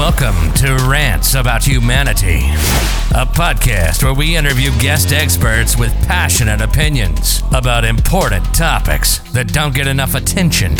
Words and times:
Welcome 0.00 0.54
to 0.54 0.76
Rants 0.88 1.34
About 1.34 1.62
Humanity, 1.62 2.38
a 3.14 3.26
podcast 3.26 4.02
where 4.02 4.14
we 4.14 4.34
interview 4.34 4.70
guest 4.80 5.12
experts 5.12 5.76
with 5.76 5.92
passionate 6.08 6.62
opinions 6.62 7.42
about 7.52 7.84
important 7.84 8.42
topics 8.54 9.18
that 9.32 9.52
don't 9.52 9.74
get 9.74 9.86
enough 9.86 10.14
attention. 10.14 10.74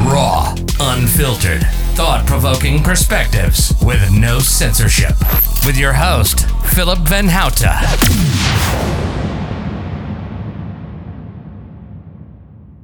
Raw, 0.00 0.54
unfiltered, 0.78 1.62
thought 1.94 2.26
provoking 2.26 2.82
perspectives 2.82 3.72
with 3.82 4.12
no 4.12 4.40
censorship. 4.40 5.16
With 5.64 5.78
your 5.78 5.94
host, 5.94 6.46
Philip 6.74 6.98
Van 6.98 7.28
Houten. 7.28 9.05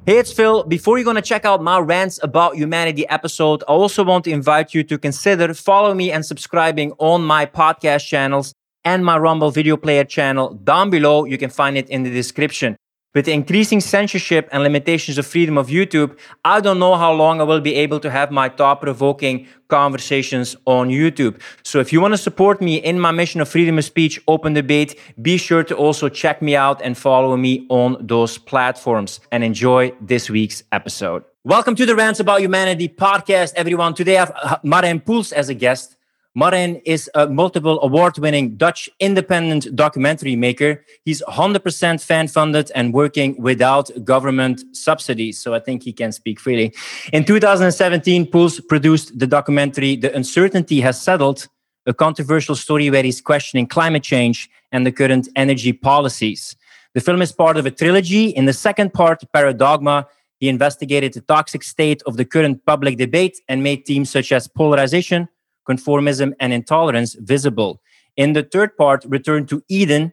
Hey, 0.05 0.19
it's 0.19 0.33
Phil. 0.33 0.65
Before 0.65 0.99
you're 0.99 1.05
going 1.05 1.15
to 1.15 1.23
check 1.23 1.45
out 1.45 1.63
my 1.63 1.79
Rants 1.79 2.19
About 2.25 2.57
Humanity 2.57 3.09
episode, 3.09 3.63
I 3.69 3.73
also 3.73 4.03
want 4.03 4.25
to 4.25 4.33
invite 4.33 4.75
you 4.75 4.83
to 4.83 4.99
consider 4.99 5.55
following 5.55 5.97
me 5.97 6.11
and 6.11 6.27
subscribing 6.27 6.91
on 6.99 7.23
my 7.23 7.47
podcast 7.47 8.09
channels 8.09 8.53
and 8.83 9.05
my 9.05 9.17
Rumble 9.17 9.53
video 9.53 9.77
player 9.77 10.03
channel 10.03 10.55
down 10.55 10.91
below. 10.91 11.25
You 11.25 11.39
can 11.39 11.51
find 11.51 11.79
it 11.79 11.89
in 11.89 12.03
the 12.03 12.11
description. 12.11 12.77
With 13.15 13.27
the 13.27 13.33
increasing 13.33 13.83
censorship 13.83 14.49
and 14.53 14.63
limitations 14.63 15.19
of 15.19 15.27
freedom 15.27 15.59
of 15.59 15.67
YouTube, 15.67 16.19
I 16.47 16.61
don't 16.61 16.79
know 16.79 16.97
how 16.97 17.13
long 17.13 17.43
I 17.43 17.45
will 17.45 17.61
be 17.61 17.75
able 17.75 18.01
to 18.01 18.11
have 18.11 18.31
my 18.31 18.49
thought 18.49 18.81
provoking 18.81 19.47
conversations 19.69 20.57
on 20.65 20.89
YouTube. 20.89 21.39
So 21.63 21.79
if 21.79 21.93
you 21.93 22.01
want 22.01 22.15
to 22.15 22.19
support 22.19 22.63
me 22.63 22.77
in 22.77 22.99
my 22.99 23.11
mission 23.11 23.43
of 23.43 23.51
freedom 23.51 23.77
of 23.77 23.85
speech, 23.85 24.19
open 24.29 24.55
debate, 24.55 24.99
be 25.21 25.37
sure 25.37 25.63
to 25.63 25.77
also 25.77 26.09
check 26.09 26.41
me 26.41 26.57
out 26.57 26.81
and 26.81 26.97
follow 26.97 27.37
me 27.37 27.67
on 27.69 27.99
those 28.01 28.39
platforms 28.39 29.21
and 29.31 29.45
enjoy 29.45 29.93
this 30.01 30.31
week's 30.31 30.63
episode. 30.73 31.23
Welcome 31.45 31.75
to 31.75 31.85
the 31.85 31.95
Rants 31.95 32.21
About 32.21 32.41
Humanity 32.41 32.89
podcast, 32.89 33.53
everyone. 33.57 33.93
Today 33.93 34.17
I 34.17 34.21
have 34.21 34.33
uh, 34.43 34.57
Marijn 34.65 35.05
Poels 35.05 35.35
as 35.35 35.51
a 35.51 35.55
guest. 35.55 35.97
Marijn 36.35 36.81
is 36.87 37.11
a 37.15 37.27
multiple 37.29 37.79
award 37.83 38.17
winning 38.17 38.57
Dutch 38.57 38.89
independent 39.01 39.77
documentary 39.77 40.35
maker. 40.35 40.83
He's 41.05 41.23
100% 41.29 42.03
fan 42.03 42.27
funded 42.27 42.73
and 42.75 42.95
working 42.95 43.37
without 43.39 43.91
government 44.03 44.65
subsidies. 44.75 45.39
So 45.39 45.53
I 45.53 45.59
think 45.59 45.83
he 45.83 45.93
can 45.93 46.11
speak 46.11 46.41
freely. 46.41 46.73
In 47.13 47.25
2017, 47.27 48.31
Poels 48.31 48.67
produced 48.67 49.19
the 49.19 49.27
documentary 49.27 49.95
The 49.95 50.15
Uncertainty 50.17 50.81
Has 50.81 50.99
Settled, 50.99 51.49
a 51.85 51.93
controversial 51.93 52.57
story 52.57 52.89
where 52.89 53.03
he's 53.03 53.21
questioning 53.21 53.67
climate 53.67 54.03
change 54.03 54.49
and 54.71 54.87
the 54.87 54.93
current 54.93 55.29
energy 55.37 55.75
policies. 55.75 56.57
The 56.95 57.03
film 57.03 57.21
is 57.21 57.33
part 57.33 57.59
of 57.59 57.67
a 57.67 57.71
trilogy. 57.71 58.29
In 58.29 58.47
the 58.47 58.55
second 58.55 58.95
part, 58.95 59.23
Paradogma, 59.35 60.07
he 60.41 60.49
investigated 60.49 61.13
the 61.13 61.21
toxic 61.21 61.63
state 61.63 62.03
of 62.07 62.17
the 62.17 62.25
current 62.25 62.65
public 62.65 62.97
debate 62.97 63.39
and 63.49 63.63
made 63.63 63.85
themes 63.85 64.09
such 64.09 64.33
as 64.33 64.49
polarization 64.49 65.29
conformism, 65.69 66.33
and 66.41 66.53
intolerance 66.53 67.15
visible. 67.15 67.81
In 68.17 68.33
the 68.35 68.43
third 68.43 68.77
part, 68.77 69.05
Return 69.07 69.47
to 69.47 69.63
Eden, 69.69 70.13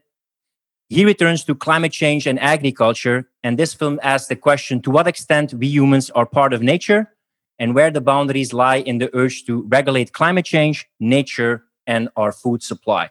he 0.89 1.05
returns 1.05 1.43
to 1.43 1.55
climate 1.55 1.91
change 1.91 2.25
and 2.25 2.39
agriculture. 2.39 3.29
And 3.43 3.57
this 3.57 3.73
film 3.73 3.99
asks 4.01 4.27
the 4.27 4.35
question 4.35 4.81
to 4.81 4.91
what 4.91 5.07
extent 5.07 5.53
we 5.53 5.67
humans 5.67 6.09
are 6.11 6.25
part 6.25 6.53
of 6.53 6.61
nature 6.61 7.13
and 7.59 7.75
where 7.75 7.91
the 7.91 8.01
boundaries 8.01 8.53
lie 8.53 8.77
in 8.77 8.97
the 8.97 9.15
urge 9.15 9.45
to 9.45 9.63
regulate 9.67 10.13
climate 10.13 10.45
change, 10.45 10.87
nature, 10.99 11.65
and 11.85 12.09
our 12.15 12.31
food 12.31 12.63
supply. 12.63 13.09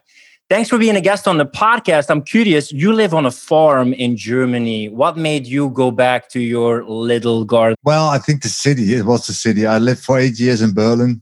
Thanks 0.49 0.67
for 0.67 0.79
being 0.79 0.95
a 0.95 1.01
guest 1.01 1.27
on 1.27 1.37
the 1.37 1.45
podcast. 1.45 2.09
I'm 2.09 2.23
curious, 2.23 2.71
you 2.71 2.91
live 2.91 3.13
on 3.13 3.27
a 3.27 3.31
farm 3.31 3.93
in 3.93 4.17
Germany. 4.17 4.89
What 4.89 5.15
made 5.15 5.45
you 5.45 5.69
go 5.69 5.91
back 5.91 6.27
to 6.29 6.39
your 6.39 6.83
little 6.85 7.45
garden? 7.45 7.75
Well, 7.83 8.09
I 8.09 8.17
think 8.17 8.41
the 8.41 8.49
city, 8.49 8.95
it 8.95 9.05
was 9.05 9.27
the 9.27 9.33
city. 9.33 9.67
I 9.67 9.77
lived 9.77 10.03
for 10.03 10.17
eight 10.17 10.39
years 10.39 10.63
in 10.63 10.73
Berlin 10.73 11.21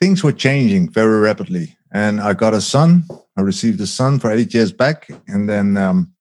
things 0.00 0.24
were 0.24 0.32
changing 0.32 0.90
very 0.90 1.20
rapidly. 1.20 1.76
And 1.92 2.20
I 2.20 2.32
got 2.32 2.54
a 2.54 2.60
son. 2.60 3.04
I 3.36 3.42
received 3.42 3.80
a 3.80 3.86
son 3.86 4.18
for 4.18 4.30
eight 4.30 4.54
years 4.54 4.72
back. 4.72 5.10
And 5.28 5.48
then 5.48 5.76
um, 5.76 6.12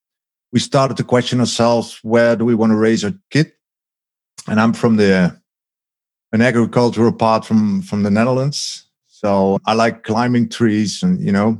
we 0.51 0.59
started 0.59 0.97
to 0.97 1.03
question 1.03 1.39
ourselves 1.39 1.99
where 2.03 2.35
do 2.35 2.45
we 2.45 2.55
want 2.55 2.71
to 2.71 2.75
raise 2.75 3.03
our 3.03 3.13
kid? 3.29 3.51
And 4.47 4.59
I'm 4.59 4.73
from 4.73 4.97
the 4.97 5.39
an 6.31 6.41
agricultural 6.41 7.13
part 7.13 7.45
from 7.45 7.81
from 7.81 8.03
the 8.03 8.11
Netherlands. 8.11 8.85
So 9.07 9.59
I 9.65 9.73
like 9.73 10.03
climbing 10.03 10.49
trees 10.49 11.03
and 11.03 11.19
you 11.19 11.31
know 11.31 11.59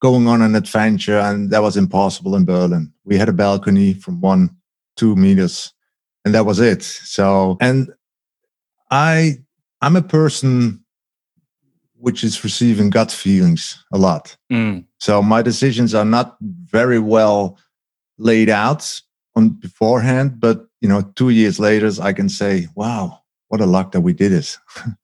going 0.00 0.28
on 0.28 0.42
an 0.42 0.54
adventure 0.54 1.18
and 1.18 1.50
that 1.50 1.62
was 1.62 1.76
impossible 1.76 2.36
in 2.36 2.44
Berlin. 2.44 2.92
We 3.04 3.16
had 3.16 3.28
a 3.28 3.32
balcony 3.32 3.94
from 3.94 4.20
one, 4.20 4.50
two 4.96 5.16
meters, 5.16 5.72
and 6.24 6.34
that 6.34 6.46
was 6.46 6.60
it. 6.60 6.82
So 6.82 7.56
and 7.60 7.92
I 8.90 9.38
I'm 9.80 9.96
a 9.96 10.02
person 10.02 10.84
which 11.98 12.22
is 12.22 12.44
receiving 12.44 12.90
gut 12.90 13.10
feelings 13.10 13.82
a 13.92 13.98
lot. 13.98 14.36
Mm. 14.52 14.84
So 14.98 15.22
my 15.22 15.42
decisions 15.42 15.94
are 15.94 16.04
not 16.04 16.36
very 16.40 16.98
well 16.98 17.58
laid 18.18 18.48
out 18.48 19.00
on 19.34 19.50
beforehand, 19.50 20.40
but 20.40 20.66
you 20.80 20.88
know, 20.88 21.02
two 21.14 21.30
years 21.30 21.58
later, 21.58 21.90
I 22.00 22.12
can 22.12 22.28
say, 22.28 22.68
"Wow, 22.74 23.22
what 23.48 23.60
a 23.60 23.66
luck 23.66 23.92
that 23.92 24.00
we 24.00 24.12
did 24.12 24.32
it." 24.32 24.56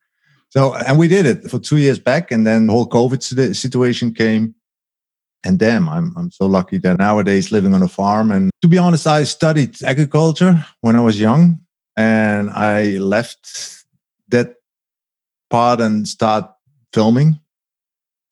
so, 0.49 0.75
and 0.75 0.99
we 0.99 1.09
did 1.09 1.27
it 1.27 1.51
for 1.51 1.59
two 1.59 1.79
years 1.79 1.99
back, 1.99 2.31
and 2.31 2.47
then 2.47 2.67
the 2.67 2.73
whole 2.73 2.89
COVID 2.89 3.23
situation 3.55 4.15
came, 4.15 4.55
and 5.45 5.59
damn, 5.59 5.89
I'm 5.89 6.13
I'm 6.17 6.31
so 6.31 6.47
lucky 6.47 6.79
that 6.79 6.99
nowadays 6.99 7.53
living 7.53 7.75
on 7.75 7.83
a 7.83 7.89
farm. 7.89 8.31
And 8.31 8.51
to 8.63 8.69
be 8.69 8.79
honest, 8.79 9.07
I 9.07 9.25
studied 9.25 9.83
agriculture 9.83 10.65
when 10.81 10.97
I 10.97 11.01
was 11.01 11.21
young, 11.21 11.61
and 11.97 12.51
I 12.51 12.99
left 12.99 13.85
that 14.29 14.57
part 15.51 15.81
and 15.81 16.09
start 16.09 16.51
filming. 16.93 17.39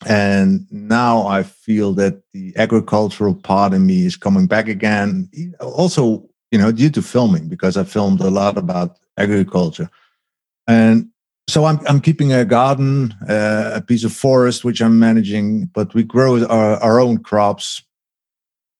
And 0.06 0.66
now 0.70 1.26
I 1.26 1.42
feel 1.42 1.92
that 1.94 2.22
the 2.32 2.54
agricultural 2.56 3.34
part 3.34 3.74
in 3.74 3.86
me 3.86 4.06
is 4.06 4.16
coming 4.16 4.46
back 4.46 4.68
again. 4.68 5.28
Also, 5.60 6.26
you 6.50 6.58
know, 6.58 6.72
due 6.72 6.90
to 6.90 7.02
filming, 7.02 7.48
because 7.48 7.76
I 7.76 7.84
filmed 7.84 8.20
a 8.20 8.30
lot 8.30 8.56
about 8.56 8.96
agriculture. 9.18 9.90
And 10.66 11.10
so 11.48 11.64
I'm, 11.64 11.80
I'm 11.86 12.00
keeping 12.00 12.32
a 12.32 12.44
garden, 12.44 13.14
uh, 13.28 13.72
a 13.74 13.82
piece 13.82 14.04
of 14.04 14.12
forest, 14.12 14.64
which 14.64 14.80
I'm 14.80 14.98
managing, 14.98 15.66
but 15.66 15.92
we 15.94 16.02
grow 16.02 16.44
our, 16.46 16.76
our 16.76 17.00
own 17.00 17.18
crops. 17.18 17.82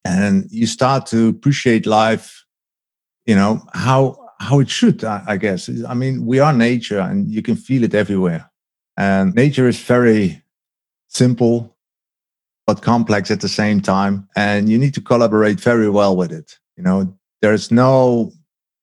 And 0.03 0.49
you 0.49 0.65
start 0.65 1.05
to 1.07 1.29
appreciate 1.29 1.85
life, 1.85 2.43
you 3.27 3.35
know, 3.35 3.61
how 3.73 4.17
how 4.39 4.59
it 4.59 4.69
should, 4.69 5.03
I, 5.03 5.23
I 5.27 5.37
guess. 5.37 5.69
I 5.87 5.93
mean, 5.93 6.25
we 6.25 6.39
are 6.39 6.51
nature 6.51 6.99
and 6.99 7.31
you 7.31 7.43
can 7.43 7.55
feel 7.55 7.83
it 7.83 7.93
everywhere. 7.93 8.50
And 8.97 9.33
nature 9.33 9.67
is 9.67 9.79
very 9.79 10.41
simple, 11.07 11.75
but 12.67 12.81
complex 12.81 13.31
at 13.31 13.41
the 13.41 13.49
same 13.49 13.81
time. 13.81 14.27
And 14.35 14.69
you 14.69 14.77
need 14.77 14.93
to 14.95 15.01
collaborate 15.01 15.59
very 15.59 15.89
well 15.89 16.15
with 16.15 16.31
it. 16.31 16.57
You 16.77 16.83
know, 16.83 17.17
there's 17.41 17.71
no 17.71 18.31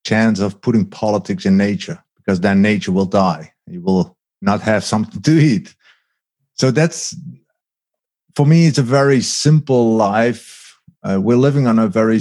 chance 0.05 0.41
of 0.41 0.61
putting 0.61 0.87
politics 0.87 1.47
in 1.47 1.57
nature 1.57 2.03
because 2.17 2.41
then 2.41 2.63
nature 2.63 2.93
will 2.93 3.07
die. 3.07 3.53
You 3.67 3.81
will 3.81 4.17
not 4.41 4.61
have 4.63 4.85
something 4.85 5.23
to 5.29 5.39
eat. 5.39 5.75
So 6.55 6.71
that's, 6.71 7.17
for 8.35 8.47
me, 8.47 8.67
it's 8.67 8.79
a 8.79 8.83
very 8.83 9.21
simple 9.21 9.95
life. 9.95 10.79
Uh, 11.03 11.21
we're 11.21 11.37
living 11.37 11.67
on 11.67 11.79
a 11.79 11.87
very, 11.87 12.21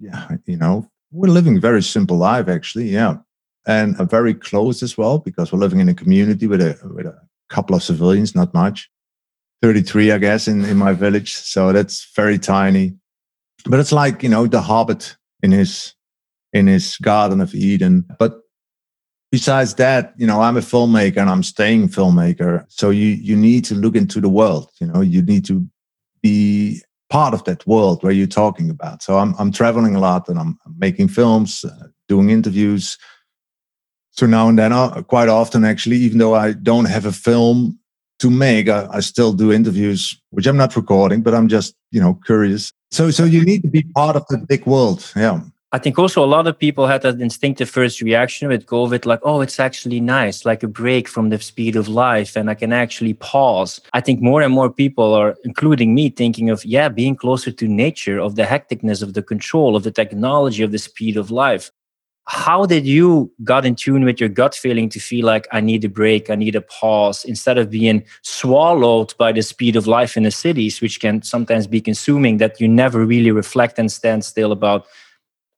yeah, 0.00 0.28
you 0.46 0.56
know, 0.56 0.90
we're 1.12 1.28
living 1.28 1.60
very 1.60 1.82
simple 1.82 2.16
life, 2.16 2.48
actually. 2.48 2.88
Yeah 2.88 3.18
and 3.66 3.98
are 4.00 4.06
very 4.06 4.34
close 4.34 4.82
as 4.82 4.98
well 4.98 5.18
because 5.18 5.52
we're 5.52 5.58
living 5.58 5.80
in 5.80 5.88
a 5.88 5.94
community 5.94 6.46
with 6.46 6.60
a 6.60 6.78
with 6.94 7.06
a 7.06 7.16
couple 7.48 7.76
of 7.76 7.82
civilians, 7.82 8.34
not 8.34 8.52
much. 8.54 8.90
33, 9.62 10.10
I 10.10 10.18
guess, 10.18 10.48
in, 10.48 10.64
in 10.64 10.76
my 10.76 10.92
village. 10.92 11.34
So 11.34 11.72
that's 11.72 12.10
very 12.16 12.38
tiny. 12.38 12.96
But 13.64 13.78
it's 13.78 13.92
like, 13.92 14.22
you 14.22 14.28
know, 14.28 14.46
the 14.46 14.60
hobbit 14.60 15.16
in 15.42 15.52
his 15.52 15.94
in 16.52 16.66
his 16.66 16.96
Garden 16.98 17.40
of 17.40 17.54
Eden. 17.54 18.04
But 18.18 18.40
besides 19.30 19.74
that, 19.74 20.14
you 20.18 20.26
know, 20.26 20.40
I'm 20.42 20.56
a 20.56 20.60
filmmaker 20.60 21.18
and 21.18 21.30
I'm 21.30 21.44
staying 21.44 21.88
filmmaker. 21.88 22.64
So 22.68 22.90
you 22.90 23.08
you 23.08 23.36
need 23.36 23.64
to 23.66 23.74
look 23.74 23.94
into 23.94 24.20
the 24.20 24.28
world. 24.28 24.68
You 24.80 24.88
know, 24.88 25.00
you 25.00 25.22
need 25.22 25.44
to 25.46 25.64
be 26.22 26.82
part 27.08 27.34
of 27.34 27.44
that 27.44 27.64
world 27.66 28.02
where 28.02 28.12
you're 28.12 28.26
talking 28.26 28.68
about. 28.68 29.02
So 29.02 29.18
I'm 29.18 29.34
I'm 29.38 29.52
traveling 29.52 29.94
a 29.94 30.00
lot 30.00 30.28
and 30.28 30.38
I'm, 30.38 30.58
making 30.78 31.06
films, 31.06 31.64
uh, 31.64 31.86
doing 32.08 32.30
interviews, 32.30 32.98
so 34.12 34.26
now 34.26 34.48
and 34.48 34.58
then, 34.58 34.72
uh, 34.72 35.02
quite 35.02 35.28
often 35.28 35.64
actually, 35.64 35.96
even 35.96 36.18
though 36.18 36.34
I 36.34 36.52
don't 36.52 36.84
have 36.84 37.06
a 37.06 37.12
film 37.12 37.78
to 38.18 38.30
make, 38.30 38.68
I, 38.68 38.86
I, 38.92 39.00
still 39.00 39.32
do 39.32 39.50
interviews, 39.50 40.16
which 40.30 40.46
I'm 40.46 40.56
not 40.56 40.76
recording, 40.76 41.22
but 41.22 41.34
I'm 41.34 41.48
just 41.48 41.74
you 41.90 42.00
know 42.00 42.18
curious. 42.26 42.72
So 42.90 43.10
so 43.10 43.24
you 43.24 43.44
need 43.44 43.62
to 43.62 43.68
be 43.68 43.82
part 43.94 44.16
of 44.16 44.26
the 44.28 44.38
big 44.38 44.66
world, 44.66 45.12
yeah. 45.16 45.40
I 45.74 45.78
think 45.78 45.98
also 45.98 46.22
a 46.22 46.26
lot 46.26 46.46
of 46.46 46.58
people 46.58 46.86
had 46.86 47.00
that 47.00 47.18
instinctive 47.18 47.70
first 47.70 48.02
reaction 48.02 48.48
with 48.48 48.66
COVID, 48.66 49.06
like, 49.06 49.20
oh, 49.22 49.40
it's 49.40 49.58
actually 49.58 50.00
nice, 50.00 50.44
like 50.44 50.62
a 50.62 50.68
break 50.68 51.08
from 51.08 51.30
the 51.30 51.40
speed 51.40 51.76
of 51.76 51.88
life, 51.88 52.36
and 52.36 52.50
I 52.50 52.54
can 52.54 52.74
actually 52.74 53.14
pause. 53.14 53.80
I 53.94 54.02
think 54.02 54.20
more 54.20 54.42
and 54.42 54.52
more 54.52 54.70
people 54.70 55.14
are, 55.14 55.34
including 55.44 55.94
me, 55.94 56.10
thinking 56.10 56.50
of, 56.50 56.62
yeah, 56.66 56.90
being 56.90 57.16
closer 57.16 57.50
to 57.50 57.66
nature, 57.66 58.18
of 58.18 58.36
the 58.36 58.42
hecticness, 58.42 59.02
of 59.02 59.14
the 59.14 59.22
control, 59.22 59.74
of 59.74 59.82
the 59.82 59.90
technology, 59.90 60.62
of 60.62 60.72
the 60.72 60.78
speed 60.78 61.16
of 61.16 61.30
life. 61.30 61.70
How 62.26 62.66
did 62.66 62.86
you 62.86 63.32
got 63.42 63.66
in 63.66 63.74
tune 63.74 64.04
with 64.04 64.20
your 64.20 64.28
gut 64.28 64.54
feeling 64.54 64.88
to 64.90 65.00
feel 65.00 65.26
like 65.26 65.48
I 65.50 65.60
need 65.60 65.84
a 65.84 65.88
break, 65.88 66.30
I 66.30 66.36
need 66.36 66.54
a 66.54 66.60
pause, 66.60 67.24
instead 67.24 67.58
of 67.58 67.70
being 67.70 68.04
swallowed 68.22 69.14
by 69.18 69.32
the 69.32 69.42
speed 69.42 69.74
of 69.74 69.86
life 69.86 70.16
in 70.16 70.22
the 70.22 70.30
cities, 70.30 70.80
which 70.80 71.00
can 71.00 71.22
sometimes 71.22 71.66
be 71.66 71.80
consuming, 71.80 72.36
that 72.38 72.60
you 72.60 72.68
never 72.68 73.04
really 73.04 73.32
reflect 73.32 73.78
and 73.78 73.90
stand 73.90 74.24
still 74.24 74.52
about 74.52 74.86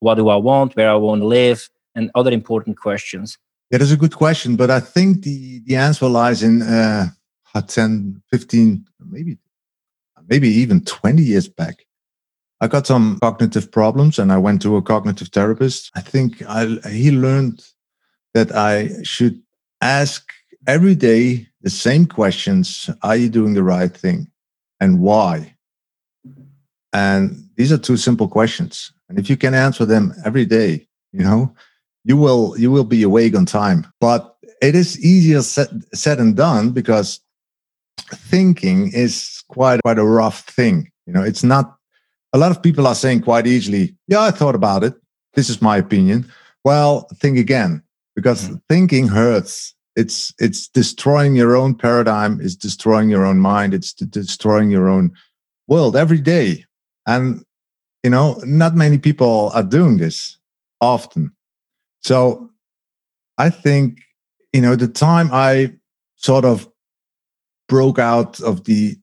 what 0.00 0.14
do 0.14 0.28
I 0.28 0.36
want, 0.36 0.74
where 0.74 0.90
I 0.90 0.94
want 0.94 1.20
to 1.20 1.26
live, 1.26 1.68
and 1.94 2.10
other 2.14 2.32
important 2.32 2.78
questions? 2.78 3.38
That's 3.70 3.90
a 3.90 3.96
good 3.96 4.14
question, 4.14 4.56
but 4.56 4.70
I 4.70 4.80
think 4.80 5.22
the 5.22 5.60
the 5.66 5.76
answer 5.76 6.08
lies 6.08 6.42
in 6.42 6.62
uh, 6.62 7.08
10, 7.60 8.22
15, 8.30 8.86
maybe 9.10 9.38
maybe 10.28 10.48
even 10.48 10.84
20 10.84 11.22
years 11.22 11.48
back. 11.48 11.86
I 12.64 12.66
got 12.66 12.86
some 12.86 13.18
cognitive 13.20 13.70
problems 13.70 14.18
and 14.18 14.32
I 14.32 14.38
went 14.38 14.62
to 14.62 14.76
a 14.76 14.82
cognitive 14.82 15.28
therapist. 15.28 15.90
I 15.94 16.00
think 16.00 16.42
I, 16.48 16.64
he 16.88 17.10
learned 17.10 17.62
that 18.32 18.52
I 18.52 19.02
should 19.02 19.38
ask 19.82 20.32
every 20.66 20.94
day 20.94 21.46
the 21.60 21.68
same 21.68 22.06
questions 22.06 22.88
Are 23.02 23.16
you 23.16 23.28
doing 23.28 23.52
the 23.52 23.62
right 23.62 23.94
thing? 23.94 24.28
And 24.80 25.00
why? 25.00 25.54
And 26.94 27.50
these 27.56 27.70
are 27.70 27.76
two 27.76 27.98
simple 27.98 28.28
questions. 28.28 28.94
And 29.10 29.18
if 29.18 29.28
you 29.28 29.36
can 29.36 29.52
answer 29.52 29.84
them 29.84 30.14
every 30.24 30.46
day, 30.46 30.86
you 31.12 31.22
know, 31.22 31.54
you 32.06 32.16
will 32.16 32.58
you 32.58 32.70
will 32.70 32.84
be 32.84 33.02
awake 33.02 33.36
on 33.36 33.44
time. 33.44 33.86
But 34.00 34.38
it 34.62 34.74
is 34.74 34.98
easier 35.04 35.42
said, 35.42 35.84
said 35.92 36.18
and 36.18 36.34
done 36.34 36.70
because 36.70 37.20
thinking 37.98 38.90
is 38.94 39.44
quite 39.48 39.82
quite 39.82 39.98
a 39.98 40.04
rough 40.04 40.44
thing. 40.48 40.90
You 41.06 41.12
know, 41.12 41.22
it's 41.22 41.44
not 41.44 41.76
a 42.34 42.38
lot 42.38 42.50
of 42.50 42.60
people 42.60 42.86
are 42.86 42.96
saying 42.96 43.22
quite 43.22 43.46
easily, 43.46 43.94
yeah, 44.08 44.20
I 44.20 44.32
thought 44.32 44.56
about 44.56 44.82
it. 44.82 44.94
This 45.34 45.48
is 45.48 45.62
my 45.62 45.76
opinion. 45.76 46.30
Well, 46.64 47.08
think 47.14 47.38
again, 47.38 47.82
because 48.16 48.44
mm-hmm. 48.44 48.56
thinking 48.68 49.08
hurts. 49.08 49.74
It's 49.96 50.34
it's 50.40 50.66
destroying 50.66 51.36
your 51.36 51.54
own 51.54 51.76
paradigm, 51.76 52.40
it's 52.40 52.56
destroying 52.56 53.08
your 53.08 53.24
own 53.24 53.38
mind, 53.38 53.72
it's 53.72 53.92
destroying 53.92 54.68
your 54.68 54.88
own 54.88 55.12
world 55.68 55.94
every 55.94 56.20
day. 56.20 56.64
And 57.06 57.44
you 58.02 58.10
know, 58.10 58.40
not 58.44 58.74
many 58.74 58.98
people 58.98 59.52
are 59.54 59.62
doing 59.62 59.98
this 59.98 60.36
often. 60.80 61.30
So 62.02 62.50
I 63.38 63.50
think, 63.50 64.00
you 64.52 64.60
know, 64.60 64.74
the 64.74 64.88
time 64.88 65.30
I 65.32 65.74
sort 66.16 66.44
of 66.44 66.68
broke 67.68 68.00
out 68.00 68.40
of 68.40 68.64
the 68.64 68.96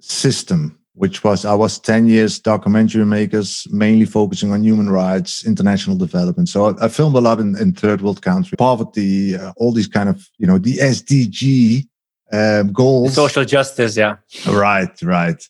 system 0.00 0.78
which 0.94 1.24
was 1.24 1.44
I 1.44 1.54
was 1.54 1.78
10 1.78 2.06
years 2.06 2.38
documentary 2.38 3.04
makers, 3.04 3.66
mainly 3.70 4.06
focusing 4.06 4.52
on 4.52 4.62
human 4.62 4.88
rights, 4.88 5.44
international 5.44 5.96
development. 5.96 6.48
So 6.48 6.66
I, 6.66 6.84
I 6.86 6.88
filmed 6.88 7.16
a 7.16 7.20
lot 7.20 7.40
in, 7.40 7.56
in, 7.58 7.72
third 7.72 8.00
world 8.00 8.22
countries, 8.22 8.54
poverty, 8.56 9.36
uh, 9.36 9.52
all 9.56 9.72
these 9.72 9.88
kind 9.88 10.08
of, 10.08 10.28
you 10.38 10.46
know, 10.46 10.58
the 10.58 10.76
SDG 10.76 11.86
um, 12.32 12.72
goals. 12.72 13.14
Social 13.14 13.44
justice, 13.44 13.96
yeah. 13.96 14.16
Right, 14.46 14.90
right. 15.02 15.42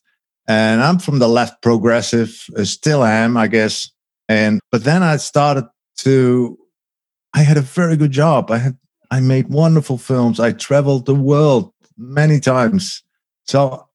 And 0.49 0.83
I'm 0.83 0.99
from 0.99 1.19
the 1.19 1.29
left 1.29 1.63
progressive, 1.63 2.45
uh, 2.57 2.65
still 2.65 3.05
am, 3.05 3.37
I 3.37 3.47
guess. 3.47 3.91
And, 4.29 4.61
but 4.73 4.85
then 4.85 5.03
I 5.03 5.17
started 5.17 5.67
to, 5.99 6.59
I 7.35 7.43
had 7.43 7.59
a 7.59 7.63
very 7.63 7.97
good 7.97 8.13
job. 8.13 8.51
I 8.51 8.59
had, 8.59 8.79
I 9.11 9.21
made 9.21 9.49
wonderful 9.49 9.99
films. 9.99 10.41
I 10.41 10.53
traveled 10.53 11.05
the 11.05 11.15
world 11.15 11.73
many 11.99 12.41
times. 12.41 13.03
So 13.45 13.87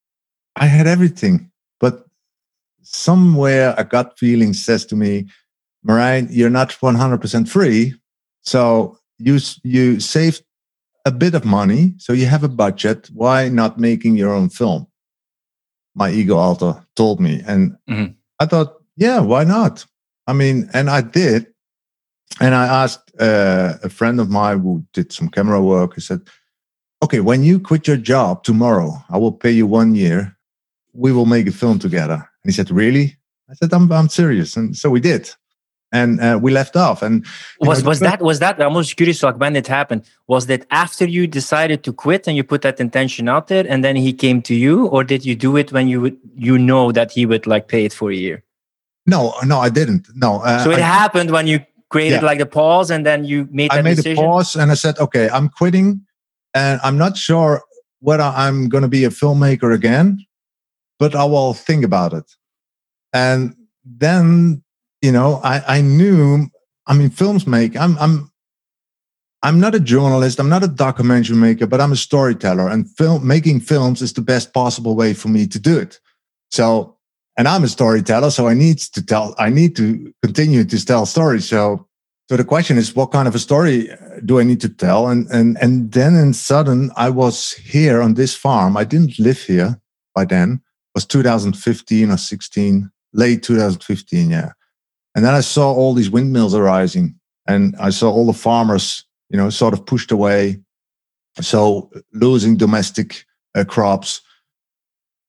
I 0.55 0.65
had 0.65 0.87
everything, 0.87 1.51
but 1.79 2.05
somewhere 2.81 3.75
a 3.77 3.83
gut 3.83 4.17
feeling 4.17 4.53
says 4.53 4.85
to 4.87 4.95
me, 4.95 5.27
Marijn, 5.87 6.27
you're 6.29 6.49
not 6.49 6.69
100% 6.71 7.47
free. 7.47 7.93
So 8.41 8.97
you, 9.17 9.39
you 9.63 9.99
saved 9.99 10.43
a 11.05 11.11
bit 11.11 11.35
of 11.35 11.45
money. 11.45 11.93
So 11.97 12.13
you 12.13 12.25
have 12.25 12.43
a 12.43 12.49
budget. 12.49 13.09
Why 13.13 13.49
not 13.49 13.79
making 13.79 14.15
your 14.15 14.33
own 14.33 14.49
film? 14.49 14.87
My 15.95 16.11
ego 16.11 16.37
alter 16.37 16.85
told 16.95 17.19
me. 17.19 17.41
And 17.47 17.77
mm-hmm. 17.89 18.13
I 18.39 18.45
thought, 18.45 18.75
yeah, 18.95 19.19
why 19.19 19.43
not? 19.43 19.85
I 20.27 20.33
mean, 20.33 20.69
and 20.73 20.89
I 20.89 21.01
did. 21.01 21.47
And 22.39 22.53
I 22.53 22.83
asked 22.83 23.11
uh, 23.19 23.75
a 23.83 23.89
friend 23.89 24.19
of 24.19 24.29
mine 24.29 24.59
who 24.59 24.85
did 24.93 25.11
some 25.11 25.29
camera 25.29 25.61
work. 25.61 25.95
He 25.95 26.01
said, 26.01 26.21
okay, 27.03 27.19
when 27.19 27.43
you 27.43 27.59
quit 27.59 27.87
your 27.87 27.97
job 27.97 28.43
tomorrow, 28.43 29.03
I 29.09 29.17
will 29.17 29.31
pay 29.31 29.51
you 29.51 29.65
one 29.65 29.95
year 29.95 30.37
we 30.93 31.11
will 31.11 31.25
make 31.25 31.47
a 31.47 31.51
film 31.51 31.79
together. 31.79 32.15
And 32.15 32.45
he 32.45 32.51
said, 32.51 32.71
really? 32.71 33.17
I 33.49 33.53
said, 33.55 33.73
I'm, 33.73 33.91
I'm 33.91 34.09
serious. 34.09 34.55
And 34.55 34.75
so 34.75 34.89
we 34.89 34.99
did. 34.99 35.29
And 35.91 36.21
uh, 36.21 36.39
we 36.39 36.51
left 36.51 36.75
off. 36.75 37.01
And 37.01 37.25
was 37.59 37.83
know, 37.83 37.89
was 37.89 37.99
that 38.01 38.21
was 38.21 38.37
that? 38.39 38.61
I'm 38.61 38.73
most 38.73 38.95
curious. 38.95 39.23
Like 39.23 39.39
when 39.39 39.55
it 39.55 39.65
happened, 39.65 40.03
was 40.27 40.45
that 40.45 40.67
after 40.69 41.03
you 41.03 41.25
decided 41.25 41.83
to 41.83 41.91
quit 41.91 42.27
and 42.27 42.37
you 42.37 42.43
put 42.43 42.61
that 42.61 42.79
intention 42.79 43.27
out 43.27 43.47
there, 43.47 43.65
and 43.67 43.83
then 43.83 43.95
he 43.95 44.13
came 44.13 44.43
to 44.43 44.53
you, 44.53 44.85
or 44.85 45.03
did 45.03 45.25
you 45.25 45.35
do 45.35 45.57
it 45.57 45.71
when 45.71 45.87
you 45.87 45.99
would 46.01 46.17
you 46.35 46.59
know 46.59 46.91
that 46.91 47.11
he 47.11 47.25
would 47.25 47.47
like 47.47 47.69
pay 47.69 47.85
it 47.85 47.93
for 47.93 48.11
a 48.11 48.15
year? 48.15 48.43
No, 49.07 49.33
no, 49.43 49.57
I 49.57 49.69
didn't. 49.69 50.07
No. 50.13 50.41
Uh, 50.41 50.63
so 50.63 50.69
it 50.69 50.77
I, 50.77 50.81
happened 50.81 51.31
when 51.31 51.47
you 51.47 51.59
created 51.89 52.21
yeah. 52.21 52.27
like 52.27 52.37
the 52.37 52.45
pause, 52.45 52.91
and 52.91 53.03
then 53.03 53.25
you 53.25 53.47
made. 53.49 53.71
I 53.71 53.81
made 53.81 53.95
decision? 53.95 54.23
a 54.23 54.27
pause, 54.27 54.55
and 54.55 54.69
I 54.69 54.75
said, 54.75 54.99
"Okay, 54.99 55.27
I'm 55.31 55.49
quitting, 55.49 56.05
and 56.53 56.79
I'm 56.83 56.99
not 56.99 57.17
sure 57.17 57.63
whether 57.99 58.23
I'm 58.23 58.69
going 58.69 58.83
to 58.83 58.87
be 58.87 59.05
a 59.05 59.09
filmmaker 59.09 59.73
again 59.73 60.23
but 60.99 61.15
I 61.15 61.23
will 61.23 61.53
think 61.53 61.83
about 61.83 62.13
it. 62.13 62.29
And 63.13 63.55
then, 63.83 64.61
you 65.01 65.11
know, 65.11 65.39
I, 65.43 65.77
I 65.77 65.81
knew, 65.81 66.47
I 66.85 66.93
mean, 66.93 67.09
films 67.09 67.47
make, 67.47 67.75
I'm, 67.75 67.97
I'm, 67.97 68.31
I'm 69.41 69.59
not 69.59 69.73
a 69.73 69.79
journalist. 69.79 70.39
I'm 70.39 70.49
not 70.49 70.63
a 70.63 70.67
documentary 70.67 71.37
maker, 71.37 71.65
but 71.65 71.79
I'm 71.79 71.93
a 71.93 71.95
storyteller 71.95 72.67
and 72.67 72.89
film 72.97 73.25
making 73.25 73.61
films 73.61 74.01
is 74.01 74.13
the 74.13 74.21
best 74.21 74.53
possible 74.53 74.95
way 74.95 75.13
for 75.13 75.29
me 75.29 75.47
to 75.47 75.59
do 75.59 75.77
it. 75.79 75.99
So, 76.51 76.97
and 77.37 77.47
I'm 77.47 77.63
a 77.63 77.69
storyteller. 77.69 78.31
So 78.31 78.47
I 78.47 78.53
need 78.53 78.79
to 78.79 79.05
tell, 79.05 79.33
I 79.39 79.49
need 79.49 79.77
to 79.77 80.13
continue 80.21 80.65
to 80.65 80.85
tell 80.85 81.05
stories. 81.05 81.47
So, 81.47 81.87
so 82.27 82.35
the 82.35 82.43
question 82.43 82.77
is, 82.77 82.95
what 82.95 83.11
kind 83.11 83.27
of 83.27 83.33
a 83.33 83.39
story 83.39 83.89
uh, 83.89 83.95
do 84.25 84.39
I 84.39 84.43
need 84.43 84.59
to 84.61 84.69
tell? 84.69 85.07
And, 85.07 85.25
and, 85.29 85.57
and 85.61 85.91
then 85.93 86.15
in 86.15 86.33
sudden, 86.33 86.91
I 86.97 87.09
was 87.09 87.53
here 87.53 88.01
on 88.01 88.15
this 88.15 88.35
farm. 88.35 88.75
I 88.75 88.83
didn't 88.83 89.17
live 89.19 89.41
here 89.41 89.79
by 90.13 90.25
then 90.25 90.61
was 90.95 91.05
2015 91.05 92.11
or 92.11 92.17
16, 92.17 92.91
late 93.13 93.43
2015, 93.43 94.29
yeah. 94.29 94.51
And 95.15 95.25
then 95.25 95.33
I 95.33 95.41
saw 95.41 95.73
all 95.73 95.93
these 95.93 96.09
windmills 96.09 96.55
arising, 96.55 97.19
and 97.47 97.75
I 97.79 97.89
saw 97.89 98.11
all 98.11 98.25
the 98.25 98.33
farmers, 98.33 99.03
you 99.29 99.37
know, 99.37 99.49
sort 99.49 99.73
of 99.73 99.85
pushed 99.85 100.11
away, 100.11 100.59
so 101.41 101.89
losing 102.13 102.57
domestic 102.57 103.25
uh, 103.55 103.63
crops. 103.63 104.21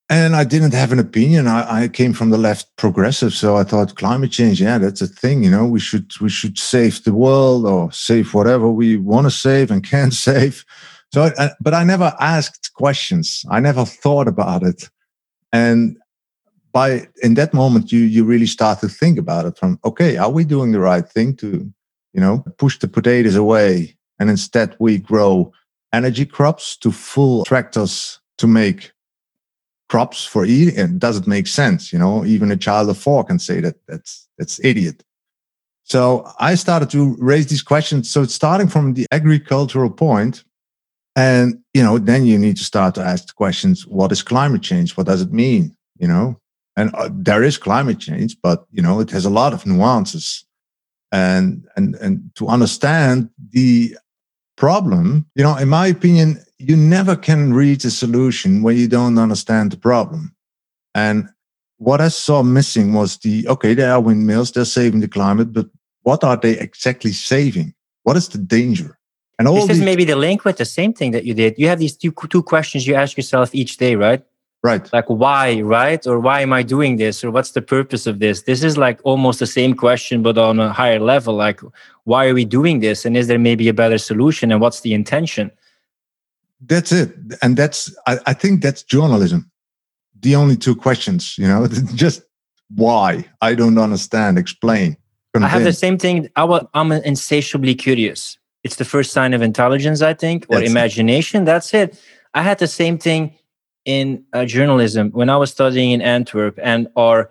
And 0.09 0.35
I 0.35 0.43
didn't 0.43 0.75
have 0.75 0.91
an 0.91 0.99
opinion. 0.99 1.47
I, 1.47 1.85
I, 1.85 1.89
came 1.89 2.13
from 2.13 2.31
the 2.31 2.39
left 2.39 2.77
progressive, 2.77 3.33
so 3.33 3.57
I 3.57 3.63
thought 3.63 3.95
climate 3.95 4.33
change, 4.33 4.61
yeah, 4.61 4.77
that's 4.77 5.01
a 5.01 5.07
thing. 5.07 5.45
You 5.45 5.53
know, 5.53 5.67
we 5.67 5.79
should 5.79 6.11
we 6.21 6.29
should 6.29 6.59
save 6.59 7.05
the 7.05 7.15
world 7.15 7.65
or 7.65 7.93
save 7.93 8.35
whatever 8.35 8.69
we 8.69 8.97
want 8.97 9.27
to 9.27 9.31
save 9.31 9.71
and 9.71 9.85
can 9.89 10.11
save. 10.11 10.65
So, 11.13 11.31
I, 11.39 11.51
but 11.61 11.75
I 11.75 11.85
never 11.85 12.13
asked 12.21 12.73
questions. 12.75 13.45
I 13.51 13.61
never 13.61 13.85
thought 13.85 14.29
about 14.29 14.63
it 14.65 14.91
and 15.53 15.97
by 16.73 17.09
in 17.23 17.35
that 17.35 17.53
moment 17.53 17.91
you 17.93 18.01
you 18.01 18.25
really 18.25 18.47
start 18.47 18.81
to 18.81 18.89
think 18.89 19.19
about 19.19 19.47
it 19.47 19.59
from 19.59 19.79
okay 19.85 20.17
are 20.17 20.31
we 20.31 20.45
doing 20.45 20.73
the 20.73 20.81
right 20.81 21.09
thing 21.09 21.35
to 21.37 21.73
you 22.13 22.21
know 22.21 22.45
push 22.59 22.79
the 22.79 22.89
potatoes 22.89 23.37
away? 23.37 23.97
And 24.19 24.29
instead 24.29 24.77
we 24.79 24.99
grow 24.99 25.53
energy 25.93 26.27
crops 26.27 26.77
to 26.79 26.93
full 26.93 27.45
tractors 27.45 28.21
to 28.39 28.47
make 28.47 28.93
crops 29.89 30.25
for 30.25 30.45
eating 30.45 30.79
and 30.79 31.01
does 31.01 31.17
it 31.17 31.27
make 31.27 31.47
sense? 31.47 31.93
You 31.93 31.99
know 31.99 32.25
even 32.25 32.51
a 32.51 32.57
child 32.57 32.89
of 32.91 32.99
four 32.99 33.25
can 33.25 33.39
say 33.39 33.61
that 33.61 33.77
that's 33.87 34.29
that's 34.39 34.63
idiot. 34.65 35.03
So 35.85 36.31
i 36.39 36.55
started 36.55 36.91
to 36.91 37.17
raise 37.19 37.49
these 37.49 37.63
questions. 37.63 38.09
So 38.09 38.25
starting 38.25 38.69
from 38.69 38.95
the 38.95 39.07
agricultural 39.11 39.91
point 39.91 40.45
and, 41.17 41.59
you 41.75 41.83
know, 41.83 41.99
then 41.99 42.25
you 42.25 42.39
need 42.39 42.57
to 42.57 42.65
start 42.65 42.95
to 42.95 43.03
ask 43.03 43.27
the 43.29 43.33
questions 43.33 43.87
what 43.87 44.13
is 44.13 44.23
climate 44.23 44.63
change? 44.63 44.97
What 44.97 45.07
does 45.07 45.23
it 45.23 45.33
mean? 45.33 45.77
You 45.99 46.09
know, 46.09 46.41
and 46.77 46.95
uh, 46.95 47.11
there 47.13 47.43
is 47.43 47.59
climate 47.59 47.99
change, 47.99 48.37
but, 48.43 48.65
you 48.71 48.83
know, 48.83 49.01
it 49.01 49.11
has 49.11 49.25
a 49.25 49.31
lot 49.31 49.53
of 49.53 49.67
nuances. 49.67 50.45
And, 51.13 51.67
and, 51.77 51.97
and 51.97 52.31
to 52.37 52.47
understand 52.47 53.31
the 53.51 53.97
problem, 54.57 55.27
you 55.35 55.43
know, 55.43 55.57
in 55.57 55.69
my 55.69 55.89
opinion, 55.89 56.39
you 56.59 56.77
never 56.77 57.17
can 57.17 57.53
reach 57.53 57.85
a 57.85 57.91
solution 57.91 58.63
when 58.63 58.77
you 58.77 58.87
don't 58.87 59.19
understand 59.19 59.73
the 59.73 59.77
problem. 59.77 60.35
And 60.95 61.29
what 61.79 62.01
I 62.01 62.09
saw 62.09 62.43
missing 62.43 62.93
was 62.93 63.17
the 63.19 63.49
okay, 63.49 63.75
there 63.75 63.93
are 63.93 64.01
windmills, 64.01 64.53
they're 64.53 64.67
saving 64.67 65.01
the 65.01 65.09
climate, 65.09 65.53
but 65.53 65.67
what 66.03 66.23
are 66.23 66.37
they 66.37 66.59
exactly 66.59 67.13
saving? 67.13 67.75
What 68.03 68.17
is 68.17 68.29
the 68.29 68.39
danger? 68.39 68.99
And 69.41 69.49
all 69.49 69.67
this 69.67 69.79
is 69.79 69.83
maybe 69.83 70.05
the 70.05 70.17
link 70.17 70.45
with 70.45 70.59
the 70.59 70.67
same 70.67 70.93
thing 70.93 71.13
that 71.13 71.25
you 71.25 71.33
did. 71.33 71.59
You 71.59 71.67
have 71.69 71.79
these 71.79 71.97
two 71.97 72.13
two 72.29 72.43
questions 72.43 72.87
you 72.87 72.95
ask 72.95 73.17
yourself 73.17 73.55
each 73.55 73.79
day, 73.79 73.97
right? 73.97 74.23
Right. 74.63 74.93
Like, 74.93 75.07
why, 75.09 75.63
right? 75.63 76.07
Or 76.07 76.21
why 76.21 76.43
am 76.43 76.53
I 76.53 76.63
doing 76.63 76.99
this? 76.99 77.25
Or 77.25 77.31
what's 77.31 77.53
the 77.53 77.63
purpose 77.63 78.07
of 78.07 78.19
this? 78.19 78.43
This 78.43 78.63
is 78.63 78.77
like 78.77 79.01
almost 79.03 79.39
the 79.39 79.47
same 79.47 79.73
question, 79.73 80.23
but 80.23 80.37
on 80.37 80.61
a 80.61 80.71
higher 80.71 81.01
level. 81.01 81.35
Like, 81.35 81.61
why 82.05 82.27
are 82.27 82.35
we 82.35 82.45
doing 82.45 82.81
this? 82.81 83.07
And 83.07 83.17
is 83.17 83.29
there 83.29 83.39
maybe 83.39 83.67
a 83.69 83.73
better 83.73 83.97
solution? 83.97 84.53
And 84.53 84.61
what's 84.61 84.81
the 84.83 84.93
intention? 84.93 85.51
That's 86.67 86.93
it. 86.93 87.17
And 87.41 87.57
that's, 87.57 87.91
I, 88.07 88.19
I 88.27 88.35
think 88.35 88.61
that's 88.61 88.83
journalism. 88.83 89.51
The 90.21 90.37
only 90.37 90.59
two 90.59 90.77
questions, 90.77 91.39
you 91.39 91.49
know, 91.49 91.67
just 91.95 92.21
why? 92.75 93.25
I 93.41 93.55
don't 93.55 93.79
understand. 93.79 94.37
Explain. 94.37 94.99
Convince. 95.33 95.51
I 95.51 95.55
have 95.55 95.65
the 95.65 95.73
same 95.73 95.97
thing. 95.97 96.29
I 96.37 96.61
I'm 96.75 96.93
insatiably 96.93 97.75
curious. 97.75 98.37
It's 98.63 98.77
the 98.77 98.85
first 98.85 99.13
sign 99.13 99.33
of 99.35 99.43
intelligence, 99.43 100.03
I 100.03 100.15
think, 100.15 100.47
or 100.49 100.59
that's 100.59 100.71
imagination. 100.71 101.43
It. 101.43 101.47
That's 101.47 101.73
it. 101.75 101.99
I 102.35 102.43
had 102.43 102.59
the 102.59 102.67
same 102.67 102.99
thing 102.99 103.37
in 103.85 104.25
uh, 104.33 104.45
journalism 104.45 105.11
when 105.11 105.31
I 105.31 105.37
was 105.37 105.51
studying 105.51 105.93
in 105.93 106.03
Antwerp, 106.03 106.59
and 106.63 106.89
our 106.97 107.31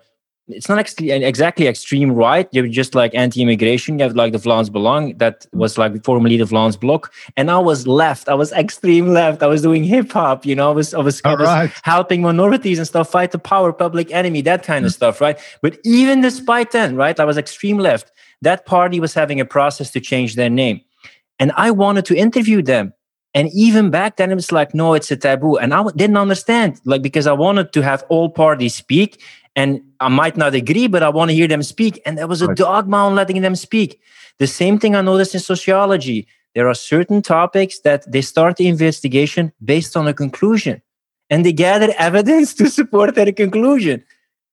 it's 0.52 0.68
not 0.68 0.78
exactly 1.00 1.66
extreme 1.66 2.12
right. 2.12 2.48
You're 2.52 2.66
just 2.66 2.94
like 2.94 3.14
anti-immigration. 3.14 3.98
You 3.98 4.04
have 4.04 4.16
like 4.16 4.32
the 4.32 4.38
Vlaams 4.38 4.68
Belang 4.68 5.18
that 5.18 5.46
was 5.52 5.78
like 5.78 6.04
formerly 6.04 6.36
the 6.36 6.44
Vlaams 6.44 6.78
Blok, 6.78 7.12
and 7.36 7.50
I 7.50 7.58
was 7.58 7.86
left. 7.86 8.28
I 8.28 8.34
was 8.34 8.52
extreme 8.52 9.08
left. 9.08 9.42
I 9.42 9.46
was 9.46 9.62
doing 9.62 9.84
hip 9.84 10.10
hop. 10.12 10.44
You 10.44 10.56
know, 10.56 10.70
I 10.70 10.74
was 10.74 10.94
I 10.94 10.98
was, 10.98 11.20
I 11.24 11.34
was 11.34 11.46
right. 11.46 11.70
helping 11.82 12.22
minorities 12.22 12.78
and 12.78 12.86
stuff 12.86 13.10
fight 13.10 13.30
the 13.30 13.38
power, 13.38 13.72
public 13.72 14.12
enemy, 14.12 14.42
that 14.42 14.62
kind 14.64 14.84
of 14.84 14.92
stuff, 14.92 15.20
right? 15.20 15.38
But 15.62 15.78
even 15.84 16.20
despite 16.20 16.72
then, 16.72 16.96
right, 16.96 17.18
I 17.18 17.24
was 17.24 17.38
extreme 17.38 17.78
left. 17.78 18.10
That 18.42 18.66
party 18.66 19.00
was 19.00 19.14
having 19.14 19.40
a 19.40 19.44
process 19.44 19.90
to 19.92 20.00
change 20.00 20.34
their 20.34 20.50
name, 20.50 20.80
and 21.40 21.50
I 21.56 21.72
wanted 21.72 22.04
to 22.06 22.14
interview 22.14 22.62
them 22.62 22.92
and 23.34 23.48
even 23.54 23.90
back 23.90 24.16
then, 24.16 24.30
it 24.30 24.34
was 24.34 24.50
like, 24.50 24.74
no, 24.74 24.94
it's 24.94 25.10
a 25.10 25.16
taboo. 25.16 25.56
And 25.56 25.72
I 25.72 25.84
didn't 25.94 26.16
understand, 26.16 26.80
like, 26.84 27.02
because 27.02 27.26
I 27.26 27.32
wanted 27.32 27.72
to 27.72 27.82
have 27.82 28.04
all 28.08 28.28
parties 28.28 28.74
speak. 28.74 29.22
And 29.54 29.80
I 30.00 30.08
might 30.08 30.36
not 30.36 30.54
agree, 30.54 30.88
but 30.88 31.02
I 31.02 31.08
want 31.10 31.30
to 31.30 31.34
hear 31.34 31.48
them 31.48 31.62
speak. 31.62 32.00
And 32.04 32.18
there 32.18 32.26
was 32.26 32.42
a 32.42 32.48
right. 32.48 32.56
dogma 32.56 32.98
on 32.98 33.14
letting 33.14 33.40
them 33.42 33.54
speak. 33.54 34.00
The 34.38 34.46
same 34.46 34.78
thing 34.78 34.96
I 34.96 35.00
noticed 35.00 35.34
in 35.34 35.40
sociology. 35.40 36.26
There 36.54 36.68
are 36.68 36.74
certain 36.74 37.22
topics 37.22 37.80
that 37.80 38.10
they 38.10 38.22
start 38.22 38.56
the 38.56 38.66
investigation 38.66 39.52
based 39.64 39.96
on 39.96 40.08
a 40.08 40.14
conclusion 40.14 40.82
and 41.28 41.44
they 41.44 41.52
gather 41.52 41.92
evidence 41.98 42.54
to 42.54 42.68
support 42.68 43.14
their 43.14 43.30
conclusion. 43.32 44.02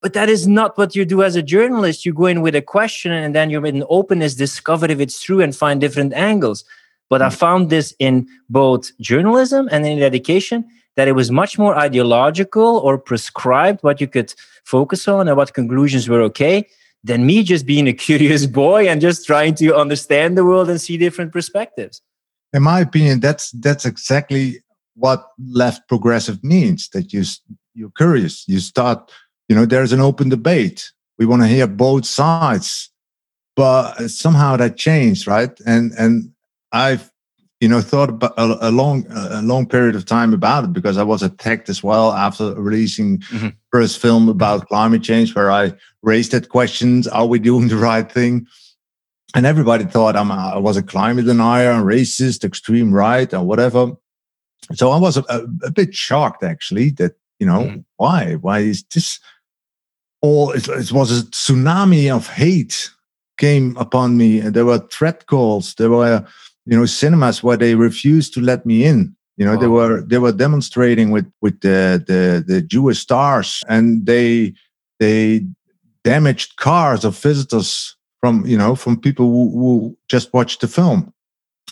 But 0.08 0.14
that 0.14 0.30
is 0.30 0.48
not 0.48 0.78
what 0.78 0.96
you 0.96 1.04
do 1.04 1.22
as 1.22 1.36
a 1.36 1.44
journalist. 1.44 2.06
You 2.06 2.14
go 2.14 2.28
in 2.28 2.40
with 2.42 2.56
a 2.56 2.62
question 2.62 3.12
and 3.12 3.36
then 3.36 3.50
you're 3.50 3.66
in 3.66 3.84
openness, 3.90 4.36
discover 4.36 4.86
if 4.90 5.02
it's 5.02 5.22
true 5.22 5.42
and 5.42 5.54
find 5.54 5.82
different 5.82 6.14
angles. 6.14 6.64
But 7.10 7.22
I 7.22 7.28
hmm. 7.28 7.36
found 7.36 7.70
this 7.70 7.94
in 8.00 8.26
both 8.50 8.98
journalism 9.00 9.68
and 9.70 9.86
in 9.86 10.02
education 10.02 10.64
that 10.96 11.10
it 11.10 11.12
was 11.12 11.30
much 11.30 11.60
more 11.60 11.76
ideological 11.76 12.78
or 12.78 12.98
prescribed 12.98 13.84
what 13.84 14.00
you 14.00 14.08
could 14.08 14.34
focus 14.64 15.10
on 15.10 15.28
and 15.28 15.36
what 15.36 15.54
conclusions 15.54 16.08
were 16.08 16.22
okay 16.22 16.66
than 17.04 17.26
me 17.26 17.44
just 17.44 17.66
being 17.66 17.90
a 17.90 17.94
curious 18.08 18.46
boy 18.46 18.88
and 18.88 19.02
just 19.02 19.28
trying 19.28 19.56
to 19.56 19.76
understand 19.76 20.38
the 20.38 20.46
world 20.46 20.70
and 20.70 20.80
see 20.80 20.96
different 20.96 21.34
perspectives. 21.34 22.02
In 22.54 22.64
my 22.64 22.80
opinion, 22.80 23.20
that's 23.20 23.52
that's 23.52 23.84
exactly 23.84 24.64
what 24.96 25.32
left 25.52 25.86
progressive 25.90 26.42
means. 26.46 26.88
That 26.94 27.12
you 27.12 27.26
you're 27.74 27.92
curious. 27.92 28.48
You 28.48 28.62
start. 28.62 29.12
You 29.48 29.56
know, 29.56 29.66
there's 29.66 29.94
an 29.94 30.02
open 30.02 30.30
debate. 30.30 30.92
We 31.18 31.26
want 31.26 31.42
to 31.42 31.48
hear 31.48 31.68
both 31.68 32.06
sides, 32.06 32.90
but 33.56 34.10
somehow 34.10 34.58
that 34.58 34.78
changed, 34.78 35.28
right? 35.28 35.52
And 35.66 35.92
and 35.94 36.32
I've 36.72 37.12
you 37.60 37.68
know 37.68 37.82
thought 37.82 38.10
about 38.10 38.34
a, 38.38 38.70
a, 38.70 38.72
long 38.72 39.06
a 39.10 39.42
long 39.42 39.66
period 39.66 39.96
of 39.96 40.06
time 40.06 40.34
about 40.34 40.66
it 40.66 40.74
because 40.74 40.98
I 40.98 41.04
was 41.04 41.24
attacked 41.24 41.70
as 41.70 41.84
well 41.84 42.12
after 42.12 42.54
releasing 42.54 43.20
mm-hmm. 43.20 43.50
first 43.72 44.00
film 44.00 44.30
about 44.30 44.68
climate 44.68 45.02
change 45.02 45.34
where 45.34 45.52
I 45.52 45.74
raised 46.04 46.32
that 46.32 46.50
questions: 46.50 47.08
Are 47.08 47.26
we 47.26 47.40
doing 47.40 47.68
the 47.68 47.78
right 47.78 48.10
thing? 48.12 48.48
And 49.36 49.46
everybody 49.46 49.84
thought 49.86 50.16
I'm 50.16 50.32
a, 50.32 50.54
I 50.56 50.58
was 50.58 50.78
a 50.78 50.84
climate 50.84 51.26
denier, 51.26 51.72
and 51.72 51.86
racist, 51.86 52.44
extreme 52.44 52.94
right, 52.94 53.34
or 53.34 53.44
whatever. 53.44 53.92
So 54.74 54.92
I 54.92 54.98
was 55.00 55.18
a, 55.18 55.24
a 55.64 55.72
bit 55.72 55.94
shocked 55.94 56.44
actually 56.44 56.92
that 56.92 57.14
you 57.40 57.48
know 57.48 57.64
mm-hmm. 57.64 57.80
why 57.98 58.36
why 58.36 58.60
is 58.60 58.84
this 58.94 59.20
all 60.22 60.52
it, 60.52 60.68
it 60.68 60.92
was 60.92 61.20
a 61.20 61.24
tsunami 61.26 62.14
of 62.14 62.28
hate 62.28 62.92
came 63.38 63.78
upon 63.78 64.18
me. 64.18 64.40
And 64.40 64.54
there 64.54 64.66
were 64.66 64.80
threat 64.80 65.28
calls. 65.28 65.76
There 65.76 65.90
were 65.90 66.26
you 66.66 66.78
know 66.78 66.86
cinemas 66.86 67.44
where 67.44 67.58
they 67.58 67.76
refused 67.76 68.34
to 68.34 68.42
let 68.42 68.66
me 68.66 68.84
in. 68.84 69.16
You 69.38 69.46
know 69.46 69.58
they 69.58 69.68
were 69.68 70.02
they 70.02 70.18
were 70.18 70.32
demonstrating 70.32 71.12
with 71.12 71.32
with 71.42 71.62
the, 71.62 72.04
the 72.08 72.44
the 72.46 72.62
jewish 72.62 73.00
stars. 73.00 73.64
And 73.68 74.06
they 74.06 74.54
they 75.00 75.46
damaged 76.04 76.56
cars 76.58 77.06
of 77.06 77.18
visitors 77.18 77.96
from 78.20 78.46
you 78.46 78.58
know 78.58 78.76
from 78.76 79.00
people 79.00 79.28
who, 79.28 79.52
who 79.52 79.98
just 80.10 80.34
watched 80.34 80.62
the 80.62 80.68
film. 80.68 81.14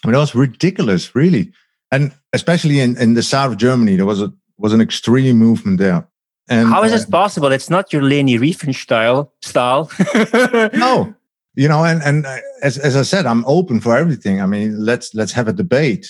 I 0.04 0.08
mean, 0.08 0.16
it 0.16 0.20
was 0.20 0.36
ridiculous 0.36 1.16
really. 1.16 1.52
And 1.92 2.14
especially 2.34 2.80
in 2.80 2.98
in 2.98 3.14
the 3.14 3.24
south 3.24 3.54
of 3.54 3.58
germany 3.58 3.96
there 3.96 4.06
was 4.06 4.22
a 4.22 4.34
was 4.58 4.74
an 4.74 4.82
extreme 4.82 5.38
movement 5.38 5.78
there 5.78 6.08
and 6.48 6.70
how 6.70 6.84
is 6.84 6.92
this 6.92 7.06
uh, 7.06 7.10
possible? 7.10 7.52
It's 7.52 7.70
not 7.70 7.92
your 7.92 8.04
leni 8.04 8.38
riefenstahl 8.38 9.30
style. 9.42 9.90
No. 10.74 11.14
You 11.58 11.70
know 11.70 11.86
and 11.86 12.04
and 12.04 12.26
uh, 12.26 12.38
as, 12.64 12.78
as 12.78 12.98
i 12.98 13.02
said 13.02 13.26
i'm 13.26 13.46
open 13.46 13.80
for 13.80 13.96
everything. 13.96 14.42
I 14.42 14.46
mean 14.46 14.86
let's 14.86 15.16
let's 15.16 15.32
have 15.32 15.48
a 15.48 15.54
debate. 15.54 16.08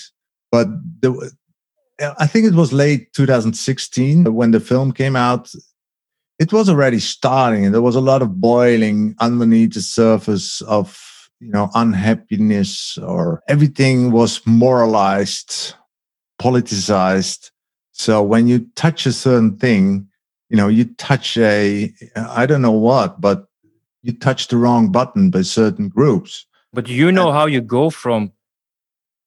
But 0.50 0.66
the 1.00 1.32
i 2.18 2.26
think 2.26 2.46
it 2.46 2.54
was 2.54 2.72
late 2.72 3.12
2016 3.12 4.34
when 4.34 4.50
the 4.50 4.60
film 4.60 4.92
came 4.92 5.16
out. 5.16 5.52
It 6.38 6.52
was 6.52 6.68
already 6.68 6.98
starting 6.98 7.64
and 7.64 7.72
there 7.72 7.80
was 7.80 7.96
a 7.96 8.00
lot 8.00 8.22
of 8.22 8.40
boiling 8.40 9.14
underneath 9.20 9.74
the 9.74 9.82
surface 9.82 10.60
of 10.62 11.00
you 11.40 11.50
know 11.50 11.70
unhappiness 11.74 12.98
or 12.98 13.40
everything 13.48 14.10
was 14.10 14.44
moralized 14.46 15.74
politicized. 16.42 17.50
So 17.92 18.22
when 18.22 18.46
you 18.46 18.66
touch 18.74 19.06
a 19.06 19.12
certain 19.12 19.56
thing 19.56 20.08
you 20.48 20.56
know 20.56 20.68
you 20.68 20.84
touch 20.96 21.36
a 21.38 21.92
i 22.16 22.46
don't 22.46 22.62
know 22.62 22.70
what 22.70 23.20
but 23.20 23.46
you 24.06 24.12
touch 24.12 24.46
the 24.48 24.56
wrong 24.56 24.92
button 24.92 25.30
by 25.30 25.42
certain 25.42 25.88
groups. 25.88 26.46
But 26.72 26.88
you 26.88 27.10
know 27.10 27.32
how 27.32 27.46
you 27.46 27.60
go 27.60 27.90
from 27.90 28.32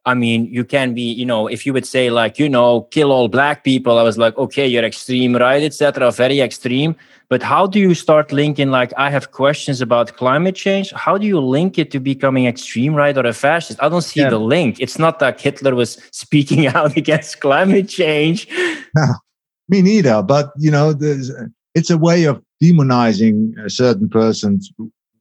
I 0.06 0.14
mean, 0.14 0.46
you 0.46 0.64
can 0.64 0.94
be, 0.96 1.02
you 1.02 1.26
know, 1.26 1.48
if 1.48 1.66
you 1.66 1.74
would 1.74 1.86
say 1.86 2.10
like, 2.10 2.40
you 2.40 2.50
know, 2.50 2.84
kill 2.90 3.12
all 3.12 3.28
black 3.28 3.64
people, 3.64 4.00
I 4.00 4.02
was 4.02 4.18
like, 4.18 4.36
okay, 4.38 4.66
you're 4.66 4.86
extreme 4.86 5.36
right, 5.36 5.62
etc., 5.62 6.10
very 6.12 6.40
extreme. 6.40 6.96
But 7.28 7.44
how 7.44 7.68
do 7.68 7.80
you 7.80 7.94
start 7.94 8.32
linking 8.32 8.72
like 8.72 8.92
I 8.98 9.12
have 9.12 9.32
questions 9.32 9.82
about 9.82 10.16
climate 10.16 10.56
change? 10.56 10.92
How 10.94 11.18
do 11.18 11.28
you 11.28 11.40
link 11.40 11.78
it 11.78 11.92
to 11.92 12.00
becoming 12.00 12.48
extreme 12.48 12.96
right 12.96 13.16
or 13.16 13.26
a 13.26 13.34
fascist? 13.34 13.84
I 13.84 13.90
don't 13.90 14.02
see 14.02 14.22
yeah. 14.22 14.30
the 14.30 14.40
link. 14.40 14.80
It's 14.80 14.98
not 14.98 15.20
that 15.20 15.40
Hitler 15.40 15.76
was 15.76 16.02
speaking 16.12 16.66
out 16.66 16.98
against 17.04 17.42
climate 17.42 17.90
change. 17.90 18.48
No, 18.96 19.14
me 19.70 19.82
neither. 19.82 20.22
But 20.22 20.52
you 20.58 20.72
know, 20.72 20.94
there's 20.94 21.32
it's 21.76 21.90
a 21.90 21.98
way 21.98 22.26
of 22.26 22.42
demonizing 22.62 23.58
a 23.64 23.70
certain 23.70 24.10
person 24.10 24.60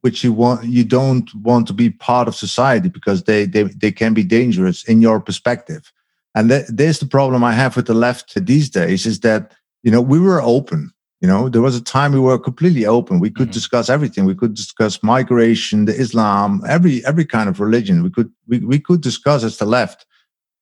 which 0.01 0.23
you 0.23 0.31
want 0.33 0.65
you 0.65 0.83
don't 0.83 1.33
want 1.35 1.67
to 1.67 1.73
be 1.73 1.89
part 1.89 2.27
of 2.27 2.35
society 2.35 2.89
because 2.89 3.23
they 3.23 3.45
they, 3.45 3.63
they 3.63 3.91
can 3.91 4.13
be 4.13 4.23
dangerous 4.23 4.83
in 4.85 5.01
your 5.01 5.19
perspective 5.19 5.91
and 6.35 6.49
th- 6.49 6.65
there's 6.67 6.99
the 6.99 7.05
problem 7.05 7.43
i 7.43 7.51
have 7.51 7.75
with 7.75 7.87
the 7.87 7.93
left 7.93 8.33
these 8.45 8.69
days 8.69 9.05
is 9.05 9.21
that 9.21 9.53
you 9.83 9.91
know 9.91 10.01
we 10.01 10.19
were 10.19 10.41
open 10.41 10.91
you 11.21 11.27
know 11.27 11.49
there 11.49 11.61
was 11.61 11.75
a 11.75 11.83
time 11.83 12.11
we 12.11 12.19
were 12.19 12.39
completely 12.39 12.85
open 12.85 13.19
we 13.19 13.29
could 13.29 13.47
mm-hmm. 13.47 13.53
discuss 13.53 13.89
everything 13.89 14.25
we 14.25 14.35
could 14.35 14.53
discuss 14.53 15.03
migration 15.03 15.85
the 15.85 15.95
islam 15.95 16.61
every 16.67 17.05
every 17.05 17.25
kind 17.25 17.49
of 17.49 17.59
religion 17.59 18.03
we 18.03 18.09
could 18.09 18.31
we, 18.47 18.59
we 18.59 18.79
could 18.79 19.01
discuss 19.01 19.43
as 19.43 19.57
the 19.57 19.65
left 19.65 20.05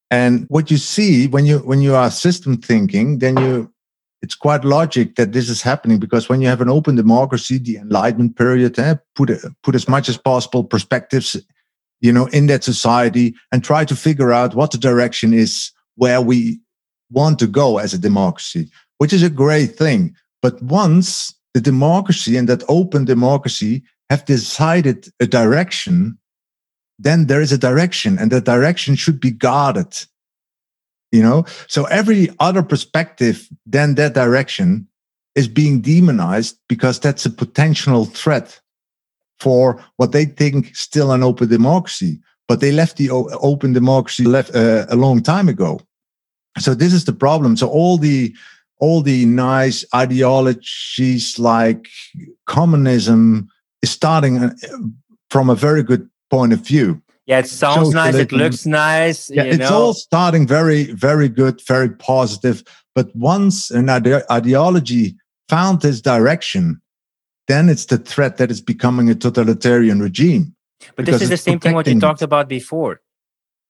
and 0.09 0.45
what 0.49 0.71
you 0.71 0.77
see 0.77 1.27
when 1.27 1.45
you 1.45 1.59
when 1.59 1.81
you 1.81 1.95
are 1.95 2.09
system 2.09 2.57
thinking 2.57 3.19
then 3.19 3.37
you 3.37 3.71
it's 4.21 4.35
quite 4.35 4.65
logic 4.65 5.15
that 5.15 5.31
this 5.31 5.49
is 5.49 5.61
happening 5.61 5.99
because 5.99 6.27
when 6.27 6.41
you 6.41 6.47
have 6.47 6.61
an 6.61 6.69
open 6.69 6.95
democracy, 6.95 7.57
the 7.57 7.77
Enlightenment 7.77 8.35
period, 8.35 8.79
eh, 8.79 8.95
put 9.15 9.31
put 9.63 9.75
as 9.75 9.87
much 9.87 10.09
as 10.09 10.17
possible 10.17 10.63
perspectives, 10.63 11.37
you 12.01 12.11
know, 12.11 12.25
in 12.27 12.47
that 12.47 12.63
society 12.63 13.35
and 13.51 13.63
try 13.63 13.85
to 13.85 13.95
figure 13.95 14.31
out 14.31 14.55
what 14.55 14.71
the 14.71 14.77
direction 14.77 15.33
is 15.33 15.71
where 15.95 16.21
we 16.21 16.59
want 17.11 17.39
to 17.39 17.47
go 17.47 17.77
as 17.77 17.93
a 17.93 17.97
democracy, 17.97 18.69
which 18.97 19.13
is 19.13 19.23
a 19.23 19.29
great 19.29 19.75
thing. 19.75 20.15
But 20.41 20.61
once 20.61 21.33
the 21.53 21.61
democracy 21.61 22.37
and 22.37 22.49
that 22.49 22.63
open 22.67 23.05
democracy 23.05 23.83
have 24.09 24.25
decided 24.25 25.09
a 25.19 25.27
direction, 25.27 26.17
then 26.99 27.27
there 27.27 27.41
is 27.41 27.51
a 27.51 27.57
direction, 27.57 28.17
and 28.17 28.31
the 28.31 28.41
direction 28.41 28.95
should 28.95 29.19
be 29.19 29.31
guarded 29.31 29.95
you 31.11 31.21
know? 31.21 31.45
So 31.67 31.85
every 31.85 32.29
other 32.39 32.63
perspective 32.63 33.47
than 33.65 33.95
that 33.95 34.13
direction 34.13 34.87
is 35.35 35.47
being 35.47 35.81
demonized 35.81 36.57
because 36.67 36.99
that's 36.99 37.25
a 37.25 37.29
potential 37.29 38.05
threat 38.05 38.59
for 39.39 39.83
what 39.97 40.11
they 40.11 40.25
think 40.25 40.75
still 40.75 41.11
an 41.11 41.23
open 41.23 41.47
democracy 41.47 42.19
but 42.47 42.61
they 42.61 42.71
left 42.71 42.97
the 42.97 43.09
open 43.11 43.73
democracy 43.73 44.23
left 44.23 44.55
uh, 44.55 44.85
a 44.89 44.95
long 44.95 45.21
time 45.21 45.49
ago. 45.49 45.79
So 46.59 46.73
this 46.73 46.93
is 46.93 47.05
the 47.05 47.13
problem. 47.13 47.57
So 47.57 47.67
all 47.67 47.97
the 47.97 48.33
all 48.79 49.01
the 49.01 49.25
nice 49.25 49.83
ideologies 49.93 51.39
like 51.39 51.87
communism 52.45 53.49
is 53.81 53.89
starting 53.89 54.37
uh, 54.37 54.53
from 55.29 55.49
a 55.49 55.55
very 55.55 55.83
good 55.83 56.09
point 56.29 56.53
of 56.53 56.59
view. 56.59 57.01
Yeah, 57.27 57.39
it 57.39 57.47
sounds 57.47 57.93
nice. 57.93 58.15
It 58.15 58.31
looks 58.31 58.65
nice. 58.65 59.29
Yeah, 59.29 59.43
it's 59.43 59.69
know. 59.69 59.75
all 59.75 59.93
starting 59.93 60.47
very, 60.47 60.85
very 60.93 61.27
good, 61.27 61.61
very 61.67 61.89
positive. 61.89 62.63
But 62.95 63.13
once 63.15 63.69
an 63.69 63.89
ide- 63.89 64.23
ideology 64.31 65.17
found 65.49 65.81
this 65.81 65.99
direction, 65.99 66.81
then 67.47 67.67
it's 67.67 67.85
the 67.85 67.97
threat 67.97 68.37
that 68.37 68.49
is 68.49 68.61
becoming 68.61 69.09
a 69.09 69.15
totalitarian 69.15 69.99
regime. 69.99 70.55
But 70.95 71.05
this 71.05 71.21
is 71.21 71.29
the 71.29 71.37
same 71.37 71.59
thing 71.59 71.75
what 71.75 71.87
you 71.87 71.99
talked 71.99 72.21
about 72.21 72.47
before. 72.47 73.01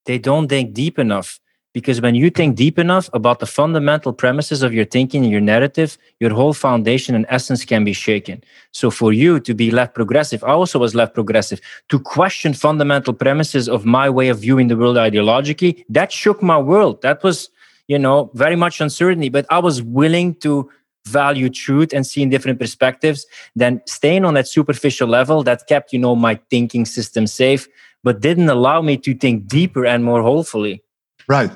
They 0.05 0.19
don't 0.19 0.47
think 0.47 0.73
deep 0.73 0.99
enough. 0.99 1.39
Because 1.77 2.01
when 2.01 2.15
you 2.15 2.31
think 2.31 2.55
deep 2.55 2.79
enough 2.79 3.07
about 3.13 3.37
the 3.37 3.45
fundamental 3.45 4.11
premises 4.11 4.63
of 4.63 4.73
your 4.73 4.83
thinking 4.83 5.21
and 5.21 5.31
your 5.31 5.45
narrative, 5.53 5.95
your 6.19 6.33
whole 6.33 6.53
foundation 6.53 7.13
and 7.13 7.23
essence 7.29 7.63
can 7.65 7.83
be 7.83 7.93
shaken. 7.93 8.43
So 8.71 8.89
for 8.89 9.13
you 9.13 9.39
to 9.41 9.53
be 9.53 9.69
left 9.69 9.93
progressive, 9.93 10.43
I 10.43 10.53
also 10.53 10.79
was 10.79 10.95
left 10.95 11.13
progressive, 11.13 11.61
to 11.89 11.99
question 11.99 12.55
fundamental 12.55 13.13
premises 13.13 13.69
of 13.69 13.85
my 13.85 14.09
way 14.09 14.29
of 14.29 14.39
viewing 14.39 14.69
the 14.69 14.75
world 14.75 14.97
ideologically, 14.97 15.85
that 15.89 16.11
shook 16.11 16.41
my 16.41 16.57
world. 16.57 17.03
That 17.03 17.21
was, 17.21 17.51
you 17.87 17.99
know, 17.99 18.31
very 18.33 18.55
much 18.55 18.81
uncertainty, 18.81 19.29
but 19.29 19.45
I 19.51 19.59
was 19.59 19.83
willing 19.83 20.33
to 20.45 20.67
value 21.05 21.47
truth 21.47 21.93
and 21.93 22.07
seeing 22.07 22.31
different 22.31 22.59
perspectives 22.59 23.27
than 23.55 23.83
staying 23.85 24.25
on 24.25 24.33
that 24.33 24.47
superficial 24.47 25.07
level 25.07 25.43
that 25.43 25.67
kept, 25.67 25.93
you 25.93 25.99
know, 25.99 26.15
my 26.15 26.39
thinking 26.49 26.85
system 26.85 27.27
safe, 27.27 27.67
but 28.03 28.19
didn't 28.19 28.49
allow 28.49 28.81
me 28.81 28.97
to 28.97 29.13
think 29.13 29.45
deeper 29.45 29.85
and 29.85 30.03
more 30.03 30.23
hopefully. 30.23 30.81
Right. 31.27 31.51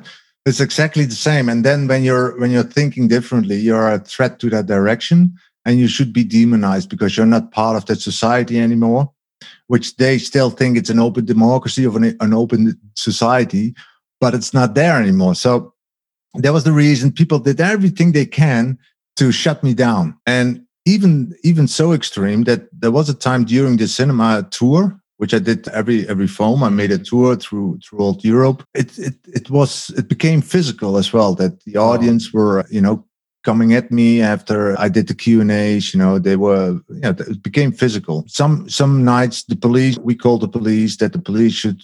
It's 0.46 0.60
exactly 0.60 1.06
the 1.06 1.16
same. 1.16 1.50
And 1.50 1.64
then 1.64 1.88
when 1.88 2.04
you're 2.04 2.40
when 2.40 2.52
you're 2.52 2.64
thinking 2.64 3.08
differently, 3.08 3.58
you're 3.58 3.90
a 3.90 4.00
threat 4.00 4.40
to 4.40 4.50
that 4.50 4.66
direction 4.66 5.36
and 5.66 5.78
you 5.78 5.88
should 5.88 6.12
be 6.12 6.24
demonized 6.24 6.90
because 6.90 7.16
you're 7.16 7.26
not 7.26 7.52
part 7.52 7.78
of 7.78 7.86
that 7.86 8.02
society 8.02 8.60
anymore, 8.60 9.12
which 9.68 9.96
they 9.98 10.18
still 10.18 10.50
think 10.50 10.78
it's 10.78 10.90
an 10.90 11.00
open 11.00 11.26
democracy 11.26 11.84
of 11.84 11.96
an, 11.96 12.18
an 12.20 12.34
open 12.34 12.76
society, 12.96 13.76
but 14.20 14.34
it's 14.34 14.54
not 14.54 14.74
there 14.74 15.00
anymore. 15.00 15.36
So 15.36 15.74
that 16.36 16.54
was 16.54 16.64
the 16.64 16.72
reason 16.72 17.12
people 17.12 17.40
did 17.40 17.62
everything 17.62 18.12
they 18.12 18.26
can 18.26 18.80
to 19.18 19.32
shut 19.32 19.64
me 19.64 19.74
down. 19.76 20.18
And 20.26 20.66
even 20.86 21.36
even 21.44 21.68
so 21.68 21.94
extreme 21.94 22.44
that 22.44 22.68
there 22.72 22.92
was 22.92 23.10
a 23.10 23.14
time 23.14 23.46
during 23.46 23.78
the 23.78 23.88
cinema 23.88 24.48
tour 24.50 25.00
which 25.22 25.36
I 25.36 25.40
did 25.40 25.68
every 25.68 26.10
every 26.10 26.26
film. 26.26 26.64
I 26.64 26.70
made 26.70 26.92
a 26.92 26.98
tour 26.98 27.36
through 27.36 27.80
through 27.84 28.00
all 28.00 28.18
Europe. 28.24 28.64
It 28.74 28.98
it 28.98 29.14
it 29.28 29.52
was 29.52 29.92
it 29.96 30.08
became 30.08 30.42
physical 30.42 30.98
as 30.98 31.14
well. 31.14 31.36
That 31.36 31.64
the 31.64 31.78
audience 31.78 32.34
were 32.34 32.66
you 32.72 32.82
know 32.82 33.06
coming 33.44 33.76
at 33.76 33.92
me 33.92 34.20
after 34.24 34.76
I 34.80 34.90
did 34.90 35.08
the 35.08 35.14
Q 35.14 35.40
and 35.42 35.52
A's. 35.52 35.94
You 35.94 36.00
know 36.00 36.18
they 36.18 36.38
were 36.38 36.82
you 36.90 37.02
know, 37.02 37.10
it 37.12 37.44
became 37.44 37.72
physical. 37.72 38.24
Some 38.28 38.68
some 38.68 39.06
nights 39.06 39.44
the 39.44 39.56
police 39.56 40.00
we 40.00 40.16
called 40.16 40.42
the 40.42 40.48
police 40.48 40.98
that 40.98 41.14
the 41.14 41.22
police 41.22 41.54
should 41.54 41.84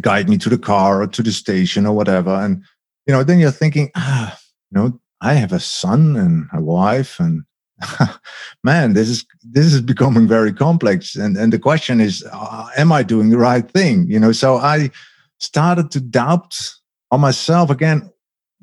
guide 0.00 0.30
me 0.30 0.38
to 0.38 0.48
the 0.48 0.58
car 0.72 1.02
or 1.02 1.08
to 1.08 1.22
the 1.22 1.32
station 1.32 1.84
or 1.84 1.92
whatever. 1.92 2.34
And 2.34 2.64
you 3.06 3.12
know 3.12 3.22
then 3.22 3.38
you're 3.38 3.58
thinking 3.58 3.90
ah 3.96 4.38
you 4.70 4.80
know 4.80 4.98
I 5.20 5.34
have 5.34 5.52
a 5.52 5.60
son 5.60 6.16
and 6.16 6.48
a 6.54 6.62
wife 6.62 7.20
and 7.20 7.44
man, 8.64 8.92
this 8.94 9.08
is 9.08 9.24
this 9.42 9.72
is 9.72 9.80
becoming 9.80 10.28
very 10.28 10.52
complex. 10.52 11.16
And 11.16 11.36
and 11.36 11.52
the 11.52 11.58
question 11.58 12.00
is, 12.00 12.24
uh, 12.32 12.68
am 12.76 12.92
I 12.92 13.02
doing 13.02 13.30
the 13.30 13.38
right 13.38 13.68
thing? 13.70 14.06
You 14.08 14.20
know, 14.20 14.32
so 14.32 14.56
I 14.56 14.90
started 15.38 15.90
to 15.92 16.00
doubt 16.00 16.58
on 17.10 17.20
myself 17.20 17.70
again. 17.70 18.10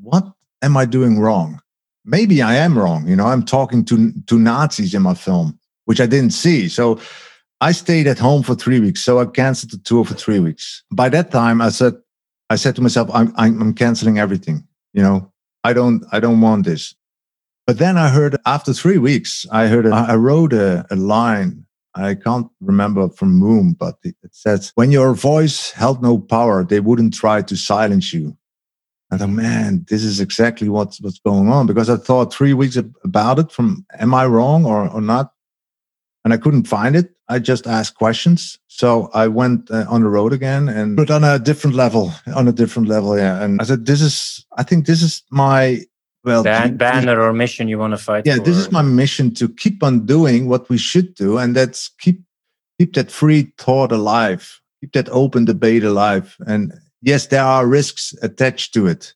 What 0.01 0.25
am 0.61 0.77
I 0.77 0.85
doing 0.85 1.19
wrong? 1.19 1.59
Maybe 2.05 2.41
I 2.41 2.55
am 2.55 2.77
wrong. 2.77 3.07
You 3.07 3.15
know, 3.15 3.27
I'm 3.27 3.43
talking 3.43 3.83
to 3.85 4.11
to 4.27 4.39
Nazis 4.39 4.93
in 4.93 5.01
my 5.01 5.13
film, 5.13 5.59
which 5.85 5.99
I 5.99 6.05
didn't 6.05 6.31
see. 6.31 6.69
So 6.69 6.99
I 7.59 7.71
stayed 7.71 8.07
at 8.07 8.19
home 8.19 8.43
for 8.43 8.55
three 8.55 8.79
weeks. 8.79 9.01
So 9.01 9.19
I 9.19 9.25
canceled 9.25 9.71
the 9.71 9.77
tour 9.77 10.05
for 10.05 10.13
three 10.13 10.39
weeks. 10.39 10.83
By 10.91 11.09
that 11.09 11.31
time, 11.31 11.59
I 11.59 11.69
said, 11.69 11.93
I 12.49 12.55
said 12.55 12.75
to 12.75 12.81
myself, 12.81 13.09
I'm 13.13 13.33
I'm, 13.35 13.61
I'm 13.61 13.73
canceling 13.73 14.19
everything. 14.19 14.63
You 14.93 15.01
know, 15.03 15.31
I 15.63 15.73
don't 15.73 16.05
I 16.11 16.19
don't 16.19 16.41
want 16.41 16.65
this. 16.65 16.95
But 17.67 17.79
then 17.79 17.97
I 17.97 18.07
heard 18.07 18.37
after 18.45 18.73
three 18.73 18.97
weeks, 18.97 19.45
I 19.51 19.67
heard, 19.67 19.85
a, 19.85 19.93
I 19.93 20.15
wrote 20.15 20.53
a, 20.53 20.85
a 20.89 20.95
line. 20.95 21.65
I 21.93 22.15
can't 22.15 22.47
remember 22.61 23.09
from 23.09 23.41
whom, 23.41 23.73
but 23.73 23.95
it, 24.03 24.15
says, 24.31 24.71
when 24.75 24.89
your 24.89 25.13
voice 25.13 25.71
held 25.71 26.01
no 26.01 26.17
power, 26.17 26.63
they 26.63 26.79
wouldn't 26.79 27.13
try 27.13 27.41
to 27.41 27.57
silence 27.57 28.13
you. 28.13 28.37
I 29.11 29.17
thought, 29.17 29.29
man, 29.29 29.85
this 29.89 30.03
is 30.03 30.19
exactly 30.19 30.69
what's 30.69 31.01
what's 31.01 31.19
going 31.19 31.49
on 31.49 31.65
because 31.65 31.89
I 31.89 31.95
thought 31.95 32.33
three 32.33 32.53
weeks 32.53 32.77
about 33.03 33.39
it 33.39 33.51
from 33.51 33.85
am 33.99 34.13
I 34.13 34.25
wrong 34.25 34.65
or, 34.65 34.89
or 34.89 35.01
not? 35.01 35.31
And 36.25 36.33
I 36.33 36.37
couldn't 36.37 36.67
find 36.67 36.93
it. 36.93 37.11
I 37.29 37.39
just 37.39 37.67
asked 37.67 37.95
questions. 37.95 38.59
So 38.67 39.09
I 39.13 39.27
went 39.27 39.71
uh, 39.71 39.85
on 39.89 40.03
the 40.03 40.09
road 40.09 40.33
again 40.33 40.67
and 40.67 40.97
but 40.97 41.09
on 41.09 41.23
a 41.23 41.39
different 41.39 41.75
level, 41.75 42.13
on 42.35 42.49
a 42.49 42.51
different 42.51 42.89
level. 42.89 43.17
Yeah. 43.17 43.41
And 43.41 43.61
I 43.61 43.63
said, 43.63 43.85
this 43.85 44.01
is, 44.01 44.45
I 44.57 44.63
think 44.63 44.85
this 44.85 45.01
is 45.01 45.23
my 45.31 45.83
well 46.23 46.43
Ban- 46.43 46.77
banner 46.77 47.21
or 47.21 47.33
mission 47.33 47.67
you 47.67 47.77
want 47.77 47.93
to 47.93 47.97
fight 47.97 48.25
yeah 48.25 48.35
for. 48.35 48.43
this 48.43 48.57
is 48.57 48.71
my 48.71 48.81
mission 48.81 49.33
to 49.33 49.47
keep 49.49 49.83
on 49.83 50.05
doing 50.05 50.47
what 50.47 50.69
we 50.69 50.77
should 50.77 51.13
do 51.15 51.37
and 51.37 51.55
that's 51.55 51.89
keep 51.99 52.21
keep 52.79 52.93
that 52.93 53.11
free 53.11 53.51
thought 53.57 53.91
alive 53.91 54.59
keep 54.81 54.93
that 54.93 55.09
open 55.09 55.45
debate 55.45 55.83
alive 55.83 56.35
and 56.45 56.73
yes 57.01 57.27
there 57.27 57.43
are 57.43 57.67
risks 57.67 58.13
attached 58.21 58.73
to 58.73 58.87
it 58.87 59.13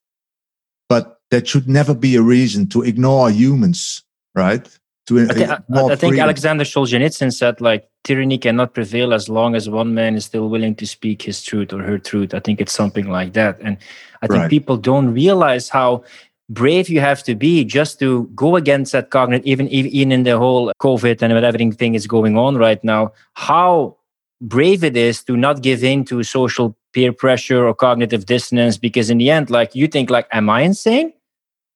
but 0.89 1.19
that 1.31 1.47
should 1.47 1.67
never 1.67 1.93
be 1.93 2.15
a 2.15 2.21
reason 2.21 2.67
to 2.67 2.81
ignore 2.81 3.29
humans 3.29 4.03
right 4.35 4.67
to 5.07 5.19
I, 5.19 5.33
th- 5.33 5.49
I, 5.49 5.61
I 5.73 5.95
think 5.95 6.17
alexander 6.17 6.63
solzhenitsyn 6.63 7.33
said 7.33 7.59
like 7.59 7.89
tyranny 8.03 8.37
cannot 8.37 8.73
prevail 8.73 9.13
as 9.13 9.29
long 9.29 9.55
as 9.55 9.69
one 9.69 9.93
man 9.93 10.15
is 10.15 10.25
still 10.25 10.49
willing 10.49 10.75
to 10.75 10.87
speak 10.87 11.23
his 11.23 11.43
truth 11.43 11.73
or 11.73 11.81
her 11.81 11.97
truth 11.97 12.33
i 12.33 12.39
think 12.39 12.61
it's 12.61 12.73
something 12.73 13.09
like 13.09 13.33
that 13.33 13.59
and 13.61 13.77
i 14.21 14.27
think 14.27 14.41
right. 14.41 14.49
people 14.49 14.77
don't 14.77 15.13
realize 15.13 15.69
how 15.69 16.03
brave 16.51 16.89
you 16.89 16.99
have 16.99 17.23
to 17.23 17.33
be 17.33 17.63
just 17.63 17.97
to 17.99 18.29
go 18.35 18.55
against 18.57 18.91
that 18.91 19.09
cognitive, 19.09 19.47
even, 19.47 19.67
even 19.69 20.11
in 20.11 20.23
the 20.23 20.37
whole 20.37 20.71
COVID 20.81 21.21
and 21.21 21.31
everything 21.31 21.71
thing 21.71 21.95
is 21.95 22.07
going 22.07 22.37
on 22.37 22.57
right 22.57 22.83
now, 22.83 23.13
how 23.33 23.95
brave 24.41 24.83
it 24.83 24.97
is 24.97 25.23
to 25.23 25.37
not 25.37 25.61
give 25.61 25.83
in 25.83 26.03
to 26.05 26.21
social 26.23 26.75
peer 26.93 27.13
pressure 27.13 27.65
or 27.65 27.73
cognitive 27.73 28.25
dissonance. 28.25 28.77
Because 28.77 29.09
in 29.09 29.17
the 29.17 29.31
end, 29.31 29.49
like 29.49 29.75
you 29.75 29.87
think 29.87 30.09
like, 30.09 30.27
am 30.31 30.49
I 30.49 30.61
insane? 30.61 31.13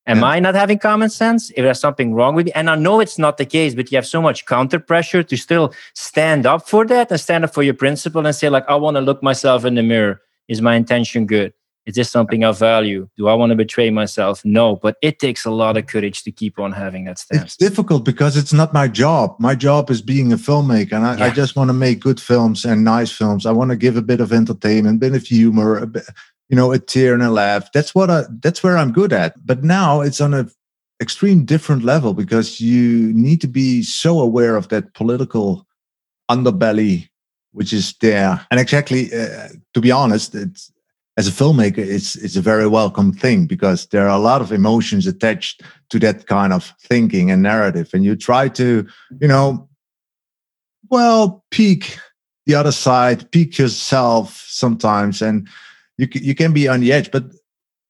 Am 0.07 0.19
yeah. 0.19 0.25
I 0.25 0.39
not 0.39 0.55
having 0.55 0.77
common 0.77 1.09
sense? 1.09 1.49
If 1.51 1.63
there's 1.63 1.79
something 1.79 2.13
wrong 2.13 2.35
with 2.35 2.47
me, 2.47 2.51
and 2.51 2.69
I 2.69 2.75
know 2.75 2.99
it's 2.99 3.17
not 3.17 3.37
the 3.37 3.45
case, 3.45 3.73
but 3.73 3.91
you 3.91 3.95
have 3.95 4.05
so 4.05 4.21
much 4.21 4.45
counter 4.45 4.79
pressure 4.79 5.23
to 5.23 5.37
still 5.37 5.73
stand 5.93 6.45
up 6.45 6.67
for 6.67 6.85
that 6.85 7.09
and 7.09 7.19
stand 7.19 7.43
up 7.43 7.53
for 7.53 7.63
your 7.63 7.73
principle 7.73 8.23
and 8.23 8.35
say, 8.35 8.49
like, 8.49 8.65
I 8.67 8.75
want 8.75 8.97
to 8.97 9.01
look 9.01 9.23
myself 9.23 9.65
in 9.65 9.73
the 9.75 9.81
mirror. 9.81 10.21
Is 10.47 10.61
my 10.61 10.75
intention 10.75 11.25
good? 11.25 11.53
Is 11.85 11.93
this 11.93 12.09
something 12.09 12.43
of 12.43 12.57
value? 12.57 13.07
Do 13.15 13.27
I 13.27 13.35
want 13.35 13.51
to 13.51 13.55
betray 13.55 13.91
myself? 13.91 14.43
No, 14.43 14.75
but 14.75 14.97
it 15.03 15.19
takes 15.19 15.45
a 15.45 15.51
lot 15.51 15.77
of 15.77 15.85
courage 15.85 16.23
to 16.23 16.31
keep 16.31 16.57
on 16.57 16.71
having 16.71 17.05
that 17.05 17.19
stance. 17.19 17.43
It's 17.43 17.57
difficult 17.57 18.03
because 18.03 18.35
it's 18.35 18.53
not 18.53 18.73
my 18.73 18.87
job. 18.87 19.35
My 19.39 19.53
job 19.53 19.91
is 19.91 20.01
being 20.01 20.33
a 20.33 20.37
filmmaker, 20.37 20.93
and 20.93 21.05
I, 21.05 21.17
yeah. 21.17 21.25
I 21.25 21.29
just 21.29 21.55
want 21.55 21.69
to 21.69 21.73
make 21.73 21.99
good 21.99 22.19
films 22.19 22.65
and 22.65 22.83
nice 22.83 23.11
films. 23.11 23.45
I 23.45 23.51
want 23.51 23.69
to 23.69 23.77
give 23.77 23.97
a 23.97 24.01
bit 24.01 24.19
of 24.19 24.33
entertainment, 24.33 24.97
a 24.97 24.99
bit 24.99 25.15
of 25.15 25.27
humor, 25.27 25.77
a 25.77 25.85
bit, 25.85 26.05
you 26.49 26.55
know, 26.55 26.71
a 26.71 26.79
tear 26.79 27.13
and 27.13 27.21
a 27.21 27.29
laugh. 27.29 27.71
That's 27.71 27.93
what 27.93 28.09
I. 28.09 28.23
That's 28.41 28.63
where 28.63 28.77
I'm 28.77 28.91
good 28.91 29.13
at. 29.13 29.33
But 29.45 29.63
now 29.63 30.01
it's 30.01 30.21
on 30.21 30.33
a 30.33 30.47
extreme 31.01 31.45
different 31.45 31.83
level 31.83 32.13
because 32.13 32.61
you 32.61 33.13
need 33.13 33.41
to 33.41 33.47
be 33.47 33.83
so 33.83 34.19
aware 34.19 34.55
of 34.55 34.69
that 34.69 34.93
political 34.93 35.67
underbelly 36.31 37.09
which 37.51 37.73
is 37.73 37.93
there 38.01 38.45
and 38.49 38.59
exactly 38.59 39.13
uh, 39.13 39.49
to 39.73 39.81
be 39.81 39.91
honest 39.91 40.33
it's 40.33 40.71
as 41.17 41.27
a 41.27 41.31
filmmaker, 41.31 41.77
it's 41.77 42.15
it's 42.15 42.35
a 42.35 42.41
very 42.41 42.67
welcome 42.67 43.13
thing 43.13 43.47
because 43.47 43.87
there 43.87 44.03
are 44.03 44.17
a 44.17 44.21
lot 44.21 44.41
of 44.41 44.51
emotions 44.51 45.07
attached 45.07 45.63
to 45.89 45.99
that 45.99 46.27
kind 46.27 46.51
of 46.51 46.73
thinking 46.81 47.31
and 47.31 47.41
narrative, 47.41 47.89
and 47.93 48.03
you 48.03 48.15
try 48.15 48.49
to, 48.49 48.85
you 49.21 49.27
know, 49.27 49.69
well, 50.89 51.43
peek 51.51 51.97
the 52.45 52.55
other 52.55 52.71
side, 52.71 53.31
peek 53.31 53.57
yourself 53.57 54.45
sometimes, 54.47 55.21
and 55.21 55.47
you 55.97 56.07
you 56.13 56.35
can 56.35 56.53
be 56.53 56.67
on 56.67 56.81
the 56.81 56.91
edge. 56.91 57.11
But 57.11 57.23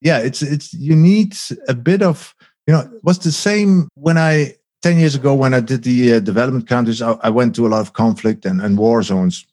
yeah, 0.01 0.19
it's 0.19 0.43
it's 0.43 0.73
you 0.73 0.95
need 0.95 1.35
a 1.67 1.73
bit 1.73 2.03
of, 2.03 2.35
you 2.67 2.73
know, 2.73 2.87
was 3.01 3.19
the 3.19 3.31
same 3.31 3.89
when 3.95 4.19
I 4.19 4.55
10 4.83 4.99
years 4.99 5.15
ago 5.15 5.33
when 5.33 5.55
I 5.55 5.61
did 5.61 5.81
the 5.81 6.13
uh, 6.13 6.19
development 6.19 6.67
countries, 6.67 7.01
I, 7.01 7.13
I, 7.23 7.31
went 7.31 7.55
to 7.55 7.65
a 7.65 7.69
lot 7.69 7.81
of 7.81 7.93
conflict 7.93 8.45
and, 8.45 8.61
and 8.61 8.77
war 8.77 9.01
zones. 9.01 9.43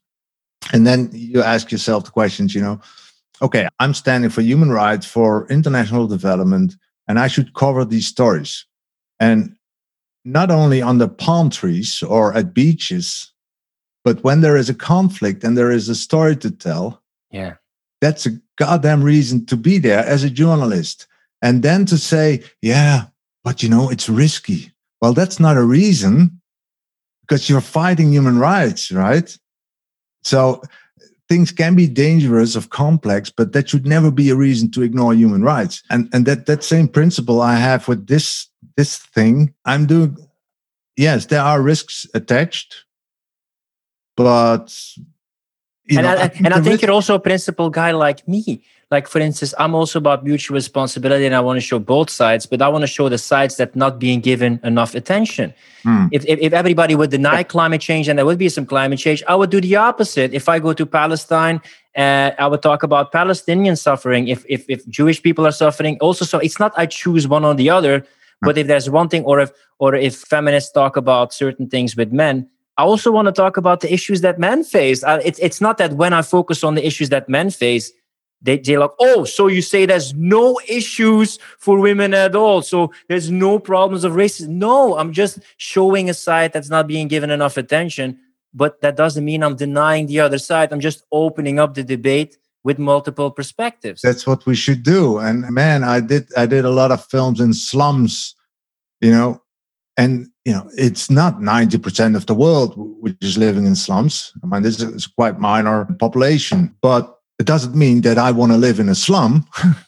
And 0.74 0.86
then 0.86 1.08
you 1.10 1.42
ask 1.42 1.72
yourself 1.72 2.04
the 2.04 2.10
questions, 2.10 2.54
you 2.54 2.60
know, 2.60 2.82
okay, 3.42 3.68
I'm 3.80 3.92
standing 3.92 4.30
for 4.30 4.40
human 4.40 4.70
rights, 4.70 5.04
for 5.04 5.46
international 5.48 6.06
development, 6.06 6.76
and 7.08 7.18
I 7.18 7.26
should 7.26 7.54
cover 7.54 7.84
these 7.84 8.06
stories. 8.06 8.64
And 9.18 9.56
not 10.24 10.50
only 10.50 10.80
on 10.80 10.98
the 10.98 11.08
palm 11.08 11.50
trees 11.50 12.02
or 12.02 12.32
at 12.34 12.54
beaches, 12.54 13.32
but 14.04 14.22
when 14.22 14.40
there 14.40 14.56
is 14.56 14.70
a 14.70 14.74
conflict 14.74 15.44
and 15.44 15.58
there 15.58 15.70
is 15.70 15.88
a 15.88 15.94
story 15.94 16.36
to 16.36 16.50
tell, 16.50 17.02
yeah, 17.30 17.54
that's 18.00 18.26
a 18.26 18.38
goddamn 18.56 19.02
reason 19.02 19.46
to 19.46 19.56
be 19.56 19.78
there 19.78 20.04
as 20.04 20.22
a 20.24 20.30
journalist. 20.30 21.06
And 21.40 21.62
then 21.62 21.86
to 21.86 21.98
say, 21.98 22.44
yeah, 22.60 23.06
but 23.42 23.62
you 23.62 23.68
know, 23.68 23.90
it's 23.90 24.08
risky. 24.08 24.72
Well, 25.00 25.12
that's 25.12 25.40
not 25.40 25.56
a 25.56 25.64
reason 25.64 26.40
because 27.22 27.48
you're 27.48 27.60
fighting 27.60 28.12
human 28.12 28.38
rights, 28.38 28.92
right? 28.92 29.36
So 30.22 30.62
things 31.32 31.50
can 31.50 31.74
be 31.74 31.86
dangerous 31.86 32.54
of 32.56 32.68
complex, 32.68 33.30
but 33.30 33.54
that 33.54 33.70
should 33.70 33.86
never 33.86 34.10
be 34.10 34.28
a 34.28 34.36
reason 34.36 34.70
to 34.70 34.82
ignore 34.82 35.14
human 35.14 35.42
rights. 35.42 35.82
And 35.88 36.10
and 36.12 36.26
that 36.26 36.44
that 36.44 36.62
same 36.62 36.88
principle 36.88 37.40
I 37.40 37.56
have 37.56 37.88
with 37.88 38.06
this 38.06 38.48
this 38.76 38.98
thing, 38.98 39.54
I'm 39.64 39.86
doing 39.86 40.18
yes, 40.94 41.26
there 41.26 41.40
are 41.40 41.62
risks 41.62 42.06
attached, 42.12 42.84
but 44.14 44.76
you 45.84 45.98
and 45.98 46.06
know, 46.06 46.12
I, 46.12 46.24
I 46.24 46.32
and 46.44 46.52
I 46.52 46.60
think 46.60 46.66
risk- 46.66 46.82
you're 46.82 46.92
also 46.92 47.14
a 47.14 47.20
principled 47.20 47.72
guy 47.72 47.92
like 47.92 48.28
me. 48.28 48.62
Like 48.92 49.08
for 49.08 49.20
instance, 49.20 49.54
I'm 49.58 49.74
also 49.74 49.98
about 49.98 50.22
mutual 50.22 50.54
responsibility, 50.54 51.24
and 51.24 51.34
I 51.34 51.40
want 51.40 51.56
to 51.56 51.62
show 51.62 51.78
both 51.78 52.10
sides, 52.10 52.44
but 52.44 52.60
I 52.60 52.68
want 52.68 52.82
to 52.82 52.86
show 52.86 53.08
the 53.08 53.16
sides 53.16 53.56
that 53.56 53.74
not 53.74 53.98
being 53.98 54.20
given 54.20 54.60
enough 54.62 54.94
attention. 54.94 55.54
Hmm. 55.82 56.08
If, 56.12 56.26
if, 56.26 56.38
if 56.38 56.52
everybody 56.52 56.94
would 56.94 57.10
deny 57.10 57.42
climate 57.42 57.80
change, 57.80 58.06
and 58.08 58.18
there 58.18 58.26
would 58.26 58.36
be 58.36 58.50
some 58.50 58.66
climate 58.66 58.98
change, 58.98 59.22
I 59.26 59.34
would 59.34 59.48
do 59.48 59.62
the 59.62 59.76
opposite. 59.76 60.34
If 60.34 60.46
I 60.46 60.58
go 60.58 60.74
to 60.74 60.84
Palestine, 60.84 61.62
uh, 61.96 62.32
I 62.38 62.46
would 62.46 62.60
talk 62.60 62.82
about 62.82 63.12
Palestinian 63.12 63.76
suffering. 63.76 64.28
If 64.28 64.44
if 64.46 64.66
if 64.68 64.86
Jewish 64.88 65.22
people 65.22 65.46
are 65.46 65.56
suffering, 65.64 65.96
also, 66.02 66.26
so 66.26 66.38
it's 66.38 66.60
not 66.60 66.72
I 66.76 66.84
choose 66.84 67.26
one 67.26 67.46
or 67.46 67.54
the 67.54 67.70
other. 67.70 68.00
Hmm. 68.00 68.46
But 68.46 68.58
if 68.58 68.66
there's 68.66 68.90
one 68.90 69.08
thing, 69.08 69.24
or 69.24 69.40
if 69.40 69.50
or 69.78 69.94
if 69.94 70.14
feminists 70.16 70.70
talk 70.70 70.98
about 70.98 71.32
certain 71.32 71.66
things 71.66 71.96
with 71.96 72.12
men, 72.12 72.46
I 72.76 72.82
also 72.82 73.10
want 73.10 73.26
to 73.28 73.32
talk 73.32 73.56
about 73.56 73.80
the 73.80 73.90
issues 73.90 74.20
that 74.20 74.38
men 74.38 74.64
face. 74.64 75.02
Uh, 75.02 75.20
it's 75.24 75.38
it's 75.38 75.60
not 75.62 75.78
that 75.78 75.94
when 75.94 76.12
I 76.12 76.20
focus 76.20 76.62
on 76.62 76.74
the 76.74 76.84
issues 76.86 77.08
that 77.08 77.26
men 77.26 77.48
face, 77.48 77.90
they 78.42 78.58
they 78.58 78.76
like, 78.76 78.90
oh, 78.98 79.24
so 79.24 79.46
you 79.46 79.62
say 79.62 79.86
there's 79.86 80.14
no 80.14 80.60
issues 80.68 81.38
for 81.58 81.78
women 81.78 82.12
at 82.14 82.34
all, 82.34 82.62
so 82.62 82.92
there's 83.08 83.30
no 83.30 83.58
problems 83.58 84.04
of 84.04 84.12
racism. 84.12 84.48
No, 84.48 84.98
I'm 84.98 85.12
just 85.12 85.38
showing 85.56 86.10
a 86.10 86.14
side 86.14 86.52
that's 86.52 86.70
not 86.70 86.86
being 86.86 87.08
given 87.08 87.30
enough 87.30 87.56
attention. 87.56 88.18
But 88.54 88.82
that 88.82 88.96
doesn't 88.96 89.24
mean 89.24 89.42
I'm 89.42 89.56
denying 89.56 90.06
the 90.06 90.20
other 90.20 90.38
side. 90.38 90.72
I'm 90.72 90.80
just 90.80 91.04
opening 91.10 91.58
up 91.58 91.72
the 91.72 91.82
debate 91.82 92.36
with 92.64 92.78
multiple 92.78 93.30
perspectives. 93.30 94.02
That's 94.02 94.26
what 94.26 94.44
we 94.44 94.54
should 94.54 94.82
do. 94.82 95.18
And 95.18 95.48
man, 95.50 95.84
I 95.84 96.00
did 96.00 96.28
I 96.36 96.46
did 96.46 96.64
a 96.64 96.70
lot 96.70 96.90
of 96.90 97.04
films 97.06 97.40
in 97.40 97.54
slums, 97.54 98.34
you 99.00 99.10
know, 99.10 99.42
and 99.96 100.28
you 100.44 100.52
know 100.52 100.68
it's 100.76 101.10
not 101.10 101.40
90% 101.40 102.16
of 102.16 102.26
the 102.26 102.34
world 102.34 102.74
which 102.76 103.16
is 103.20 103.36
living 103.36 103.66
in 103.66 103.74
slums 103.74 104.32
i 104.42 104.46
mean 104.46 104.62
this 104.62 104.80
is 104.80 105.06
quite 105.06 105.38
minor 105.38 105.84
population 105.98 106.74
but 106.80 107.18
it 107.42 107.46
doesn't 107.46 107.74
mean 107.74 108.02
that 108.02 108.18
i 108.18 108.30
want 108.30 108.52
to 108.52 108.58
live 108.58 108.78
in 108.78 108.88
a 108.88 108.94
slum. 108.94 109.44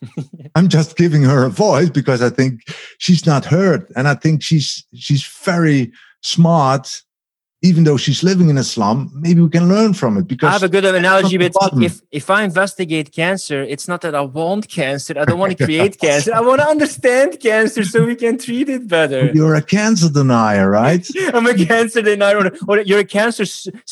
I'm 0.56 0.68
just 0.68 0.96
giving 0.96 1.22
her 1.22 1.44
a 1.44 1.50
voice 1.50 1.88
because 1.88 2.20
i 2.20 2.28
think 2.28 2.62
she's 2.98 3.24
not 3.26 3.44
heard 3.44 3.86
and 3.96 4.08
i 4.08 4.14
think 4.14 4.42
she's 4.42 4.84
she's 4.92 5.24
very 5.44 5.92
smart 6.20 7.02
even 7.64 7.84
though 7.84 7.96
she's 7.96 8.22
living 8.22 8.50
in 8.50 8.58
a 8.58 8.62
slum, 8.62 9.10
maybe 9.14 9.40
we 9.40 9.48
can 9.48 9.68
learn 9.68 9.94
from 9.94 10.18
it. 10.18 10.28
Because 10.28 10.48
I 10.48 10.52
have 10.52 10.62
a 10.62 10.68
good 10.68 10.84
analogy. 10.84 11.38
But 11.38 11.54
if 11.88 12.02
if 12.10 12.28
I 12.28 12.42
investigate 12.42 13.10
cancer, 13.10 13.62
it's 13.62 13.88
not 13.88 14.02
that 14.02 14.14
I 14.14 14.20
want 14.20 14.68
cancer. 14.68 15.14
I 15.18 15.24
don't 15.24 15.38
want 15.38 15.56
to 15.56 15.64
create 15.64 15.98
cancer. 15.98 16.30
I 16.34 16.42
want 16.42 16.60
to 16.60 16.68
understand 16.68 17.40
cancer 17.40 17.82
so 17.84 18.04
we 18.04 18.16
can 18.16 18.36
treat 18.36 18.68
it 18.68 18.86
better. 18.86 19.30
You're 19.32 19.54
a 19.54 19.62
cancer 19.62 20.10
denier, 20.10 20.68
right? 20.68 21.04
I'm 21.34 21.46
a 21.46 21.54
cancer 21.54 22.02
denier, 22.02 22.50
or 22.68 22.80
you're 22.80 23.04
a 23.08 23.10
cancer 23.18 23.46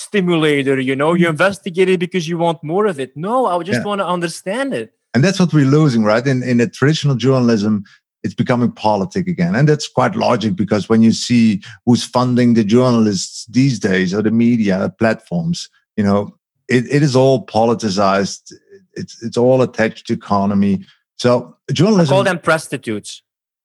stimulator. 0.05 0.79
You 0.79 0.95
know, 0.95 1.15
you 1.15 1.27
investigate 1.29 1.89
it 1.89 1.99
because 1.99 2.29
you 2.29 2.37
want 2.37 2.63
more 2.63 2.87
of 2.87 3.01
it. 3.01 3.17
No, 3.17 3.47
I 3.47 3.55
just 3.63 3.81
yeah. 3.81 3.89
want 3.91 4.01
to 4.01 4.07
understand 4.07 4.75
it. 4.75 4.93
And 5.15 5.25
that's 5.25 5.39
what 5.41 5.53
we're 5.53 5.73
losing, 5.79 6.05
right? 6.05 6.27
In 6.27 6.43
in 6.43 6.59
the 6.59 6.69
traditional 6.69 7.17
journalism, 7.17 7.85
it's 8.23 8.35
becoming 8.35 8.71
politic 8.71 9.27
again. 9.27 9.55
And 9.55 9.69
that's 9.69 9.89
quite 9.89 10.15
logic 10.15 10.55
because 10.57 10.89
when 10.89 11.03
you 11.03 11.13
see 11.13 11.63
who's 11.85 12.05
funding 12.05 12.55
the 12.55 12.65
journalists 12.65 13.47
these 13.47 13.79
days 13.79 14.15
or 14.15 14.23
the 14.23 14.31
media 14.31 14.95
platforms, 14.99 15.69
you 15.97 16.05
know, 16.05 16.37
it, 16.69 16.85
it 16.91 17.03
is 17.03 17.17
all 17.17 17.45
politicized. 17.47 18.53
It's 18.95 19.23
it's 19.23 19.37
all 19.37 19.63
attached 19.63 20.07
to 20.07 20.13
economy. 20.13 20.85
So 21.17 21.57
journalism 21.73 22.13
I 22.13 22.17
call 22.17 22.25
them 22.25 22.39
prostitutes. 22.39 23.23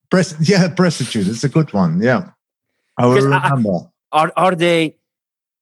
Pres- 0.10 0.50
yeah, 0.50 0.70
prostitutes. 0.70 1.28
It's 1.28 1.43
a 1.43 1.50
good 1.50 1.74
one. 1.74 2.02
Yeah. 2.02 2.32
I 2.98 3.06
will 3.06 3.34
uh, 3.34 3.39
remember. 3.41 3.91
are 4.12 4.32
are 4.36 4.56
they 4.56 4.98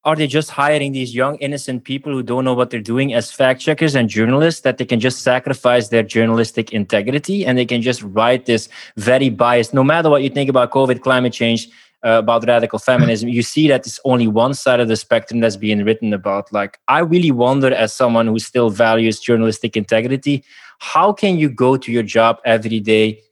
are 0.06 0.16
they 0.16 0.26
just 0.26 0.50
hiring 0.50 0.92
these 0.92 1.14
young 1.14 1.36
innocent 1.36 1.84
people 1.84 2.12
who 2.12 2.22
don't 2.22 2.44
know 2.44 2.54
what 2.54 2.70
they're 2.70 2.80
doing 2.80 3.12
as 3.12 3.30
fact 3.30 3.60
checkers 3.60 3.94
and 3.94 4.08
journalists 4.08 4.62
that 4.62 4.78
they 4.78 4.84
can 4.84 5.00
just 5.00 5.22
sacrifice 5.22 5.88
their 5.88 6.02
journalistic 6.02 6.72
integrity 6.72 7.44
and 7.44 7.58
they 7.58 7.66
can 7.66 7.82
just 7.82 8.02
write 8.02 8.46
this 8.46 8.68
very 8.96 9.28
biased 9.28 9.74
no 9.74 9.84
matter 9.84 10.08
what 10.08 10.22
you 10.22 10.30
think 10.30 10.48
about 10.48 10.70
covid 10.70 11.02
climate 11.02 11.32
change 11.32 11.68
uh, 12.04 12.20
about 12.20 12.46
radical 12.46 12.78
feminism 12.78 13.28
you 13.28 13.42
see 13.42 13.68
that 13.68 13.86
it's 13.86 14.00
only 14.04 14.28
one 14.28 14.54
side 14.54 14.80
of 14.80 14.88
the 14.88 14.96
spectrum 14.96 15.40
that's 15.40 15.56
being 15.56 15.84
written 15.84 16.12
about. 16.14 16.52
Like 16.52 16.78
i 16.88 17.00
really 17.00 17.32
wonder 17.32 17.74
as 17.74 17.92
someone 17.92 18.28
who 18.28 18.38
still 18.38 18.70
values 18.70 19.18
journalistic 19.18 19.76
integrity 19.76 20.44
how 20.78 21.12
can 21.12 21.38
you 21.38 21.48
go 21.48 21.76
to 21.76 21.92
your 21.92 22.02
job 22.02 22.38
every 22.44 22.80
day? 22.80 23.22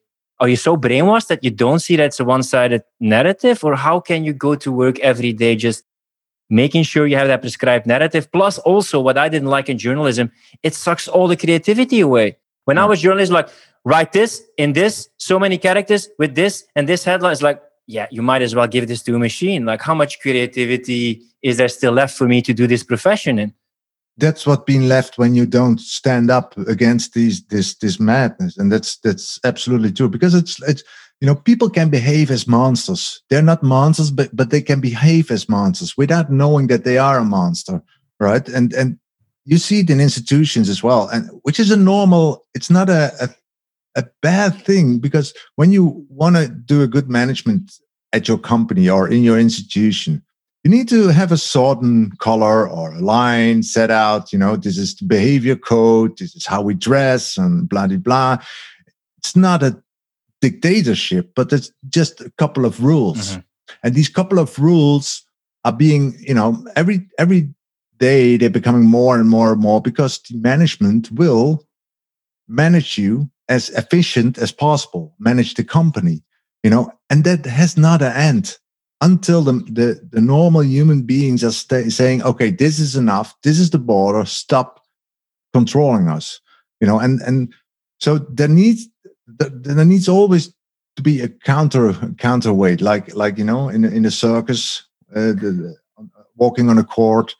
Are 0.40 0.48
you 0.48 0.56
so 0.56 0.76
brainwashed 0.76 1.28
that 1.28 1.44
you 1.44 1.50
don't 1.50 1.78
see 1.78 1.96
that 1.96 2.06
it's 2.06 2.20
a 2.20 2.24
one-sided 2.24 2.82
narrative? 3.00 3.62
Or 3.64 3.76
how 3.76 4.00
can 4.00 4.24
you 4.24 4.32
go 4.32 4.54
to 4.56 4.72
work 4.72 4.98
every 5.00 5.32
day 5.32 5.54
just 5.54 5.84
making 6.50 6.82
sure 6.82 7.06
you 7.06 7.16
have 7.16 7.28
that 7.28 7.40
prescribed 7.40 7.86
narrative. 7.86 8.30
Plus, 8.32 8.58
also 8.58 9.00
what 9.00 9.18
I 9.18 9.28
didn't 9.28 9.48
like 9.48 9.68
in 9.68 9.78
journalism, 9.78 10.30
it 10.62 10.74
sucks 10.74 11.08
all 11.08 11.28
the 11.28 11.36
creativity 11.36 12.00
away. 12.00 12.36
When 12.64 12.76
yeah. 12.76 12.84
I 12.84 12.86
was 12.86 13.00
journalist, 13.00 13.32
like 13.32 13.48
write 13.84 14.12
this 14.12 14.42
in 14.56 14.72
this, 14.72 15.08
so 15.18 15.38
many 15.38 15.58
characters 15.58 16.08
with 16.18 16.34
this 16.34 16.64
and 16.74 16.88
this 16.88 17.04
headline. 17.04 17.32
It's 17.32 17.42
like, 17.42 17.62
yeah, 17.86 18.06
you 18.10 18.22
might 18.22 18.42
as 18.42 18.54
well 18.54 18.66
give 18.66 18.88
this 18.88 19.02
to 19.02 19.14
a 19.14 19.18
machine. 19.18 19.66
Like, 19.66 19.82
how 19.82 19.94
much 19.94 20.20
creativity 20.20 21.22
is 21.42 21.58
there 21.58 21.68
still 21.68 21.92
left 21.92 22.16
for 22.16 22.26
me 22.26 22.40
to 22.42 22.54
do 22.54 22.66
this 22.66 22.82
profession 22.82 23.38
in? 23.38 23.52
That's 24.16 24.46
what 24.46 24.64
being 24.64 24.88
left 24.88 25.18
when 25.18 25.34
you 25.34 25.44
don't 25.44 25.80
stand 25.80 26.30
up 26.30 26.56
against 26.68 27.14
these 27.14 27.44
this 27.46 27.74
this 27.74 27.98
madness, 27.98 28.56
and 28.56 28.70
that's 28.70 28.96
that's 28.98 29.40
absolutely 29.44 29.90
true 29.90 30.08
because 30.08 30.34
it's 30.34 30.62
it's 30.62 30.84
you 31.20 31.26
know 31.26 31.34
people 31.34 31.70
can 31.70 31.90
behave 31.90 32.30
as 32.30 32.46
monsters. 32.46 33.22
They're 33.30 33.42
not 33.42 33.62
monsters 33.62 34.10
but 34.10 34.34
but 34.34 34.50
they 34.50 34.62
can 34.62 34.80
behave 34.80 35.30
as 35.30 35.48
monsters 35.48 35.96
without 35.96 36.30
knowing 36.30 36.66
that 36.68 36.84
they 36.84 36.98
are 36.98 37.18
a 37.18 37.24
monster 37.24 37.82
right? 38.20 38.48
And 38.48 38.72
and 38.72 38.98
you 39.44 39.58
see 39.58 39.80
it 39.80 39.90
in 39.90 40.00
institutions 40.00 40.68
as 40.68 40.82
well 40.82 41.08
and 41.08 41.28
which 41.42 41.60
is 41.60 41.70
a 41.70 41.76
normal 41.76 42.46
it's 42.54 42.70
not 42.70 42.88
a 42.88 43.12
a, 43.20 43.28
a 44.00 44.04
bad 44.22 44.60
thing 44.64 44.98
because 44.98 45.34
when 45.56 45.70
you 45.70 46.06
want 46.08 46.36
to 46.36 46.48
do 46.48 46.82
a 46.82 46.88
good 46.88 47.10
management 47.10 47.72
at 48.12 48.26
your 48.26 48.38
company 48.38 48.88
or 48.88 49.08
in 49.08 49.22
your 49.22 49.38
institution 49.38 50.22
you 50.62 50.70
need 50.70 50.88
to 50.88 51.08
have 51.08 51.30
a 51.30 51.36
certain 51.36 52.10
color 52.18 52.66
or 52.68 52.94
a 52.94 53.00
line 53.00 53.62
set 53.62 53.90
out 53.90 54.32
you 54.32 54.38
know 54.38 54.56
this 54.56 54.78
is 54.78 54.96
the 54.96 55.04
behavior 55.04 55.56
code 55.56 56.16
this 56.16 56.34
is 56.34 56.46
how 56.46 56.62
we 56.62 56.74
dress 56.74 57.36
and 57.36 57.68
blah 57.68 57.86
blah 57.86 57.98
blah. 57.98 58.38
It's 59.18 59.36
not 59.36 59.62
a 59.62 59.82
dictatorship, 60.48 61.32
but 61.34 61.52
it's 61.52 61.70
just 61.88 62.20
a 62.20 62.30
couple 62.42 62.64
of 62.66 62.82
rules. 62.82 63.24
Mm-hmm. 63.30 63.40
And 63.82 63.94
these 63.94 64.10
couple 64.10 64.38
of 64.38 64.58
rules 64.58 65.06
are 65.64 65.76
being, 65.76 66.14
you 66.20 66.34
know, 66.34 66.50
every 66.76 66.98
every 67.18 67.48
day 67.98 68.36
they're 68.36 68.60
becoming 68.60 68.86
more 68.98 69.18
and 69.20 69.28
more 69.28 69.52
and 69.52 69.60
more 69.60 69.80
because 69.80 70.20
the 70.28 70.36
management 70.36 71.10
will 71.10 71.66
manage 72.46 72.98
you 72.98 73.30
as 73.48 73.70
efficient 73.70 74.38
as 74.38 74.52
possible, 74.52 75.14
manage 75.18 75.54
the 75.54 75.64
company, 75.64 76.22
you 76.62 76.70
know, 76.70 76.90
and 77.08 77.24
that 77.24 77.46
has 77.46 77.76
not 77.76 78.02
an 78.02 78.12
end 78.12 78.58
until 79.00 79.42
the, 79.42 79.52
the, 79.52 79.88
the 80.12 80.20
normal 80.20 80.64
human 80.64 81.02
beings 81.02 81.44
are 81.44 81.52
stay, 81.52 81.88
saying, 81.88 82.22
okay, 82.22 82.50
this 82.50 82.78
is 82.78 82.96
enough. 82.96 83.34
This 83.42 83.58
is 83.58 83.70
the 83.70 83.78
border. 83.78 84.24
Stop 84.24 84.80
controlling 85.52 86.08
us, 86.08 86.40
you 86.80 86.86
know, 86.86 86.98
and, 86.98 87.20
and 87.22 87.52
so 88.00 88.18
there 88.18 88.48
needs, 88.48 88.88
there 89.26 89.84
needs 89.84 90.08
always 90.08 90.52
to 90.96 91.02
be 91.02 91.20
a 91.20 91.28
counter 91.28 91.94
counterweight, 92.18 92.80
like 92.80 93.14
like 93.14 93.38
you 93.38 93.44
know 93.44 93.68
in 93.68 93.84
in 93.84 94.04
a 94.04 94.10
circus, 94.10 94.84
uh, 95.14 95.32
the, 95.32 95.74
the, 95.98 96.08
walking 96.36 96.68
on 96.68 96.78
a 96.78 96.84
court. 96.84 97.34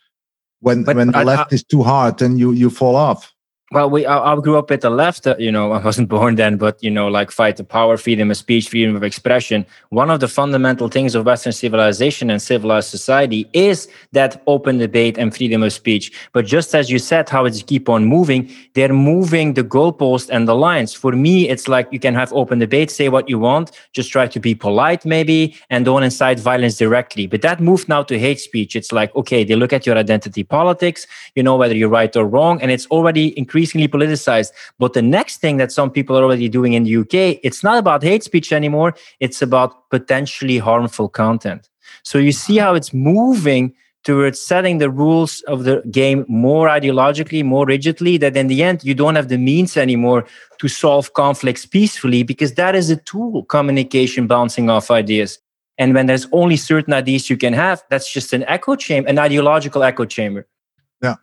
When 0.60 0.84
but 0.84 0.96
when 0.96 1.08
the 1.08 1.18
I, 1.18 1.24
left 1.24 1.52
I, 1.52 1.56
is 1.56 1.64
too 1.64 1.82
hard, 1.82 2.18
then 2.18 2.38
you 2.38 2.52
you 2.52 2.70
fall 2.70 2.96
off. 2.96 3.33
Well, 3.74 3.90
we 3.90 4.06
I, 4.06 4.34
I 4.34 4.36
grew 4.36 4.56
up 4.56 4.70
with 4.70 4.82
the 4.82 4.90
left. 4.90 5.26
Uh, 5.26 5.34
you 5.36 5.50
know, 5.50 5.72
I 5.78 5.82
wasn't 5.82 6.08
born 6.08 6.36
then, 6.36 6.58
but 6.58 6.80
you 6.80 6.92
know, 6.92 7.08
like 7.08 7.32
fight 7.32 7.56
the 7.56 7.64
power, 7.64 7.96
freedom 7.96 8.30
of 8.30 8.36
speech, 8.36 8.68
freedom 8.68 8.94
of 8.94 9.02
expression. 9.02 9.66
One 9.88 10.10
of 10.10 10.20
the 10.20 10.28
fundamental 10.28 10.86
things 10.86 11.16
of 11.16 11.26
Western 11.26 11.52
civilization 11.52 12.30
and 12.30 12.40
civilized 12.40 12.88
society 12.88 13.48
is 13.52 13.88
that 14.12 14.40
open 14.46 14.78
debate 14.78 15.18
and 15.18 15.34
freedom 15.34 15.64
of 15.64 15.72
speech. 15.72 16.12
But 16.32 16.46
just 16.46 16.72
as 16.72 16.88
you 16.88 17.00
said, 17.00 17.28
how 17.28 17.46
it's 17.46 17.64
keep 17.64 17.88
on 17.88 18.04
moving, 18.04 18.48
they're 18.74 18.92
moving 18.92 19.54
the 19.54 19.64
goalpost 19.64 20.30
and 20.30 20.46
the 20.46 20.54
lines. 20.54 20.94
For 20.94 21.10
me, 21.10 21.48
it's 21.48 21.66
like 21.66 21.88
you 21.90 21.98
can 21.98 22.14
have 22.14 22.32
open 22.32 22.60
debate, 22.60 22.92
say 22.92 23.08
what 23.08 23.28
you 23.28 23.40
want, 23.40 23.72
just 23.92 24.12
try 24.12 24.28
to 24.28 24.38
be 24.38 24.54
polite, 24.54 25.04
maybe, 25.04 25.56
and 25.68 25.84
don't 25.84 26.04
incite 26.04 26.38
violence 26.38 26.76
directly. 26.76 27.26
But 27.26 27.42
that 27.42 27.60
move 27.60 27.88
now 27.88 28.04
to 28.04 28.20
hate 28.20 28.38
speech. 28.38 28.76
It's 28.76 28.92
like 28.92 29.12
okay, 29.16 29.42
they 29.42 29.56
look 29.56 29.72
at 29.72 29.84
your 29.84 29.98
identity 29.98 30.44
politics, 30.44 31.08
you 31.34 31.42
know 31.42 31.56
whether 31.56 31.74
you're 31.74 31.88
right 31.88 32.14
or 32.14 32.24
wrong, 32.24 32.62
and 32.62 32.70
it's 32.70 32.86
already 32.86 33.36
increasing 33.36 33.63
increasingly 33.64 33.88
politicized. 33.88 34.52
But 34.78 34.92
the 34.92 35.02
next 35.02 35.38
thing 35.38 35.56
that 35.58 35.72
some 35.72 35.90
people 35.90 36.16
are 36.16 36.22
already 36.22 36.48
doing 36.48 36.74
in 36.74 36.84
the 36.84 36.96
UK, 36.98 37.40
it's 37.42 37.62
not 37.62 37.78
about 37.78 38.02
hate 38.02 38.22
speech 38.22 38.52
anymore. 38.52 38.94
It's 39.20 39.42
about 39.42 39.90
potentially 39.90 40.58
harmful 40.58 41.08
content. 41.08 41.68
So 42.02 42.18
you 42.18 42.32
see 42.32 42.58
how 42.58 42.74
it's 42.74 42.92
moving 42.92 43.74
towards 44.04 44.38
setting 44.38 44.78
the 44.78 44.90
rules 44.90 45.40
of 45.48 45.64
the 45.64 45.82
game 45.90 46.26
more 46.28 46.68
ideologically, 46.68 47.42
more 47.42 47.64
rigidly, 47.64 48.18
that 48.18 48.36
in 48.36 48.48
the 48.48 48.62
end, 48.62 48.84
you 48.84 48.94
don't 48.94 49.14
have 49.14 49.28
the 49.28 49.38
means 49.38 49.78
anymore 49.78 50.26
to 50.58 50.68
solve 50.68 51.14
conflicts 51.14 51.64
peacefully 51.64 52.22
because 52.22 52.54
that 52.54 52.74
is 52.74 52.90
a 52.90 52.96
tool, 52.96 53.44
communication, 53.44 54.26
bouncing 54.26 54.68
off 54.68 54.90
ideas. 54.90 55.38
And 55.78 55.94
when 55.94 56.06
there's 56.06 56.28
only 56.32 56.56
certain 56.56 56.92
ideas 56.92 57.30
you 57.30 57.38
can 57.38 57.54
have, 57.54 57.82
that's 57.88 58.12
just 58.12 58.34
an 58.34 58.44
echo 58.44 58.76
chamber, 58.76 59.08
an 59.08 59.18
ideological 59.18 59.82
echo 59.82 60.04
chamber. 60.04 60.46
Yeah. 61.02 61.16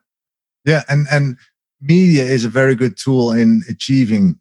Yeah. 0.66 0.84
And, 0.90 1.06
and 1.12 1.38
media 1.82 2.24
is 2.24 2.46
a 2.46 2.50
very 2.50 2.76
good 2.76 2.98
tool 2.98 3.32
in 3.32 3.64
achieving 3.70 4.38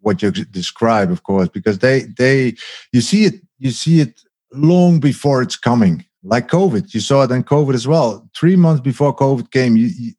what 0.00 0.22
you 0.22 0.30
describe, 0.30 1.10
of 1.10 1.22
course, 1.22 1.48
because 1.48 1.78
they, 1.78 2.02
they, 2.16 2.54
you 2.92 3.00
see 3.00 3.24
it, 3.24 3.34
you 3.58 3.70
see 3.70 4.00
it 4.00 4.20
long 4.52 4.98
before 4.98 5.42
it's 5.42 5.56
coming 5.56 6.04
like 6.22 6.48
COVID. 6.48 6.92
You 6.94 7.00
saw 7.00 7.22
it 7.22 7.30
in 7.30 7.44
COVID 7.44 7.74
as 7.74 7.86
well. 7.86 8.28
Three 8.34 8.56
months 8.56 8.80
before 8.80 9.14
COVID 9.14 9.50
came, 9.50 9.76
you, 9.76 9.90
you, 9.98 10.12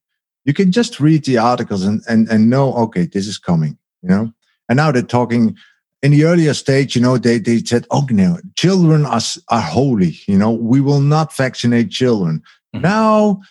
you 0.46 0.54
can 0.54 0.72
just 0.72 1.00
read 1.00 1.26
the 1.26 1.38
articles 1.38 1.84
and, 1.84 2.02
and, 2.08 2.30
and 2.30 2.50
know, 2.50 2.74
okay, 2.76 3.06
this 3.06 3.28
is 3.28 3.38
coming, 3.38 3.78
you 4.02 4.10
know? 4.10 4.32
And 4.70 4.78
now 4.78 4.92
they're 4.92 5.02
talking 5.02 5.58
in 6.02 6.12
the 6.12 6.24
earlier 6.24 6.54
stage, 6.54 6.96
you 6.96 7.02
know, 7.02 7.18
they, 7.18 7.38
they 7.38 7.60
said, 7.60 7.86
oh, 7.92 8.08
no, 8.10 8.38
children 8.56 9.06
are, 9.06 9.22
are 9.50 9.62
holy, 9.62 10.18
you 10.28 10.38
know, 10.38 10.52
we 10.52 10.82
will 10.82 11.02
not 11.02 11.36
vaccinate 11.36 11.92
children. 11.92 12.42
Mm-hmm. 12.74 12.84
Now, 12.84 13.42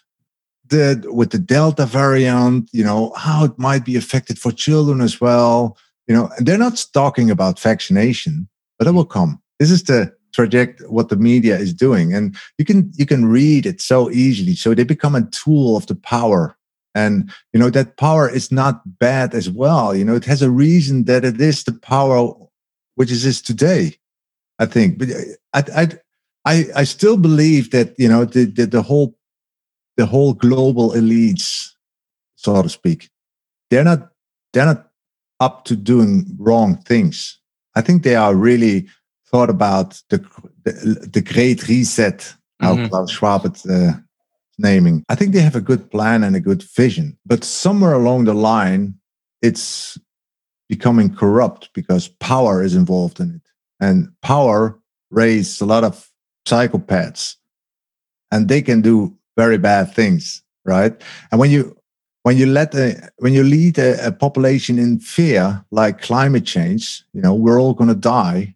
the, 0.70 1.06
with 1.12 1.30
the 1.30 1.38
Delta 1.38 1.86
variant, 1.86 2.68
you 2.72 2.84
know, 2.84 3.12
how 3.16 3.44
it 3.44 3.58
might 3.58 3.84
be 3.84 3.96
affected 3.96 4.38
for 4.38 4.52
children 4.52 5.00
as 5.00 5.20
well, 5.20 5.76
you 6.06 6.14
know, 6.14 6.30
and 6.36 6.46
they're 6.46 6.58
not 6.58 6.84
talking 6.92 7.30
about 7.30 7.60
vaccination, 7.60 8.48
but 8.78 8.88
it 8.88 8.92
will 8.92 9.04
mm-hmm. 9.04 9.12
come. 9.12 9.42
This 9.58 9.70
is 9.70 9.84
the 9.84 10.12
project 10.32 10.80
what 10.88 11.08
the 11.08 11.16
media 11.16 11.56
is 11.58 11.74
doing 11.74 12.14
and 12.14 12.36
you 12.56 12.64
can 12.64 12.90
you 12.94 13.04
can 13.04 13.26
read 13.26 13.66
it 13.66 13.80
so 13.80 14.10
easily. 14.10 14.54
So 14.54 14.74
they 14.74 14.84
become 14.84 15.14
a 15.14 15.28
tool 15.30 15.76
of 15.76 15.86
the 15.86 15.96
power 15.96 16.56
and 16.94 17.30
you 17.52 17.60
know 17.60 17.70
that 17.70 17.96
power 17.96 18.28
is 18.28 18.50
not 18.50 18.82
bad 18.98 19.34
as 19.34 19.48
well 19.48 19.94
you 19.94 20.04
know 20.04 20.14
it 20.14 20.24
has 20.24 20.42
a 20.42 20.50
reason 20.50 21.04
that 21.04 21.24
it 21.24 21.40
is 21.40 21.64
the 21.64 21.72
power 21.72 22.32
which 22.96 23.10
is 23.10 23.24
is 23.24 23.40
today 23.40 23.96
i 24.58 24.66
think. 24.66 24.98
But 24.98 25.10
uh, 25.10 25.14
i 25.54 25.82
i 25.82 25.88
i, 26.44 26.64
I 26.76 26.84
still 26.84 27.16
believe 27.16 27.70
that 27.70 27.94
you 27.98 28.08
know 28.08 28.24
the, 28.24 28.44
the 28.44 28.66
the 28.66 28.82
whole 28.82 29.16
the 30.00 30.06
whole 30.06 30.34
global 30.46 30.88
elites 31.00 31.46
so 32.36 32.62
to 32.62 32.68
speak 32.68 33.10
they're 33.68 33.88
not 33.92 34.00
they're 34.52 34.70
not 34.72 34.82
up 35.46 35.56
to 35.68 35.74
doing 35.76 36.12
wrong 36.38 36.70
things 36.90 37.16
i 37.78 37.80
think 37.80 38.02
they 38.02 38.16
are 38.16 38.34
really 38.34 38.76
thought 39.30 39.50
about 39.50 40.02
the 40.10 40.18
the, 40.64 41.08
the 41.12 41.22
great 41.22 41.68
reset, 41.68 42.34
how 42.60 42.74
mm-hmm. 42.74 42.86
Klaus 42.86 43.10
Schwab 43.10 43.46
is 43.46 43.64
uh, 43.66 43.92
naming. 44.58 45.04
I 45.08 45.14
think 45.14 45.32
they 45.32 45.40
have 45.40 45.56
a 45.56 45.60
good 45.60 45.90
plan 45.90 46.24
and 46.24 46.36
a 46.36 46.40
good 46.40 46.62
vision, 46.62 47.16
but 47.24 47.44
somewhere 47.44 47.92
along 47.92 48.24
the 48.24 48.34
line, 48.34 48.94
it's 49.42 49.98
becoming 50.68 51.14
corrupt 51.14 51.70
because 51.74 52.08
power 52.08 52.62
is 52.62 52.74
involved 52.74 53.20
in 53.20 53.30
it, 53.36 53.42
and 53.80 54.08
power 54.22 54.78
raises 55.10 55.60
a 55.60 55.66
lot 55.66 55.84
of 55.84 56.10
psychopaths, 56.46 57.36
and 58.30 58.48
they 58.48 58.62
can 58.62 58.80
do 58.80 59.16
very 59.44 59.58
bad 59.58 59.94
things, 59.94 60.42
right? 60.64 60.94
And 61.30 61.40
when 61.40 61.50
you 61.50 61.62
when 62.22 62.36
you 62.36 62.46
let 62.46 62.74
a, 62.74 63.10
when 63.24 63.32
you 63.32 63.42
lead 63.42 63.78
a, 63.78 64.08
a 64.08 64.12
population 64.12 64.78
in 64.78 65.00
fear, 65.00 65.64
like 65.70 66.02
climate 66.02 66.46
change, 66.54 66.84
you 67.14 67.22
know, 67.22 67.34
we're 67.34 67.60
all 67.60 67.74
going 67.74 67.94
to 67.94 68.00
die 68.18 68.54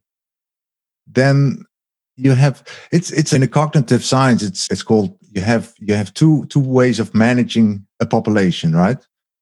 then 1.07 1.64
you 2.16 2.33
have 2.35 2.62
it's 2.90 3.11
it's 3.12 3.33
in 3.33 3.42
a 3.42 3.49
cognitive 3.49 4.05
science. 4.05 4.42
It's 4.42 4.68
it's 4.70 4.83
called 4.83 5.16
you 5.35 5.42
have 5.42 5.73
you 5.79 5.94
have 5.94 6.12
two 6.12 6.44
two 6.47 6.61
ways 6.61 7.01
of 7.01 7.14
managing 7.14 7.87
a 8.01 8.07
population 8.07 8.75
right? 8.75 8.99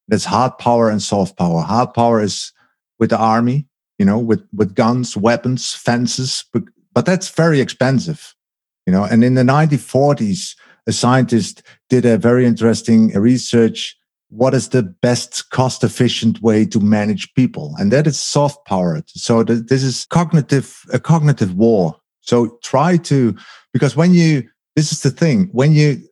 That's 0.08 0.24
hard 0.24 0.58
power 0.58 0.90
and 0.90 1.02
soft 1.02 1.36
power. 1.36 1.62
Hard 1.62 1.94
power 1.94 2.22
is 2.22 2.52
with 2.98 3.10
the 3.10 3.18
army 3.18 3.66
you 3.98 4.06
know 4.06 4.18
with 4.18 4.42
with 4.58 4.74
guns 4.74 5.16
weapons 5.16 5.74
fences 5.74 6.44
but, 6.52 6.62
but 6.94 7.04
that's 7.06 7.28
very 7.28 7.60
expensive 7.60 8.34
you 8.86 8.92
know? 8.92 9.04
And 9.04 9.22
in 9.22 9.34
the 9.34 9.42
1940s 9.42 10.56
a 10.86 10.92
scientist 10.92 11.62
did 11.88 12.04
a 12.04 12.18
very 12.18 12.46
interesting 12.46 13.08
research 13.14 13.96
what 14.32 14.54
is 14.54 14.70
the 14.70 14.82
best 14.82 15.50
cost 15.50 15.84
efficient 15.84 16.40
way 16.40 16.64
to 16.64 16.80
manage 16.80 17.34
people? 17.34 17.74
And 17.78 17.92
that 17.92 18.06
is 18.06 18.18
soft 18.18 18.66
powered 18.66 19.08
so 19.10 19.44
th- 19.44 19.66
this 19.68 19.82
is 19.82 20.06
cognitive 20.06 20.84
a 20.92 20.98
cognitive 20.98 21.54
war. 21.54 21.96
So 22.20 22.58
try 22.62 22.96
to 22.96 23.36
because 23.72 23.94
when 23.94 24.14
you 24.14 24.48
this 24.74 24.90
is 24.90 25.02
the 25.02 25.10
thing 25.10 25.50
when 25.52 25.72
you 25.72 26.02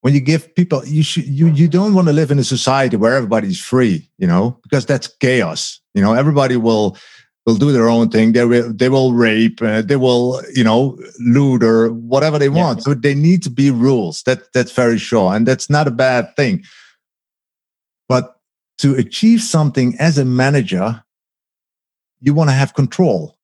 when 0.00 0.14
you 0.14 0.20
give 0.20 0.54
people 0.54 0.86
you 0.86 1.02
should 1.02 1.26
you 1.26 1.48
you 1.48 1.68
don't 1.68 1.92
want 1.92 2.06
to 2.08 2.14
live 2.14 2.30
in 2.30 2.38
a 2.38 2.44
society 2.44 2.96
where 2.96 3.14
everybody's 3.14 3.60
free 3.60 4.08
you 4.16 4.26
know 4.26 4.58
because 4.62 4.86
that's 4.86 5.08
chaos. 5.20 5.78
You 5.94 6.00
know 6.00 6.14
everybody 6.14 6.56
will 6.56 6.96
will 7.46 7.56
do 7.56 7.72
their 7.72 7.88
own 7.88 8.08
thing 8.08 8.32
they 8.32 8.44
will 8.44 8.72
they 8.72 8.88
will 8.88 9.12
rape 9.12 9.62
uh, 9.62 9.80
they 9.80 9.96
will 9.96 10.42
you 10.52 10.64
know 10.64 10.98
loot 11.20 11.62
or 11.62 11.92
whatever 11.92 12.38
they 12.38 12.48
want 12.48 12.78
yeah. 12.78 12.82
so 12.82 12.94
they 12.94 13.14
need 13.14 13.42
to 13.42 13.50
be 13.50 13.70
rules 13.70 14.22
that 14.24 14.52
that's 14.52 14.72
very 14.72 14.98
sure 14.98 15.32
and 15.32 15.46
that's 15.46 15.70
not 15.70 15.86
a 15.86 15.92
bad 15.92 16.34
thing 16.36 16.62
but 18.08 18.36
to 18.78 18.94
achieve 18.94 19.40
something 19.40 19.96
as 19.98 20.18
a 20.18 20.24
manager, 20.24 21.02
you 22.20 22.34
want 22.34 22.50
to 22.50 22.54
have 22.54 22.74
control. 22.74 23.36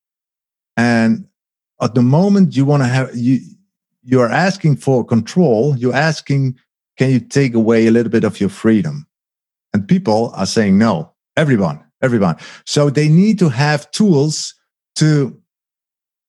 And 0.76 1.26
at 1.80 1.94
the 1.94 2.02
moment 2.02 2.56
you 2.56 2.64
want 2.64 2.82
to 2.82 2.88
have 2.88 3.14
you 3.14 3.40
you 4.04 4.20
are 4.20 4.30
asking 4.30 4.76
for 4.76 5.04
control, 5.04 5.76
you're 5.76 5.94
asking, 5.94 6.58
can 6.98 7.10
you 7.10 7.20
take 7.20 7.54
away 7.54 7.86
a 7.86 7.90
little 7.90 8.10
bit 8.10 8.24
of 8.24 8.40
your 8.40 8.48
freedom? 8.48 9.06
And 9.72 9.86
people 9.86 10.32
are 10.34 10.46
saying 10.46 10.76
no. 10.76 11.12
Everyone, 11.36 11.82
everyone. 12.02 12.36
So 12.66 12.90
they 12.90 13.08
need 13.08 13.38
to 13.38 13.48
have 13.48 13.90
tools 13.92 14.54
to 14.96 15.38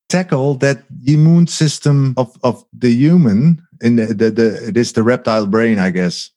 tackle 0.10 0.56
that 0.56 0.84
immune 1.06 1.48
system 1.48 2.14
of, 2.18 2.38
of 2.44 2.64
the 2.72 2.92
human 2.92 3.62
in 3.82 3.96
the, 3.96 4.06
the, 4.06 4.32
the 4.32 4.68
it 4.68 4.78
is 4.78 4.94
the 4.94 5.04
reptile 5.04 5.48
brain, 5.48 5.80
I 5.80 5.90
guess. 5.90 6.30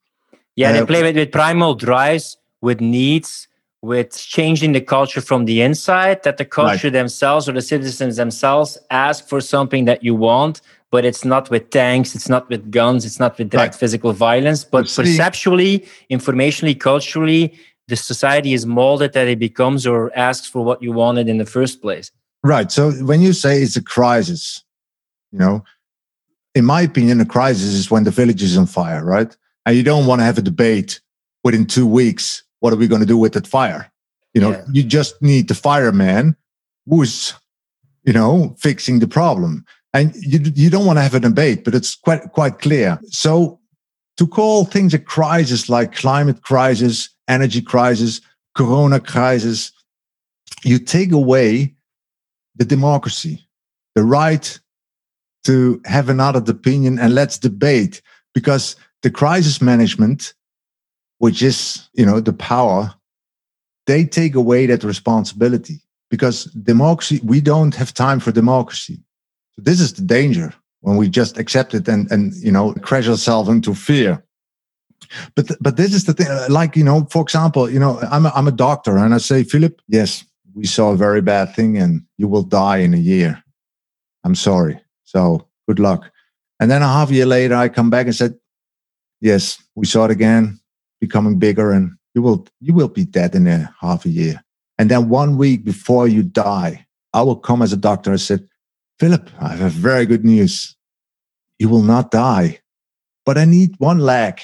Yeah, 0.56 0.72
they 0.72 0.80
uh, 0.80 0.86
play 0.86 1.02
with, 1.02 1.16
with 1.16 1.30
primal 1.30 1.74
drives, 1.74 2.36
with 2.62 2.80
needs, 2.80 3.46
with 3.82 4.16
changing 4.16 4.72
the 4.72 4.80
culture 4.80 5.20
from 5.20 5.44
the 5.44 5.60
inside, 5.60 6.22
that 6.24 6.38
the 6.38 6.44
culture 6.44 6.88
right. 6.88 6.92
themselves 6.92 7.48
or 7.48 7.52
the 7.52 7.62
citizens 7.62 8.16
themselves 8.16 8.78
ask 8.90 9.28
for 9.28 9.40
something 9.40 9.84
that 9.84 10.02
you 10.02 10.14
want, 10.14 10.62
but 10.90 11.04
it's 11.04 11.24
not 11.24 11.50
with 11.50 11.70
tanks, 11.70 12.14
it's 12.14 12.28
not 12.28 12.48
with 12.48 12.70
guns, 12.70 13.04
it's 13.04 13.20
not 13.20 13.36
with 13.38 13.50
direct 13.50 13.74
right. 13.74 13.80
physical 13.80 14.12
violence, 14.12 14.64
but 14.64 14.86
perceptually, 14.86 15.86
informationally, 16.10 16.78
culturally, 16.78 17.54
the 17.88 17.96
society 17.96 18.52
is 18.52 18.66
molded 18.66 19.12
that 19.12 19.28
it 19.28 19.38
becomes 19.38 19.86
or 19.86 20.16
asks 20.16 20.46
for 20.46 20.64
what 20.64 20.82
you 20.82 20.92
wanted 20.92 21.28
in 21.28 21.38
the 21.38 21.46
first 21.46 21.80
place. 21.80 22.10
Right. 22.42 22.70
So 22.70 22.92
when 22.92 23.20
you 23.20 23.32
say 23.32 23.62
it's 23.62 23.76
a 23.76 23.82
crisis, 23.82 24.64
you 25.32 25.38
know, 25.38 25.64
in 26.54 26.64
my 26.64 26.82
opinion, 26.82 27.20
a 27.20 27.26
crisis 27.26 27.74
is 27.74 27.90
when 27.90 28.04
the 28.04 28.10
village 28.10 28.42
is 28.42 28.56
on 28.56 28.66
fire, 28.66 29.04
right? 29.04 29.36
and 29.66 29.76
you 29.76 29.82
don't 29.82 30.06
want 30.06 30.20
to 30.20 30.24
have 30.24 30.38
a 30.38 30.42
debate 30.42 31.00
within 31.44 31.66
two 31.66 31.86
weeks. 31.86 32.44
What 32.60 32.72
are 32.72 32.76
we 32.76 32.86
going 32.86 33.02
to 33.02 33.06
do 33.06 33.18
with 33.18 33.34
that 33.34 33.46
fire? 33.46 33.92
You 34.32 34.40
know, 34.40 34.50
yeah. 34.50 34.64
you 34.72 34.82
just 34.84 35.20
need 35.20 35.48
the 35.48 35.54
fireman 35.54 36.36
who's, 36.86 37.34
you 38.04 38.12
know, 38.12 38.54
fixing 38.58 39.00
the 39.00 39.08
problem. 39.08 39.64
And 39.92 40.14
you, 40.16 40.40
you 40.54 40.70
don't 40.70 40.86
want 40.86 40.98
to 40.98 41.02
have 41.02 41.14
a 41.14 41.20
debate, 41.20 41.64
but 41.64 41.74
it's 41.74 41.96
quite, 41.96 42.32
quite 42.32 42.60
clear. 42.60 42.98
So 43.08 43.58
to 44.18 44.26
call 44.26 44.64
things 44.64 44.94
a 44.94 44.98
crisis 44.98 45.68
like 45.68 45.94
climate 45.94 46.42
crisis, 46.42 47.08
energy 47.28 47.60
crisis, 47.60 48.20
corona 48.54 49.00
crisis, 49.00 49.72
you 50.64 50.78
take 50.78 51.12
away 51.12 51.74
the 52.56 52.64
democracy, 52.64 53.46
the 53.94 54.02
right 54.02 54.58
to 55.44 55.80
have 55.84 56.08
another 56.08 56.42
opinion 56.50 56.98
and 56.98 57.14
let's 57.14 57.38
debate 57.38 58.02
because 58.34 58.76
the 59.02 59.10
crisis 59.10 59.62
management, 59.62 60.34
which 61.18 61.42
is, 61.42 61.88
you 61.94 62.04
know, 62.04 62.20
the 62.20 62.32
power, 62.32 62.92
they 63.86 64.04
take 64.04 64.34
away 64.34 64.66
that 64.66 64.82
responsibility 64.82 65.80
because 66.10 66.44
democracy, 66.44 67.20
we 67.22 67.40
don't 67.40 67.74
have 67.74 67.94
time 67.94 68.18
for 68.20 68.32
democracy. 68.32 69.00
So 69.54 69.62
this 69.62 69.80
is 69.80 69.94
the 69.94 70.02
danger 70.02 70.52
when 70.80 70.96
we 70.96 71.08
just 71.08 71.38
accept 71.38 71.74
it 71.74 71.88
and, 71.88 72.10
and, 72.10 72.34
you 72.34 72.50
know, 72.52 72.74
crash 72.74 73.08
ourselves 73.08 73.48
into 73.48 73.74
fear. 73.74 74.22
But, 75.34 75.50
but 75.60 75.76
this 75.76 75.94
is 75.94 76.04
the 76.04 76.12
thing, 76.12 76.28
uh, 76.28 76.46
like, 76.50 76.76
you 76.76 76.84
know, 76.84 77.06
for 77.10 77.22
example, 77.22 77.70
you 77.70 77.78
know, 77.78 77.98
I'm 78.10 78.26
a, 78.26 78.32
I'm 78.34 78.48
a 78.48 78.52
doctor 78.52 78.96
and 78.96 79.14
I 79.14 79.18
say, 79.18 79.44
Philip, 79.44 79.80
yes, 79.88 80.24
we 80.54 80.66
saw 80.66 80.92
a 80.92 80.96
very 80.96 81.20
bad 81.20 81.54
thing 81.54 81.76
and 81.78 82.02
you 82.18 82.28
will 82.28 82.42
die 82.42 82.78
in 82.78 82.94
a 82.94 82.98
year. 82.98 83.42
I'm 84.24 84.34
sorry. 84.34 84.80
So 85.04 85.46
good 85.68 85.78
luck. 85.78 86.10
And 86.58 86.70
then 86.70 86.82
a 86.82 86.88
half 86.88 87.10
year 87.10 87.26
later, 87.26 87.54
I 87.54 87.68
come 87.68 87.90
back 87.90 88.06
and 88.06 88.14
said, 88.14 88.34
yes, 89.20 89.62
we 89.74 89.86
saw 89.86 90.04
it 90.06 90.10
again 90.10 90.58
becoming 91.00 91.38
bigger 91.38 91.72
and 91.72 91.92
You 92.16 92.22
will 92.22 92.46
you 92.60 92.72
will 92.74 92.88
be 92.88 93.04
dead 93.04 93.34
in 93.34 93.46
a 93.46 93.68
half 93.80 94.06
a 94.06 94.08
year. 94.08 94.42
And 94.78 94.88
then 94.88 95.10
one 95.10 95.36
week 95.36 95.64
before 95.64 96.08
you 96.08 96.22
die, 96.22 96.86
I 97.12 97.20
will 97.22 97.36
come 97.36 97.62
as 97.62 97.72
a 97.72 97.76
doctor 97.76 98.10
and 98.10 98.20
said, 98.20 98.48
Philip, 98.98 99.28
I 99.38 99.52
have 99.56 99.72
very 99.72 100.06
good 100.06 100.24
news. 100.24 100.76
You 101.58 101.68
will 101.68 101.84
not 101.84 102.10
die, 102.10 102.60
but 103.26 103.36
I 103.36 103.44
need 103.44 103.76
one 103.78 104.00
leg. 104.00 104.40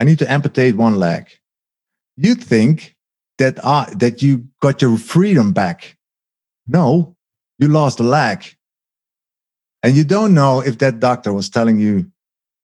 I 0.00 0.04
need 0.04 0.18
to 0.18 0.30
amputate 0.30 0.76
one 0.76 0.96
leg. 0.96 1.28
You 2.16 2.34
think 2.34 2.94
that 3.38 3.58
uh, 3.62 3.86
that 3.96 4.22
you 4.22 4.48
got 4.60 4.82
your 4.82 4.96
freedom 4.98 5.52
back. 5.52 5.96
No, 6.66 7.16
you 7.58 7.68
lost 7.68 8.00
a 8.00 8.04
leg. 8.04 8.44
And 9.82 9.94
you 9.94 10.04
don't 10.04 10.32
know 10.32 10.60
if 10.60 10.78
that 10.78 10.98
doctor 10.98 11.32
was 11.32 11.50
telling 11.50 11.78
you 11.78 12.10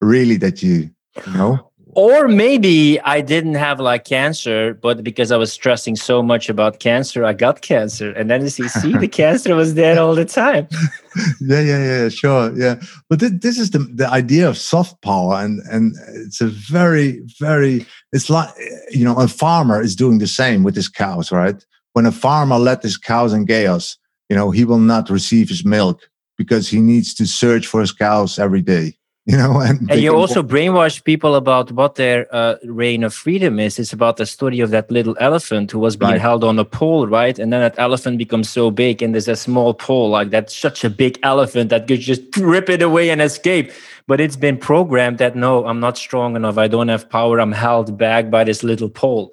really 0.01 0.37
that 0.39 0.63
you, 0.63 0.91
you 1.27 1.33
know 1.33 1.70
or 1.95 2.29
maybe 2.29 3.01
I 3.01 3.21
didn't 3.21 3.55
have 3.55 3.81
like 3.81 4.05
cancer, 4.05 4.75
but 4.75 5.03
because 5.03 5.33
I 5.33 5.37
was 5.37 5.53
stressing 5.53 5.97
so 5.97 6.23
much 6.23 6.49
about 6.49 6.79
cancer, 6.79 7.25
I 7.25 7.33
got 7.33 7.63
cancer. 7.63 8.13
And 8.13 8.31
then 8.31 8.43
you 8.43 8.49
see, 8.49 8.69
see 8.81 8.97
the 8.97 9.09
cancer 9.09 9.55
was 9.55 9.75
there 9.75 9.99
all 9.99 10.15
the 10.15 10.25
time. 10.25 10.69
yeah, 11.41 11.61
yeah, 11.61 11.85
yeah, 11.85 12.09
sure. 12.09 12.57
Yeah. 12.57 12.81
But 13.09 13.21
th- 13.21 13.41
this 13.41 13.59
is 13.59 13.71
the, 13.71 13.79
the 13.79 14.09
idea 14.09 14.49
of 14.49 14.57
soft 14.57 15.01
power. 15.03 15.35
And, 15.35 15.61
and 15.71 15.95
it's 16.15 16.41
a 16.41 16.47
very, 16.47 17.23
very, 17.39 17.87
it's 18.13 18.31
like, 18.31 18.51
you 18.91 19.05
know, 19.05 19.19
a 19.19 19.29
farmer 19.29 19.81
is 19.81 19.97
doing 19.97 20.19
the 20.19 20.27
same 20.27 20.63
with 20.63 20.77
his 20.77 20.89
cows, 20.89 21.33
right? 21.33 21.65
When 21.95 22.07
a 22.07 22.13
farmer 22.13 22.59
let 22.59 22.83
his 22.83 22.97
cows 22.97 23.33
in 23.33 23.47
chaos, 23.47 23.97
you 24.29 24.37
know, 24.37 24.51
he 24.51 24.65
will 24.65 24.79
not 24.79 25.11
receive 25.11 25.49
his 25.49 25.65
milk 25.65 26.09
because 26.39 26.69
he 26.69 26.81
needs 26.81 27.15
to 27.15 27.27
search 27.27 27.67
for 27.67 27.81
his 27.81 27.93
cows 27.93 28.39
every 28.39 28.63
day 28.63 28.95
you 29.31 29.37
know 29.37 29.61
and, 29.61 29.89
and 29.89 30.01
you 30.01 30.13
also 30.13 30.43
brainwash 30.43 31.05
people 31.05 31.37
about 31.37 31.71
what 31.71 31.95
their 31.95 32.27
uh, 32.35 32.57
reign 32.65 33.05
of 33.05 33.15
freedom 33.15 33.61
is. 33.61 33.79
It's 33.79 33.93
about 33.93 34.17
the 34.17 34.27
story 34.27 34.59
of 34.59 34.71
that 34.71 34.91
little 34.91 35.17
elephant 35.21 35.71
who 35.71 35.79
was 35.79 35.97
being 35.97 36.13
right. 36.13 36.21
held 36.21 36.43
on 36.43 36.59
a 36.59 36.65
pole 36.65 37.07
right? 37.07 37.39
And 37.39 37.53
then 37.53 37.61
that 37.61 37.79
elephant 37.79 38.19
becomes 38.19 38.51
so 38.51 38.73
big 38.73 39.03
and 39.03 39.15
there's 39.15 39.29
a 39.29 39.37
small 39.37 39.73
pole 39.73 40.11
like 40.11 40.31
that's 40.31 40.57
such 40.57 40.83
a 40.83 40.91
big 40.91 41.19
elephant 41.23 41.71
that 41.71 41.87
could 41.87 42.01
just 42.01 42.23
rip 42.37 42.69
it 42.69 42.83
away 42.83 43.11
and 43.11 43.23
escape. 43.23 43.71
But 44.09 44.21
it's 44.21 44.37
been 44.37 44.57
programmed 44.57 45.19
that 45.19 45.37
no 45.37 45.65
i'm 45.65 45.79
not 45.79 45.97
strong 45.97 46.35
enough. 46.35 46.59
I 46.59 46.67
don't 46.67 46.89
have 46.89 47.09
power. 47.09 47.39
I'm 47.41 47.53
held 47.53 47.97
back 47.97 48.31
by 48.31 48.43
this 48.43 48.65
little 48.65 48.91
pole. 48.91 49.33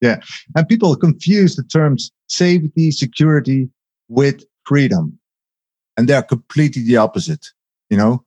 Yeah. 0.00 0.20
And 0.56 0.66
people 0.66 0.96
confuse 0.96 1.56
the 1.56 1.64
terms 1.64 2.10
safety 2.28 2.90
security 2.90 3.68
with 4.08 4.42
freedom. 4.64 5.18
And 5.98 6.08
they're 6.08 6.22
completely 6.22 6.82
the 6.82 6.96
opposite 6.96 7.46
you 7.90 7.98
know 7.98 8.23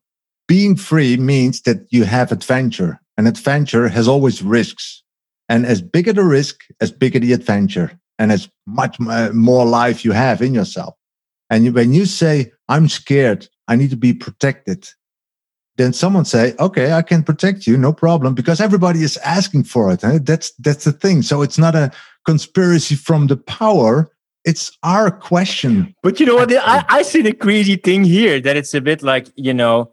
being 0.48 0.76
free 0.76 1.18
means 1.18 1.62
that 1.62 1.86
you 1.90 2.06
have 2.06 2.32
adventure 2.32 3.00
and 3.18 3.28
adventure 3.28 3.88
has 3.90 4.08
always 4.08 4.42
risks. 4.42 5.04
And 5.50 5.66
as 5.66 5.82
bigger 5.82 6.14
the 6.14 6.24
risk 6.24 6.62
as 6.82 6.92
bigger 6.92 7.20
the 7.20 7.34
adventure 7.34 7.92
and 8.20 8.32
as 8.32 8.50
much 8.66 8.98
uh, 9.02 9.32
more 9.34 9.66
life 9.66 10.04
you 10.04 10.12
have 10.12 10.42
in 10.42 10.54
yourself. 10.54 10.96
And 11.50 11.74
when 11.74 11.94
you 11.94 12.06
say 12.06 12.52
i'm 12.70 12.90
scared 12.90 13.48
i 13.70 13.76
need 13.78 13.90
to 13.90 13.96
be 13.96 14.14
protected 14.14 14.90
then 15.78 15.94
someone 15.94 16.26
say 16.26 16.54
okay 16.60 16.92
i 16.92 17.02
can 17.02 17.24
protect 17.24 17.66
you 17.66 17.78
no 17.78 17.94
problem 17.94 18.34
because 18.34 18.60
everybody 18.60 19.02
is 19.02 19.16
asking 19.18 19.64
for 19.64 19.94
it 19.94 20.02
that's 20.26 20.52
that's 20.60 20.84
the 20.84 20.92
thing. 20.92 21.22
So 21.22 21.42
it's 21.42 21.58
not 21.58 21.76
a 21.76 21.92
conspiracy 22.26 22.96
from 22.96 23.28
the 23.28 23.38
power 23.38 24.10
it's 24.44 24.72
our 24.84 25.12
question. 25.12 25.94
But 26.02 26.22
you 26.22 26.26
know 26.26 26.36
what? 26.36 26.54
I, 26.54 26.86
I 26.88 27.02
see 27.02 27.22
the 27.22 27.34
crazy 27.34 27.76
thing 27.76 28.06
here 28.06 28.40
that 28.40 28.56
it's 28.56 28.74
a 28.74 28.80
bit 28.80 29.04
like 29.04 29.28
you 29.36 29.54
know 29.54 29.92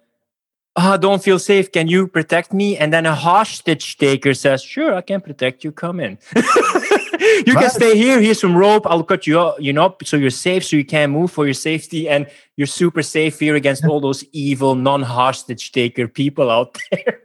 oh, 0.76 0.92
I 0.92 0.96
don't 0.96 1.22
feel 1.22 1.38
safe. 1.38 1.70
Can 1.70 1.88
you 1.88 2.06
protect 2.06 2.52
me? 2.52 2.76
And 2.76 2.92
then 2.92 3.06
a 3.06 3.14
hostage 3.14 3.96
taker 3.98 4.34
says, 4.34 4.62
Sure, 4.62 4.94
I 4.94 5.00
can 5.00 5.20
protect 5.20 5.64
you. 5.64 5.72
Come 5.72 6.00
in. 6.00 6.18
you 6.36 7.54
can 7.54 7.70
stay 7.70 7.96
here. 7.96 8.20
Here's 8.20 8.40
some 8.40 8.56
rope. 8.56 8.86
I'll 8.86 9.04
cut 9.04 9.26
you 9.26 9.40
up, 9.40 9.60
you 9.60 9.72
know, 9.72 9.96
so 10.02 10.16
you're 10.16 10.30
safe, 10.30 10.64
so 10.64 10.76
you 10.76 10.84
can't 10.84 11.12
move 11.12 11.30
for 11.30 11.44
your 11.44 11.54
safety. 11.54 12.08
And 12.08 12.26
you're 12.56 12.66
super 12.66 13.02
safe 13.02 13.38
here 13.38 13.54
against 13.54 13.84
all 13.84 14.00
those 14.00 14.24
evil 14.32 14.74
non-hostage 14.74 15.72
taker 15.72 16.08
people 16.08 16.50
out 16.50 16.76
there. 16.90 17.20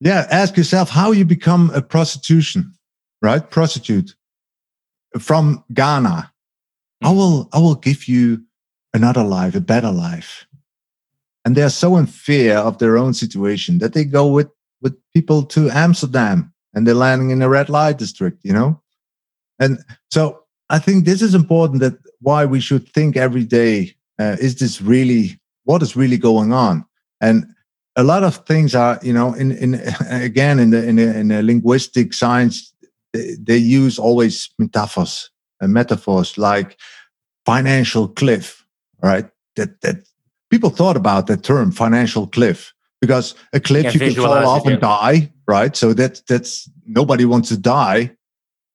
Yeah. 0.00 0.26
Ask 0.30 0.56
yourself 0.56 0.90
how 0.90 1.12
you 1.12 1.24
become 1.24 1.70
a 1.74 1.82
prostitution, 1.82 2.74
right? 3.20 3.48
Prostitute 3.50 4.14
from 5.18 5.64
Ghana. 5.72 6.32
I 7.02 7.06
mm. 7.06 7.16
will, 7.16 7.48
I 7.52 7.58
will 7.58 7.74
give 7.74 8.08
you 8.08 8.42
another 8.94 9.22
life, 9.22 9.54
a 9.54 9.60
better 9.60 9.90
life 9.90 10.46
and 11.48 11.56
they're 11.56 11.70
so 11.70 11.96
in 11.96 12.04
fear 12.04 12.58
of 12.58 12.76
their 12.76 12.98
own 12.98 13.14
situation 13.14 13.78
that 13.78 13.94
they 13.94 14.04
go 14.04 14.26
with 14.26 14.50
with 14.82 14.94
people 15.14 15.42
to 15.42 15.70
Amsterdam 15.70 16.52
and 16.74 16.86
they're 16.86 17.02
landing 17.06 17.30
in 17.30 17.40
a 17.40 17.48
red 17.48 17.70
light 17.70 17.96
district, 17.96 18.44
you 18.44 18.52
know. 18.52 18.78
And 19.58 19.78
so 20.10 20.42
I 20.68 20.78
think 20.78 21.06
this 21.06 21.22
is 21.22 21.34
important 21.34 21.80
that 21.80 21.96
why 22.20 22.44
we 22.44 22.60
should 22.60 22.86
think 22.92 23.16
every 23.16 23.44
day: 23.44 23.96
uh, 24.18 24.36
is 24.38 24.56
this 24.56 24.82
really 24.82 25.40
what 25.64 25.82
is 25.82 25.96
really 25.96 26.18
going 26.18 26.52
on? 26.52 26.84
And 27.22 27.46
a 27.96 28.02
lot 28.02 28.24
of 28.24 28.44
things 28.44 28.74
are, 28.74 28.98
you 29.02 29.14
know, 29.14 29.32
in 29.32 29.52
in 29.52 29.74
again 30.10 30.58
in 30.58 30.68
the 30.68 30.86
in 30.86 30.96
the, 30.96 31.18
in 31.18 31.28
the 31.28 31.42
linguistic 31.42 32.12
science, 32.12 32.74
they, 33.14 33.36
they 33.40 33.56
use 33.56 33.98
always 33.98 34.50
metaphors 34.58 35.30
and 35.62 35.72
metaphors 35.72 36.36
like 36.36 36.76
financial 37.46 38.06
cliff, 38.06 38.66
right? 39.02 39.30
That 39.56 39.80
that 39.80 40.07
people 40.50 40.70
thought 40.70 40.96
about 40.96 41.26
that 41.26 41.42
term 41.42 41.70
financial 41.72 42.26
cliff 42.26 42.72
because 43.00 43.34
a 43.52 43.60
cliff 43.60 43.84
yeah, 43.84 43.92
you 43.92 44.00
can 44.00 44.14
fall 44.14 44.46
off 44.46 44.66
and 44.66 44.80
die 44.80 45.30
right? 45.48 45.74
So 45.74 45.92
that 45.94 46.22
that's 46.28 46.70
nobody 46.86 47.24
wants 47.24 47.48
to 47.48 47.56
die. 47.56 48.14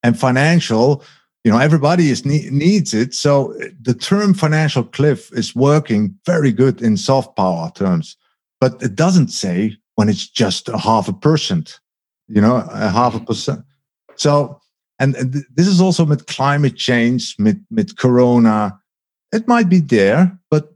And 0.01 0.19
financial 0.19 1.01
you 1.45 1.51
know 1.51 1.59
everybody 1.59 2.09
is 2.09 2.25
needs 2.25 2.93
it. 2.93 3.13
So 3.13 3.53
the 3.81 3.93
term 3.93 4.33
financial 4.33 4.83
cliff 4.83 5.31
is 5.31 5.55
working 5.55 6.17
very 6.25 6.51
good 6.51 6.81
in 6.81 6.97
soft 6.97 7.37
power 7.37 7.71
terms 7.73 8.17
but 8.59 8.81
it 8.81 8.95
doesn't 8.95 9.27
say 9.27 9.77
when 9.95 10.09
it's 10.09 10.27
just 10.27 10.69
a 10.69 10.77
half 10.77 11.07
a 11.07 11.13
percent 11.13 11.79
you 12.27 12.41
know 12.41 12.55
a 12.71 12.89
half 12.89 13.13
a 13.13 13.17
mm-hmm. 13.17 13.25
percent. 13.25 13.63
So 14.15 14.59
and, 14.99 15.15
and 15.15 15.33
this 15.53 15.67
is 15.67 15.79
also 15.79 16.05
with 16.05 16.27
climate 16.27 16.75
change 16.75 17.35
with, 17.39 17.63
with 17.71 17.97
corona. 17.97 18.79
It 19.31 19.47
might 19.47 19.69
be 19.69 19.79
there 19.79 20.37
but 20.49 20.72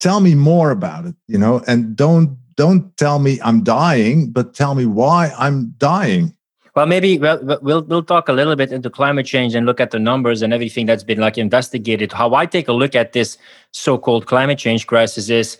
tell 0.00 0.20
me 0.20 0.34
more 0.34 0.70
about 0.70 1.06
it 1.06 1.14
you 1.26 1.38
know 1.38 1.62
and 1.66 1.96
don't 1.96 2.36
don't 2.56 2.96
tell 2.96 3.18
me 3.18 3.38
i'm 3.42 3.62
dying 3.62 4.30
but 4.30 4.54
tell 4.54 4.74
me 4.74 4.86
why 4.86 5.32
i'm 5.38 5.74
dying. 5.78 6.32
Well 6.74 6.84
maybe 6.84 7.18
we'll, 7.18 7.40
we'll 7.62 8.02
talk 8.02 8.28
a 8.28 8.34
little 8.34 8.54
bit 8.54 8.70
into 8.70 8.90
climate 8.90 9.24
change 9.24 9.54
and 9.54 9.64
look 9.64 9.80
at 9.80 9.92
the 9.92 9.98
numbers 9.98 10.42
and 10.42 10.52
everything 10.52 10.84
that's 10.84 11.04
been 11.04 11.18
like 11.18 11.38
investigated. 11.38 12.12
How 12.12 12.34
i 12.34 12.44
take 12.44 12.68
a 12.68 12.72
look 12.72 12.94
at 12.94 13.12
this 13.12 13.38
so-called 13.72 14.26
climate 14.26 14.58
change 14.58 14.86
crisis 14.86 15.30
is 15.30 15.58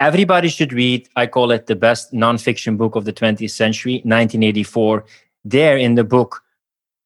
everybody 0.00 0.48
should 0.48 0.72
read 0.72 1.08
i 1.16 1.26
call 1.26 1.52
it 1.52 1.66
the 1.66 1.76
best 1.76 2.12
nonfiction 2.12 2.76
book 2.76 2.96
of 2.96 3.04
the 3.04 3.12
20th 3.12 3.50
century 3.50 3.94
1984 4.04 5.04
there 5.44 5.76
in 5.78 5.94
the 5.94 6.04
book 6.04 6.42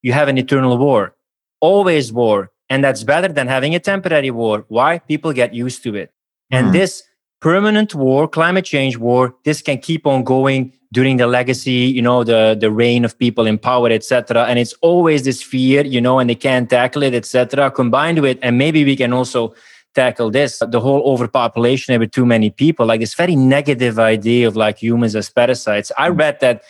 you 0.03 0.13
have 0.13 0.29
an 0.29 0.39
eternal 0.39 0.77
war 0.79 1.15
always 1.61 2.13
war 2.13 2.51
and 2.71 2.85
that's 2.85 3.03
better 3.03 3.29
than 3.29 3.49
having 3.49 3.75
a 3.75 3.81
temporary 3.81 4.31
war. 4.31 4.65
Why? 4.69 5.01
People 5.01 5.33
get 5.33 5.53
used 5.53 5.83
to 5.83 5.97
it 5.97 6.13
and 6.51 6.69
mm. 6.69 6.73
this 6.73 7.03
permanent 7.41 7.95
war, 7.95 8.29
climate 8.29 8.65
change 8.65 8.97
war, 8.99 9.35
this 9.45 9.63
can 9.63 9.79
keep 9.79 10.07
on 10.07 10.25
going 10.25 10.73
during 10.93 11.17
the 11.17 11.27
legacy, 11.27 11.93
you 11.97 12.03
know, 12.03 12.25
the 12.25 12.57
the 12.59 12.71
reign 12.71 13.05
of 13.05 13.19
people 13.19 13.47
in 13.47 13.59
power, 13.59 13.91
etc. 13.91 14.45
And 14.47 14.59
it's 14.59 14.75
always 14.83 15.25
this 15.25 15.43
fear, 15.43 15.85
you 15.85 16.01
know, 16.01 16.19
and 16.19 16.29
they 16.29 16.35
can't 16.35 16.69
tackle 16.69 17.03
it, 17.03 17.15
etc. 17.15 17.71
Combined 17.71 18.21
with, 18.21 18.39
and 18.43 18.59
maybe 18.59 18.85
we 18.85 18.97
can 18.97 19.13
also 19.13 19.55
tackle 19.95 20.31
this 20.31 20.63
the 20.69 20.81
whole 20.81 21.03
overpopulation 21.03 21.99
with 21.99 22.13
too 22.13 22.25
many 22.25 22.51
people 22.51 22.87
like 22.87 23.01
this 23.01 23.15
very 23.15 23.35
negative 23.35 23.99
idea 23.99 24.47
of 24.47 24.55
like 24.55 24.79
humans 24.79 25.17
as 25.17 25.29
parasites 25.29 25.91
i 25.99 26.09
mm. 26.09 26.17
read 26.17 26.39
that 26.41 26.63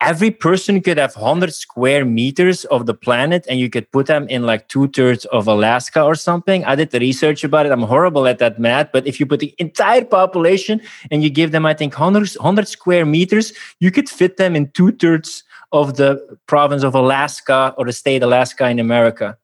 every 0.00 0.30
person 0.30 0.80
could 0.80 0.96
have 0.96 1.14
100 1.14 1.54
square 1.54 2.04
meters 2.04 2.64
of 2.66 2.86
the 2.86 2.94
planet 2.94 3.44
and 3.48 3.60
you 3.60 3.68
could 3.68 3.90
put 3.92 4.06
them 4.06 4.26
in 4.28 4.44
like 4.44 4.68
two 4.68 4.88
thirds 4.88 5.26
of 5.26 5.46
Alaska 5.46 6.02
or 6.02 6.14
something. 6.14 6.64
I 6.64 6.74
did 6.74 6.90
the 6.90 7.00
research 7.00 7.44
about 7.44 7.66
it. 7.66 7.72
I'm 7.72 7.82
horrible 7.82 8.26
at 8.26 8.38
that 8.38 8.58
math, 8.58 8.90
but 8.92 9.06
if 9.06 9.20
you 9.20 9.26
put 9.26 9.40
the 9.40 9.54
entire 9.58 10.04
population 10.04 10.80
and 11.10 11.22
you 11.22 11.30
give 11.30 11.52
them, 11.52 11.66
I 11.66 11.74
think, 11.74 11.98
100, 11.98 12.34
100 12.34 12.68
square 12.68 13.04
meters, 13.04 13.52
you 13.78 13.90
could 13.90 14.08
fit 14.08 14.38
them 14.38 14.56
in 14.56 14.70
two 14.70 14.92
thirds 14.92 15.44
of 15.72 15.96
the 15.96 16.38
province 16.46 16.82
of 16.82 16.94
Alaska 16.94 17.74
or 17.76 17.84
the 17.84 17.92
state 17.92 18.22
Alaska 18.22 18.68
in 18.68 18.78
America. 18.78 19.36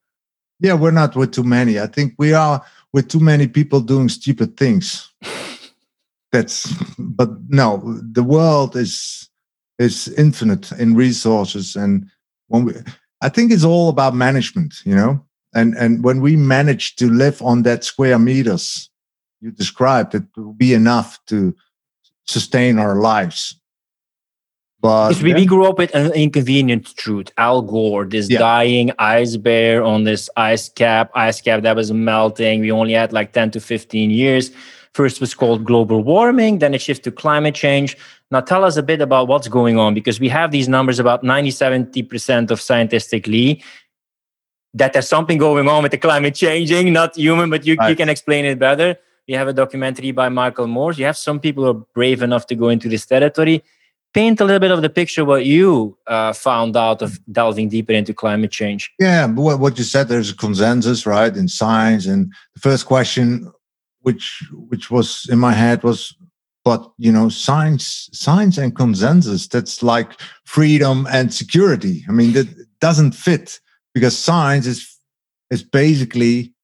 Yeah, 0.59 0.75
we're 0.75 0.91
not 0.91 1.15
with 1.15 1.33
too 1.33 1.45
many. 1.45 1.79
I 1.79 1.87
think 1.87 2.15
we 2.19 2.33
are 2.33 2.65
with 2.93 3.09
too 3.09 3.21
many 3.21 3.47
people 3.47 3.81
doing 3.81 4.09
stupid 4.09 4.57
things. 4.57 5.13
That's, 6.33 6.73
but 6.99 7.31
no, 7.49 8.01
the 8.03 8.25
world 8.25 8.75
is 8.75 9.29
is 9.79 10.09
infinite 10.17 10.73
in 10.73 10.95
resources 10.95 11.77
and 11.77 12.07
when 12.49 12.65
we 12.65 12.73
i 13.23 13.29
think 13.29 13.53
it's 13.53 13.65
all 13.65 13.89
about 13.89 14.15
management 14.15 14.75
you 14.85 14.95
know 14.95 15.23
and 15.55 15.75
and 15.75 16.03
when 16.03 16.21
we 16.21 16.37
manage 16.37 16.97
to 16.97 17.11
live 17.11 17.41
on 17.43 17.63
that 17.63 17.85
square 17.85 18.19
meters 18.19 18.91
you 19.41 19.51
described 19.51 20.15
it 20.15 20.25
will 20.37 20.55
be 20.55 20.73
enough 20.73 21.19
to 21.27 21.55
sustain 22.27 22.79
our 22.79 22.97
lives 22.97 23.61
But 24.81 25.09
because 25.09 25.23
we, 25.23 25.35
we 25.35 25.47
grew 25.47 25.67
up 25.67 25.79
with 25.79 25.95
an 25.95 26.13
inconvenient 26.13 26.95
truth. 26.97 27.33
Al 27.39 27.63
Gore, 27.63 28.05
this 28.05 28.29
yeah. 28.29 28.39
dying 28.39 28.93
ice 28.99 29.37
bear 29.37 29.83
on 29.83 30.05
this 30.05 30.29
ice 30.37 30.69
cap, 30.69 31.11
ice 31.15 31.41
cap 31.41 31.63
that 31.63 31.75
was 31.75 31.91
melting. 31.93 32.61
We 32.61 32.71
only 32.71 32.93
had 32.93 33.13
like 33.13 33.33
10 33.33 33.53
to 33.53 33.61
15 33.61 34.11
years. 34.11 34.51
First 34.97 35.21
was 35.21 35.35
called 35.35 35.67
global 35.67 36.03
warming, 36.03 36.61
then 36.61 36.73
it 36.73 36.81
shifted 36.81 37.05
to 37.05 37.13
climate 37.13 37.55
change. 37.55 37.99
Now 38.31 38.41
tell 38.41 38.65
us 38.65 38.79
a 38.79 38.83
bit 38.83 39.03
about 39.03 39.29
what's 39.29 39.47
going 39.47 39.79
on 39.79 39.93
because 39.93 40.19
we 40.19 40.31
have 40.31 40.53
these 40.53 40.71
numbers 40.71 40.99
about 40.99 41.23
90, 41.23 41.51
70% 41.51 42.51
of 42.51 42.63
scientifically 42.63 43.63
that 44.73 44.95
there's 44.95 45.07
something 45.07 45.37
going 45.37 45.69
on 45.69 45.83
with 45.83 45.93
the 45.93 45.99
climate 45.99 46.35
changing, 46.35 46.95
not 46.95 47.15
human, 47.15 47.51
but 47.51 47.67
you, 47.67 47.75
right. 47.75 47.91
you 47.91 47.95
can 47.95 48.09
explain 48.09 48.47
it 48.47 48.59
better. 48.59 48.97
We 49.29 49.35
have 49.35 49.49
a 49.49 49.53
documentary 49.53 50.13
by 50.13 50.31
Michael 50.31 50.67
Moore. 50.67 50.95
You 50.95 51.05
have 51.05 51.19
some 51.19 51.41
people 51.41 51.65
who 51.65 51.71
are 51.73 51.85
brave 51.95 52.23
enough 52.23 52.47
to 52.47 52.55
go 52.55 52.71
into 52.71 52.89
this 52.89 53.05
territory. 53.05 53.63
Paint 54.15 54.41
a 54.41 54.47
little 54.47 54.61
bit 54.61 54.71
of 54.71 54.81
the 54.81 54.89
picture 54.89 55.27
what 55.27 55.45
you 55.45 55.99
uh, 56.07 56.33
found 56.33 56.75
out 56.75 57.03
of 57.03 57.21
delving 57.31 57.69
deeper 57.69 57.93
into 57.93 58.15
climate 58.15 58.51
change. 58.51 58.91
Yeah, 58.99 59.27
what 59.27 59.77
you 59.77 59.85
said, 59.85 60.09
there's 60.09 60.31
a 60.31 60.37
consensus, 60.37 61.05
right, 61.05 61.37
in 61.37 61.49
science. 61.49 62.07
And 62.07 62.33
the 62.55 62.61
first 62.61 62.87
question, 62.87 63.53
which 64.07 64.49
which 64.53 64.89
was 64.89 65.27
in 65.29 65.41
my 65.41 65.53
head, 65.53 65.83
was, 65.83 66.15
but 66.65 66.93
you 66.97 67.11
know, 67.11 67.29
science, 67.29 68.09
science 68.13 68.57
and 68.57 68.77
consensus. 68.77 69.49
That's 69.49 69.83
like 69.83 70.13
freedom 70.45 71.09
and 71.11 71.35
security. 71.35 72.05
I 72.09 72.13
mean, 72.13 72.33
that 72.35 72.47
doesn't 72.81 73.17
fit 73.17 73.59
because 73.95 74.17
science 74.17 74.65
is 74.69 74.97
is 75.51 75.65
basically 75.65 76.55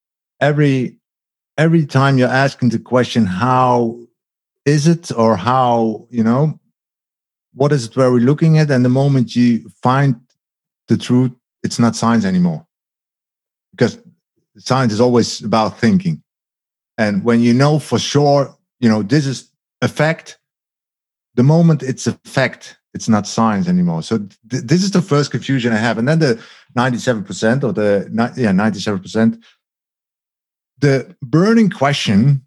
every 0.40 0.99
every 1.59 1.84
time 1.84 2.16
you're 2.16 2.28
asking 2.47 2.68
the 2.68 2.78
question 2.78 3.26
how 3.26 3.99
is 4.64 4.86
it 4.86 5.11
or 5.16 5.36
how 5.36 6.07
you 6.11 6.22
know 6.22 6.61
what 7.55 7.72
is 7.72 7.86
it 7.86 7.97
where 7.97 8.12
we're 8.12 8.30
looking 8.30 8.59
at 8.59 8.70
and 8.70 8.84
the 8.84 8.97
moment 9.03 9.34
you 9.34 9.68
find 9.82 10.14
the 10.88 10.97
truth 10.97 11.32
it's 11.62 11.78
not 11.78 11.97
science 11.97 12.24
anymore 12.24 12.64
because 13.72 13.99
science 14.59 14.93
is 14.93 15.01
always 15.01 15.43
about 15.43 15.78
thinking 15.78 16.22
and 16.99 17.24
when 17.24 17.40
you 17.40 17.55
know 17.55 17.78
for 17.78 17.99
sure 17.99 18.57
you 18.80 18.88
know 18.88 19.03
this 19.03 19.26
is 19.26 19.51
a 19.80 19.88
fact 19.88 20.38
the 21.34 21.43
moment 21.43 21.82
it's 21.82 22.07
a 22.07 22.12
fact 22.24 22.76
it's 22.95 23.09
not 23.09 23.26
science 23.26 23.68
anymore. 23.68 24.03
So 24.03 24.18
th- 24.51 24.64
this 24.64 24.82
is 24.82 24.90
the 24.90 25.03
first 25.03 25.30
confusion 25.30 25.72
I 25.72 25.76
have. 25.76 25.99
And 25.99 26.09
then 26.09 26.18
the 26.18 26.43
97% 26.76 27.64
or 27.64 27.72
the, 27.72 28.09
yeah, 28.36 28.51
97%, 28.51 29.43
the 30.78 31.16
burning 31.22 31.70
question 31.70 32.45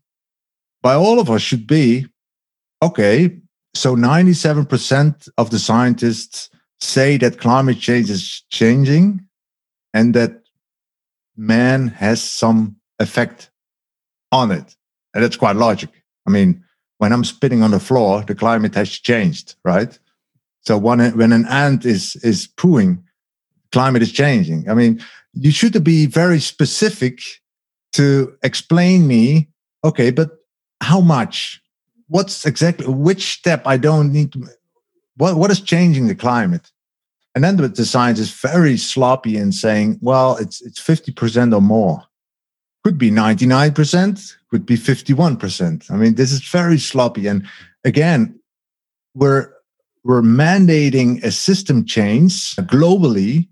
by 0.81 0.93
all 0.93 1.19
of 1.19 1.31
us 1.31 1.41
should 1.41 1.65
be, 1.65 2.07
okay, 2.83 3.39
so 3.73 3.95
97% 3.95 5.29
of 5.37 5.49
the 5.49 5.59
scientists 5.59 6.49
say 6.79 7.17
that 7.17 7.39
climate 7.39 7.79
change 7.79 8.09
is 8.09 8.43
changing 8.49 9.25
and 9.93 10.13
that 10.13 10.43
man 11.35 11.87
has 11.87 12.21
some 12.21 12.75
effect 12.99 13.49
on 14.35 14.51
it. 14.51 14.75
And 15.13 15.23
that's 15.23 15.37
quite 15.37 15.55
logic. 15.55 15.89
I 16.27 16.29
mean, 16.29 16.63
when 16.97 17.11
I'm 17.13 17.23
spitting 17.23 17.63
on 17.63 17.71
the 17.71 17.79
floor, 17.79 18.23
the 18.27 18.35
climate 18.35 18.75
has 18.75 18.89
changed, 18.89 19.55
right? 19.63 19.99
So 20.61 20.77
when 20.77 20.99
when 21.17 21.31
an 21.31 21.45
ant 21.47 21.85
is 21.85 22.15
is 22.23 22.47
pooing, 22.57 23.03
climate 23.71 24.03
is 24.03 24.11
changing. 24.11 24.69
I 24.69 24.73
mean, 24.73 25.01
you 25.33 25.51
should 25.51 25.83
be 25.83 26.07
very 26.07 26.39
specific 26.39 27.19
to 27.91 28.35
explain 28.41 29.07
me. 29.07 29.49
Okay, 29.83 30.11
but 30.11 30.29
how 30.81 31.01
much? 31.01 31.61
What's 32.07 32.45
exactly 32.45 32.87
which 32.87 33.23
step 33.39 33.61
I 33.65 33.77
don't 33.77 34.11
need 34.11 34.31
to? 34.33 34.39
What 35.17 35.37
what 35.37 35.51
is 35.51 35.61
changing 35.61 36.07
the 36.07 36.15
climate? 36.15 36.71
And 37.35 37.43
then 37.43 37.57
the, 37.57 37.67
the 37.67 37.85
science 37.85 38.19
is 38.19 38.31
very 38.31 38.77
sloppy 38.77 39.35
in 39.35 39.51
saying, 39.51 39.99
well, 40.01 40.37
it's 40.37 40.61
it's 40.61 40.79
fifty 40.79 41.11
percent 41.11 41.53
or 41.53 41.61
more. 41.61 42.03
Could 42.85 42.99
be 42.99 43.09
ninety 43.09 43.47
nine 43.47 43.73
percent. 43.73 44.37
Could 44.51 44.63
be 44.67 44.75
fifty 44.75 45.11
one 45.11 45.37
percent. 45.37 45.87
I 45.89 45.95
mean, 45.95 46.13
this 46.13 46.31
is 46.31 46.47
very 46.47 46.77
sloppy. 46.77 47.25
And 47.25 47.47
again, 47.83 48.39
we're 49.15 49.51
we're 50.03 50.21
mandating 50.21 51.23
a 51.23 51.31
system 51.31 51.83
change 51.85 52.55
globally 52.57 53.47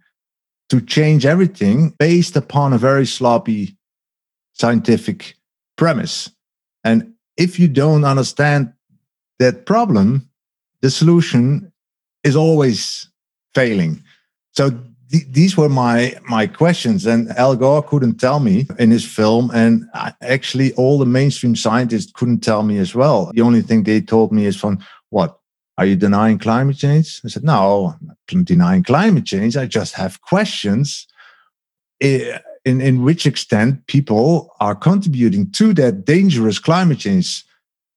to 0.69 0.79
change 0.81 1.25
everything 1.25 1.95
based 1.97 2.35
upon 2.35 2.73
a 2.73 2.77
very 2.77 3.07
sloppy 3.07 3.75
scientific 4.53 5.33
premise. 5.77 6.29
And 6.83 7.13
if 7.35 7.59
you 7.59 7.67
don't 7.67 8.05
understand 8.05 8.71
that 9.39 9.65
problem, 9.65 10.29
the 10.81 10.91
solution 10.91 11.73
is 12.23 12.35
always 12.35 13.09
failing. 13.55 14.03
So 14.51 14.79
th- 15.13 15.27
these 15.29 15.55
were 15.55 15.69
my 15.69 16.15
my 16.27 16.47
questions, 16.47 17.05
and 17.05 17.29
Al 17.37 17.55
Gore 17.55 17.83
couldn't 17.83 18.19
tell 18.19 18.39
me 18.39 18.67
in 18.79 18.91
his 18.91 19.05
film, 19.05 19.51
and 19.53 19.85
I, 19.93 20.13
actually 20.21 20.73
all 20.73 20.97
the 20.97 21.05
mainstream 21.05 21.55
scientists 21.55 22.11
couldn't 22.13 22.41
tell 22.41 22.63
me 22.63 22.79
as 22.79 22.93
well. 22.93 23.31
The 23.33 23.41
only 23.41 23.61
thing 23.61 23.83
they 23.83 24.01
told 24.01 24.31
me 24.31 24.45
is 24.45 24.57
from 24.57 24.79
what 25.09 25.39
are 25.77 25.85
you 25.85 25.95
denying 25.95 26.39
climate 26.39 26.77
change? 26.77 27.21
I 27.23 27.29
said, 27.29 27.43
No, 27.43 27.95
I'm 27.99 28.07
not 28.31 28.45
denying 28.45 28.83
climate 28.83 29.25
change. 29.25 29.55
I 29.55 29.65
just 29.65 29.93
have 29.95 30.21
questions 30.21 31.07
eh, 32.01 32.39
in, 32.65 32.81
in 32.81 33.03
which 33.03 33.25
extent 33.25 33.85
people 33.87 34.53
are 34.59 34.75
contributing 34.75 35.51
to 35.51 35.73
that 35.75 36.05
dangerous 36.05 36.59
climate 36.59 36.99
change 36.99 37.43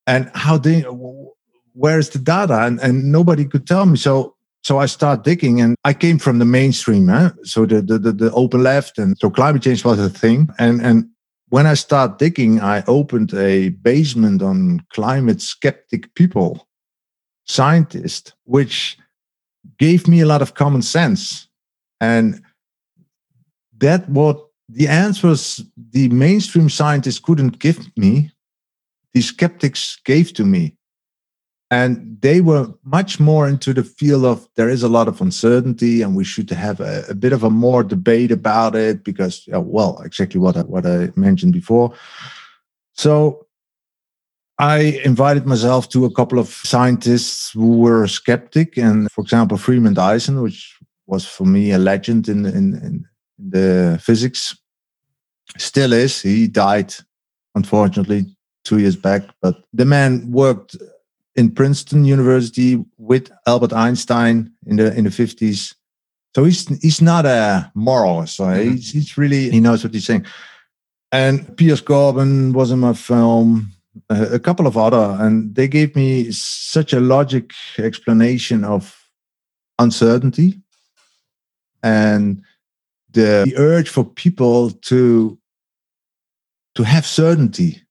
and 0.07 0.31
how 0.35 0.57
they, 0.57 0.83
where's 1.73 2.11
the 2.11 2.19
data? 2.19 2.61
And, 2.62 2.81
and 2.81 3.12
nobody 3.12 3.45
could 3.45 3.67
tell 3.67 3.85
me. 3.85 3.97
So 3.97 4.36
so 4.67 4.79
I 4.79 4.87
start 4.87 5.23
digging 5.23 5.61
and 5.61 5.77
I 5.85 5.93
came 5.95 6.19
from 6.19 6.41
the 6.41 6.45
mainstream, 6.45 7.07
so 7.45 7.67
the, 7.67 7.81
the, 7.81 8.01
the, 8.01 8.11
the 8.11 8.33
open 8.33 8.64
left. 8.64 8.99
And 8.99 9.17
so 9.17 9.31
climate 9.31 9.62
change 9.62 9.85
was 9.85 10.01
a 10.01 10.11
thing. 10.11 10.49
And, 10.59 10.83
and 10.83 11.09
when 11.51 11.67
I 11.67 11.75
start 11.75 12.19
digging, 12.19 12.61
I 12.61 12.83
opened 12.89 13.33
a 13.33 13.69
basement 13.69 14.43
on 14.43 14.81
climate 14.93 15.41
skeptic 15.41 16.12
people 16.17 16.67
scientists, 17.45 18.33
which 18.43 18.99
gave 19.79 20.09
me 20.09 20.21
a 20.21 20.27
lot 20.27 20.43
of 20.43 20.55
common 20.55 20.83
sense. 20.83 21.47
And 22.01 22.43
that 23.79 24.09
what 24.09 24.49
the 24.69 24.89
answers 24.89 25.62
the 25.93 26.09
mainstream 26.09 26.69
scientists 26.71 27.21
couldn't 27.21 27.61
give 27.61 27.87
me, 27.97 28.33
the 29.14 29.21
skeptics 29.21 30.01
gave 30.05 30.33
to 30.33 30.45
me. 30.45 30.75
And 31.71 32.19
they 32.21 32.41
were 32.41 32.73
much 32.85 33.19
more 33.19 33.49
into 33.49 33.75
the 33.75 33.83
field 33.83 34.25
of 34.25 34.49
there 34.55 34.69
is 34.69 34.85
a 34.85 34.89
lot 34.89 35.09
of 35.09 35.21
uncertainty 35.21 36.01
and 36.01 36.14
we 36.14 36.23
should 36.23 36.49
have 36.51 36.79
a, 36.79 37.05
a 37.09 37.14
bit 37.14 37.33
of 37.33 37.43
a 37.43 37.51
more 37.51 37.83
debate 37.83 38.31
about 38.31 38.77
it 38.77 39.03
because, 39.03 39.49
well, 39.49 40.01
exactly 40.03 40.39
what 40.39 40.57
I, 40.57 40.61
what 40.61 40.87
I 40.87 41.11
mentioned 41.17 41.53
before. 41.53 41.93
So 42.93 43.47
I 44.59 45.01
invited 45.05 45.47
myself 45.47 45.89
to 45.91 46.05
a 46.05 46.12
couple 46.12 46.39
of 46.39 46.49
scientists 46.49 47.51
who 47.51 47.79
were 47.79 48.07
skeptic, 48.07 48.79
and 48.79 49.11
for 49.12 49.21
example, 49.21 49.59
Freeman 49.59 49.93
Dyson, 49.93 50.41
which 50.41 50.79
was 51.07 51.27
for 51.27 51.45
me 51.45 51.73
a 51.73 51.79
legend 51.79 52.29
in 52.29 52.47
in, 52.47 52.75
in 52.83 53.07
the 53.39 54.01
physics, 54.03 54.57
still 55.59 55.93
is. 55.93 56.23
He 56.23 56.49
died, 56.49 56.95
unfortunately, 57.55 58.35
two 58.64 58.79
years 58.79 58.97
back. 58.97 59.25
But 59.43 59.62
the 59.75 59.85
man 59.85 60.31
worked 60.31 60.77
in 61.37 61.51
Princeton 61.51 62.05
University 62.05 62.82
with 62.99 63.30
Albert 63.47 63.72
Einstein 63.72 64.53
in 64.66 64.76
the 64.76 64.95
in 64.95 65.05
the 65.05 65.11
fifties. 65.11 65.74
So 66.34 66.45
he's 66.45 66.66
he's 66.82 67.01
not 67.01 67.26
a 67.26 67.70
moralist. 67.74 68.37
So 68.37 68.45
mm-hmm. 68.45 68.72
he's, 68.72 68.93
he's 68.93 69.18
really 69.18 69.51
he 69.51 69.61
knows 69.61 69.84
what 69.84 69.95
he's 69.95 70.07
saying. 70.07 70.26
And 71.12 71.57
Piers 71.57 71.80
Corbyn 71.80 72.53
was 72.53 72.70
in 72.70 72.80
my 72.80 72.93
film 72.93 73.72
a 74.11 74.39
couple 74.39 74.66
of 74.66 74.76
other, 74.76 75.16
and 75.20 75.55
they 75.55 75.68
gave 75.68 75.97
me 75.97 76.30
such 76.32 76.93
a 76.93 77.01
logic 77.01 77.53
explanation 77.78 78.64
of 78.64 79.09
uncertainty 79.78 80.61
and 81.82 82.43
the, 83.12 83.45
the 83.47 83.55
urge 83.57 83.89
for 83.89 84.05
people 84.05 84.70
to 84.70 85.39
to 86.74 86.82
have 86.82 87.07
certainty, 87.07 87.82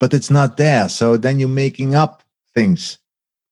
but 0.00 0.12
it's 0.12 0.30
not 0.30 0.56
there. 0.56 0.88
So 0.88 1.16
then 1.16 1.38
you're 1.38 1.48
making 1.48 1.94
up 1.94 2.21
things 2.54 2.98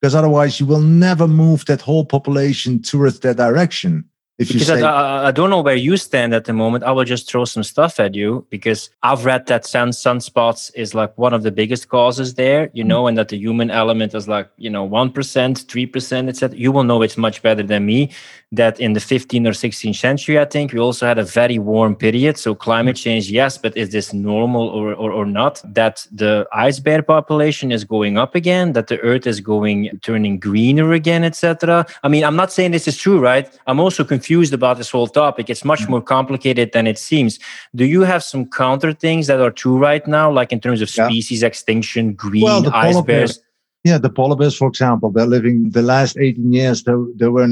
because 0.01 0.15
otherwise 0.15 0.59
you 0.59 0.65
will 0.65 0.81
never 0.81 1.27
move 1.27 1.65
that 1.65 1.81
whole 1.81 2.05
population 2.05 2.81
towards 2.81 3.19
that 3.19 3.37
direction. 3.37 4.05
If 4.41 4.47
because 4.47 4.67
say, 4.67 4.81
I, 4.81 5.27
I, 5.27 5.31
don't 5.31 5.51
know 5.51 5.61
where 5.61 5.75
you 5.75 5.97
stand 5.97 6.33
at 6.33 6.45
the 6.45 6.53
moment, 6.53 6.83
I 6.83 6.91
will 6.91 7.03
just 7.03 7.29
throw 7.29 7.45
some 7.45 7.63
stuff 7.63 7.99
at 7.99 8.15
you 8.15 8.45
because 8.49 8.89
I've 9.03 9.23
read 9.23 9.45
that 9.47 9.65
sun 9.65 9.89
sunspots 9.89 10.71
is 10.73 10.95
like 10.95 11.15
one 11.15 11.33
of 11.33 11.43
the 11.43 11.51
biggest 11.51 11.89
causes 11.89 12.33
there, 12.33 12.71
you 12.73 12.83
know, 12.83 13.05
and 13.05 13.15
that 13.19 13.29
the 13.29 13.37
human 13.37 13.69
element 13.69 14.15
is 14.15 14.27
like 14.27 14.49
you 14.57 14.69
know 14.69 14.83
one 14.83 15.11
percent, 15.11 15.65
three 15.69 15.85
percent, 15.85 16.27
etc. 16.27 16.57
You 16.57 16.71
will 16.71 16.83
know 16.83 17.03
it's 17.03 17.17
much 17.17 17.43
better 17.43 17.61
than 17.61 17.85
me. 17.85 18.09
That 18.53 18.81
in 18.81 18.91
the 18.91 18.99
15th 18.99 19.47
or 19.47 19.51
16th 19.51 19.95
century, 19.95 20.37
I 20.37 20.43
think 20.43 20.73
we 20.73 20.79
also 20.79 21.05
had 21.05 21.17
a 21.17 21.23
very 21.23 21.57
warm 21.57 21.95
period. 21.95 22.37
So 22.37 22.53
climate 22.53 22.97
change, 22.97 23.31
yes, 23.31 23.57
but 23.57 23.77
is 23.77 23.91
this 23.91 24.11
normal 24.11 24.67
or 24.67 24.93
or, 24.93 25.11
or 25.11 25.25
not? 25.25 25.61
That 25.63 26.05
the 26.11 26.47
ice 26.51 26.79
bear 26.79 27.01
population 27.01 27.71
is 27.71 27.85
going 27.85 28.17
up 28.17 28.35
again, 28.35 28.73
that 28.73 28.87
the 28.87 28.99
Earth 28.99 29.25
is 29.25 29.39
going 29.39 29.97
turning 30.01 30.37
greener 30.37 30.91
again, 30.91 31.23
etc. 31.23 31.85
I 32.03 32.07
mean, 32.09 32.23
I'm 32.25 32.35
not 32.35 32.51
saying 32.51 32.71
this 32.71 32.87
is 32.87 32.97
true, 32.97 33.19
right? 33.19 33.47
I'm 33.67 33.79
also 33.79 34.03
confused 34.03 34.30
about 34.53 34.77
this 34.77 34.89
whole 34.89 35.07
topic. 35.07 35.49
It's 35.49 35.65
much 35.65 35.87
more 35.87 36.01
complicated 36.01 36.71
than 36.71 36.87
it 36.87 36.97
seems. 36.97 37.39
Do 37.75 37.85
you 37.85 38.01
have 38.01 38.23
some 38.23 38.49
counter 38.49 38.93
things 38.93 39.27
that 39.27 39.39
are 39.41 39.51
true 39.51 39.77
right 39.77 40.05
now, 40.07 40.31
like 40.31 40.51
in 40.51 40.59
terms 40.59 40.81
of 40.81 40.89
species 40.89 41.41
yeah. 41.41 41.47
extinction, 41.47 42.13
green 42.13 42.43
well, 42.43 42.73
ice 42.73 43.01
bears? 43.01 43.39
yeah, 43.83 43.97
the 43.97 44.09
polar 44.09 44.35
bears, 44.35 44.55
for 44.55 44.67
example, 44.67 45.11
they're 45.11 45.25
living 45.25 45.71
the 45.71 45.81
last 45.81 46.17
18 46.17 46.53
years. 46.53 46.83
There, 46.83 47.03
there 47.15 47.31
were 47.31 47.47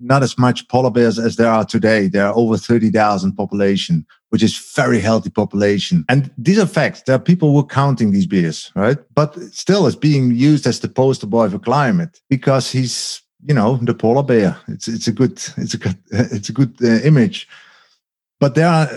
not 0.00 0.22
as 0.22 0.38
much 0.38 0.66
polar 0.68 0.90
bears 0.90 1.18
as 1.18 1.36
there 1.36 1.50
are 1.50 1.64
today. 1.64 2.08
There 2.08 2.26
are 2.26 2.34
over 2.34 2.56
30,000 2.56 3.32
population, 3.36 4.06
which 4.30 4.42
is 4.42 4.56
very 4.74 5.00
healthy 5.00 5.30
population. 5.30 6.04
And 6.08 6.30
these 6.38 6.58
are 6.58 6.66
facts. 6.66 7.02
There 7.02 7.14
are 7.14 7.20
people 7.20 7.52
who 7.52 7.58
are 7.58 7.66
counting 7.66 8.12
these 8.12 8.26
bears, 8.26 8.72
right? 8.74 8.98
But 9.14 9.34
still, 9.52 9.86
it's 9.86 9.96
being 9.96 10.32
used 10.32 10.66
as 10.66 10.80
the 10.80 10.88
poster 10.88 11.26
boy 11.26 11.50
for 11.50 11.58
climate 11.58 12.20
because 12.28 12.70
he's, 12.70 13.20
you 13.44 13.54
know, 13.54 13.76
the 13.76 13.94
polar 13.94 14.22
bear. 14.22 14.56
It's 14.68 14.88
it's 14.88 15.06
a 15.06 15.12
good 15.12 15.32
it's 15.56 15.74
a 15.74 15.78
good 15.78 15.98
it's 16.10 16.48
a 16.48 16.52
good 16.52 16.74
uh, 16.82 17.00
image. 17.04 17.48
But 18.40 18.54
there 18.54 18.68
are 18.68 18.88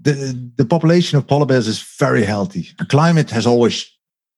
the 0.00 0.52
the 0.56 0.64
population 0.64 1.18
of 1.18 1.26
polar 1.26 1.46
bears 1.46 1.68
is 1.68 1.82
very 1.98 2.24
healthy. 2.24 2.68
The 2.78 2.86
climate 2.86 3.30
has 3.30 3.46
always 3.46 3.88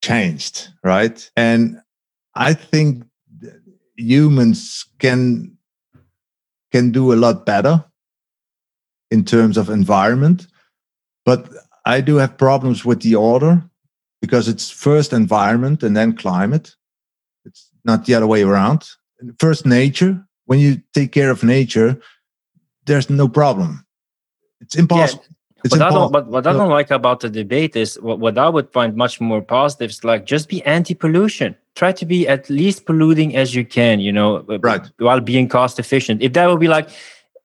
changed, 0.03 0.69
right? 0.83 1.29
And 1.35 1.81
I 2.35 2.53
think 2.53 3.03
humans 3.97 4.85
can 4.99 5.57
can 6.71 6.91
do 6.91 7.13
a 7.13 7.15
lot 7.15 7.45
better 7.45 7.83
in 9.09 9.25
terms 9.25 9.57
of 9.57 9.69
environment. 9.69 10.47
But 11.25 11.49
I 11.85 12.01
do 12.01 12.17
have 12.17 12.37
problems 12.37 12.85
with 12.85 13.01
the 13.01 13.15
order 13.15 13.63
because 14.21 14.47
it's 14.47 14.69
first 14.69 15.13
environment 15.13 15.83
and 15.83 15.95
then 15.95 16.15
climate. 16.15 16.75
It's 17.45 17.69
not 17.83 18.05
the 18.05 18.15
other 18.15 18.27
way 18.27 18.43
around. 18.43 18.87
First 19.39 19.65
nature. 19.65 20.23
When 20.45 20.59
you 20.59 20.81
take 20.93 21.11
care 21.11 21.31
of 21.31 21.43
nature, 21.43 21.99
there's 22.85 23.09
no 23.09 23.27
problem. 23.27 23.85
It's 24.61 24.75
impossible. 24.75 25.23
Yeah. 25.27 25.35
It's 25.65 25.71
what, 25.71 25.81
I 25.81 25.89
don't, 25.89 26.11
what, 26.11 26.27
what 26.27 26.45
I 26.45 26.53
don't 26.53 26.69
like 26.69 26.91
about 26.91 27.21
the 27.21 27.29
debate 27.29 27.75
is 27.75 27.99
what, 27.99 28.19
what 28.19 28.37
I 28.37 28.47
would 28.47 28.71
find 28.71 28.95
much 28.95 29.19
more 29.19 29.41
positive 29.41 29.89
is 29.89 30.03
like 30.03 30.27
just 30.27 30.47
be 30.47 30.63
anti-pollution. 30.63 31.55
Try 31.73 31.91
to 31.93 32.05
be 32.05 32.27
at 32.27 32.47
least 32.51 32.85
polluting 32.85 33.35
as 33.35 33.55
you 33.55 33.65
can, 33.65 33.99
you 33.99 34.11
know, 34.11 34.41
right. 34.61 34.87
while 34.99 35.21
being 35.21 35.49
cost 35.49 35.79
efficient. 35.79 36.21
If 36.21 36.33
that 36.33 36.47
would 36.47 36.59
be 36.59 36.67
like 36.67 36.89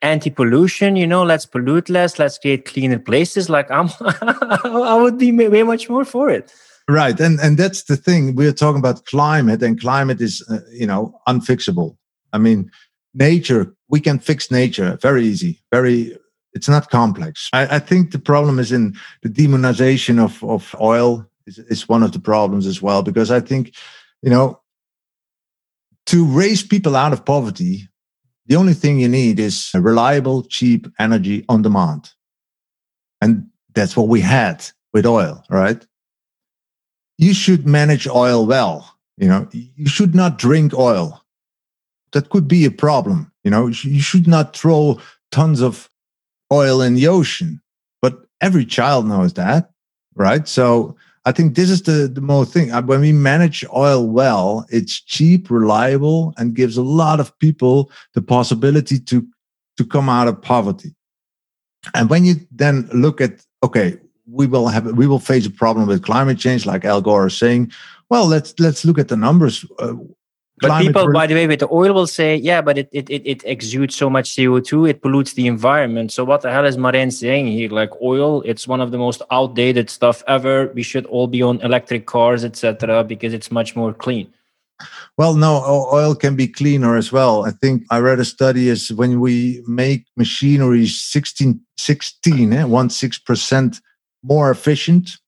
anti-pollution, 0.03 0.97
you 0.97 1.07
know, 1.07 1.23
let's 1.23 1.47
pollute 1.47 1.89
less, 1.89 2.19
let's 2.19 2.37
create 2.37 2.67
cleaner 2.67 2.99
places. 2.99 3.49
Like 3.49 3.71
I'm, 3.71 3.89
I 4.01 4.99
would 5.01 5.17
be 5.17 5.33
way 5.33 5.63
much 5.63 5.89
more 5.89 6.05
for 6.05 6.29
it. 6.29 6.53
Right, 6.91 7.21
and 7.21 7.39
and 7.41 7.57
that's 7.57 7.85
the 7.85 7.97
thing. 7.97 8.35
We're 8.35 8.53
talking 8.53 8.81
about 8.81 9.05
climate, 9.05 9.63
and 9.63 9.81
climate 9.81 10.21
is, 10.21 10.45
uh, 10.51 10.59
you 10.73 10.87
know, 10.87 11.21
unfixable. 11.29 11.97
I 12.33 12.39
mean, 12.39 12.71
nature 13.15 13.75
we 13.89 14.01
can 14.01 14.19
fix 14.19 14.51
nature 14.51 14.97
very 15.01 15.25
easy, 15.25 15.61
very 15.71 16.17
it's 16.53 16.69
not 16.69 16.91
complex. 16.91 17.49
I, 17.53 17.77
I, 17.77 17.79
think 17.79 18.11
the 18.11 18.19
problem 18.19 18.59
is 18.59 18.73
in 18.73 18.97
the 19.23 19.29
demonization 19.29 20.19
of, 20.19 20.43
of 20.43 20.75
oil 20.81 21.25
is, 21.47 21.59
is 21.59 21.89
one 21.89 22.03
of 22.03 22.11
the 22.11 22.19
problems 22.19 22.67
as 22.67 22.83
well, 22.83 23.05
because 23.05 23.31
I 23.31 23.39
think, 23.39 23.73
you 24.21 24.31
know, 24.31 24.61
to 26.07 26.25
raise 26.25 26.63
people 26.65 26.97
out 26.97 27.13
of 27.13 27.25
poverty, 27.25 27.89
the 28.47 28.57
only 28.57 28.75
thing 28.75 28.99
you 28.99 29.09
need 29.09 29.39
is 29.39 29.71
reliable, 29.75 30.43
cheap 30.43 30.89
energy 30.99 31.45
on 31.49 31.63
demand. 31.63 32.11
And 33.21 33.47
that's 33.75 33.97
what 33.97 34.09
we 34.09 34.21
had 34.21 34.67
with 34.93 35.07
oil, 35.07 35.45
right? 35.51 35.87
You 37.21 37.35
should 37.35 37.67
manage 37.67 38.09
oil 38.09 38.47
well. 38.47 38.97
You 39.19 39.29
know, 39.29 39.47
you 39.53 39.89
should 39.89 40.15
not 40.15 40.39
drink 40.39 40.73
oil. 40.73 41.23
That 42.13 42.31
could 42.31 42.49
be 42.49 42.65
a 42.65 42.71
problem. 42.71 43.31
You 43.45 43.51
know, 43.51 43.67
you 43.67 44.01
should 44.01 44.27
not 44.27 44.57
throw 44.57 44.99
tons 45.31 45.61
of 45.61 45.91
oil 46.51 46.81
in 46.81 46.95
the 46.95 47.07
ocean. 47.09 47.61
But 48.01 48.25
every 48.41 48.65
child 48.65 49.07
knows 49.07 49.35
that, 49.35 49.71
right? 50.15 50.49
So 50.49 50.97
I 51.27 51.33
think 51.33 51.57
this 51.57 51.69
is 51.69 51.83
the, 51.83 52.09
the 52.09 52.23
most 52.23 52.55
thing. 52.55 52.73
Uh, 52.73 52.81
when 52.81 53.03
we 53.03 53.13
manage 53.13 53.67
oil 53.75 54.09
well, 54.09 54.65
it's 54.71 54.99
cheap, 54.99 55.51
reliable, 55.51 56.33
and 56.39 56.55
gives 56.55 56.79
a 56.79 56.83
lot 56.83 57.21
of 57.21 57.39
people 57.39 57.91
the 58.15 58.23
possibility 58.23 58.99
to, 58.99 59.27
to 59.77 59.85
come 59.85 60.09
out 60.09 60.27
of 60.27 60.41
poverty. 60.41 60.95
And 61.93 62.09
when 62.09 62.25
you 62.25 62.37
then 62.51 62.89
look 62.95 63.21
at, 63.21 63.45
okay, 63.63 63.99
we 64.31 64.47
will 64.47 64.69
have 64.69 64.87
we 64.87 65.07
will 65.07 65.19
face 65.19 65.47
a 65.47 65.51
problem 65.51 65.87
with 65.87 66.03
climate 66.03 66.39
change, 66.39 66.67
like 66.67 66.85
Al 66.85 67.01
Gore 67.01 67.27
is 67.27 67.37
saying. 67.37 67.73
Well, 68.09 68.27
let's 68.27 68.55
let's 68.59 68.85
look 68.85 68.99
at 68.99 69.09
the 69.09 69.17
numbers. 69.17 69.65
Uh, 69.79 69.95
but 70.61 70.83
people, 70.83 71.11
by 71.13 71.27
the 71.27 71.35
way, 71.35 71.47
with 71.47 71.61
the 71.61 71.69
oil 71.73 71.95
will 71.95 72.07
say, 72.07 72.37
yeah, 72.37 72.61
but 72.61 72.77
it, 72.77 72.89
it, 72.93 73.09
it, 73.09 73.23
it 73.25 73.43
exudes 73.47 73.97
so 73.97 74.11
much 74.11 74.31
CO2, 74.31 74.91
it 74.91 75.01
pollutes 75.01 75.33
the 75.33 75.47
environment. 75.47 76.13
So 76.13 76.23
what 76.23 76.43
the 76.43 76.53
hell 76.53 76.67
is 76.67 76.77
Marijn 76.77 77.11
saying 77.13 77.47
here? 77.47 77.71
Like 77.71 77.91
oil, 78.03 78.43
it's 78.43 78.69
one 78.69 78.83
of 78.83 78.91
the 78.91 78.99
most 78.99 79.23
outdated 79.31 79.89
stuff 79.89 80.23
ever. 80.29 80.71
We 80.75 80.83
should 80.83 81.07
all 81.07 81.29
be 81.29 81.41
on 81.41 81.63
electric 81.63 82.05
cars, 82.05 82.45
etc., 82.45 83.05
because 83.05 83.33
it's 83.33 83.51
much 83.51 83.75
more 83.75 83.95
clean. 83.95 84.31
Well, 85.17 85.35
no, 85.35 85.63
oil 85.93 86.15
can 86.15 86.37
be 86.37 86.47
cleaner 86.47 86.97
as 86.97 87.13
well. 87.13 87.45
I 87.45 87.51
think 87.51 87.85
I 87.91 87.99
read 87.99 88.21
a 88.21 88.25
study 88.25 88.69
is 88.69 88.93
when 88.93 89.21
we 89.21 89.63
make 89.67 90.07
machinery 90.17 90.87
16, 90.87 91.61
16 91.77 92.53
eh, 92.53 92.65
one 92.65 92.91
six 92.91 93.19
percent 93.19 93.81
more 94.23 94.51
efficient, 94.51 95.19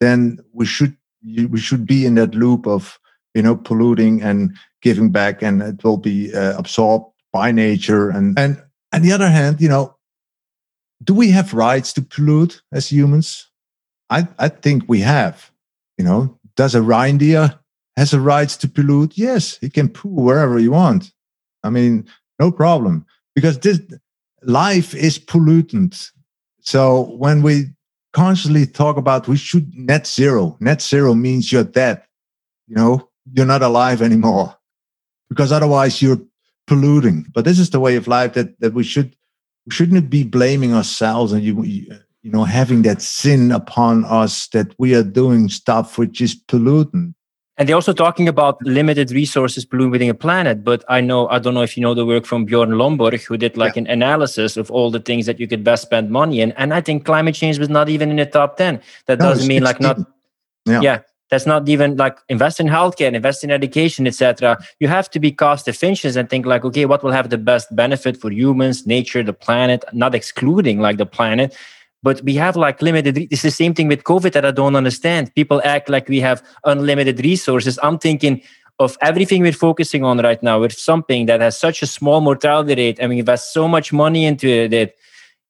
then 0.00 0.38
we 0.52 0.66
should 0.66 0.96
we 1.22 1.58
should 1.58 1.86
be 1.86 2.04
in 2.04 2.16
that 2.16 2.34
loop 2.34 2.66
of 2.66 2.98
you 3.34 3.42
know, 3.42 3.56
polluting 3.56 4.22
and 4.22 4.56
giving 4.80 5.10
back, 5.10 5.42
and 5.42 5.60
it 5.60 5.84
will 5.84 5.96
be 5.96 6.32
uh, 6.32 6.56
absorbed 6.56 7.12
by 7.32 7.50
nature. 7.50 8.08
And 8.08 8.38
and 8.38 8.62
on 8.92 9.02
the 9.02 9.12
other 9.12 9.28
hand, 9.28 9.60
you 9.60 9.68
know, 9.68 9.96
do 11.02 11.12
we 11.12 11.30
have 11.30 11.52
rights 11.52 11.92
to 11.94 12.02
pollute 12.02 12.62
as 12.72 12.90
humans? 12.90 13.50
I 14.08 14.28
I 14.38 14.48
think 14.48 14.84
we 14.88 15.00
have. 15.00 15.50
You 15.98 16.04
know, 16.04 16.38
does 16.56 16.74
a 16.74 16.82
reindeer 16.82 17.58
has 17.96 18.14
a 18.14 18.20
rights 18.20 18.56
to 18.58 18.68
pollute? 18.68 19.18
Yes, 19.18 19.58
he 19.60 19.68
can 19.68 19.88
poo 19.88 20.08
wherever 20.08 20.58
he 20.58 20.68
wants. 20.68 21.12
I 21.64 21.70
mean, 21.70 22.06
no 22.38 22.52
problem 22.52 23.04
because 23.34 23.58
this 23.58 23.80
life 24.42 24.94
is 24.94 25.18
pollutant. 25.18 26.10
So 26.60 27.16
when 27.16 27.42
we 27.42 27.66
constantly 28.14 28.64
talk 28.64 28.96
about 28.96 29.28
we 29.28 29.36
should 29.36 29.74
net 29.74 30.06
zero, 30.06 30.56
net 30.60 30.80
zero 30.80 31.14
means 31.14 31.52
you're 31.52 31.64
dead. 31.64 32.02
You 32.66 32.76
know, 32.76 33.10
you're 33.32 33.44
not 33.44 33.62
alive 33.62 34.00
anymore 34.00 34.56
because 35.28 35.52
otherwise 35.52 36.00
you're 36.00 36.20
polluting. 36.66 37.26
But 37.34 37.44
this 37.44 37.58
is 37.58 37.70
the 37.70 37.80
way 37.80 37.96
of 37.96 38.08
life 38.08 38.32
that 38.34 38.58
that 38.60 38.72
we 38.72 38.84
should 38.84 39.14
we 39.66 39.72
shouldn't 39.72 40.08
be 40.08 40.22
blaming 40.22 40.72
ourselves 40.72 41.32
and 41.32 41.42
you 41.42 41.62
you 41.62 42.30
know 42.30 42.44
having 42.44 42.82
that 42.82 43.02
sin 43.02 43.52
upon 43.52 44.04
us 44.06 44.48
that 44.48 44.74
we 44.78 44.94
are 44.94 45.02
doing 45.02 45.48
stuff 45.48 45.98
which 45.98 46.20
is 46.20 46.34
pollutant. 46.34 47.14
And 47.56 47.68
they're 47.68 47.76
also 47.76 47.92
talking 47.92 48.26
about 48.26 48.60
limited 48.62 49.12
resources 49.12 49.64
polluting 49.64 50.10
a 50.10 50.14
planet. 50.14 50.64
But 50.64 50.84
I 50.88 51.00
know, 51.00 51.28
I 51.28 51.38
don't 51.38 51.54
know 51.54 51.62
if 51.62 51.76
you 51.76 51.82
know 51.82 51.94
the 51.94 52.04
work 52.04 52.26
from 52.26 52.44
Bjorn 52.44 52.70
Lomborg, 52.70 53.22
who 53.22 53.36
did 53.36 53.56
like 53.56 53.76
yeah. 53.76 53.82
an 53.82 53.86
analysis 53.86 54.56
of 54.56 54.70
all 54.72 54.90
the 54.90 54.98
things 54.98 55.26
that 55.26 55.38
you 55.38 55.46
could 55.46 55.62
best 55.62 55.82
spend 55.82 56.10
money 56.10 56.40
in. 56.40 56.50
And 56.52 56.74
I 56.74 56.80
think 56.80 57.04
climate 57.04 57.36
change 57.36 57.58
was 57.58 57.68
not 57.68 57.88
even 57.88 58.10
in 58.10 58.16
the 58.16 58.26
top 58.26 58.56
10. 58.56 58.80
That 59.06 59.20
no, 59.20 59.26
doesn't 59.26 59.46
mean 59.46 59.62
like 59.62 59.80
not, 59.80 59.98
yeah. 60.66 60.80
yeah 60.80 60.98
that's 61.30 61.46
not 61.46 61.68
even 61.68 61.96
like 61.96 62.18
invest 62.28 62.60
in 62.60 62.66
healthcare 62.66 63.12
invest 63.12 63.42
in 63.42 63.50
education 63.50 64.06
etc 64.06 64.56
you 64.78 64.88
have 64.88 65.10
to 65.10 65.18
be 65.18 65.32
cost 65.32 65.66
efficient 65.66 66.16
and 66.16 66.28
think 66.28 66.46
like 66.46 66.64
okay 66.64 66.84
what 66.84 67.02
will 67.02 67.12
have 67.12 67.30
the 67.30 67.38
best 67.38 67.74
benefit 67.74 68.16
for 68.16 68.30
humans 68.30 68.86
nature 68.86 69.22
the 69.22 69.32
planet 69.32 69.84
not 69.92 70.14
excluding 70.14 70.80
like 70.80 70.96
the 70.96 71.06
planet 71.06 71.56
but 72.04 72.20
we 72.22 72.34
have 72.34 72.56
like 72.56 72.80
limited 72.82 73.16
it's 73.32 73.42
the 73.42 73.56
same 73.62 73.74
thing 73.74 73.88
with 73.88 74.04
covid 74.04 74.32
that 74.32 74.44
i 74.44 74.50
don't 74.50 74.76
understand 74.76 75.34
people 75.34 75.60
act 75.64 75.88
like 75.88 76.08
we 76.08 76.20
have 76.20 76.42
unlimited 76.64 77.24
resources 77.24 77.78
i'm 77.82 77.98
thinking 77.98 78.42
of 78.78 78.96
everything 79.00 79.42
we're 79.42 79.60
focusing 79.68 80.04
on 80.04 80.18
right 80.18 80.42
now 80.42 80.60
with 80.60 80.72
something 80.72 81.26
that 81.26 81.40
has 81.40 81.58
such 81.58 81.82
a 81.82 81.86
small 81.86 82.20
mortality 82.20 82.74
rate 82.74 82.98
and 83.00 83.10
we 83.10 83.18
invest 83.18 83.52
so 83.52 83.66
much 83.66 83.92
money 83.92 84.24
into 84.24 84.48
it 84.48 84.94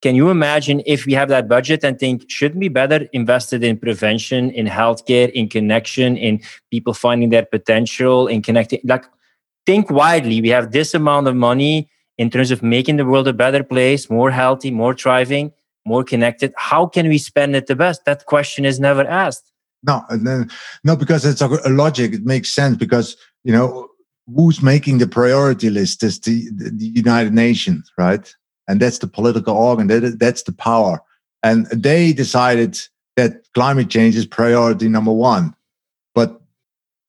can 0.05 0.15
you 0.15 0.29
imagine 0.29 0.83
if 0.85 1.07
we 1.07 1.15
have 1.15 1.31
that 1.31 1.49
budget 1.49 1.83
and 1.83 1.99
think, 1.99 2.27
shouldn't 2.29 2.61
we 2.61 2.69
better 2.69 3.09
invested 3.15 3.65
in 3.65 3.79
prevention, 3.79 4.51
in 4.51 4.67
healthcare, 4.67 5.33
in 5.33 5.49
connection, 5.49 6.19
in 6.19 6.43
people 6.71 6.93
finding 6.93 7.31
their 7.31 7.47
potential, 7.47 8.27
in 8.27 8.43
connecting? 8.43 8.81
Like, 8.85 9.07
think 9.65 9.91
widely. 9.91 10.43
We 10.43 10.51
have 10.51 10.73
this 10.73 10.93
amount 10.93 11.29
of 11.29 11.37
money. 11.37 11.89
in 12.17 12.31
terms 12.31 12.51
of 12.51 12.63
making 12.63 12.97
the 12.97 13.05
world 13.05 13.27
a 13.27 13.33
better 13.33 13.65
place, 13.65 14.09
more 14.09 14.31
healthy, 14.31 14.71
more 14.71 14.95
thriving, 14.95 15.53
more 15.85 16.05
connected. 16.05 16.53
How 16.57 16.87
can 16.87 17.09
we 17.09 17.19
spend 17.19 17.57
it 17.57 17.67
the 17.67 17.77
best? 17.77 18.05
That 18.05 18.27
question 18.27 18.65
is 18.65 18.81
never 18.81 19.07
asked. 19.07 19.51
No, 19.87 20.03
no, 20.83 20.97
because 20.97 21.27
it's 21.27 21.43
a, 21.43 21.49
logic. 21.69 22.15
It 22.15 22.25
makes 22.25 22.51
sense 22.51 22.77
because 22.77 23.17
you 23.45 23.53
know 23.53 23.89
who's 24.35 24.63
making 24.63 24.99
the 24.99 25.07
priority 25.07 25.69
list 25.69 26.03
is 26.03 26.21
the, 26.21 26.49
the 26.53 26.87
United 26.87 27.35
Nations, 27.35 27.93
right? 27.99 28.35
And 28.67 28.81
that's 28.81 28.99
the 28.99 29.07
political 29.07 29.55
organ. 29.55 29.89
That, 29.89 30.19
that's 30.19 30.43
the 30.45 30.53
power. 30.53 31.01
And 31.43 31.67
they 31.67 32.15
decided 32.15 32.81
that 33.17 33.47
climate 33.53 33.91
change 33.91 34.17
is 34.17 34.25
priority 34.25 34.89
number 34.89 35.13
one. 35.13 35.55
But 36.15 36.41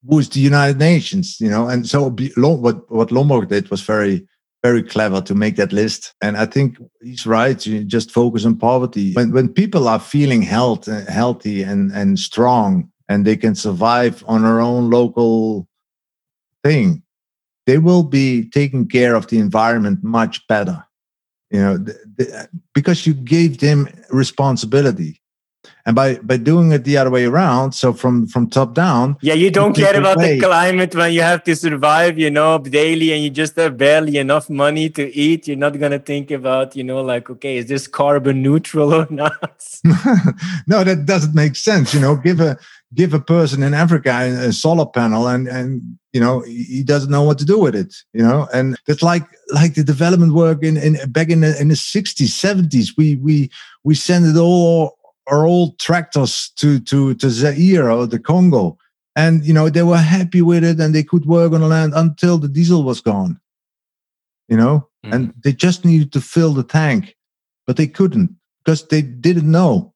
who's 0.08 0.28
the 0.28 0.42
United 0.42 0.78
Nations? 0.78 1.40
You 1.40 1.50
know, 1.50 1.70
and 1.70 1.88
so 1.88 2.10
what 2.10 2.92
what 2.92 3.10
Lomborg 3.10 3.48
did 3.48 3.72
was 3.72 3.82
very 3.82 4.28
very 4.66 4.84
clever 4.84 5.22
to 5.22 5.36
make 5.36 5.55
that 5.55 5.72
list. 5.72 6.16
And 6.22 6.38
I 6.38 6.45
think 6.45 6.78
he's 7.01 7.26
right. 7.28 7.66
You 7.66 7.84
just 7.84 8.11
focus 8.11 8.45
on 8.45 8.57
poverty. 8.57 9.13
When 9.13 9.32
when 9.32 9.49
people 9.49 9.88
are 9.88 9.99
feeling 9.99 10.43
health, 10.43 10.88
uh, 10.88 11.05
healthy 11.22 11.63
and 11.63 11.91
and 11.91 12.18
strong, 12.18 12.89
and 13.09 13.26
they 13.26 13.38
can 13.38 13.55
survive 13.55 14.24
on 14.28 14.41
their 14.41 14.59
own 14.59 14.89
local 14.89 15.68
thing, 16.63 17.03
they 17.66 17.78
will 17.78 18.03
be 18.03 18.49
taking 18.49 18.88
care 18.88 19.16
of 19.16 19.28
the 19.28 19.38
environment 19.38 19.99
much 20.03 20.47
better. 20.47 20.78
You 21.51 21.61
know, 21.61 21.78
the, 21.78 21.93
the, 22.18 22.49
because 22.74 23.07
you 23.07 23.13
gave 23.13 23.57
them 23.59 23.88
responsibility 24.09 25.22
and 25.86 25.96
by 25.96 26.16
by 26.16 26.38
doing 26.38 26.72
it 26.72 26.84
the 26.84 26.98
other 26.98 27.12
way 27.12 27.26
around 27.26 27.74
so 27.74 27.94
from 27.94 28.26
from 28.28 28.50
top 28.50 28.74
down 28.74 29.16
yeah 29.22 29.34
you 29.34 29.52
don't 29.52 29.76
care 29.76 29.98
about 29.98 30.18
way. 30.18 30.36
the 30.36 30.46
climate 30.46 30.96
when 30.96 31.14
you 31.14 31.22
have 31.22 31.44
to 31.44 31.56
survive 31.56 32.18
you 32.18 32.30
know 32.30 32.58
daily 32.58 33.12
and 33.14 33.24
you 33.24 33.30
just 33.30 33.56
have 33.56 33.78
barely 33.78 34.18
enough 34.18 34.50
money 34.50 34.90
to 34.90 35.14
eat. 35.16 35.48
You're 35.48 35.58
not 35.58 35.78
going 35.80 35.92
to 35.92 36.00
think 36.00 36.32
about 36.32 36.76
you 36.76 36.84
know 36.84 37.02
like 37.02 37.30
okay 37.30 37.58
is 37.58 37.68
this 37.68 37.88
carbon 37.88 38.42
neutral 38.42 38.94
or 38.94 39.08
not? 39.24 39.34
No 40.68 40.84
that 40.84 41.06
doesn't 41.06 41.36
make 41.36 41.56
sense 41.56 41.94
you 41.94 42.00
know. 42.00 42.16
Give 42.16 42.40
a 42.40 42.58
give 42.94 43.14
a 43.14 43.20
person 43.20 43.62
in 43.64 43.74
africa 43.74 44.12
a 44.50 44.54
solar 44.54 44.86
panel 44.86 45.28
and 45.28 45.48
and 45.48 45.98
you 46.14 46.22
know 46.22 46.40
he 46.42 46.82
doesn't 46.84 47.12
know 47.12 47.24
what 47.24 47.38
to 47.40 47.46
do 47.46 47.60
with 47.60 47.76
it 47.76 47.94
you 48.14 48.24
know. 48.24 48.48
And 48.54 48.78
it's 48.88 49.04
like 49.04 49.26
like 49.54 49.76
the 49.76 49.84
development 49.84 50.34
work 50.34 50.64
in, 50.64 50.78
in 50.78 50.94
back 51.12 51.30
in 51.30 51.42
the 51.42 51.60
in 51.62 51.68
the 51.70 51.76
60s 51.76 52.32
70s 52.46 52.98
we 52.98 53.16
we 53.18 53.50
we 53.84 53.96
send 53.96 54.26
it 54.26 54.38
all 54.40 54.98
our 55.28 55.46
old 55.46 55.80
tractors 55.80 56.50
to 56.58 56.80
to 56.82 57.16
to 57.16 57.30
Zaire 57.30 57.92
or 57.92 58.08
the 58.08 58.20
Congo, 58.20 58.78
and 59.16 59.46
you 59.46 59.54
know 59.54 59.70
they 59.70 59.84
were 59.84 59.98
happy 59.98 60.42
with 60.42 60.64
it 60.64 60.80
and 60.80 60.94
they 60.94 61.04
could 61.04 61.26
work 61.26 61.54
on 61.54 61.62
the 61.62 61.68
land 61.68 61.94
until 61.96 62.38
the 62.38 62.48
diesel 62.48 62.84
was 62.84 63.02
gone. 63.02 63.40
You 64.48 64.58
know, 64.58 64.88
mm. 65.06 65.14
and 65.14 65.34
they 65.44 65.54
just 65.54 65.86
needed 65.86 66.12
to 66.14 66.22
fill 66.22 66.54
the 66.54 66.64
tank, 66.64 67.16
but 67.66 67.78
they 67.78 67.88
couldn't 67.88 68.36
because 68.64 68.88
they 68.88 69.02
didn't 69.02 69.50
know. 69.50 69.94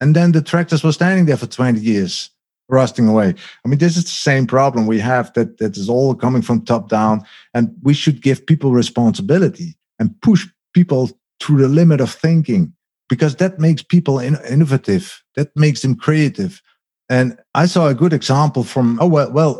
And 0.00 0.14
then 0.14 0.32
the 0.32 0.42
tractors 0.42 0.82
were 0.82 0.92
standing 0.92 1.26
there 1.26 1.36
for 1.36 1.46
20 1.46 1.80
years, 1.80 2.30
rusting 2.68 3.08
away. 3.08 3.34
I 3.64 3.68
mean, 3.68 3.78
this 3.78 3.96
is 3.96 4.04
the 4.04 4.10
same 4.10 4.46
problem 4.46 4.86
we 4.86 4.98
have 4.98 5.32
that 5.34 5.58
that 5.58 5.76
is 5.76 5.88
all 5.88 6.14
coming 6.14 6.42
from 6.42 6.62
top 6.62 6.88
down, 6.88 7.24
and 7.54 7.74
we 7.82 7.94
should 7.94 8.22
give 8.22 8.46
people 8.46 8.72
responsibility 8.72 9.76
and 9.98 10.20
push 10.20 10.46
people 10.72 11.10
to 11.40 11.56
the 11.56 11.68
limit 11.68 12.00
of 12.00 12.10
thinking 12.10 12.72
because 13.14 13.36
that 13.36 13.58
makes 13.58 13.82
people 13.82 14.18
in- 14.18 14.44
innovative 14.50 15.22
that 15.36 15.48
makes 15.54 15.82
them 15.82 15.94
creative. 15.94 16.60
And 17.08 17.38
i 17.62 17.66
saw 17.66 17.86
a 17.88 18.00
good 18.02 18.12
example 18.12 18.64
from 18.64 18.98
oh 19.00 19.10
well 19.16 19.30
well 19.30 19.52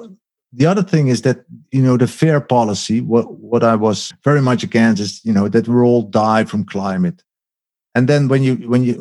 the 0.61 0.67
other 0.67 0.83
thing 0.83 1.09
is 1.09 1.23
that 1.23 1.39
you 1.77 1.83
know 1.83 1.97
the 1.99 2.07
fair 2.07 2.41
policy 2.41 3.01
what 3.13 3.27
what 3.51 3.63
i 3.63 3.77
was 3.87 3.99
very 4.29 4.41
much 4.41 4.63
against 4.65 5.03
is 5.03 5.13
you 5.25 5.35
know 5.37 5.49
that 5.49 5.69
we 5.69 5.77
all 5.89 6.03
die 6.03 6.45
from 6.45 6.65
climate. 6.65 7.23
And 7.97 8.09
then 8.09 8.29
when 8.29 8.43
you 8.47 8.55
when 8.73 8.83
you 8.89 8.95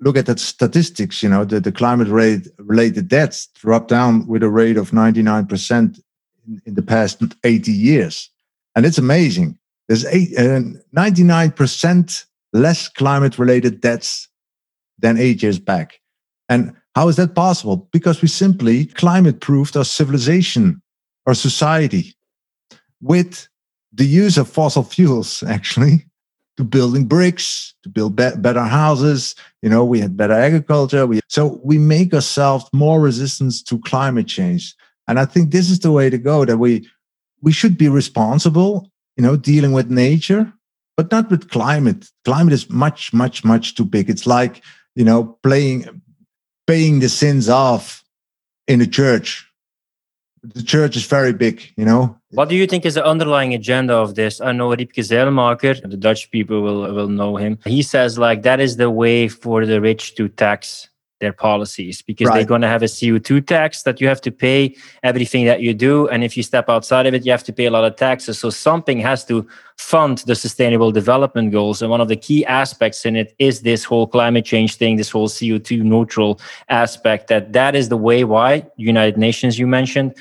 look 0.00 0.16
at 0.16 0.26
the 0.26 0.36
statistics 0.36 1.22
you 1.22 1.30
know 1.32 1.44
the, 1.44 1.60
the 1.60 1.72
climate 1.80 2.10
rate 2.20 2.44
related 2.58 3.08
deaths 3.08 3.48
dropped 3.62 3.88
down 3.88 4.26
with 4.26 4.42
a 4.42 4.54
rate 4.62 4.78
of 4.78 4.90
99% 4.90 6.00
in, 6.46 6.62
in 6.66 6.74
the 6.74 6.86
past 6.94 7.22
80 7.44 7.72
years. 7.72 8.30
And 8.74 8.86
it's 8.86 8.98
amazing. 8.98 9.58
There's 9.88 10.06
eight, 10.06 10.30
uh, 10.38 10.60
99% 10.96 12.24
less 12.54 12.88
climate 12.88 13.38
related 13.38 13.80
deaths 13.82 14.28
than 14.98 15.18
eight 15.18 15.42
years 15.42 15.58
back. 15.58 16.00
And 16.48 16.72
how 16.94 17.08
is 17.08 17.16
that 17.16 17.34
possible? 17.34 17.88
Because 17.92 18.22
we 18.22 18.28
simply 18.28 18.86
climate 18.86 19.40
proofed 19.40 19.76
our 19.76 19.84
civilization, 19.84 20.80
our 21.26 21.34
society 21.34 22.14
with 23.02 23.48
the 23.92 24.04
use 24.04 24.38
of 24.38 24.48
fossil 24.48 24.82
fuels, 24.82 25.42
actually, 25.48 26.06
to 26.56 26.64
building 26.64 27.04
bricks, 27.04 27.74
to 27.82 27.88
build 27.88 28.14
be- 28.14 28.30
better 28.38 28.62
houses. 28.62 29.34
You 29.60 29.68
know, 29.68 29.84
we 29.84 30.00
had 30.00 30.16
better 30.16 30.34
agriculture. 30.34 31.06
We, 31.06 31.20
so 31.28 31.60
we 31.64 31.78
make 31.78 32.14
ourselves 32.14 32.66
more 32.72 33.00
resistant 33.00 33.66
to 33.66 33.78
climate 33.80 34.28
change. 34.28 34.74
And 35.08 35.18
I 35.18 35.24
think 35.24 35.50
this 35.50 35.68
is 35.68 35.80
the 35.80 35.92
way 35.92 36.10
to 36.10 36.18
go 36.18 36.44
that 36.44 36.58
we, 36.58 36.88
we 37.42 37.52
should 37.52 37.76
be 37.76 37.88
responsible, 37.88 38.88
you 39.16 39.22
know, 39.22 39.36
dealing 39.36 39.72
with 39.72 39.90
nature, 39.90 40.52
but 40.96 41.10
not 41.10 41.30
with 41.30 41.50
climate. 41.50 42.10
Climate 42.24 42.52
is 42.52 42.70
much, 42.70 43.12
much, 43.12 43.44
much 43.44 43.74
too 43.74 43.84
big. 43.84 44.08
It's 44.08 44.26
like, 44.26 44.62
you 44.94 45.04
know, 45.04 45.38
playing, 45.42 46.02
paying 46.66 47.00
the 47.00 47.08
sins 47.08 47.48
off 47.48 48.04
in 48.68 48.78
the 48.78 48.86
church. 48.86 49.50
The 50.42 50.62
church 50.62 50.94
is 50.94 51.06
very 51.06 51.32
big, 51.32 51.72
you 51.76 51.86
know. 51.86 52.18
What 52.30 52.50
do 52.50 52.54
you 52.54 52.66
think 52.66 52.84
is 52.84 52.94
the 52.94 53.04
underlying 53.04 53.54
agenda 53.54 53.94
of 53.94 54.14
this? 54.14 54.42
I 54.42 54.52
know 54.52 54.68
Riepke 54.68 55.02
Zeilmaker, 55.02 55.80
the 55.88 55.96
Dutch 55.96 56.30
people 56.30 56.60
will, 56.60 56.92
will 56.92 57.08
know 57.08 57.36
him. 57.36 57.58
He 57.64 57.82
says 57.82 58.18
like 58.18 58.42
that 58.42 58.60
is 58.60 58.76
the 58.76 58.90
way 58.90 59.28
for 59.28 59.64
the 59.64 59.80
rich 59.80 60.16
to 60.16 60.28
tax 60.28 60.90
their 61.24 61.32
policies 61.32 62.02
because 62.02 62.28
right. 62.28 62.34
they're 62.34 62.46
going 62.46 62.60
to 62.60 62.68
have 62.68 62.82
a 62.82 62.86
CO2 62.86 63.46
tax 63.46 63.82
that 63.82 64.00
you 64.00 64.06
have 64.06 64.20
to 64.20 64.30
pay 64.30 64.76
everything 65.02 65.44
that 65.46 65.60
you 65.60 65.74
do. 65.74 66.08
And 66.08 66.22
if 66.22 66.36
you 66.36 66.42
step 66.42 66.68
outside 66.68 67.06
of 67.06 67.14
it, 67.14 67.24
you 67.26 67.32
have 67.32 67.44
to 67.44 67.52
pay 67.52 67.64
a 67.64 67.70
lot 67.70 67.84
of 67.84 67.96
taxes. 67.96 68.38
So 68.38 68.50
something 68.50 69.00
has 69.00 69.24
to 69.24 69.46
fund 69.76 70.18
the 70.18 70.34
sustainable 70.34 70.92
development 70.92 71.50
goals. 71.50 71.82
And 71.82 71.90
one 71.90 72.00
of 72.00 72.08
the 72.08 72.16
key 72.16 72.44
aspects 72.46 73.04
in 73.04 73.16
it 73.16 73.34
is 73.38 73.62
this 73.62 73.82
whole 73.84 74.06
climate 74.06 74.44
change 74.44 74.76
thing, 74.76 74.96
this 74.96 75.10
whole 75.10 75.28
CO2 75.28 75.82
neutral 75.82 76.40
aspect 76.68 77.28
that 77.28 77.52
that 77.52 77.74
is 77.74 77.88
the 77.88 77.96
way 77.96 78.24
why 78.24 78.66
United 78.76 79.16
Nations 79.16 79.58
you 79.58 79.66
mentioned. 79.66 80.14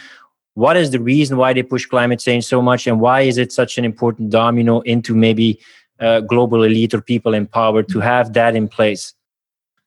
What 0.56 0.78
is 0.78 0.92
the 0.92 1.00
reason 1.00 1.38
why 1.38 1.54
they 1.54 1.64
push 1.64 1.86
climate 1.86 2.20
change 2.20 2.46
so 2.46 2.62
much? 2.62 2.88
And 2.88 3.00
why 3.00 3.22
is 3.22 3.38
it 3.38 3.52
such 3.52 3.78
an 3.78 3.86
important 3.86 4.30
domino 4.30 4.82
into 4.82 5.16
maybe 5.16 5.60
uh, 6.00 6.22
global 6.22 6.64
elite 6.64 6.94
or 6.94 7.02
people 7.02 7.34
in 7.34 7.48
power 7.48 7.84
to 7.84 8.00
have 8.00 8.34
that 8.34 8.56
in 8.56 8.68
place? 8.68 9.14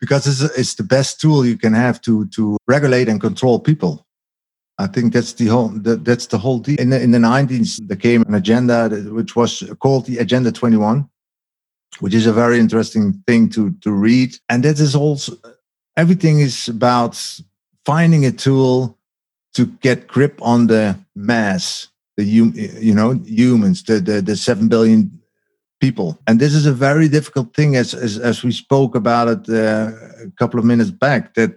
Because 0.00 0.26
it's, 0.26 0.58
it's 0.58 0.74
the 0.74 0.82
best 0.82 1.20
tool 1.20 1.44
you 1.44 1.56
can 1.56 1.72
have 1.72 2.00
to 2.02 2.26
to 2.26 2.56
regulate 2.66 3.08
and 3.08 3.20
control 3.20 3.58
people. 3.58 4.06
I 4.78 4.86
think 4.86 5.12
that's 5.12 5.32
the 5.32 5.46
whole 5.46 5.68
that, 5.68 6.04
that's 6.04 6.26
the 6.26 6.38
whole 6.38 6.58
deal. 6.58 6.78
In 6.78 6.90
the, 6.90 7.00
in 7.00 7.10
the 7.10 7.18
90s, 7.18 7.78
there 7.86 7.96
came 7.96 8.22
an 8.22 8.34
agenda 8.34 8.88
which 9.10 9.34
was 9.34 9.62
called 9.80 10.06
the 10.06 10.18
Agenda 10.18 10.52
21, 10.52 11.08
which 12.00 12.14
is 12.14 12.26
a 12.26 12.32
very 12.32 12.58
interesting 12.58 13.22
thing 13.26 13.48
to 13.50 13.72
to 13.80 13.90
read. 13.90 14.36
And 14.48 14.62
that 14.64 14.78
is 14.78 14.94
also 14.94 15.36
everything 15.96 16.40
is 16.40 16.68
about 16.68 17.40
finding 17.84 18.26
a 18.26 18.32
tool 18.32 18.98
to 19.54 19.66
get 19.80 20.06
grip 20.06 20.38
on 20.42 20.66
the 20.66 20.98
mass, 21.14 21.88
the 22.18 22.24
you 22.24 22.94
know 22.94 23.12
humans, 23.24 23.82
the 23.82 24.00
the, 24.00 24.20
the 24.20 24.36
seven 24.36 24.68
billion 24.68 25.10
people. 25.86 26.08
And 26.26 26.40
this 26.40 26.54
is 26.54 26.66
a 26.66 26.72
very 26.72 27.08
difficult 27.08 27.54
thing, 27.54 27.76
as 27.76 27.94
as, 27.94 28.18
as 28.18 28.44
we 28.44 28.52
spoke 28.52 28.98
about 28.98 29.28
it 29.34 29.42
uh, 29.48 29.90
a 30.26 30.30
couple 30.38 30.58
of 30.58 30.66
minutes 30.66 30.90
back. 30.90 31.34
That 31.34 31.50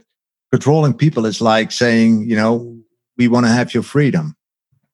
controlling 0.51 0.95
people 0.97 1.25
is 1.25 1.41
like 1.41 1.71
saying, 1.71 2.29
you 2.29 2.35
know, 2.35 2.77
we 3.17 3.27
want 3.27 3.45
to 3.45 3.51
have 3.51 3.73
your 3.73 3.83
freedom, 3.83 4.35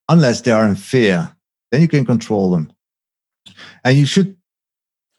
unless 0.07 0.41
they 0.41 0.51
are 0.51 0.67
in 0.67 0.75
fear. 0.75 1.36
Then 1.71 1.81
you 1.81 1.88
can 1.88 2.05
control 2.05 2.51
them, 2.51 2.71
and 3.83 3.97
you 3.97 4.05
should. 4.05 4.36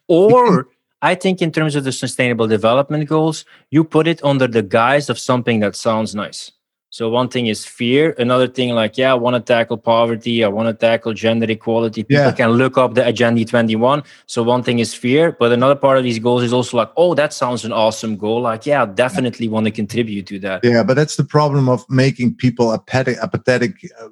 Or 0.07 0.67
I 1.01 1.15
think, 1.15 1.41
in 1.41 1.51
terms 1.51 1.75
of 1.75 1.83
the 1.83 1.91
sustainable 1.91 2.47
development 2.47 3.07
goals, 3.09 3.45
you 3.69 3.83
put 3.83 4.07
it 4.07 4.23
under 4.23 4.47
the 4.47 4.63
guise 4.63 5.09
of 5.09 5.19
something 5.19 5.61
that 5.61 5.75
sounds 5.75 6.15
nice. 6.15 6.51
So 6.89 7.09
one 7.09 7.27
thing 7.27 7.47
is 7.47 7.65
fear. 7.65 8.15
Another 8.17 8.47
thing, 8.47 8.69
like, 8.69 8.97
yeah, 8.97 9.11
I 9.11 9.15
want 9.15 9.35
to 9.35 9.41
tackle 9.41 9.77
poverty. 9.77 10.43
I 10.43 10.47
want 10.47 10.67
to 10.67 10.73
tackle 10.73 11.13
gender 11.13 11.45
equality. 11.49 12.03
People 12.03 12.25
yeah. 12.25 12.31
can 12.31 12.51
look 12.51 12.77
up 12.77 12.93
the 12.93 13.05
Agenda 13.05 13.43
21. 13.43 14.03
So 14.25 14.41
one 14.41 14.63
thing 14.63 14.79
is 14.79 14.93
fear. 14.93 15.33
But 15.33 15.51
another 15.51 15.75
part 15.75 15.97
of 15.97 16.05
these 16.05 16.19
goals 16.19 16.43
is 16.43 16.53
also 16.53 16.77
like, 16.77 16.91
oh, 16.95 17.13
that 17.15 17.33
sounds 17.33 17.65
an 17.65 17.73
awesome 17.73 18.15
goal. 18.15 18.41
Like, 18.41 18.65
yeah, 18.65 18.83
I 18.83 18.85
definitely 18.85 19.49
want 19.49 19.65
to 19.65 19.71
contribute 19.71 20.27
to 20.27 20.39
that. 20.39 20.63
Yeah, 20.63 20.83
but 20.83 20.93
that's 20.93 21.17
the 21.17 21.25
problem 21.25 21.67
of 21.67 21.85
making 21.89 22.35
people 22.35 22.73
apathetic, 22.73 23.17
apathetic 23.17 23.73
uh, 23.99 24.07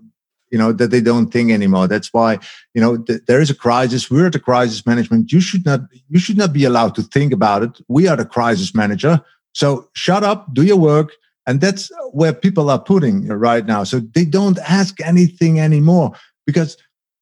you 0.52 0.58
know, 0.58 0.72
that 0.72 0.92
they 0.92 1.02
don't 1.02 1.32
think 1.32 1.52
anymore. 1.52 1.88
That's 1.88 2.14
why, 2.14 2.40
you 2.74 2.82
know, 2.82 2.98
th- 2.98 3.22
there 3.28 3.42
is 3.42 3.50
a 3.50 3.56
crisis. 3.56 4.12
We're 4.12 4.30
the 4.30 4.40
crisis 4.40 4.86
management. 4.86 5.32
You 5.32 5.42
should 5.42 5.66
not, 5.66 5.82
you 6.10 6.20
should 6.20 6.38
not 6.38 6.54
be 6.54 6.66
allowed 6.66 6.96
to 6.96 7.02
think 7.02 7.34
about 7.34 7.64
it. 7.64 7.82
We 7.88 8.08
are 8.08 8.16
the 8.16 8.26
crisis 8.26 8.76
manager. 8.76 9.22
So 9.54 9.90
shut 9.94 10.24
up, 10.24 10.54
do 10.54 10.64
your 10.64 10.78
work 10.78 11.12
and 11.48 11.62
that's 11.62 11.91
where 12.12 12.34
people 12.34 12.70
are 12.70 12.82
putting 12.82 13.28
right 13.28 13.66
now. 13.66 13.84
So 13.84 14.00
they 14.00 14.26
don't 14.26 14.60
ask 14.60 15.00
anything 15.02 15.60
anymore 15.60 16.14
because 16.46 16.78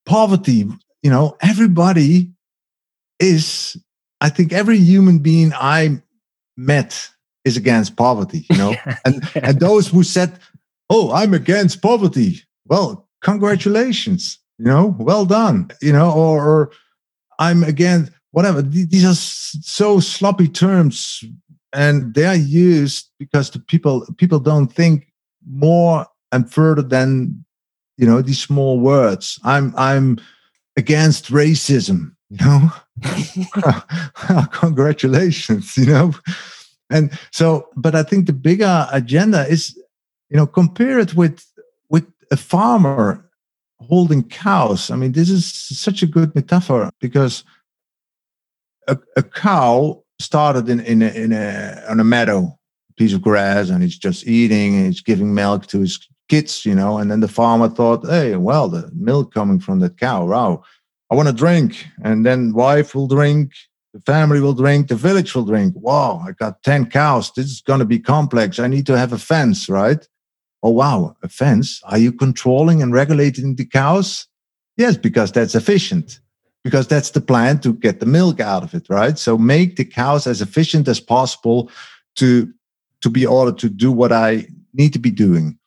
poverty 0.06 0.68
you 1.04 1.10
know, 1.10 1.38
everybody 1.42 2.32
is, 3.20 3.78
I 4.22 4.30
think 4.30 4.54
every 4.54 4.78
human 4.78 5.20
being 5.20 5.52
I 5.54 6.02
met 6.56 7.10
is 7.44 7.58
against 7.58 7.98
poverty, 7.98 8.46
you 8.50 8.58
know, 8.58 8.74
and, 9.06 9.30
and 9.36 9.60
those 9.60 9.90
who 9.90 10.02
said, 10.04 10.40
Oh, 10.90 11.12
I'm 11.12 11.34
against 11.34 11.82
poverty. 11.82 12.42
Well, 12.66 13.10
congratulations, 13.22 14.40
you 14.58 14.66
know, 14.66 14.96
well 14.98 15.26
done, 15.26 15.72
you 15.82 15.92
know, 15.92 16.12
or, 16.12 16.46
or 16.46 16.72
I'm 17.40 17.64
against 17.64 18.12
whatever. 18.32 18.62
These 18.62 19.06
are 19.06 19.16
so 19.16 20.00
sloppy 20.00 20.48
terms 20.48 21.24
and 21.74 22.14
they 22.14 22.26
are 22.26 22.36
used 22.36 23.10
because 23.20 23.50
the 23.50 23.60
people, 23.60 24.06
people 24.18 24.40
don't 24.40 24.68
think 24.68 25.12
more 25.50 26.06
and 26.32 26.52
further 26.52 26.82
than, 26.82 27.44
you 27.98 28.06
know, 28.06 28.22
these 28.22 28.40
small 28.40 28.80
words. 28.80 29.40
I'm, 29.44 29.74
I'm 29.78 30.20
against 30.78 31.32
racism, 31.32 32.16
you 32.30 32.38
know, 32.46 32.72
congratulations, 34.52 35.76
you 35.78 35.88
know. 35.88 36.14
And 36.90 37.18
so, 37.32 37.70
but 37.76 37.96
I 37.96 38.04
think 38.04 38.28
the 38.28 38.34
bigger 38.34 38.88
agenda 38.92 39.48
is, 39.48 39.76
you 40.30 40.38
know, 40.38 40.46
compare 40.46 41.00
it 41.00 41.16
with 41.16 41.46
with 41.90 42.06
a 42.32 42.38
farmer 42.38 43.30
holding 43.80 44.24
cows. 44.24 44.92
I 44.92 44.96
mean, 44.96 45.12
this 45.12 45.30
is 45.30 45.52
such 45.54 46.04
a 46.04 46.08
good 46.08 46.34
metaphor 46.36 46.92
because 47.00 47.44
a, 48.88 48.98
a 49.16 49.24
cow 49.24 50.03
started 50.20 50.70
in 50.70 50.80
in 50.82 51.02
a, 51.02 51.10
in 51.10 51.32
a 51.32 51.84
on 51.90 52.00
a 52.00 52.04
meadow, 52.04 52.58
piece 52.98 53.14
of 53.14 53.22
grass, 53.22 53.70
and 53.70 53.84
it's 53.84 53.98
just 53.98 54.28
eating. 54.28 54.76
And 54.76 54.88
it's 54.88 55.02
giving 55.02 55.34
milk 55.34 55.68
to 55.68 55.80
his 55.80 56.08
kids, 56.30 56.66
you 56.66 56.76
know. 56.76 56.98
And 56.98 57.12
then 57.12 57.20
the 57.20 57.28
farmer 57.28 57.70
thought, 57.70 58.06
hey, 58.08 58.36
well, 58.36 58.70
the 58.70 58.90
milk 58.94 59.34
coming 59.34 59.60
from 59.60 59.80
that 59.80 59.98
cow, 59.98 60.26
wow, 60.26 60.64
I 61.12 61.16
want 61.16 61.28
to 61.28 61.34
drink. 61.34 61.86
And 62.04 62.26
then 62.26 62.54
wife 62.54 62.96
will 62.96 63.08
drink, 63.08 63.52
the 63.94 64.02
family 64.02 64.40
will 64.40 64.54
drink, 64.54 64.88
the 64.88 64.96
village 64.96 65.36
will 65.36 65.46
drink. 65.46 65.74
Wow, 65.76 66.24
I 66.28 66.32
got 66.32 66.64
10 66.64 66.90
cows. 66.90 67.32
This 67.36 67.46
is 67.46 67.62
going 67.62 67.80
to 67.80 67.86
be 67.86 68.00
complex. 68.00 68.60
I 68.60 68.68
need 68.68 68.88
to 68.88 68.98
have 68.98 69.14
a 69.14 69.20
fence, 69.20 69.70
right? 69.70 70.08
Oh, 70.64 70.72
wow, 70.72 71.16
a 71.22 71.30
fence. 71.30 71.82
Are 71.84 71.98
you 71.98 72.12
controlling 72.12 72.82
and 72.82 72.94
regulating 72.94 73.56
the 73.56 73.66
cows? 73.66 74.28
Yes, 74.78 74.98
because 74.98 75.32
that's 75.32 75.56
efficient, 75.56 76.20
because 76.64 76.88
that's 76.88 77.12
the 77.12 77.22
plan 77.22 77.60
to 77.60 77.74
get 77.74 78.00
the 78.00 78.06
milk 78.06 78.40
out 78.40 78.64
of 78.64 78.74
it, 78.74 78.88
right? 78.90 79.18
So 79.20 79.38
make 79.38 79.76
the 79.76 79.86
cows 79.86 80.28
as 80.28 80.42
efficient 80.42 80.88
as 80.88 81.00
possible 81.00 81.70
to, 82.16 82.52
to 83.02 83.10
be 83.10 83.26
ordered 83.26 83.58
to 83.60 83.70
do 83.70 83.92
what 83.92 84.12
I 84.12 84.48
need 84.74 84.94
to 84.94 85.00
be 85.00 85.12
doing. 85.12 85.58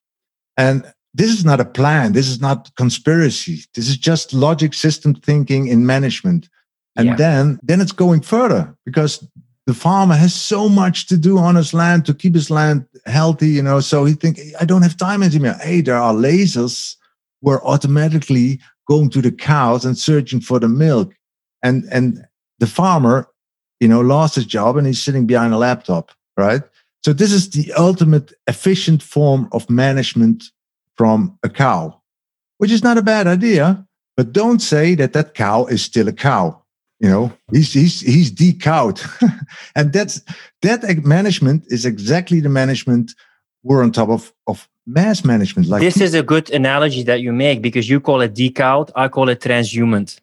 And 0.56 0.90
this 1.12 1.30
is 1.30 1.44
not 1.44 1.60
a 1.60 1.64
plan. 1.64 2.12
This 2.12 2.28
is 2.28 2.40
not 2.40 2.74
conspiracy. 2.76 3.60
This 3.74 3.88
is 3.88 3.96
just 3.96 4.32
logic 4.32 4.74
system 4.74 5.14
thinking 5.14 5.68
in 5.68 5.86
management. 5.86 6.48
And 6.96 7.08
yeah. 7.08 7.16
then, 7.16 7.58
then 7.62 7.80
it's 7.80 7.92
going 7.92 8.22
further 8.22 8.74
because 8.84 9.26
the 9.66 9.74
farmer 9.74 10.14
has 10.14 10.34
so 10.34 10.68
much 10.68 11.08
to 11.08 11.16
do 11.16 11.38
on 11.38 11.56
his 11.56 11.74
land 11.74 12.06
to 12.06 12.14
keep 12.14 12.34
his 12.34 12.50
land 12.50 12.86
healthy, 13.04 13.48
you 13.48 13.62
know. 13.62 13.80
So 13.80 14.04
he 14.04 14.14
think, 14.14 14.38
I 14.60 14.64
don't 14.64 14.82
have 14.82 14.96
time 14.96 15.22
anymore. 15.22 15.56
Hey, 15.60 15.80
there 15.80 15.96
are 15.96 16.14
lasers 16.14 16.96
where 17.40 17.64
automatically 17.66 18.60
going 18.86 19.10
to 19.10 19.22
the 19.22 19.32
cows 19.32 19.84
and 19.84 19.98
searching 19.98 20.40
for 20.40 20.58
the 20.58 20.68
milk. 20.68 21.14
And 21.62 21.84
and 21.90 22.24
the 22.58 22.66
farmer, 22.66 23.28
you 23.80 23.88
know, 23.88 24.00
lost 24.00 24.34
his 24.34 24.46
job 24.46 24.76
and 24.76 24.86
he's 24.86 25.02
sitting 25.02 25.26
behind 25.26 25.52
a 25.52 25.58
laptop, 25.58 26.12
right? 26.36 26.62
So 27.04 27.12
this 27.12 27.32
is 27.32 27.50
the 27.50 27.72
ultimate 27.74 28.32
efficient 28.46 29.02
form 29.02 29.48
of 29.52 29.68
management 29.70 30.44
from 30.96 31.38
a 31.42 31.48
cow, 31.48 32.00
which 32.58 32.72
is 32.72 32.82
not 32.82 32.98
a 32.98 33.02
bad 33.02 33.26
idea. 33.26 33.86
But 34.16 34.32
don't 34.32 34.60
say 34.60 34.94
that 34.94 35.12
that 35.12 35.34
cow 35.34 35.66
is 35.66 35.82
still 35.82 36.08
a 36.08 36.12
cow. 36.12 36.62
You 37.00 37.10
know, 37.10 37.32
he's 37.52 37.74
he's 37.74 38.00
he's 38.00 38.32
decowed, 38.32 38.98
and 39.76 39.92
that's 39.92 40.22
that 40.62 40.82
management 41.04 41.64
is 41.66 41.84
exactly 41.84 42.40
the 42.40 42.48
management 42.48 43.12
we're 43.62 43.82
on 43.82 43.92
top 43.92 44.08
of 44.08 44.32
of 44.46 44.66
mass 44.86 45.24
management. 45.24 45.68
Like 45.68 45.80
this 45.80 46.00
is 46.00 46.14
a 46.14 46.22
good 46.22 46.50
analogy 46.50 47.02
that 47.04 47.20
you 47.20 47.32
make 47.32 47.62
because 47.62 47.88
you 47.88 48.00
call 48.00 48.20
it 48.20 48.34
decowed, 48.34 48.90
I 48.94 49.08
call 49.08 49.28
it 49.28 49.40
transhuman. 49.40 50.18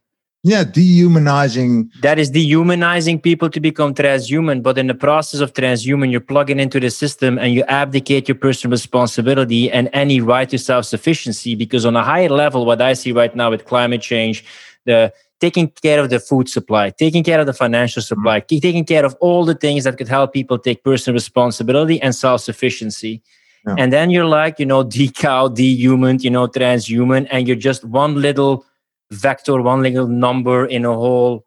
Yeah, 0.46 0.66
dehumanizing. 0.66 1.90
That 2.02 2.20
is 2.20 2.30
dehumanizing 2.30 3.22
people 3.22 3.50
to 3.50 3.62
become 3.62 3.94
transhuman. 3.94 4.62
But 4.62 4.78
in 4.78 4.88
the 4.88 4.94
process 4.94 5.40
of 5.40 5.54
transhuman, 5.54 6.12
you're 6.12 6.20
plugging 6.20 6.60
into 6.60 6.82
the 6.82 6.90
system 6.90 7.38
and 7.38 7.54
you 7.54 7.64
abdicate 7.70 8.28
your 8.28 8.36
personal 8.36 8.72
responsibility 8.72 9.72
and 9.72 9.90
any 9.94 10.20
right 10.20 10.50
to 10.50 10.58
self 10.58 10.84
sufficiency. 10.84 11.56
Because 11.56 11.86
on 11.86 11.96
a 11.96 12.04
higher 12.04 12.28
level, 12.28 12.66
what 12.66 12.82
I 12.82 12.92
see 12.92 13.14
right 13.14 13.34
now 13.34 13.52
with 13.52 13.64
climate 13.64 14.02
change, 14.02 14.44
the 14.84 15.14
taking 15.40 15.70
care 15.70 16.02
of 16.02 16.10
the 16.10 16.20
food 16.20 16.50
supply, 16.50 16.90
taking 16.90 17.24
care 17.24 17.40
of 17.40 17.46
the 17.46 17.54
financial 17.54 18.02
mm-hmm. 18.02 18.08
supply, 18.08 18.42
mm-hmm. 18.42 18.60
taking 18.60 18.84
care 18.84 19.06
of 19.06 19.16
all 19.22 19.46
the 19.46 19.56
things 19.56 19.86
that 19.86 19.98
could 19.98 20.10
help 20.10 20.34
people 20.34 20.60
take 20.60 20.84
personal 20.84 21.14
responsibility 21.14 22.02
and 22.02 22.14
self 22.14 22.42
sufficiency. 22.42 23.22
Yeah. 23.66 23.76
And 23.78 23.94
then 23.94 24.10
you're 24.10 24.26
like, 24.26 24.60
you 24.60 24.66
know, 24.66 24.84
decow, 24.84 25.54
dehuman, 25.54 26.22
you 26.24 26.30
know, 26.30 26.48
transhuman, 26.48 27.28
and 27.32 27.48
you're 27.48 27.56
just 27.56 27.86
one 27.86 28.22
little 28.22 28.66
vector, 29.12 29.62
one 29.62 29.82
little 29.82 30.08
number 30.08 30.66
in 30.66 30.86
a 30.86 30.94
whole 30.94 31.46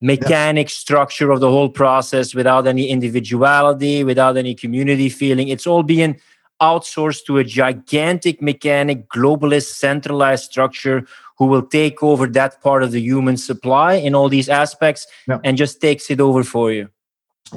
mechanic 0.00 0.66
yes. 0.66 0.74
structure 0.74 1.30
of 1.30 1.40
the 1.40 1.48
whole 1.48 1.68
process 1.68 2.34
without 2.34 2.66
any 2.66 2.88
individuality, 2.88 4.02
without 4.02 4.36
any 4.36 4.54
community 4.54 5.08
feeling. 5.08 5.48
It's 5.48 5.66
all 5.66 5.84
being 5.84 6.18
outsourced 6.60 7.24
to 7.26 7.38
a 7.38 7.44
gigantic 7.44 8.42
mechanic, 8.42 9.08
globalist, 9.08 9.74
centralized 9.74 10.44
structure 10.44 11.06
who 11.38 11.46
will 11.46 11.62
take 11.62 12.02
over 12.02 12.26
that 12.26 12.60
part 12.60 12.82
of 12.82 12.92
the 12.92 13.00
human 13.00 13.36
supply 13.36 13.94
in 13.94 14.14
all 14.14 14.28
these 14.28 14.48
aspects 14.48 15.06
yeah. 15.28 15.38
and 15.44 15.56
just 15.56 15.80
takes 15.80 16.10
it 16.10 16.20
over 16.20 16.44
for 16.44 16.72
you. 16.72 16.88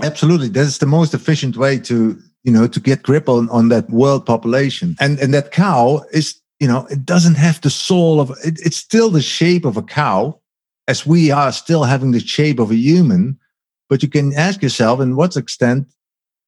Absolutely. 0.04 0.50
That's 0.50 0.80
the 0.80 0.86
most 0.86 1.14
efficient 1.14 1.56
way 1.58 1.80
to, 1.80 2.20
you 2.46 2.52
know, 2.52 2.68
to 2.68 2.80
get 2.80 3.04
grip 3.04 3.28
on, 3.28 3.50
on 3.50 3.70
that 3.70 3.90
world 3.90 4.26
population. 4.26 4.96
And 5.00 5.20
and 5.20 5.34
that 5.34 5.52
cow 5.52 6.06
is 6.14 6.40
you 6.60 6.68
know, 6.68 6.88
it 6.90 7.06
doesn't 7.06 7.36
have 7.36 7.60
the 7.62 7.70
soul 7.70 8.22
of 8.22 8.30
it, 8.44 8.60
it's 8.64 8.78
still 8.78 9.10
the 9.10 9.22
shape 9.22 9.66
of 9.66 9.76
a 9.76 9.84
cow, 9.84 10.40
as 10.88 11.06
we 11.06 11.32
are 11.32 11.52
still 11.52 11.84
having 11.84 12.12
the 12.12 12.20
shape 12.20 12.60
of 12.60 12.72
a 12.72 12.76
human. 12.76 13.38
But 13.90 14.02
you 14.02 14.10
can 14.10 14.34
ask 14.34 14.62
yourself, 14.64 15.00
in 15.02 15.16
what 15.16 15.36
extent 15.36 15.88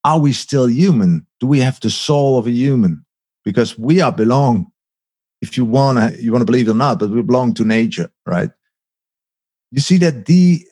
are 0.04 0.20
we 0.20 0.34
still 0.34 0.70
human? 0.70 1.26
Do 1.39 1.48
we 1.48 1.60
have 1.60 1.80
the 1.82 1.89
soul 1.89 2.38
of 2.38 2.48
a 2.48 2.52
human? 2.52 3.06
Because 3.43 3.78
we 3.78 4.02
are 4.02 4.12
belong, 4.12 4.72
if 5.41 5.58
you 5.58 5.66
want 5.66 5.98
to, 5.98 6.24
you 6.24 6.32
want 6.32 6.41
to 6.41 6.45
believe 6.45 6.68
it 6.68 6.72
or 6.72 6.76
not, 6.76 7.00
but 7.00 7.10
we 7.10 7.22
belong 7.22 7.54
to 7.56 7.66
nature, 7.66 8.10
right? 8.26 8.50
You 9.72 9.82
see 9.82 9.98
that 9.98 10.26
the 10.26 10.66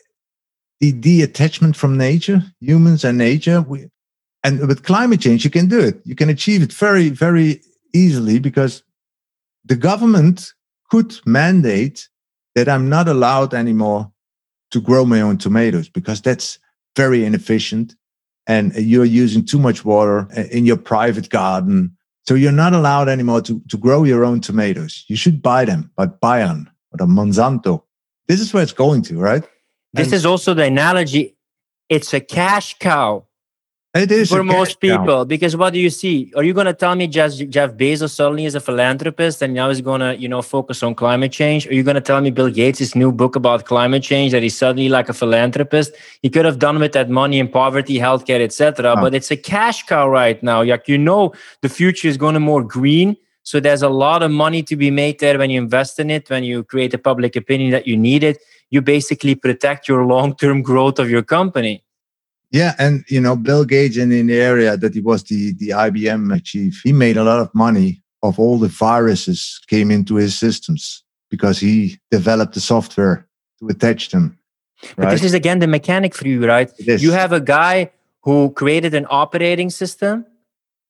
the 0.79 0.91
detachment 0.91 1.75
from 1.75 1.97
nature, 1.97 2.43
humans 2.59 3.03
and 3.03 3.17
nature. 3.17 3.61
We, 3.61 3.87
and 4.45 4.67
with 4.67 4.83
climate 4.83 5.21
change, 5.21 5.43
you 5.43 5.49
can 5.49 5.67
do 5.67 5.79
it. 5.79 5.99
You 6.05 6.13
can 6.13 6.29
achieve 6.29 6.61
it 6.61 6.71
very, 6.71 7.09
very 7.09 7.61
easily 7.93 8.37
because 8.37 8.83
the 9.65 9.75
government 9.75 10.53
could 10.91 11.19
mandate 11.25 12.07
that 12.53 12.69
I'm 12.69 12.87
not 12.87 13.07
allowed 13.07 13.55
anymore 13.55 14.11
to 14.69 14.79
grow 14.79 15.03
my 15.03 15.19
own 15.19 15.39
tomatoes 15.39 15.89
because 15.89 16.21
that's 16.21 16.59
very 16.95 17.25
inefficient 17.25 17.95
and 18.45 18.73
you're 18.75 19.03
using 19.03 19.43
too 19.43 19.57
much 19.57 19.83
water 19.83 20.27
in 20.51 20.65
your 20.65 20.77
private 20.77 21.29
garden. 21.29 21.97
So 22.27 22.35
you're 22.35 22.51
not 22.51 22.73
allowed 22.73 23.09
anymore 23.09 23.41
to, 23.41 23.59
to 23.69 23.77
grow 23.77 24.03
your 24.03 24.23
own 24.23 24.41
tomatoes. 24.41 25.05
You 25.07 25.15
should 25.15 25.41
buy 25.41 25.65
them 25.65 25.91
by 25.95 26.05
Bayer 26.05 26.65
or 26.91 26.97
the 26.97 27.05
Monsanto. 27.05 27.81
This 28.27 28.39
is 28.39 28.53
where 28.53 28.61
it's 28.61 28.73
going 28.73 29.01
to, 29.03 29.17
right? 29.17 29.43
This 29.93 30.07
and 30.07 30.13
is 30.13 30.25
also 30.25 30.53
the 30.53 30.65
analogy. 30.65 31.35
It's 31.89 32.13
a 32.13 32.19
cash 32.19 32.77
cow. 32.77 33.24
It 33.95 34.11
is 34.11 34.29
for 34.29 34.43
most 34.43 34.81
people 34.81 35.23
because 35.23 35.55
what 35.55 35.71
do 35.71 35.79
you 35.79 35.89
see? 35.89 36.29
Are 36.35 36.43
you 36.43 36.53
going 36.53 36.65
to 36.65 36.73
tell 36.73 36.95
me 36.95 37.07
Jeff, 37.07 37.31
Jeff 37.31 37.71
Bezos 37.75 38.09
suddenly 38.09 38.43
is 38.43 38.53
a 38.53 38.59
philanthropist 38.59 39.41
and 39.41 39.53
now 39.53 39.69
he's 39.69 39.79
going 39.79 40.01
to 40.01 40.17
you 40.17 40.27
know 40.27 40.41
focus 40.41 40.83
on 40.83 40.95
climate 40.95 41.31
change? 41.31 41.65
Are 41.65 41.73
you 41.73 41.81
going 41.81 41.95
to 41.95 42.01
tell 42.01 42.19
me 42.19 42.29
Bill 42.29 42.49
Gates' 42.49 42.93
new 42.93 43.13
book 43.13 43.37
about 43.37 43.63
climate 43.63 44.03
change 44.03 44.33
that 44.33 44.43
he's 44.43 44.57
suddenly 44.57 44.89
like 44.89 45.07
a 45.07 45.13
philanthropist? 45.13 45.93
He 46.21 46.29
could 46.29 46.43
have 46.43 46.59
done 46.59 46.79
with 46.79 46.91
that 46.91 47.09
money 47.09 47.39
in 47.39 47.47
poverty, 47.47 47.97
healthcare, 47.97 48.41
etc. 48.41 48.95
Oh. 48.97 49.01
But 49.01 49.15
it's 49.15 49.31
a 49.31 49.37
cash 49.37 49.83
cow 49.83 50.09
right 50.09 50.43
now. 50.43 50.61
Like 50.61 50.89
you 50.89 50.97
know, 50.97 51.31
the 51.61 51.69
future 51.69 52.09
is 52.09 52.17
going 52.17 52.33
to 52.33 52.41
more 52.41 52.65
green. 52.65 53.15
So 53.43 53.61
there's 53.61 53.83
a 53.83 53.89
lot 53.89 54.23
of 54.23 54.29
money 54.31 54.61
to 54.63 54.75
be 54.75 54.91
made 54.91 55.21
there 55.21 55.37
when 55.37 55.49
you 55.49 55.61
invest 55.61 55.99
in 55.99 56.09
it. 56.09 56.29
When 56.29 56.43
you 56.43 56.65
create 56.65 56.93
a 56.93 56.97
public 56.97 57.37
opinion 57.37 57.71
that 57.71 57.87
you 57.87 57.95
need 57.95 58.25
it, 58.25 58.39
you 58.71 58.81
basically 58.81 59.35
protect 59.35 59.87
your 59.87 60.05
long-term 60.13 60.63
growth 60.63 60.99
of 60.99 61.09
your 61.09 61.23
company. 61.23 61.84
Yeah, 62.55 62.73
and 62.79 63.03
you 63.09 63.19
know, 63.19 63.35
Bill 63.35 63.65
Gates 63.65 63.97
in, 63.97 64.13
in 64.13 64.27
the 64.27 64.39
area 64.39 64.77
that 64.77 64.93
he 64.93 65.01
was 65.01 65.23
the 65.23 65.51
the 65.55 65.69
IBM 65.69 66.41
chief, 66.45 66.79
he 66.85 66.93
made 66.93 67.17
a 67.17 67.23
lot 67.23 67.41
of 67.41 67.53
money 67.53 68.01
of 68.23 68.39
all 68.39 68.57
the 68.57 68.69
viruses 68.69 69.59
came 69.67 69.91
into 69.91 70.15
his 70.15 70.37
systems 70.37 71.03
because 71.29 71.59
he 71.59 71.99
developed 72.11 72.53
the 72.53 72.61
software 72.61 73.27
to 73.59 73.67
attach 73.67 74.07
them. 74.09 74.39
Right? 74.81 74.95
But 74.95 75.09
this 75.11 75.23
is 75.25 75.33
again 75.33 75.59
the 75.59 75.67
mechanic 75.67 76.15
for 76.15 76.25
you, 76.25 76.47
right? 76.47 76.71
You 76.79 77.11
have 77.11 77.33
a 77.33 77.41
guy 77.41 77.91
who 78.21 78.51
created 78.51 78.93
an 78.93 79.05
operating 79.09 79.69
system 79.69 80.25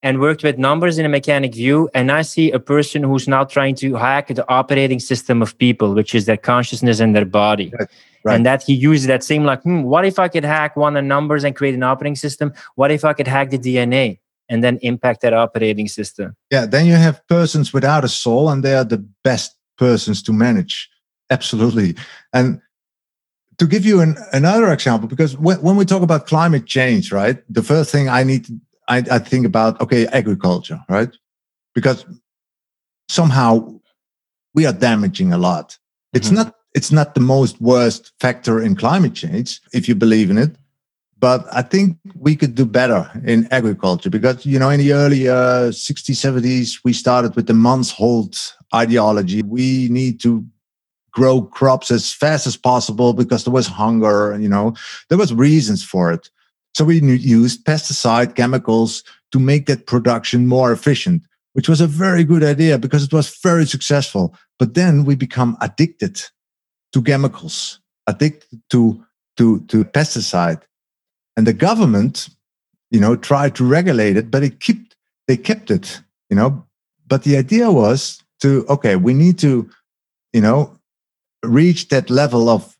and 0.06 0.20
worked 0.20 0.44
with 0.44 0.60
numbers 0.60 1.00
in 1.00 1.06
a 1.06 1.10
mechanic 1.10 1.56
view. 1.56 1.90
And 1.96 2.12
I 2.12 2.22
see 2.22 2.52
a 2.52 2.60
person 2.60 3.02
who's 3.02 3.28
now 3.28 3.44
trying 3.44 3.74
to 3.78 3.96
hack 3.96 4.28
the 4.28 4.48
operating 4.48 5.00
system 5.00 5.42
of 5.42 5.58
people, 5.58 5.96
which 5.96 6.14
is 6.14 6.28
their 6.28 6.38
consciousness 6.38 7.00
and 7.00 7.16
their 7.16 7.26
body. 7.26 7.74
Right. 7.78 7.90
Right. 8.24 8.36
And 8.36 8.46
that 8.46 8.64
he 8.64 8.74
uses 8.74 9.08
that 9.08 9.24
same 9.24 9.44
like, 9.44 9.62
hmm, 9.64 9.82
what 9.82 10.06
if 10.06 10.18
I 10.20 10.28
could 10.28 10.46
hack 10.46 10.76
one 10.76 10.96
of 10.96 11.04
the 11.04 11.08
numbers 11.08 11.44
and 11.44 11.56
create 11.56 11.76
an 11.76 11.84
operating 11.84 12.16
system? 12.16 12.54
What 12.76 12.92
if 12.92 13.04
I 13.04 13.14
could 13.14 13.28
hack 13.28 13.50
the 13.50 13.58
DNA 13.58 14.20
and 14.48 14.64
then 14.64 14.78
impact 14.82 15.22
that 15.22 15.34
operating 15.34 15.88
system? 15.88 16.36
Yeah, 16.52 16.66
then 16.66 16.86
you 16.86 16.94
have 16.94 17.28
persons 17.28 17.72
without 17.74 18.04
a 18.04 18.08
soul, 18.08 18.50
and 18.50 18.64
they 18.64 18.74
are 18.74 18.84
the 18.84 18.98
best 19.24 19.56
persons 19.78 20.24
to 20.24 20.34
manage. 20.34 20.90
Absolutely. 21.30 21.96
And 22.34 22.62
to 23.58 23.68
give 23.68 23.86
you 23.86 24.02
an, 24.02 24.18
another 24.34 24.72
example, 24.72 25.08
because 25.08 25.38
when, 25.38 25.62
when 25.62 25.76
we 25.76 25.86
talk 25.86 26.02
about 26.02 26.26
climate 26.26 26.66
change, 26.66 27.12
right, 27.12 27.38
the 27.48 27.64
first 27.64 27.92
thing 27.92 28.10
I 28.10 28.24
need 28.24 28.46
to, 28.46 28.60
I, 28.88 28.98
I 29.12 29.20
think 29.20 29.46
about, 29.46 29.80
okay, 29.82 30.08
agriculture, 30.08 30.80
right? 30.90 31.10
Because 31.74 32.06
somehow 33.10 33.80
we 34.54 34.66
are 34.66 34.74
damaging 34.74 35.34
a 35.34 35.38
lot. 35.38 35.78
It's 36.14 36.30
Mhm. 36.30 36.36
not 36.36 36.56
it's 36.76 36.92
not 36.92 37.16
the 37.16 37.22
most 37.22 37.62
worst 37.62 38.12
factor 38.20 38.62
in 38.62 38.76
climate 38.76 39.14
change 39.14 39.62
if 39.74 39.88
you 39.88 39.96
believe 39.96 40.30
in 40.30 40.38
it 40.38 40.58
but 41.18 41.46
i 41.54 41.62
think 41.62 41.98
we 42.20 42.36
could 42.36 42.54
do 42.54 42.66
better 42.66 43.10
in 43.24 43.48
agriculture 43.50 44.10
because 44.10 44.46
you 44.46 44.60
know 44.60 44.70
in 44.70 44.80
the 44.82 44.92
early 44.92 45.30
uh, 45.30 45.72
60s 45.72 46.18
70s 46.18 46.82
we 46.84 46.92
started 46.92 47.34
with 47.36 47.48
the 47.48 47.54
mansholt 47.54 48.52
ideology 48.76 49.42
we 49.44 49.88
need 49.90 50.20
to 50.20 50.44
grow 51.12 51.42
crops 51.42 51.90
as 51.92 52.12
fast 52.12 52.46
as 52.46 52.58
possible 52.58 53.14
because 53.14 53.46
there 53.46 53.54
was 53.54 53.68
hunger 53.68 54.38
you 54.38 54.50
know 54.50 54.74
there 55.08 55.18
was 55.18 55.34
reasons 55.34 55.82
for 55.82 56.12
it 56.12 56.30
so 56.76 56.84
we 56.84 57.00
used 57.00 57.66
pesticide 57.66 58.36
chemicals 58.36 59.04
to 59.32 59.40
make 59.40 59.66
that 59.66 59.88
production 59.88 60.48
more 60.48 60.72
efficient 60.72 61.22
which 61.56 61.70
was 61.70 61.80
a 61.80 61.88
very 61.88 62.26
good 62.26 62.44
idea 62.44 62.78
because 62.78 63.06
it 63.06 63.14
was 63.14 63.40
very 63.42 63.66
successful. 63.66 64.36
But 64.60 64.74
then 64.74 65.06
we 65.06 65.16
become 65.16 65.56
addicted 65.62 66.22
to 66.92 67.02
chemicals 67.02 67.80
addicted 68.08 68.62
to 68.72 69.04
to 69.38 69.62
to 69.62 69.86
pesticide. 69.86 70.62
And 71.38 71.48
the 71.48 71.54
government 71.54 72.30
you 72.92 73.00
know 73.00 73.16
tried 73.16 73.56
to 73.56 73.66
regulate 73.66 74.18
it 74.18 74.30
but 74.30 74.44
it 74.44 74.60
kept 74.60 74.96
they 75.28 75.38
kept 75.38 75.72
it 75.72 76.02
you 76.30 76.36
know. 76.36 76.66
But 77.08 77.24
the 77.24 77.38
idea 77.38 77.72
was 77.72 78.22
to 78.42 78.66
okay 78.68 78.98
we 78.98 79.14
need 79.14 79.40
to 79.40 79.70
you 80.34 80.42
know 80.42 80.78
reach 81.42 81.88
that 81.88 82.10
level 82.10 82.50
of 82.50 82.78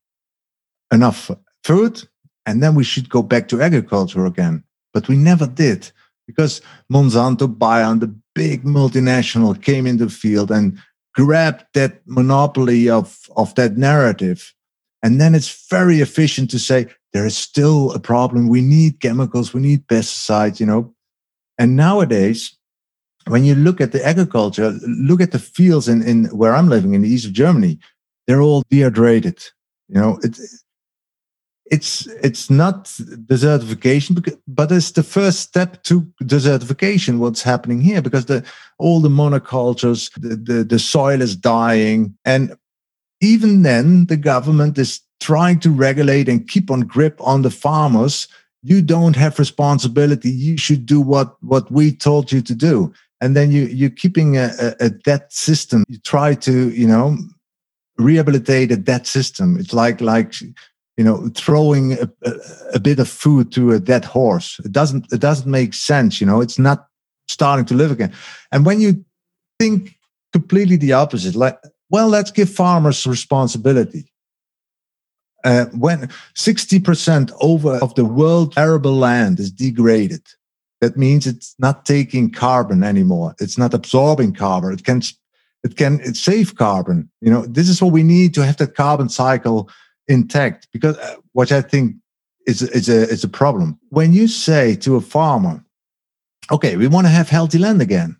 enough 0.92 1.32
food 1.64 2.04
and 2.46 2.62
then 2.62 2.76
we 2.76 2.84
should 2.84 3.10
go 3.10 3.22
back 3.22 3.48
to 3.48 3.62
agriculture 3.62 4.26
again. 4.26 4.64
But 4.94 5.08
we 5.08 5.18
never 5.18 5.48
did 5.48 5.92
because 6.28 6.62
monsanto 6.92 7.48
bayer 7.48 7.94
the 7.96 8.14
big 8.34 8.64
multinational 8.64 9.62
came 9.62 9.88
in 9.88 9.98
the 9.98 10.10
field 10.10 10.52
and 10.52 10.78
grabbed 11.14 11.66
that 11.74 12.02
monopoly 12.06 12.90
of 12.90 13.20
of 13.36 13.54
that 13.56 13.78
narrative. 13.78 14.54
And 15.04 15.22
then 15.22 15.36
it's 15.36 15.68
very 15.70 16.02
efficient 16.02 16.50
to 16.52 16.60
say 16.60 16.88
there 17.14 17.26
is 17.26 17.38
still 17.38 17.92
a 17.92 18.00
problem. 18.00 18.48
We 18.48 18.62
need 18.62 19.00
chemicals. 19.00 19.54
We 19.54 19.62
need 19.62 19.88
pesticides 19.88 20.60
you 20.60 20.66
know? 20.66 20.94
And 21.58 21.76
nowadays 21.76 22.58
when 23.28 23.44
you 23.44 23.56
look 23.56 23.82
at 23.82 23.92
the 23.92 24.06
agriculture 24.06 24.72
look 24.88 25.22
at 25.22 25.32
the 25.32 25.40
fields 25.40 25.88
in, 25.88 26.02
in 26.04 26.26
where 26.26 26.56
i'm 26.56 26.70
living 26.70 26.94
in 26.94 27.02
the 27.02 27.10
east 27.10 27.26
of 27.26 27.34
germany 27.34 27.80
they're 28.28 28.42
all 28.42 28.64
dehydrated 28.70 29.42
you 29.88 29.96
know? 29.96 30.20
It, 30.24 30.38
it's 31.72 32.06
it's 32.22 32.50
not 32.50 32.86
desertification 33.26 34.38
but 34.48 34.72
it's 34.72 34.92
the 34.92 35.04
first 35.04 35.40
step 35.40 35.82
to 35.84 36.02
desertification 36.22 37.18
what's 37.18 37.42
happening 37.42 37.82
here 37.82 38.02
because 38.02 38.26
the 38.26 38.46
all 38.78 39.02
the 39.02 39.10
monocultures 39.10 40.12
the, 40.20 40.36
the, 40.36 40.64
the 40.64 40.78
soil 40.78 41.22
is 41.22 41.36
dying 41.36 42.16
and 42.24 42.56
even 43.22 43.64
then 43.64 44.06
the 44.06 44.18
government 44.18 44.78
is 44.78 45.02
trying 45.20 45.60
to 45.60 45.72
regulate 45.72 46.30
and 46.30 46.48
keep 46.48 46.70
on 46.70 46.82
grip 46.82 47.20
on 47.22 47.42
the 47.42 47.50
farmers. 47.50 48.28
You 48.64 48.82
don't 48.82 49.16
have 49.16 49.40
responsibility. 49.40 50.30
You 50.30 50.58
should 50.58 50.86
do 50.86 51.00
what 51.02 51.36
what 51.42 51.72
we 51.72 51.92
told 51.92 52.32
you 52.32 52.42
to 52.42 52.56
do. 52.56 52.94
And 53.22 53.36
then 53.36 53.52
you 53.52 53.64
you're 53.64 53.90
keeping 53.90 54.38
a, 54.38 54.52
a, 54.60 54.86
a 54.86 54.90
dead 54.90 55.26
system. 55.30 55.84
You 55.88 56.00
try 56.00 56.36
to 56.36 56.70
you 56.70 56.88
know 56.88 57.18
rehabilitate 57.98 58.72
a 58.72 58.78
debt 58.78 59.08
system. 59.08 59.58
It's 59.60 59.74
like 59.74 60.02
like 60.02 60.34
you 60.98 61.04
know 61.04 61.30
throwing 61.36 61.94
a, 61.94 62.10
a, 62.74 62.80
bit 62.80 63.00
of 63.00 63.08
food 63.08 63.52
to 63.54 63.72
a 63.72 63.80
dead 63.80 64.06
horse. 64.06 64.60
It 64.64 64.72
doesn't 64.72 65.12
it 65.12 65.20
doesn't 65.20 65.50
make 65.50 65.74
sense 65.74 66.22
you 66.22 66.28
know 66.28 66.42
it's 66.42 66.60
not 66.60 66.88
starting 67.28 67.66
to 67.66 67.74
live 67.74 67.92
again. 67.92 68.14
And 68.52 68.66
when 68.66 68.80
you 68.80 69.04
think 69.60 69.98
completely 70.32 70.78
the 70.78 70.94
opposite 70.94 71.36
like 71.36 71.58
well 71.90 72.08
let's 72.08 72.32
give 72.32 72.50
farmers 72.50 73.06
responsibility. 73.06 74.12
Uh, 75.44 75.66
when 75.78 76.10
60% 76.34 77.32
over 77.40 77.76
of 77.76 77.94
the 77.94 78.04
world 78.04 78.56
arable 78.58 78.96
land 78.96 79.40
is 79.40 79.52
degraded 79.52 80.24
that 80.82 80.98
means 80.98 81.26
it's 81.26 81.56
not 81.58 81.86
taking 81.86 82.30
carbon 82.30 82.84
anymore. 82.84 83.36
It's 83.40 83.58
not 83.58 83.74
absorbing 83.74 84.34
carbon. 84.34 84.74
It 84.74 84.84
can 84.84 85.02
it 85.64 85.78
can 85.78 86.00
it 86.02 86.16
save 86.16 86.56
carbon. 86.56 87.10
You 87.22 87.32
know 87.32 87.46
this 87.46 87.70
is 87.70 87.82
what 87.82 87.92
we 87.92 88.04
need 88.04 88.34
to 88.36 88.46
have 88.46 88.58
that 88.58 88.76
carbon 88.76 89.10
cycle 89.10 89.70
intact 90.08 90.68
because 90.72 90.98
uh, 90.98 91.16
what 91.34 91.52
i 91.52 91.62
think 91.62 91.96
is 92.46 92.62
is 92.62 92.90
a 92.90 93.10
is 93.10 93.24
a 93.24 93.28
problem. 93.30 93.80
When 93.90 94.14
you 94.14 94.28
say 94.28 94.76
to 94.78 94.96
a 94.96 95.02
farmer 95.02 95.64
okay 96.52 96.78
we 96.78 96.88
want 96.88 97.08
to 97.08 97.12
have 97.12 97.30
healthy 97.30 97.58
land 97.58 97.82
again 97.82 98.18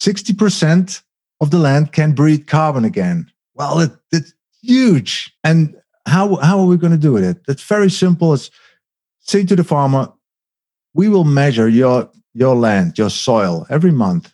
60% 0.00 1.02
of 1.40 1.50
the 1.50 1.58
land 1.58 1.92
can 1.92 2.12
breathe 2.12 2.46
carbon 2.46 2.84
again. 2.84 3.30
Well 3.54 3.80
it, 3.80 3.92
it's 4.12 4.32
huge. 4.62 5.34
And 5.44 5.76
how 6.06 6.36
how 6.36 6.60
are 6.60 6.66
we 6.66 6.76
going 6.76 6.92
to 6.92 6.98
do 6.98 7.16
it? 7.16 7.38
It's 7.48 7.62
very 7.62 7.90
simple 7.90 8.34
it's 8.34 8.50
say 9.20 9.44
to 9.44 9.56
the 9.56 9.64
farmer 9.64 10.12
we 10.94 11.08
will 11.08 11.24
measure 11.24 11.68
your 11.68 12.10
your 12.34 12.56
land 12.56 12.98
your 12.98 13.10
soil 13.10 13.66
every 13.68 13.92
month 13.92 14.32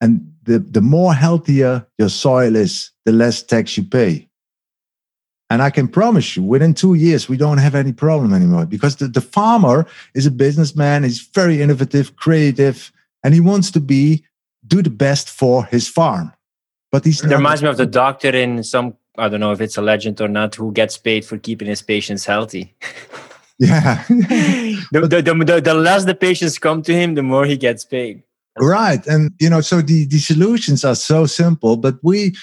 and 0.00 0.32
the, 0.42 0.58
the 0.58 0.80
more 0.80 1.14
healthier 1.14 1.86
your 1.98 2.08
soil 2.08 2.56
is 2.56 2.90
the 3.04 3.12
less 3.12 3.42
tax 3.42 3.76
you 3.76 3.84
pay 3.84 4.28
and 5.54 5.62
I 5.62 5.70
can 5.70 5.86
promise 5.86 6.36
you, 6.36 6.42
within 6.42 6.74
two 6.74 6.94
years, 6.94 7.28
we 7.28 7.36
don't 7.36 7.58
have 7.58 7.76
any 7.76 7.92
problem 7.92 8.34
anymore 8.34 8.66
because 8.66 8.96
the, 8.96 9.06
the 9.06 9.20
farmer 9.20 9.86
is 10.12 10.26
a 10.26 10.30
businessman. 10.32 11.04
He's 11.04 11.20
very 11.20 11.62
innovative, 11.62 12.16
creative, 12.16 12.90
and 13.22 13.32
he 13.32 13.38
wants 13.38 13.70
to 13.70 13.80
be 13.80 14.24
do 14.66 14.82
the 14.82 14.90
best 14.90 15.30
for 15.30 15.64
his 15.66 15.86
farm. 15.86 16.32
But 16.90 17.04
he's 17.04 17.22
It 17.22 17.30
reminds 17.30 17.62
me 17.62 17.68
of 17.68 17.76
the 17.76 17.86
doctor 17.86 18.30
in 18.30 18.64
some, 18.64 18.96
I 19.16 19.28
don't 19.28 19.38
know 19.38 19.52
if 19.52 19.60
it's 19.60 19.76
a 19.76 19.82
legend 19.82 20.20
or 20.20 20.26
not, 20.26 20.56
who 20.56 20.72
gets 20.72 20.98
paid 20.98 21.24
for 21.24 21.38
keeping 21.38 21.68
his 21.68 21.82
patients 21.82 22.24
healthy. 22.24 22.74
yeah, 23.60 24.02
the, 24.08 25.06
the, 25.08 25.22
the, 25.22 25.44
the, 25.44 25.60
the 25.60 25.74
less 25.74 26.04
the 26.04 26.16
patients 26.16 26.58
come 26.58 26.82
to 26.82 26.92
him, 26.92 27.14
the 27.14 27.22
more 27.22 27.46
he 27.46 27.56
gets 27.56 27.84
paid. 27.84 28.24
right. 28.58 29.06
And 29.06 29.30
you 29.38 29.50
know, 29.50 29.60
so 29.60 29.82
the 29.82 30.06
the 30.06 30.18
solutions 30.18 30.84
are 30.84 30.96
so 30.96 31.26
simple, 31.26 31.76
but 31.76 31.94
we. 32.02 32.34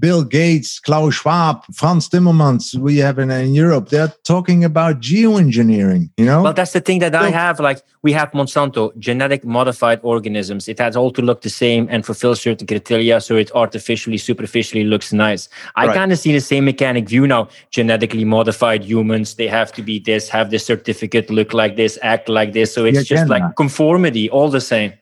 Bill 0.00 0.24
Gates, 0.24 0.80
Klaus 0.80 1.14
Schwab, 1.14 1.64
Frans 1.72 2.08
Timmermans, 2.08 2.74
we 2.74 2.96
have 2.98 3.18
in, 3.18 3.30
in 3.30 3.54
Europe, 3.54 3.90
they're 3.90 4.12
talking 4.24 4.64
about 4.64 5.00
geoengineering, 5.00 6.10
you 6.16 6.24
know? 6.24 6.42
Well, 6.42 6.52
that's 6.52 6.72
the 6.72 6.80
thing 6.80 6.98
that 6.98 7.14
I 7.14 7.30
have. 7.30 7.60
Like, 7.60 7.80
we 8.02 8.12
have 8.12 8.32
Monsanto, 8.32 8.96
genetic 8.98 9.44
modified 9.44 10.00
organisms. 10.02 10.68
It 10.68 10.80
has 10.80 10.96
all 10.96 11.12
to 11.12 11.22
look 11.22 11.42
the 11.42 11.50
same 11.50 11.86
and 11.90 12.04
fulfill 12.04 12.34
certain 12.34 12.66
criteria, 12.66 13.20
so 13.20 13.36
it 13.36 13.52
artificially, 13.54 14.18
superficially 14.18 14.84
looks 14.84 15.12
nice. 15.12 15.48
I 15.76 15.86
Right. 15.86 15.94
kind 15.94 16.12
of 16.12 16.18
see 16.18 16.32
the 16.32 16.40
same 16.40 16.64
mechanic 16.64 17.08
view 17.08 17.26
now. 17.28 17.48
Genetically 17.70 18.24
modified 18.24 18.82
humans, 18.82 19.34
they 19.36 19.46
have 19.46 19.72
to 19.72 19.82
be 19.82 20.00
this, 20.00 20.28
have 20.28 20.50
this 20.50 20.66
certificate, 20.66 21.30
look 21.30 21.54
like 21.54 21.76
this, 21.76 21.98
act 22.02 22.28
like 22.28 22.52
this. 22.52 22.74
So 22.74 22.84
it's 22.84 22.98
just 22.98 23.12
agenda. 23.12 23.32
like 23.32 23.42
uh, 23.42 23.52
conformity, 23.52 24.28
all 24.28 24.48
the 24.48 24.60
same. 24.60 24.92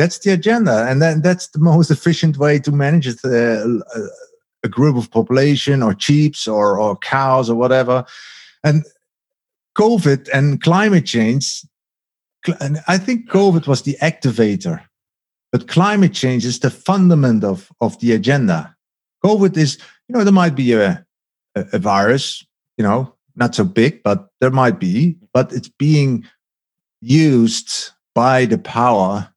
That's 0.00 0.18
the 0.20 0.30
agenda 0.30 0.86
and 0.88 1.02
then 1.02 1.20
that's 1.20 1.48
the 1.48 1.58
most 1.58 1.90
efficient 1.90 2.38
way 2.38 2.58
to 2.58 2.72
manage 2.72 3.06
uh, 3.06 3.28
a, 4.64 4.68
group 4.68 4.96
of 4.96 5.10
population 5.10 5.82
or 5.82 5.94
sheeps 5.98 6.48
or, 6.48 6.78
or 6.78 6.96
cows 6.96 7.50
or 7.50 7.56
whatever. 7.56 8.04
And 8.64 8.84
covid 9.78 10.28
and 10.32 10.62
climate 10.62 11.06
change 11.06 11.64
and 12.60 12.80
i 12.88 12.98
think 12.98 13.30
covid 13.30 13.68
was 13.68 13.82
the 13.82 13.96
activator 14.02 14.82
but 15.52 15.68
climate 15.68 16.12
change 16.12 16.44
is 16.44 16.60
the 16.60 16.70
fundament 16.70 17.42
of, 17.42 17.70
of 17.80 17.98
the 18.00 18.12
agenda. 18.12 18.74
Covid 19.24 19.56
is 19.56 19.78
you 20.08 20.14
know 20.14 20.24
there 20.24 20.32
might 20.32 20.54
be 20.54 20.72
a, 20.72 21.04
a 21.54 21.78
virus 21.78 22.44
you 22.78 22.84
know 22.84 23.14
not 23.36 23.54
so 23.54 23.64
big 23.64 24.02
but 24.02 24.28
there 24.40 24.50
might 24.50 24.80
be 24.80 25.16
but 25.32 25.52
it's 25.52 25.68
being 25.68 26.24
used 27.00 27.90
by 28.14 28.44
the 28.44 28.58
power 28.58 29.29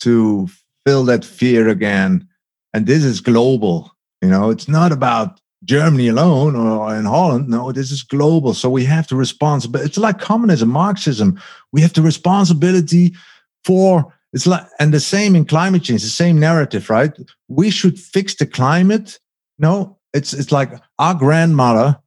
to 0.00 0.48
fill 0.86 1.04
that 1.04 1.24
fear 1.24 1.68
again. 1.68 2.26
And 2.74 2.86
this 2.86 3.04
is 3.04 3.20
global. 3.20 3.96
You 4.22 4.28
know, 4.28 4.50
it's 4.50 4.68
not 4.68 4.92
about 4.92 5.40
Germany 5.64 6.08
alone 6.08 6.56
or 6.56 6.94
in 6.94 7.04
Holland. 7.04 7.48
No, 7.48 7.72
this 7.72 7.90
is 7.90 8.02
global. 8.02 8.54
So 8.54 8.70
we 8.70 8.84
have 8.84 9.08
the 9.08 9.16
responsibility. 9.16 9.88
It's 9.88 9.98
like 9.98 10.18
communism, 10.18 10.70
Marxism. 10.70 11.40
We 11.72 11.80
have 11.82 11.92
the 11.92 12.02
responsibility 12.02 13.14
for 13.64 14.12
It's 14.32 14.46
like, 14.46 14.66
and 14.78 14.94
the 14.94 15.00
same 15.00 15.34
in 15.34 15.44
climate 15.44 15.82
change, 15.82 16.02
the 16.02 16.08
same 16.08 16.38
narrative, 16.38 16.88
right? 16.88 17.12
We 17.48 17.70
should 17.70 17.98
fix 17.98 18.34
the 18.36 18.46
climate. 18.46 19.18
No, 19.58 19.98
it's 20.14 20.32
it's 20.32 20.52
like 20.52 20.70
our 20.98 21.14
grandmother, 21.14 21.98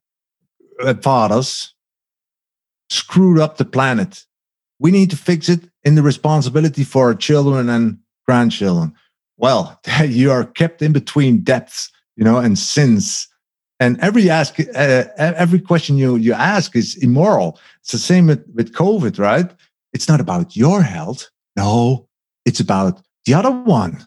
uh, 0.80 0.94
fathers, 1.02 1.76
screwed 2.90 3.40
up 3.40 3.58
the 3.58 3.66
planet. 3.66 4.26
We 4.80 4.92
need 4.92 5.10
to 5.10 5.18
fix 5.18 5.50
it 5.50 5.70
in 5.84 5.96
the 5.96 6.02
responsibility 6.02 6.84
for 6.84 7.08
our 7.08 7.16
children 7.16 7.70
and 7.70 7.98
grandchildren. 8.26 8.94
Well, 9.38 9.80
you 10.06 10.32
are 10.32 10.46
kept 10.46 10.82
in 10.82 10.94
between 10.94 11.42
depths, 11.42 11.92
you 12.16 12.24
know, 12.24 12.38
and 12.38 12.58
sins. 12.58 13.28
And 13.80 14.00
every 14.00 14.30
ask, 14.30 14.60
uh, 14.60 15.04
every 15.18 15.60
question 15.60 15.98
you 15.98 16.16
you 16.16 16.34
ask 16.34 16.76
is 16.76 16.96
immoral. 17.04 17.60
It's 17.82 17.92
the 17.92 17.98
same 17.98 18.28
with, 18.28 18.46
with 18.54 18.74
COVID, 18.74 19.20
right? 19.20 19.52
It's 19.92 20.08
not 20.08 20.22
about 20.22 20.56
your 20.56 20.82
health. 20.82 21.30
No, 21.58 22.08
it's 22.46 22.60
about 22.60 23.02
the 23.26 23.34
other 23.34 23.52
one. 23.52 24.06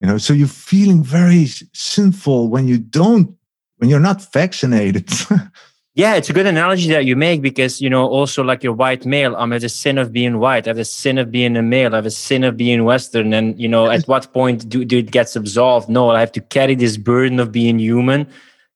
You 0.00 0.08
know, 0.08 0.18
so 0.18 0.32
you're 0.32 0.46
feeling 0.46 1.02
very 1.02 1.46
sinful 1.72 2.48
when 2.48 2.68
you 2.68 2.78
don't, 2.78 3.34
when 3.78 3.90
you're 3.90 3.98
not 3.98 4.32
vaccinated. 4.32 5.08
yeah, 5.98 6.14
it's 6.14 6.30
a 6.30 6.32
good 6.32 6.46
analogy 6.46 6.88
that 6.90 7.06
you 7.06 7.16
make 7.16 7.42
because, 7.42 7.80
you 7.80 7.90
know, 7.90 8.06
also 8.06 8.44
like 8.44 8.62
your 8.62 8.72
white 8.72 9.04
male, 9.04 9.34
I'm 9.34 9.52
at 9.52 9.62
the 9.62 9.68
sin 9.68 9.98
of 9.98 10.12
being 10.12 10.38
white. 10.38 10.68
I 10.68 10.70
have 10.70 10.76
the 10.76 10.84
sin 10.84 11.18
of 11.18 11.32
being 11.32 11.56
a 11.56 11.62
male. 11.62 11.92
I 11.92 11.96
have 11.96 12.06
a 12.06 12.10
sin 12.12 12.44
of 12.44 12.56
being 12.56 12.84
Western. 12.84 13.34
And, 13.34 13.60
you 13.60 13.66
know, 13.66 13.90
at 13.90 14.06
what 14.06 14.32
point 14.32 14.68
do, 14.68 14.84
do 14.84 14.98
it 14.98 15.10
gets 15.10 15.34
absolved? 15.34 15.88
No, 15.88 16.10
I 16.10 16.20
have 16.20 16.30
to 16.32 16.40
carry 16.40 16.76
this 16.76 16.96
burden 16.96 17.40
of 17.40 17.50
being 17.50 17.80
human, 17.80 18.28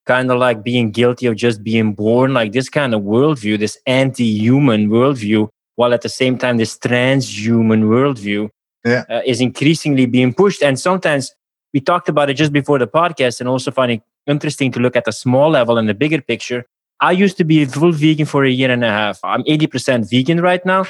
kind 0.05 0.29
of 0.31 0.37
like 0.37 0.65
being 0.65 0.91
guilty 0.91 1.25
of 1.25 1.37
just 1.37 1.63
being 1.63 1.93
born, 1.93 2.33
like 2.33 2.51
this 2.51 2.67
kind 2.67 2.93
of 2.93 3.03
worldview, 3.03 3.57
this 3.57 3.77
anti 3.87 4.25
human 4.25 4.89
worldview, 4.89 5.47
while 5.75 5.93
at 5.93 6.01
the 6.01 6.09
same 6.09 6.37
time, 6.37 6.57
this 6.57 6.77
transhuman 6.77 7.83
worldview 7.85 8.49
yeah. 8.83 9.05
uh, 9.09 9.21
is 9.25 9.39
increasingly 9.39 10.07
being 10.07 10.33
pushed. 10.33 10.61
And 10.61 10.77
sometimes 10.77 11.31
we 11.73 11.79
talked 11.79 12.09
about 12.09 12.29
it 12.29 12.33
just 12.33 12.51
before 12.51 12.79
the 12.79 12.87
podcast, 12.87 13.39
and 13.39 13.47
also 13.47 13.71
finding 13.71 14.01
interesting 14.27 14.73
to 14.73 14.81
look 14.81 14.97
at 14.97 15.05
the 15.05 15.13
small 15.13 15.49
level 15.49 15.77
and 15.77 15.87
the 15.87 15.93
bigger 15.93 16.21
picture. 16.21 16.65
I 16.99 17.11
used 17.11 17.37
to 17.37 17.43
be 17.43 17.63
a 17.63 17.67
full 17.67 17.91
vegan 17.91 18.25
for 18.25 18.45
a 18.45 18.49
year 18.49 18.71
and 18.71 18.83
a 18.83 18.89
half. 18.89 19.19
I'm 19.23 19.43
80% 19.43 20.09
vegan 20.09 20.41
right 20.41 20.65
now. 20.65 20.85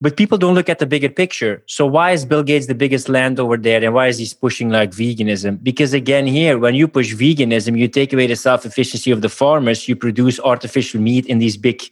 But 0.00 0.16
people 0.16 0.38
don't 0.38 0.54
look 0.54 0.68
at 0.68 0.78
the 0.78 0.86
bigger 0.86 1.08
picture. 1.08 1.64
So 1.66 1.84
why 1.84 2.12
is 2.12 2.24
Bill 2.24 2.44
Gates 2.44 2.68
the 2.68 2.74
biggest 2.74 3.08
landowner 3.08 3.56
there 3.56 3.82
and 3.82 3.92
why 3.92 4.06
is 4.06 4.18
he 4.18 4.28
pushing 4.40 4.70
like 4.70 4.92
veganism? 4.92 5.60
Because 5.60 5.92
again, 5.92 6.24
here, 6.24 6.56
when 6.56 6.76
you 6.76 6.86
push 6.86 7.12
veganism, 7.14 7.76
you 7.76 7.88
take 7.88 8.12
away 8.12 8.28
the 8.28 8.36
self-efficiency 8.36 9.10
of 9.10 9.22
the 9.22 9.28
farmers, 9.28 9.88
you 9.88 9.96
produce 9.96 10.38
artificial 10.38 11.00
meat 11.00 11.26
in 11.26 11.38
these 11.38 11.56
big 11.56 11.82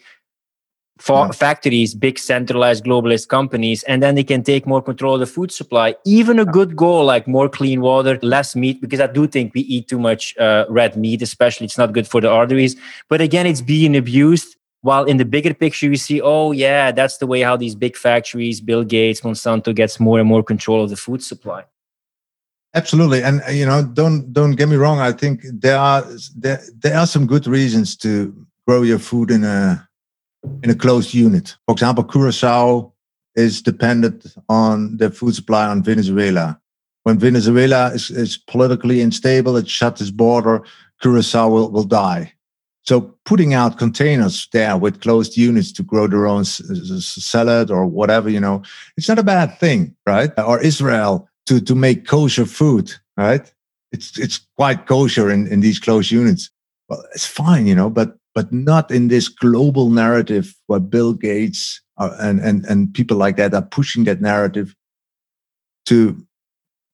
fa- 0.98 1.32
factories, 1.32 1.94
big 1.94 2.18
centralized 2.18 2.84
globalist 2.84 3.28
companies, 3.28 3.82
and 3.84 4.02
then 4.02 4.14
they 4.14 4.24
can 4.24 4.42
take 4.42 4.66
more 4.66 4.82
control 4.82 5.14
of 5.14 5.20
the 5.20 5.26
food 5.26 5.52
supply. 5.52 5.94
Even 6.04 6.38
a 6.38 6.44
good 6.44 6.76
goal 6.76 7.04
like 7.04 7.26
more 7.26 7.48
clean 7.48 7.80
water, 7.80 8.18
less 8.22 8.56
meat, 8.56 8.80
because 8.80 9.00
I 9.00 9.06
do 9.06 9.26
think 9.26 9.54
we 9.54 9.62
eat 9.62 9.88
too 9.88 9.98
much 9.98 10.36
uh, 10.38 10.64
red 10.68 10.96
meat, 10.96 11.22
especially 11.22 11.66
it's 11.66 11.78
not 11.78 11.92
good 11.92 12.08
for 12.08 12.20
the 12.20 12.30
arteries. 12.30 12.76
But 13.08 13.20
again, 13.20 13.46
it's 13.46 13.62
being 13.62 13.96
abused. 13.96 14.56
While 14.82 15.04
in 15.04 15.16
the 15.16 15.24
bigger 15.24 15.52
picture, 15.52 15.86
you 15.86 15.96
see, 15.96 16.20
oh 16.20 16.52
yeah, 16.52 16.92
that's 16.92 17.16
the 17.16 17.26
way 17.26 17.40
how 17.40 17.56
these 17.56 17.74
big 17.74 17.96
factories, 17.96 18.60
Bill 18.60 18.84
Gates, 18.84 19.22
Monsanto 19.22 19.74
gets 19.74 19.98
more 19.98 20.20
and 20.20 20.28
more 20.28 20.44
control 20.44 20.84
of 20.84 20.90
the 20.90 20.96
food 20.96 21.24
supply. 21.24 21.64
Absolutely, 22.74 23.22
and 23.22 23.42
uh, 23.48 23.50
you 23.50 23.66
know, 23.66 23.82
don't 23.82 24.32
don't 24.32 24.52
get 24.52 24.68
me 24.68 24.76
wrong. 24.76 25.00
I 25.00 25.10
think 25.10 25.40
there 25.50 25.78
are 25.78 26.04
there, 26.36 26.62
there 26.78 26.96
are 26.98 27.06
some 27.06 27.26
good 27.26 27.46
reasons 27.46 27.96
to 27.96 28.32
grow 28.68 28.82
your 28.82 28.98
food 28.98 29.30
in 29.30 29.44
a 29.44 29.88
in 30.62 30.70
a 30.70 30.74
closed 30.74 31.14
unit. 31.14 31.56
For 31.66 31.72
example, 31.72 32.04
Curacao 32.04 32.92
is 33.34 33.62
dependent 33.62 34.34
on 34.48 34.96
the 34.96 35.10
food 35.10 35.34
supply 35.34 35.66
on 35.66 35.82
Venezuela. 35.82 36.60
When 37.02 37.18
Venezuela 37.18 37.92
is, 37.92 38.10
is 38.10 38.36
politically 38.36 39.00
unstable, 39.00 39.56
it 39.56 39.68
shuts 39.68 40.00
its 40.00 40.10
border, 40.10 40.62
Curacao 41.00 41.48
will, 41.48 41.70
will 41.70 41.84
die. 41.84 42.32
So 42.82 43.14
putting 43.24 43.52
out 43.52 43.78
containers 43.78 44.48
there 44.52 44.76
with 44.76 45.00
closed 45.00 45.36
units 45.36 45.72
to 45.72 45.82
grow 45.82 46.06
their 46.06 46.26
own 46.26 46.44
salad 46.44 47.70
or 47.70 47.84
whatever, 47.84 48.28
you 48.28 48.40
know, 48.40 48.62
it's 48.96 49.08
not 49.08 49.18
a 49.18 49.24
bad 49.24 49.58
thing, 49.58 49.94
right? 50.06 50.30
Or 50.38 50.60
Israel 50.60 51.28
to, 51.46 51.60
to 51.60 51.74
make 51.74 52.06
kosher 52.06 52.46
food, 52.46 52.92
right? 53.16 53.52
It's, 53.92 54.18
it's 54.18 54.40
quite 54.56 54.86
kosher 54.86 55.30
in, 55.30 55.46
in 55.48 55.60
these 55.60 55.80
closed 55.80 56.10
units. 56.10 56.50
Well, 56.88 57.04
it's 57.12 57.26
fine, 57.26 57.66
you 57.66 57.74
know, 57.74 57.90
but 57.90 58.15
but 58.36 58.52
not 58.52 58.90
in 58.90 59.08
this 59.08 59.28
global 59.28 59.88
narrative 59.88 60.54
where 60.66 60.78
Bill 60.78 61.14
Gates 61.14 61.80
are, 61.96 62.14
and, 62.20 62.38
and, 62.38 62.66
and 62.66 62.92
people 62.92 63.16
like 63.16 63.36
that 63.36 63.54
are 63.54 63.62
pushing 63.62 64.04
that 64.04 64.20
narrative 64.20 64.76
to 65.86 66.22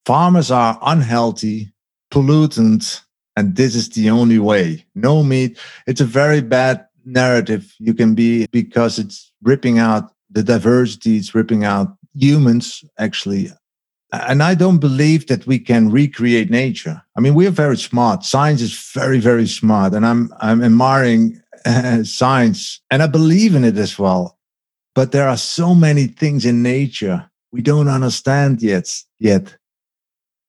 farmers 0.07 0.53
are 0.53 0.79
unhealthy, 0.83 1.73
pollutant, 2.13 3.01
and 3.35 3.57
this 3.57 3.75
is 3.75 3.89
the 3.89 4.09
only 4.09 4.39
way. 4.39 4.87
No 4.95 5.25
meat. 5.25 5.59
It's 5.89 6.01
a 6.01 6.05
very 6.05 6.43
bad 6.43 6.87
narrative 7.05 7.75
you 7.81 7.93
can 7.93 8.15
be 8.15 8.47
because 8.53 9.01
it's 9.01 9.33
ripping 9.43 9.81
out 9.81 10.13
the 10.31 10.45
diversity, 10.45 11.17
it's 11.17 11.35
ripping 11.35 11.65
out 11.65 11.89
humans 12.15 12.85
actually 13.01 13.51
and 14.13 14.43
I 14.43 14.55
don't 14.55 14.79
believe 14.79 15.27
that 15.29 15.47
we 15.47 15.59
can 15.59 15.91
recreate 15.91 16.51
nature. 16.51 17.03
I 17.17 17.21
mean, 17.21 17.35
we 17.35 17.47
are 17.47 17.51
very 17.51 17.79
smart. 17.79 18.25
Science 18.25 18.61
is 18.61 18.91
very, 18.95 19.19
very 19.19 19.47
smart, 19.47 19.95
and 19.95 20.05
I'm 20.05 20.33
I'm 20.41 20.63
admiring 20.63 21.41
uh, 21.65 22.05
science, 22.05 22.81
and 22.91 23.03
I 23.03 23.07
believe 23.07 23.55
in 23.55 23.65
it 23.65 23.79
as 23.79 23.99
well. 23.99 24.39
But 24.95 25.13
there 25.13 25.29
are 25.29 25.39
so 25.39 25.75
many 25.75 26.07
things 26.07 26.45
in 26.45 26.63
nature 26.63 27.31
we 27.53 27.63
don't 27.63 27.89
understand 27.89 28.63
yet. 28.63 28.95
Yet, 29.19 29.57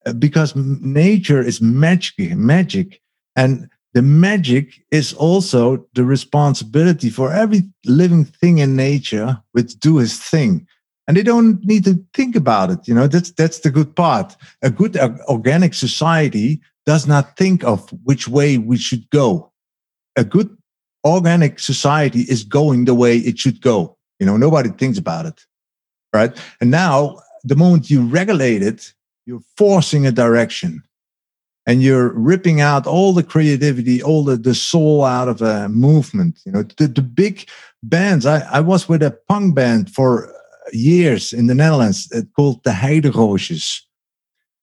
uh, 0.06 0.14
because 0.14 0.56
nature 0.56 1.42
is 1.42 1.62
magic, 1.62 2.36
magic, 2.36 3.02
and 3.36 3.70
the 3.94 4.02
magic 4.02 4.84
is 4.92 5.14
also 5.14 5.88
the 5.94 6.04
responsibility 6.04 7.10
for 7.10 7.32
every 7.32 7.64
living 7.86 8.26
thing 8.26 8.58
in 8.58 8.76
nature 8.76 9.42
which 9.54 9.80
do 9.80 10.00
its 10.00 10.18
thing 10.18 10.68
and 11.08 11.18
they 11.18 11.24
don't 11.24 11.64
need 11.64 11.84
to 11.84 12.04
think 12.14 12.36
about 12.36 12.70
it 12.70 12.88
you 12.88 12.94
know 12.94 13.08
that's 13.08 13.32
that's 13.32 13.60
the 13.60 13.72
good 13.72 13.96
part. 13.96 14.36
A 14.62 14.70
good 14.70 14.98
uh, 14.98 15.12
organic 15.28 15.74
society 15.74 16.62
does 16.86 17.08
not 17.08 17.38
think 17.38 17.64
of 17.64 17.90
which 18.04 18.28
way 18.28 18.58
we 18.58 18.78
should 18.78 19.10
go. 19.10 19.52
A 20.16 20.24
good 20.24 20.56
organic 21.06 21.60
society 21.60 22.22
is 22.22 22.44
going 22.44 22.86
the 22.86 22.94
way 22.94 23.18
it 23.18 23.40
should 23.40 23.62
go. 23.62 23.98
You 24.20 24.26
know 24.26 24.38
nobody 24.38 24.70
thinks 24.70 24.98
about 24.98 25.26
it 25.26 25.46
right? 26.14 26.38
And 26.62 26.70
now 26.72 27.20
the 27.44 27.56
moment 27.56 27.90
you 27.90 28.04
regulate 28.04 28.62
it 28.62 28.94
you're 29.26 29.42
forcing 29.58 30.06
a 30.06 30.12
direction. 30.12 30.84
And 31.66 31.82
you're 31.82 32.10
ripping 32.10 32.60
out 32.60 32.86
all 32.86 33.14
the 33.14 33.24
creativity 33.24 34.04
all 34.04 34.26
the, 34.26 34.36
the 34.36 34.54
soul 34.54 35.06
out 35.06 35.30
of 35.30 35.42
a 35.42 35.70
movement 35.70 36.40
you 36.46 36.52
know. 36.52 36.64
The, 36.64 36.88
the 36.88 37.02
big 37.02 37.48
bands 37.82 38.26
I, 38.26 38.40
I 38.52 38.60
was 38.60 38.90
with 38.90 39.02
a 39.02 39.18
punk 39.30 39.56
band 39.56 39.90
for 39.90 40.33
years 40.72 41.34
in 41.34 41.48
the 41.48 41.56
Netherlands 41.56 42.12
uh, 42.14 42.22
called 42.36 42.64
the 42.64 42.74
Heide 42.74 43.04
Heideroosjes. 43.04 43.82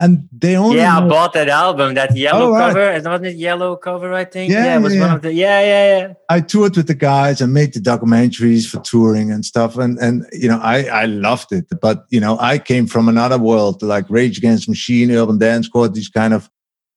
And 0.03 0.27
they 0.33 0.57
only 0.57 0.79
yeah, 0.79 0.97
I 0.97 1.07
bought 1.07 1.35
that 1.35 1.51
album, 1.51 1.93
that 1.93 2.17
yellow 2.17 2.47
oh, 2.47 2.53
right. 2.53 2.69
cover. 2.69 2.91
It's 2.91 3.05
not 3.05 3.23
it 3.23 3.37
yellow 3.37 3.77
cover, 3.77 4.15
I 4.15 4.25
think. 4.25 4.51
Yeah, 4.51 4.65
yeah 4.65 4.79
it 4.79 4.81
was 4.83 4.95
yeah. 4.95 5.01
one 5.03 5.11
of 5.17 5.21
the 5.21 5.35
yeah, 5.35 5.61
yeah, 5.61 5.99
yeah. 5.99 6.15
I 6.31 6.41
toured 6.41 6.75
with 6.75 6.87
the 6.87 6.95
guys 6.95 7.43
and 7.43 7.53
made 7.53 7.75
the 7.75 7.81
documentaries 7.81 8.67
for 8.67 8.81
touring 8.81 9.31
and 9.31 9.45
stuff, 9.45 9.77
and 9.77 9.99
and 9.99 10.25
you 10.33 10.49
know 10.49 10.59
I 10.59 10.85
I 10.85 11.05
loved 11.05 11.53
it. 11.53 11.67
But 11.83 12.07
you 12.09 12.19
know 12.19 12.39
I 12.41 12.59
came 12.59 12.87
from 12.87 13.11
another 13.11 13.37
world, 13.37 13.83
like 13.83 14.09
Rage 14.09 14.39
Against 14.39 14.71
Machine, 14.71 15.11
Urban 15.11 15.37
Dance 15.37 15.67
Squad, 15.67 15.95
these 15.95 16.09
kind 16.09 16.33
of 16.33 16.49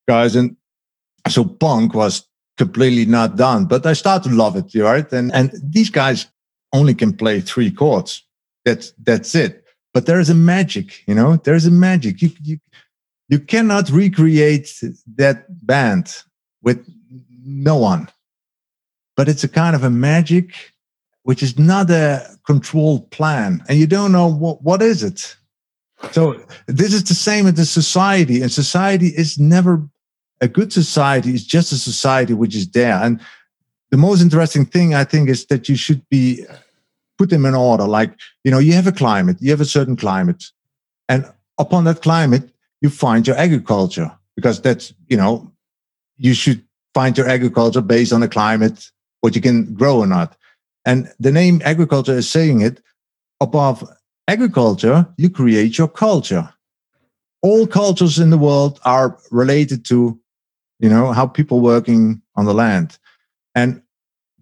guys, 0.08 0.38
and 0.38 0.56
so 1.28 1.44
punk 1.44 1.94
was 1.94 2.26
completely 2.58 3.06
not 3.06 3.36
done. 3.36 3.66
But 3.66 3.86
I 3.86 3.94
started 3.94 4.30
to 4.30 4.36
love 4.36 4.56
it, 4.56 4.74
right? 4.80 5.12
And 5.12 5.30
and 5.34 5.52
these 5.62 5.90
guys 5.90 6.28
only 6.72 6.96
can 6.96 7.12
play 7.12 7.42
three 7.42 7.70
chords 7.70 8.24
that's 8.66 8.94
that's 9.04 9.36
it. 9.36 9.64
But 9.94 10.06
there 10.06 10.20
is 10.20 10.30
a 10.30 10.36
magic, 10.36 11.04
you 11.08 11.16
know. 11.16 11.36
There's 11.38 11.66
a 11.66 11.72
magic. 11.72 12.22
You 12.22 12.32
you 12.42 12.60
you 13.30 13.40
cannot 13.40 13.90
recreate 13.90 14.82
that 15.16 15.46
band 15.66 16.24
with 16.62 16.86
no 17.46 17.78
one. 17.78 18.10
But 19.16 19.30
it's 19.30 19.44
a 19.44 19.50
kind 19.50 19.76
of 19.76 19.84
a 19.84 19.90
magic 19.90 20.56
which 21.24 21.42
is 21.42 21.58
not 21.58 21.90
a 21.90 22.38
controlled 22.46 23.10
plan, 23.12 23.64
and 23.70 23.78
you 23.78 23.88
don't 23.88 24.12
know 24.12 24.28
what 24.28 24.62
what 24.64 24.82
is 24.82 25.04
it. 25.04 25.36
So 26.12 26.36
this 26.68 26.94
is 26.94 27.04
the 27.04 27.14
same 27.14 27.48
in 27.48 27.56
the 27.56 27.66
society, 27.66 28.42
and 28.42 28.52
society 28.52 29.08
is 29.08 29.40
never 29.40 29.88
a 30.42 30.48
good 30.48 30.74
society. 30.74 31.32
It's 31.32 31.46
just 31.46 31.72
a 31.72 31.78
society 31.78 32.34
which 32.34 32.56
is 32.56 32.70
there. 32.72 32.96
And 32.96 33.22
the 33.92 33.98
most 33.98 34.22
interesting 34.22 34.66
thing 34.66 34.94
I 34.94 35.06
think 35.06 35.30
is 35.30 35.46
that 35.46 35.70
you 35.70 35.76
should 35.76 36.08
be 36.10 36.46
put 37.18 37.30
them 37.30 37.46
in 37.46 37.56
order. 37.56 37.86
Like, 37.86 38.14
you 38.44 38.52
know, 38.52 38.60
you 38.60 38.74
have 38.74 38.88
a 38.88 38.92
climate, 38.92 39.38
you 39.40 39.52
have 39.52 39.62
a 39.62 39.66
certain 39.66 39.96
climate. 39.96 40.44
And 41.10 41.26
upon 41.58 41.84
that 41.86 42.02
climate, 42.02 42.50
you 42.82 42.90
find 42.90 43.26
your 43.28 43.38
agriculture 43.38 44.12
because 44.36 44.62
that's, 44.62 44.94
you 45.08 45.18
know, 45.18 45.52
you 46.18 46.34
should 46.34 46.64
find 46.94 47.18
your 47.18 47.28
agriculture 47.28 47.82
based 47.82 48.14
on 48.14 48.22
the 48.22 48.28
climate, 48.28 48.90
what 49.22 49.36
you 49.36 49.42
can 49.42 49.74
grow 49.74 50.00
or 50.00 50.08
not. 50.08 50.36
And 50.86 51.12
the 51.20 51.32
name 51.32 51.62
agriculture 51.64 52.14
is 52.14 52.30
saying 52.30 52.62
it 52.62 52.82
above 53.40 53.88
agriculture, 54.28 55.08
you 55.18 55.30
create 55.30 55.78
your 55.78 55.88
culture. 55.88 56.54
All 57.42 57.68
cultures 57.68 58.20
in 58.20 58.30
the 58.30 58.38
world 58.38 58.80
are 58.86 59.18
related 59.32 59.86
to, 59.86 60.20
you 60.80 60.90
know, 60.90 61.12
how 61.12 61.28
people 61.28 61.60
working 61.60 62.22
on 62.36 62.46
the 62.46 62.54
land. 62.54 62.98
And 63.56 63.82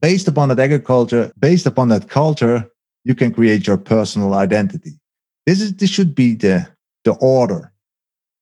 based 0.01 0.27
upon 0.27 0.49
that 0.49 0.59
agriculture, 0.59 1.31
based 1.39 1.65
upon 1.65 1.89
that 1.89 2.09
culture, 2.09 2.69
you 3.03 3.15
can 3.15 3.33
create 3.33 3.67
your 3.67 3.77
personal 3.77 4.33
identity. 4.33 4.99
This 5.45 5.61
is 5.61 5.75
this 5.75 5.89
should 5.89 6.13
be 6.13 6.35
the 6.35 6.67
the 7.03 7.13
order. 7.13 7.71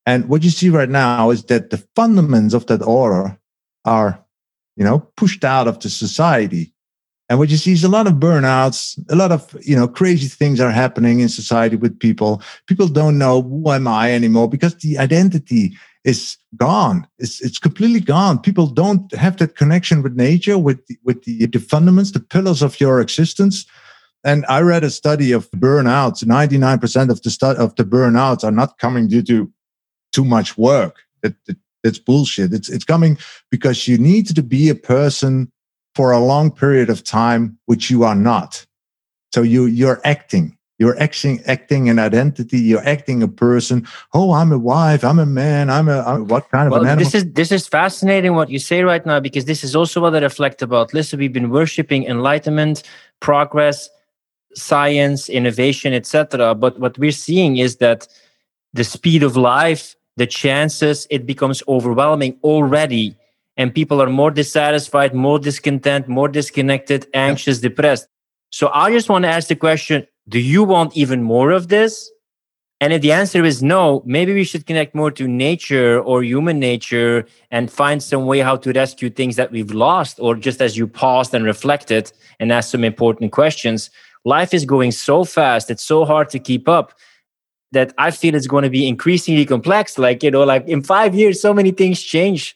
And 0.05 0.28
what 0.28 0.43
you 0.43 0.49
see 0.49 0.70
right 0.70 0.89
now 0.89 1.30
is 1.30 1.43
that 1.45 1.70
the 1.70 1.86
fundamentals 1.95 2.53
of 2.53 2.66
that 2.68 2.82
order 2.82 3.38
are, 3.86 4.26
you 4.76 4.84
know, 4.84 4.99
pushed 5.18 5.43
out 5.43 5.68
of 5.68 5.80
the 5.80 5.89
society. 5.89 6.74
And 7.30 7.38
what 7.38 7.49
you 7.49 7.57
see 7.57 7.74
is 7.74 7.84
a 7.84 7.89
lot 7.89 8.07
of 8.07 8.14
burnouts, 8.14 8.99
a 9.12 9.16
lot 9.16 9.32
of, 9.32 9.55
you 9.62 9.76
know, 9.76 9.88
crazy 9.88 10.28
things 10.28 10.60
are 10.60 10.72
happening 10.72 11.20
in 11.20 11.30
society 11.30 11.76
with 11.76 11.99
people. 11.99 12.41
People 12.66 12.88
don't 12.88 13.20
know 13.20 13.43
who 13.43 13.70
am 13.72 13.88
I 13.88 14.12
anymore 14.12 14.49
because 14.49 14.76
the 14.76 14.97
identity 14.97 15.78
is 16.06 16.38
gone. 16.56 17.08
It's, 17.18 17.41
it's 17.41 17.60
completely 17.60 18.00
gone. 18.00 18.39
People 18.39 18.68
don't 18.68 19.14
have 19.16 19.38
that 19.38 19.56
connection 19.56 20.02
with 20.02 20.16
nature, 20.16 20.58
with 20.58 20.86
the, 20.88 20.97
with 21.04 21.24
the, 21.24 21.45
the 21.45 21.60
fundamentals, 21.60 22.14
the 22.14 22.20
pillars 22.20 22.62
of 22.62 22.80
your 22.80 23.02
existence. 23.02 23.66
And 24.24 24.45
I 24.47 24.62
read 24.62 24.84
a 24.84 24.89
study 24.89 25.32
of 25.32 25.50
burnouts. 25.52 26.24
99% 26.24 27.10
of 27.10 27.22
the 27.22 27.30
stu- 27.30 27.47
of 27.47 27.76
the 27.76 27.84
burnouts 27.84 28.43
are 28.43 28.52
not 28.52 28.78
coming 28.78 29.08
due 29.08 29.24
to 29.24 29.52
too 30.12 30.26
much 30.26 30.58
work. 30.58 30.97
It, 31.24 31.36
it, 31.47 31.58
it's 31.84 32.00
bullshit. 32.00 32.54
It's 32.54 32.70
it's 32.70 32.84
coming 32.84 33.18
because 33.50 33.88
you 33.88 33.97
need 33.97 34.28
to 34.36 34.43
be 34.43 34.68
a 34.68 34.76
person 34.76 35.50
for 35.95 36.12
a 36.12 36.20
long 36.20 36.52
period 36.52 36.89
of 36.89 37.04
time, 37.04 37.58
which 37.66 37.89
you 37.89 38.04
are 38.04 38.16
not. 38.16 38.66
So 39.34 39.41
you 39.41 39.66
you're 39.66 40.02
acting. 40.04 40.58
You're 40.80 40.98
acting 40.98 41.42
acting 41.46 41.90
an 41.90 42.00
identity. 42.00 42.58
You're 42.58 42.88
acting 42.88 43.22
a 43.22 43.28
person. 43.28 43.86
Oh, 44.14 44.32
I'm 44.32 44.54
a 44.54 44.58
wife. 44.58 45.04
I'm 45.04 45.20
a 45.20 45.26
man. 45.26 45.70
I'm 45.70 45.90
a 45.90 46.00
I'm, 46.00 46.28
what 46.28 46.50
kind 46.50 46.68
of 46.68 46.72
well, 46.72 46.82
an 46.82 46.88
animal? 46.88 47.04
this 47.04 47.14
is 47.14 47.34
this 47.34 47.52
is 47.52 47.68
fascinating 47.68 48.34
what 48.34 48.50
you 48.50 48.60
say 48.60 48.84
right 48.84 49.06
now 49.06 49.20
because 49.20 49.44
this 49.44 49.62
is 49.62 49.76
also 49.76 50.00
what 50.00 50.16
I 50.16 50.20
reflect 50.20 50.62
about. 50.62 50.94
Listen, 50.94 51.20
we've 51.20 51.34
been 51.34 51.50
worshiping 51.50 52.06
enlightenment, 52.06 52.84
progress, 53.20 53.90
science, 54.56 55.28
innovation, 55.28 55.94
etc. 55.94 56.56
But 56.56 56.80
what 56.80 56.98
we're 56.98 57.12
seeing 57.12 57.58
is 57.58 57.76
that 57.78 58.08
the 58.72 58.86
speed 58.86 59.22
of 59.22 59.36
life, 59.36 59.98
the 60.16 60.28
chances, 60.28 61.08
it 61.10 61.26
becomes 61.26 61.62
overwhelming 61.68 62.38
already, 62.42 63.18
and 63.58 63.76
people 63.76 64.02
are 64.02 64.10
more 64.10 64.32
dissatisfied, 64.32 65.14
more 65.14 65.40
discontent, 65.40 66.08
more 66.08 66.30
disconnected, 66.30 67.06
anxious, 67.14 67.60
depressed. 67.60 68.08
So 68.52 68.72
I 68.74 68.92
just 68.92 69.10
want 69.10 69.24
to 69.24 69.30
ask 69.30 69.50
the 69.50 69.58
question: 69.58 70.08
Do 70.30 70.40
you 70.40 70.64
want 70.64 70.96
even 70.96 71.24
more 71.24 71.50
of 71.50 71.70
this? 71.70 72.12
And 72.82 72.94
if 72.94 73.02
the 73.02 73.12
answer 73.12 73.44
is 73.44 73.64
no, 73.64 74.04
maybe 74.06 74.34
we 74.34 74.44
should 74.44 74.68
connect 74.68 74.94
more 74.94 75.12
to 75.12 75.28
nature 75.28 76.00
or 76.00 76.24
human 76.24 76.60
nature 76.60 77.26
and 77.52 77.70
find 77.70 78.02
some 78.02 78.26
way 78.28 78.40
how 78.40 78.56
to 78.58 78.72
rescue 78.72 79.10
things 79.10 79.36
that 79.36 79.52
we've 79.52 79.72
lost, 79.72 80.20
or 80.20 80.36
just 80.36 80.62
as 80.62 80.78
you 80.78 80.88
paused 80.88 81.34
and 81.34 81.44
reflected 81.46 82.12
and 82.40 82.54
asked 82.54 82.70
some 82.70 82.84
important 82.84 83.32
questions. 83.32 83.90
Life 84.24 84.54
is 84.54 84.66
going 84.66 84.92
so 84.92 85.26
fast, 85.26 85.72
it's 85.72 85.84
so 85.84 86.06
hard 86.06 86.30
to 86.30 86.40
keep 86.40 86.70
up 86.70 86.94
that 87.72 87.94
I 87.98 88.12
feel 88.12 88.36
it's 88.36 88.48
going 88.48 88.64
to 88.64 88.70
be 88.70 88.88
increasingly 88.88 89.46
complex. 89.46 89.98
Like, 89.98 90.24
you 90.24 90.32
know, 90.32 90.44
like 90.44 90.68
in 90.68 90.84
five 90.84 91.16
years, 91.16 91.42
so 91.42 91.54
many 91.54 91.72
things 91.72 92.02
change. 92.02 92.56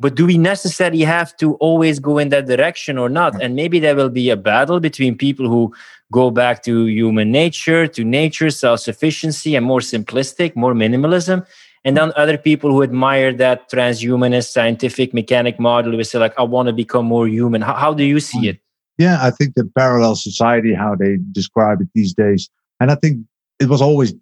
But 0.00 0.16
do 0.16 0.26
we 0.26 0.36
necessarily 0.36 1.02
have 1.02 1.36
to 1.36 1.54
always 1.54 2.00
go 2.00 2.18
in 2.18 2.30
that 2.30 2.46
direction 2.46 2.98
or 2.98 3.08
not? 3.08 3.34
Mm. 3.34 3.44
And 3.44 3.54
maybe 3.54 3.78
there 3.78 3.94
will 3.94 4.08
be 4.08 4.30
a 4.30 4.36
battle 4.36 4.80
between 4.80 5.16
people 5.16 5.48
who 5.48 5.72
go 6.12 6.30
back 6.30 6.62
to 6.62 6.86
human 6.86 7.32
nature, 7.32 7.88
to 7.88 8.04
nature, 8.04 8.50
self 8.50 8.80
sufficiency, 8.80 9.56
and 9.56 9.66
more 9.66 9.80
simplistic, 9.80 10.54
more 10.54 10.74
minimalism. 10.74 11.44
And 11.84 11.96
then 11.96 12.12
other 12.14 12.38
people 12.38 12.70
who 12.70 12.82
admire 12.84 13.32
that 13.32 13.68
transhumanist 13.68 14.52
scientific 14.52 15.12
mechanic 15.12 15.58
model 15.58 15.96
will 15.96 16.04
say, 16.04 16.18
like, 16.18 16.38
I 16.38 16.44
want 16.44 16.68
to 16.68 16.72
become 16.72 17.06
more 17.06 17.26
human. 17.26 17.62
How, 17.62 17.74
how 17.74 17.92
do 17.92 18.04
you 18.04 18.20
see 18.20 18.46
it? 18.48 18.60
Yeah, 18.98 19.18
I 19.20 19.30
think 19.30 19.54
the 19.56 19.64
parallel 19.76 20.14
society, 20.14 20.74
how 20.74 20.94
they 20.94 21.18
describe 21.32 21.80
it 21.80 21.88
these 21.94 22.14
days, 22.14 22.48
and 22.78 22.92
I 22.92 22.94
think 22.94 23.26
it 23.58 23.68
was 23.68 23.82
always 23.82 24.14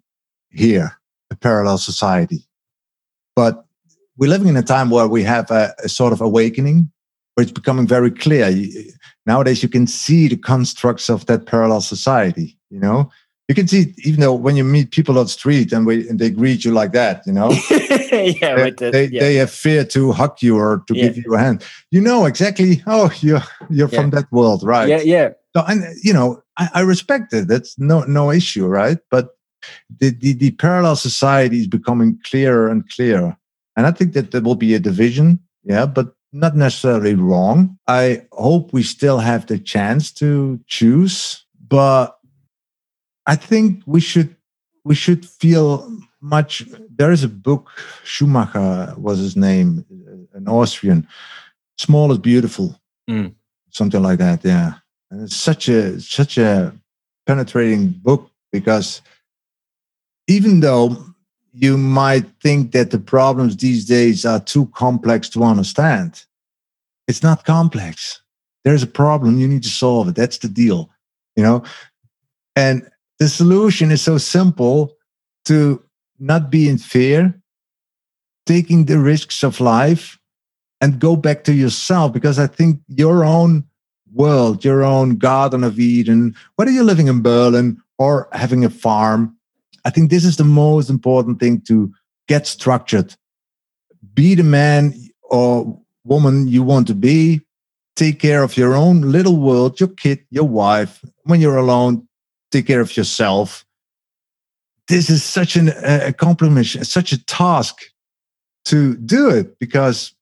here, 0.49 0.97
a 1.29 1.35
parallel 1.35 1.77
society. 1.77 2.45
But 3.35 3.63
we're 4.17 4.29
living 4.29 4.47
in 4.47 4.57
a 4.57 4.63
time 4.63 4.89
where 4.89 5.07
we 5.07 5.23
have 5.23 5.51
a, 5.51 5.73
a 5.83 5.89
sort 5.89 6.13
of 6.13 6.21
awakening, 6.21 6.91
where 7.35 7.43
it's 7.43 7.51
becoming 7.51 7.87
very 7.87 8.11
clear. 8.11 8.47
Nowadays, 9.25 9.61
you 9.63 9.69
can 9.69 9.87
see 9.87 10.27
the 10.27 10.37
constructs 10.37 11.09
of 11.09 11.25
that 11.27 11.45
parallel 11.45 11.81
society. 11.81 12.57
You 12.69 12.79
know, 12.79 13.11
you 13.47 13.55
can 13.55 13.67
see 13.67 13.93
even 14.05 14.21
though 14.21 14.33
when 14.33 14.55
you 14.55 14.63
meet 14.63 14.91
people 14.91 15.17
on 15.19 15.25
the 15.25 15.29
street 15.29 15.71
and, 15.73 15.85
we, 15.85 16.07
and 16.09 16.17
they 16.19 16.29
greet 16.29 16.63
you 16.65 16.71
like 16.71 16.93
that, 16.93 17.21
you 17.27 17.33
know, 17.33 17.51
yeah, 17.69 18.55
they, 18.55 18.71
the, 18.71 18.89
they, 18.91 19.05
yeah. 19.07 19.19
they 19.19 19.35
have 19.35 19.51
fear 19.51 19.83
to 19.85 20.11
hug 20.13 20.41
you 20.41 20.57
or 20.57 20.83
to 20.87 20.95
Yeah. 20.95 21.03
give 21.09 21.17
you 21.17 21.35
a 21.35 21.37
hand. 21.37 21.63
You 21.91 22.01
know 22.01 22.25
exactly. 22.25 22.81
Oh, 22.87 23.11
you're 23.19 23.43
you're 23.69 23.89
Yeah. 23.89 23.99
from 24.01 24.09
that 24.11 24.31
world, 24.31 24.63
right? 24.63 24.87
yeah, 24.89 25.01
yeah. 25.01 25.29
So, 25.55 25.63
and 25.67 25.83
you 26.01 26.13
know, 26.13 26.41
I, 26.57 26.69
I 26.75 26.81
respect 26.81 27.33
it. 27.33 27.47
That's 27.47 27.77
no 27.77 28.03
no 28.05 28.31
issue, 28.31 28.65
right? 28.67 28.97
But 29.09 29.29
the, 29.99 30.09
the 30.11 30.33
the 30.33 30.51
parallel 30.51 30.95
society 30.95 31.59
is 31.59 31.67
becoming 31.67 32.17
clearer 32.23 32.69
and 32.69 32.89
clearer, 32.89 33.37
and 33.75 33.85
I 33.85 33.91
think 33.91 34.13
that 34.13 34.31
there 34.31 34.41
will 34.41 34.55
be 34.55 34.73
a 34.75 34.79
division, 34.79 35.39
yeah, 35.63 35.85
but 35.85 36.15
not 36.33 36.55
necessarily 36.55 37.13
wrong. 37.15 37.77
I 37.87 38.25
hope 38.31 38.73
we 38.73 38.83
still 38.83 39.19
have 39.19 39.45
the 39.47 39.57
chance 39.59 40.11
to 40.13 40.59
choose, 40.67 41.45
but 41.67 42.17
I 43.25 43.35
think 43.35 43.83
we 43.85 43.99
should 44.01 44.35
we 44.83 44.95
should 44.95 45.25
feel 45.25 45.91
much. 46.21 46.63
There 46.89 47.11
is 47.11 47.23
a 47.23 47.29
book 47.29 47.69
Schumacher 48.03 48.93
was 48.97 49.19
his 49.19 49.35
name, 49.35 49.85
an 50.33 50.47
Austrian. 50.47 51.07
Small 51.77 52.11
is 52.11 52.17
beautiful, 52.19 52.79
Mm. 53.09 53.33
something 53.69 54.01
like 54.01 54.19
that. 54.19 54.43
Yeah, 54.43 54.73
and 55.09 55.23
it's 55.23 55.35
such 55.35 55.67
a 55.69 55.99
such 55.99 56.37
a 56.37 56.73
penetrating 57.25 57.89
book 57.89 58.29
because 58.51 59.01
even 60.27 60.59
though 60.61 61.10
you 61.53 61.77
might 61.77 62.25
think 62.41 62.71
that 62.71 62.91
the 62.91 62.99
problems 62.99 63.57
these 63.57 63.85
days 63.85 64.25
are 64.25 64.39
too 64.39 64.67
complex 64.67 65.29
to 65.29 65.43
understand, 65.43 66.23
it's 67.07 67.23
not 67.23 67.45
complex. 67.45 68.21
There's 68.63 68.83
a 68.83 68.87
problem, 68.87 69.39
you 69.39 69.47
need 69.47 69.63
to 69.63 69.69
solve 69.69 70.07
it. 70.07 70.15
That's 70.15 70.37
the 70.37 70.47
deal, 70.47 70.89
you 71.35 71.43
know. 71.43 71.63
And 72.55 72.87
the 73.19 73.27
solution 73.27 73.91
is 73.91 74.01
so 74.01 74.17
simple 74.17 74.95
to 75.45 75.83
not 76.19 76.49
be 76.49 76.69
in 76.69 76.77
fear, 76.77 77.33
taking 78.45 78.85
the 78.85 78.99
risks 78.99 79.43
of 79.43 79.59
life, 79.59 80.19
and 80.79 80.99
go 80.99 81.15
back 81.15 81.43
to 81.43 81.53
yourself 81.53 82.13
because 82.13 82.39
I 82.39 82.47
think 82.47 82.79
your 82.87 83.23
own 83.23 83.65
world, 84.13 84.65
your 84.65 84.83
own 84.83 85.17
Garden 85.17 85.63
of 85.63 85.79
Eden, 85.79 86.35
whether 86.55 86.71
you're 86.71 86.83
living 86.83 87.07
in 87.07 87.21
Berlin 87.21 87.81
or 87.97 88.27
having 88.31 88.65
a 88.65 88.69
farm, 88.69 89.35
I 89.85 89.89
think 89.89 90.09
this 90.09 90.25
is 90.25 90.37
the 90.37 90.43
most 90.43 90.89
important 90.89 91.39
thing 91.39 91.61
to 91.61 91.93
get 92.27 92.47
structured. 92.47 93.15
Be 94.13 94.35
the 94.35 94.43
man 94.43 94.93
or 95.23 95.79
woman 96.03 96.47
you 96.47 96.63
want 96.63 96.87
to 96.87 96.95
be. 96.95 97.41
Take 97.95 98.19
care 98.19 98.43
of 98.43 98.57
your 98.57 98.73
own 98.73 99.01
little 99.01 99.37
world, 99.37 99.79
your 99.79 99.89
kid, 99.89 100.25
your 100.29 100.47
wife. 100.47 101.03
When 101.23 101.41
you're 101.41 101.57
alone, 101.57 102.07
take 102.51 102.67
care 102.67 102.81
of 102.81 102.95
yourself. 102.95 103.65
This 104.87 105.09
is 105.09 105.23
such 105.23 105.55
an 105.55 105.69
uh, 105.69 106.01
accomplishment, 106.03 106.87
such 106.87 107.11
a 107.11 107.23
task 107.25 107.81
to 108.65 108.95
do 108.97 109.29
it 109.29 109.57
because 109.59 110.13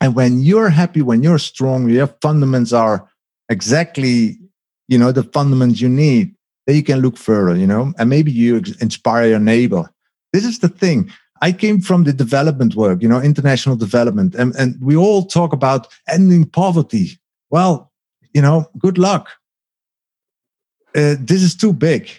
and 0.00 0.14
when 0.14 0.40
you're 0.40 0.68
happy 0.68 1.00
when 1.00 1.22
you're 1.22 1.38
strong 1.38 1.88
your 1.88 2.06
fundamentals 2.20 2.72
are 2.72 3.08
exactly 3.48 4.38
you 4.88 4.98
know 4.98 5.12
the 5.12 5.22
fundamentals 5.22 5.80
you 5.80 5.88
need 5.88 6.34
then 6.66 6.76
you 6.76 6.82
can 6.82 7.00
look 7.00 7.16
further 7.16 7.56
you 7.56 7.66
know? 7.66 7.92
And 7.98 8.08
maybe 8.08 8.32
you 8.32 8.62
inspire 8.80 9.28
your 9.28 9.40
neighbor. 9.40 9.90
This 10.32 10.44
is 10.44 10.60
the 10.60 10.68
thing. 10.68 11.10
I 11.40 11.50
came 11.52 11.80
from 11.80 12.04
the 12.04 12.12
development 12.12 12.74
work 12.76 13.02
you 13.02 13.08
know 13.08 13.20
international 13.20 13.76
development 13.76 14.34
and, 14.34 14.54
and 14.56 14.76
we 14.80 14.96
all 14.96 15.24
talk 15.24 15.52
about 15.52 15.88
ending 16.08 16.44
poverty. 16.44 17.18
Well 17.50 17.92
you 18.32 18.42
know 18.42 18.70
good 18.78 18.98
luck. 18.98 19.28
Uh, 20.94 21.16
this 21.18 21.42
is 21.42 21.54
too 21.56 21.72
big. 21.72 22.10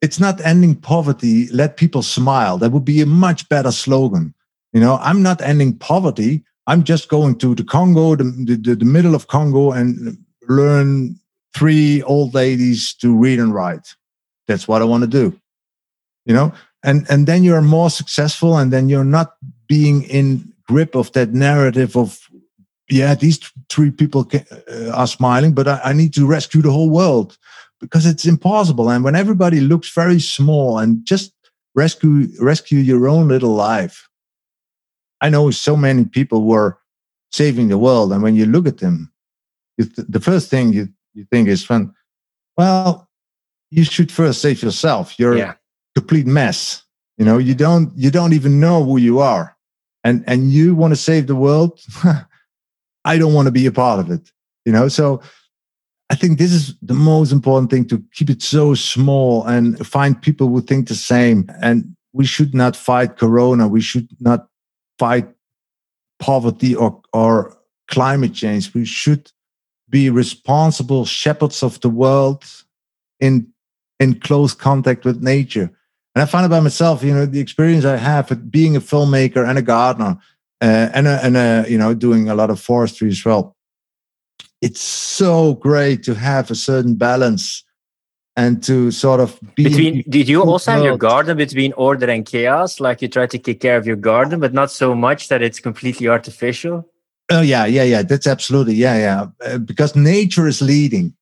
It's 0.00 0.18
not 0.18 0.40
ending 0.40 0.74
poverty 0.74 1.48
let 1.48 1.76
people 1.76 2.02
smile. 2.02 2.56
That 2.58 2.72
would 2.72 2.84
be 2.84 3.02
a 3.02 3.06
much 3.06 3.48
better 3.48 3.72
slogan. 3.72 4.34
You 4.72 4.80
know 4.80 4.98
i'm 5.02 5.22
not 5.22 5.42
ending 5.42 5.76
poverty. 5.76 6.42
I'm 6.66 6.84
just 6.84 7.08
going 7.08 7.36
to 7.38 7.54
the 7.54 7.64
congo 7.64 8.16
the, 8.16 8.24
the, 8.24 8.74
the 8.76 8.84
middle 8.84 9.14
of 9.14 9.26
congo 9.26 9.72
and 9.72 10.16
learn 10.48 11.19
three 11.54 12.02
old 12.02 12.34
ladies 12.34 12.94
to 12.94 13.16
read 13.16 13.38
and 13.38 13.54
write 13.54 13.94
that's 14.46 14.66
what 14.68 14.82
i 14.82 14.84
want 14.84 15.02
to 15.02 15.08
do 15.08 15.38
you 16.26 16.34
know 16.34 16.52
and 16.82 17.06
and 17.10 17.26
then 17.26 17.44
you're 17.44 17.62
more 17.62 17.90
successful 17.90 18.56
and 18.56 18.72
then 18.72 18.88
you're 18.88 19.04
not 19.04 19.34
being 19.68 20.02
in 20.04 20.52
grip 20.68 20.94
of 20.94 21.12
that 21.12 21.32
narrative 21.32 21.96
of 21.96 22.20
yeah 22.88 23.14
these 23.14 23.38
th- 23.38 23.52
three 23.68 23.90
people 23.90 24.28
uh, 24.34 24.90
are 24.90 25.06
smiling 25.06 25.52
but 25.52 25.66
I, 25.66 25.80
I 25.84 25.92
need 25.92 26.14
to 26.14 26.26
rescue 26.26 26.62
the 26.62 26.70
whole 26.70 26.90
world 26.90 27.36
because 27.80 28.04
it's 28.04 28.26
impossible. 28.26 28.90
And 28.90 29.02
when 29.02 29.16
everybody 29.16 29.58
looks 29.58 29.90
very 29.90 30.20
small 30.20 30.78
and 30.78 31.02
just 31.04 31.32
rescue 31.74 32.28
rescue 32.38 32.78
your 32.78 33.08
own 33.08 33.28
little 33.28 33.54
life. 33.54 34.08
I 35.20 35.28
know 35.28 35.50
so 35.50 35.76
many 35.76 36.04
people 36.04 36.44
were 36.44 36.78
saving 37.30 37.68
the 37.68 37.78
world, 37.78 38.12
and 38.12 38.22
when 38.22 38.34
you 38.34 38.46
look 38.46 38.66
at 38.66 38.78
them, 38.78 39.12
th- 39.78 39.90
the 39.96 40.20
first 40.20 40.50
thing 40.50 40.72
you, 40.72 40.88
you 41.14 41.26
think 41.30 41.48
is, 41.48 41.64
"Fun, 41.64 41.92
well, 42.56 43.08
you 43.70 43.84
should 43.84 44.10
first 44.10 44.40
save 44.40 44.62
yourself. 44.62 45.18
You're 45.18 45.36
yeah. 45.36 45.52
a 45.52 46.00
complete 46.00 46.26
mess. 46.26 46.82
You 47.18 47.24
know, 47.24 47.38
you 47.38 47.54
don't 47.54 47.92
you 47.96 48.10
don't 48.10 48.32
even 48.32 48.60
know 48.60 48.84
who 48.84 48.96
you 48.96 49.20
are, 49.20 49.56
and 50.04 50.24
and 50.26 50.50
you 50.52 50.74
want 50.74 50.92
to 50.92 50.96
save 50.96 51.26
the 51.26 51.36
world. 51.36 51.80
I 53.04 53.18
don't 53.18 53.34
want 53.34 53.46
to 53.46 53.52
be 53.52 53.66
a 53.66 53.72
part 53.72 54.00
of 54.00 54.10
it. 54.10 54.30
You 54.64 54.72
know, 54.72 54.88
so 54.88 55.22
I 56.10 56.16
think 56.16 56.38
this 56.38 56.52
is 56.52 56.74
the 56.82 56.94
most 56.94 57.30
important 57.30 57.70
thing 57.70 57.86
to 57.86 58.02
keep 58.12 58.30
it 58.30 58.42
so 58.42 58.74
small 58.74 59.44
and 59.44 59.86
find 59.86 60.20
people 60.20 60.48
who 60.48 60.60
think 60.60 60.88
the 60.88 60.96
same. 60.96 61.48
And 61.62 61.96
we 62.12 62.26
should 62.26 62.52
not 62.52 62.74
fight 62.74 63.16
Corona. 63.16 63.68
We 63.68 63.80
should 63.80 64.08
not 64.18 64.48
fight 64.98 65.28
poverty 66.18 66.74
or, 66.74 67.00
or 67.12 67.56
climate 67.86 68.34
change. 68.34 68.74
We 68.74 68.84
should 68.84 69.30
be 69.90 70.08
responsible 70.08 71.04
shepherds 71.04 71.62
of 71.62 71.80
the 71.80 71.90
world 71.90 72.44
in 73.18 73.48
in 73.98 74.18
close 74.18 74.54
contact 74.54 75.04
with 75.04 75.22
nature. 75.22 75.70
And 76.14 76.22
I 76.22 76.26
find 76.26 76.46
it 76.46 76.48
by 76.48 76.60
myself, 76.60 77.04
you 77.04 77.14
know, 77.14 77.26
the 77.26 77.40
experience 77.40 77.84
I 77.84 77.96
have 77.96 78.30
with 78.30 78.50
being 78.50 78.74
a 78.74 78.80
filmmaker 78.80 79.46
and 79.46 79.58
a 79.58 79.62
gardener, 79.62 80.18
uh, 80.60 80.88
and 80.94 81.06
a, 81.06 81.24
and 81.24 81.36
a, 81.36 81.66
you 81.68 81.78
know, 81.78 81.94
doing 81.94 82.28
a 82.28 82.34
lot 82.34 82.50
of 82.50 82.58
forestry 82.58 83.08
as 83.08 83.24
well. 83.24 83.56
It's 84.60 84.80
so 84.80 85.54
great 85.54 86.02
to 86.04 86.14
have 86.14 86.50
a 86.50 86.54
certain 86.54 86.94
balance 86.94 87.62
and 88.36 88.62
to 88.62 88.90
sort 88.90 89.20
of 89.20 89.38
be 89.54 89.64
between 89.64 90.04
did 90.08 90.28
you 90.28 90.42
also 90.42 90.72
have 90.72 90.84
your 90.84 90.96
garden 90.96 91.36
between 91.36 91.72
order 91.74 92.08
and 92.08 92.24
chaos? 92.24 92.80
Like 92.80 93.02
you 93.02 93.08
try 93.08 93.26
to 93.26 93.38
take 93.38 93.60
care 93.60 93.76
of 93.76 93.86
your 93.86 93.96
garden 93.96 94.40
but 94.40 94.52
not 94.52 94.70
so 94.70 94.94
much 94.94 95.28
that 95.28 95.42
it's 95.42 95.60
completely 95.60 96.08
artificial 96.08 96.88
oh 97.30 97.40
yeah 97.40 97.66
yeah 97.66 97.82
yeah. 97.84 98.02
That's 98.02 98.26
absolutely 98.26 98.74
yeah 98.74 98.96
yeah. 98.96 99.26
Uh, 99.44 99.58
because 99.58 99.96
nature 99.96 100.46
is 100.46 100.60
leading. 100.60 101.14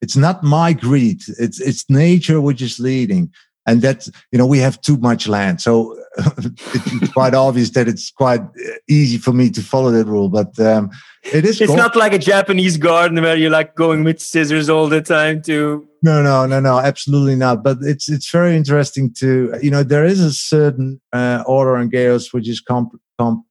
It's 0.00 0.16
not 0.16 0.42
my 0.42 0.72
greed. 0.72 1.22
It's 1.38 1.60
it's 1.60 1.88
nature 1.90 2.40
which 2.40 2.62
is 2.62 2.78
leading. 2.78 3.32
And 3.66 3.82
that's 3.82 4.10
you 4.32 4.38
know 4.38 4.46
we 4.46 4.58
have 4.58 4.80
too 4.80 4.96
much 4.98 5.28
land. 5.28 5.60
So 5.60 5.98
it's 6.18 7.12
quite 7.12 7.34
obvious 7.46 7.70
that 7.70 7.88
it's 7.88 8.10
quite 8.10 8.40
uh, 8.40 8.72
easy 8.88 9.18
for 9.18 9.32
me 9.32 9.50
to 9.50 9.62
follow 9.62 9.90
that 9.92 10.06
rule 10.06 10.28
but 10.28 10.58
um, 10.58 10.90
it 11.22 11.44
is 11.44 11.60
it's 11.60 11.72
not 11.74 11.94
like 11.94 12.12
a 12.12 12.18
japanese 12.18 12.76
garden 12.76 13.22
where 13.22 13.36
you're 13.36 13.50
like 13.50 13.76
going 13.76 14.02
with 14.02 14.20
scissors 14.20 14.68
all 14.68 14.88
the 14.88 15.00
time 15.00 15.40
to 15.42 15.88
no 16.02 16.22
no 16.22 16.46
no 16.46 16.60
no 16.60 16.78
absolutely 16.78 17.34
not. 17.34 17.62
But 17.62 17.78
it's 17.82 18.08
it's 18.08 18.30
very 18.30 18.56
interesting 18.56 19.12
to 19.14 19.58
you 19.62 19.70
know 19.70 19.82
there 19.82 20.04
is 20.04 20.20
a 20.20 20.32
certain 20.32 21.00
uh, 21.12 21.42
order 21.46 21.76
and 21.76 21.90
chaos 21.90 22.32
which 22.32 22.48
is 22.48 22.60
comp, 22.60 22.92
comp 23.18 23.44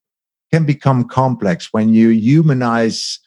can 0.51 0.65
become 0.65 1.03
complex 1.03 1.69
when 1.71 1.93
you 1.93 2.09
humanize 2.09 3.19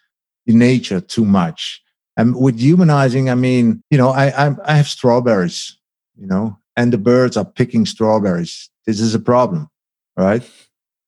nature 0.46 1.00
too 1.00 1.24
much 1.24 1.80
and 2.16 2.34
with 2.34 2.58
humanizing 2.58 3.30
i 3.30 3.36
mean 3.36 3.80
you 3.88 3.96
know 3.96 4.08
i 4.08 4.48
i, 4.48 4.56
I 4.64 4.72
have 4.74 4.88
strawberries 4.88 5.78
you 6.16 6.26
know 6.26 6.58
and 6.80 6.94
the 6.94 6.98
birds 6.98 7.36
are 7.36 7.44
picking 7.44 7.84
strawberries. 7.84 8.70
This 8.86 9.00
is 9.00 9.14
a 9.14 9.18
problem, 9.18 9.68
right? 10.16 10.42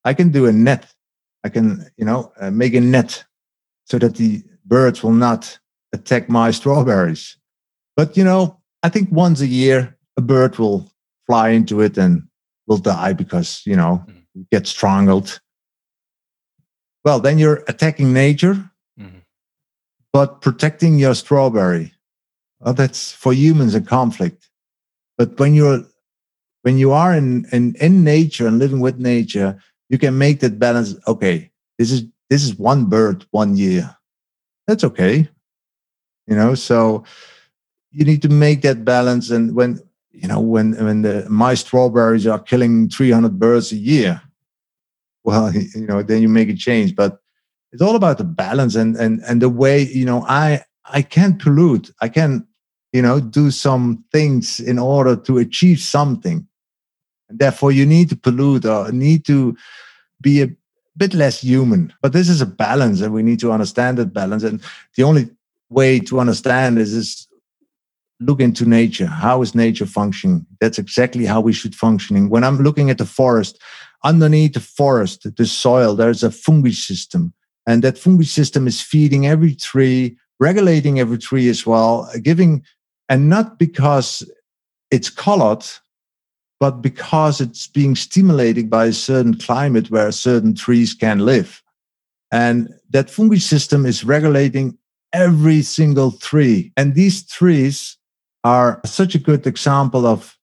I 0.05 0.13
can 0.13 0.31
do 0.31 0.45
a 0.45 0.53
net. 0.53 0.93
I 1.45 1.49
can, 1.49 1.87
you 1.97 2.05
know, 2.05 2.31
uh, 2.39 2.51
make 2.51 2.75
a 2.75 2.81
net 2.81 3.25
so 3.87 3.99
that 3.99 4.17
the 4.17 4.43
birds 4.67 5.03
will 5.03 5.13
not 5.13 5.59
attack 5.95 6.29
my 6.29 6.51
strawberries. 6.51 7.39
But, 7.97 8.19
you 8.19 8.25
know, 8.25 8.61
I 8.83 8.91
think 8.91 9.11
once 9.11 9.41
a 9.41 9.47
year, 9.47 9.97
a 10.19 10.21
bird 10.21 10.59
will 10.59 10.91
fly 11.27 11.49
into 11.51 11.81
it 11.81 11.97
and 11.97 12.23
will 12.67 12.77
die 12.77 13.15
because, 13.15 13.63
you 13.65 13.77
know, 13.77 14.05
mm-hmm. 14.07 14.43
get 14.51 14.67
strangled. 14.67 15.41
Well, 17.05 17.21
then 17.21 17.39
you're 17.39 17.65
attacking 17.69 18.13
nature, 18.13 18.55
mm-hmm. 18.99 19.19
but 20.13 20.41
protecting 20.41 20.99
your 20.99 21.15
strawberry. 21.15 21.93
Well, 22.61 22.75
that's 22.75 23.11
for 23.13 23.33
humans 23.33 23.75
a 23.75 23.81
conflict. 23.81 24.49
But 25.19 25.39
when 25.39 25.55
you're 25.55 25.85
when 26.63 26.79
you 26.79 26.93
are 26.93 27.15
in, 27.15 27.47
in 27.53 27.75
in 27.81 28.05
nature 28.05 28.47
and 28.47 28.59
living 28.59 28.81
with 28.81 28.99
nature, 28.99 29.59
you 29.89 29.99
can 29.99 30.17
make 30.17 30.41
that 30.41 30.59
balance. 30.59 30.95
Okay, 31.07 31.51
this 31.79 31.91
is 31.91 32.05
this 32.31 32.45
is 32.45 32.57
one 32.57 32.87
bird 32.87 33.27
one 33.31 33.57
year. 33.57 33.97
That's 34.67 34.85
okay. 34.85 35.29
You 36.27 36.37
know, 36.37 36.55
so 36.55 37.05
you 37.91 38.05
need 38.05 38.23
to 38.23 38.29
make 38.29 38.63
that 38.63 38.85
balance. 38.85 39.31
And 39.31 39.55
when 39.55 39.81
you 40.13 40.29
know 40.29 40.41
when 40.41 40.73
when 40.83 41.03
the 41.03 41.27
my 41.29 41.55
strawberries 41.55 42.27
are 42.27 42.39
killing 42.39 42.89
300 42.89 43.39
birds 43.39 43.73
a 43.73 43.77
year, 43.77 44.23
well, 45.25 45.53
you 45.75 45.87
know, 45.87 46.03
then 46.03 46.23
you 46.23 46.29
make 46.29 46.49
a 46.49 46.55
change. 46.55 46.95
But 46.95 47.19
it's 47.73 47.83
all 47.83 47.97
about 47.97 48.19
the 48.19 48.25
balance 48.25 48.75
and 48.75 48.97
and 48.97 49.21
and 49.27 49.41
the 49.41 49.49
way 49.49 49.83
you 49.83 50.05
know 50.05 50.25
I 50.29 50.63
I 50.85 51.03
can't 51.03 51.41
pollute. 51.41 51.91
I 52.01 52.09
can 52.09 52.47
you 52.93 53.03
know 53.03 53.21
do 53.21 53.51
some 53.51 54.05
things 54.13 54.61
in 54.61 54.79
order 54.79 55.17
to 55.17 55.39
achieve 55.39 55.81
something. 55.81 56.47
And 57.29 57.39
therefore 57.39 57.73
you 57.73 57.87
need 57.87 58.09
to 58.11 58.17
pollute 58.17 58.67
or 58.67 58.93
need 58.93 59.25
to 59.27 59.57
be 60.21 60.43
a 60.43 60.49
bit 60.97 61.15
less 61.15 61.41
human. 61.41 61.93
But 62.03 62.13
this 62.13 62.29
is 62.29 62.41
a 62.41 62.47
balance 62.47 63.01
and 63.01 63.15
we 63.15 63.23
need 63.23 63.41
to 63.41 63.53
understand 63.53 63.99
that 63.99 64.13
balance. 64.13 64.43
And 64.43 64.61
the 64.97 65.05
only 65.05 65.31
way 65.71 65.99
to 66.01 66.21
understand 66.21 66.79
is 66.79 66.93
is 66.93 67.29
look 68.21 68.41
into 68.41 68.65
nature. 68.67 69.07
How 69.07 69.43
is 69.43 69.55
nature 69.55 69.87
functioning? 69.87 70.47
That's 70.61 70.79
exactly 70.79 71.25
how 71.25 71.41
we 71.41 71.53
should 71.53 71.75
functioning. 71.75 72.29
When 72.29 72.45
i'm 72.45 72.59
looking 72.59 72.91
at 72.91 72.99
the 72.99 73.07
forest 73.07 73.59
underneath 74.05 74.55
the 74.55 74.61
forest 74.61 75.27
the 75.37 75.47
soil 75.47 75.95
there's 75.95 76.23
a 76.23 76.31
fungi 76.31 76.71
system 76.71 77.33
and 77.67 77.83
that 77.83 77.99
fungi 77.99 78.25
system 78.25 78.67
is 78.67 78.81
feeding 78.81 79.27
every 79.27 79.55
tree 79.55 80.17
regulating 80.41 80.99
every 80.99 81.19
tree 81.19 81.49
as 81.49 81.65
well 81.67 82.11
giving 82.23 82.63
and 83.09 83.29
not 83.29 83.59
because 83.59 84.25
it's 84.93 85.09
colored, 85.09 85.65
but 86.61 86.83
because 86.83 87.41
it's 87.41 87.67
being 87.67 87.97
stimulated 87.97 88.71
by 88.71 88.87
a 88.87 88.93
certain 88.93 89.37
climate 89.37 89.91
where 89.91 90.13
certain 90.13 90.55
trees 90.55 90.95
can 90.95 91.21
live. 91.21 91.63
And 92.31 92.69
that 92.91 93.11
fungi 93.11 93.39
system 93.39 93.85
is 93.85 94.05
regulating 94.05 94.79
every 95.13 95.63
single 95.63 96.13
tree. 96.13 96.73
And 96.77 96.95
these 96.95 97.27
trees 97.27 97.97
are 98.45 98.81
such 98.85 99.15
a 99.15 99.19
good 99.19 99.47
example 99.47 100.07
of, 100.07 100.37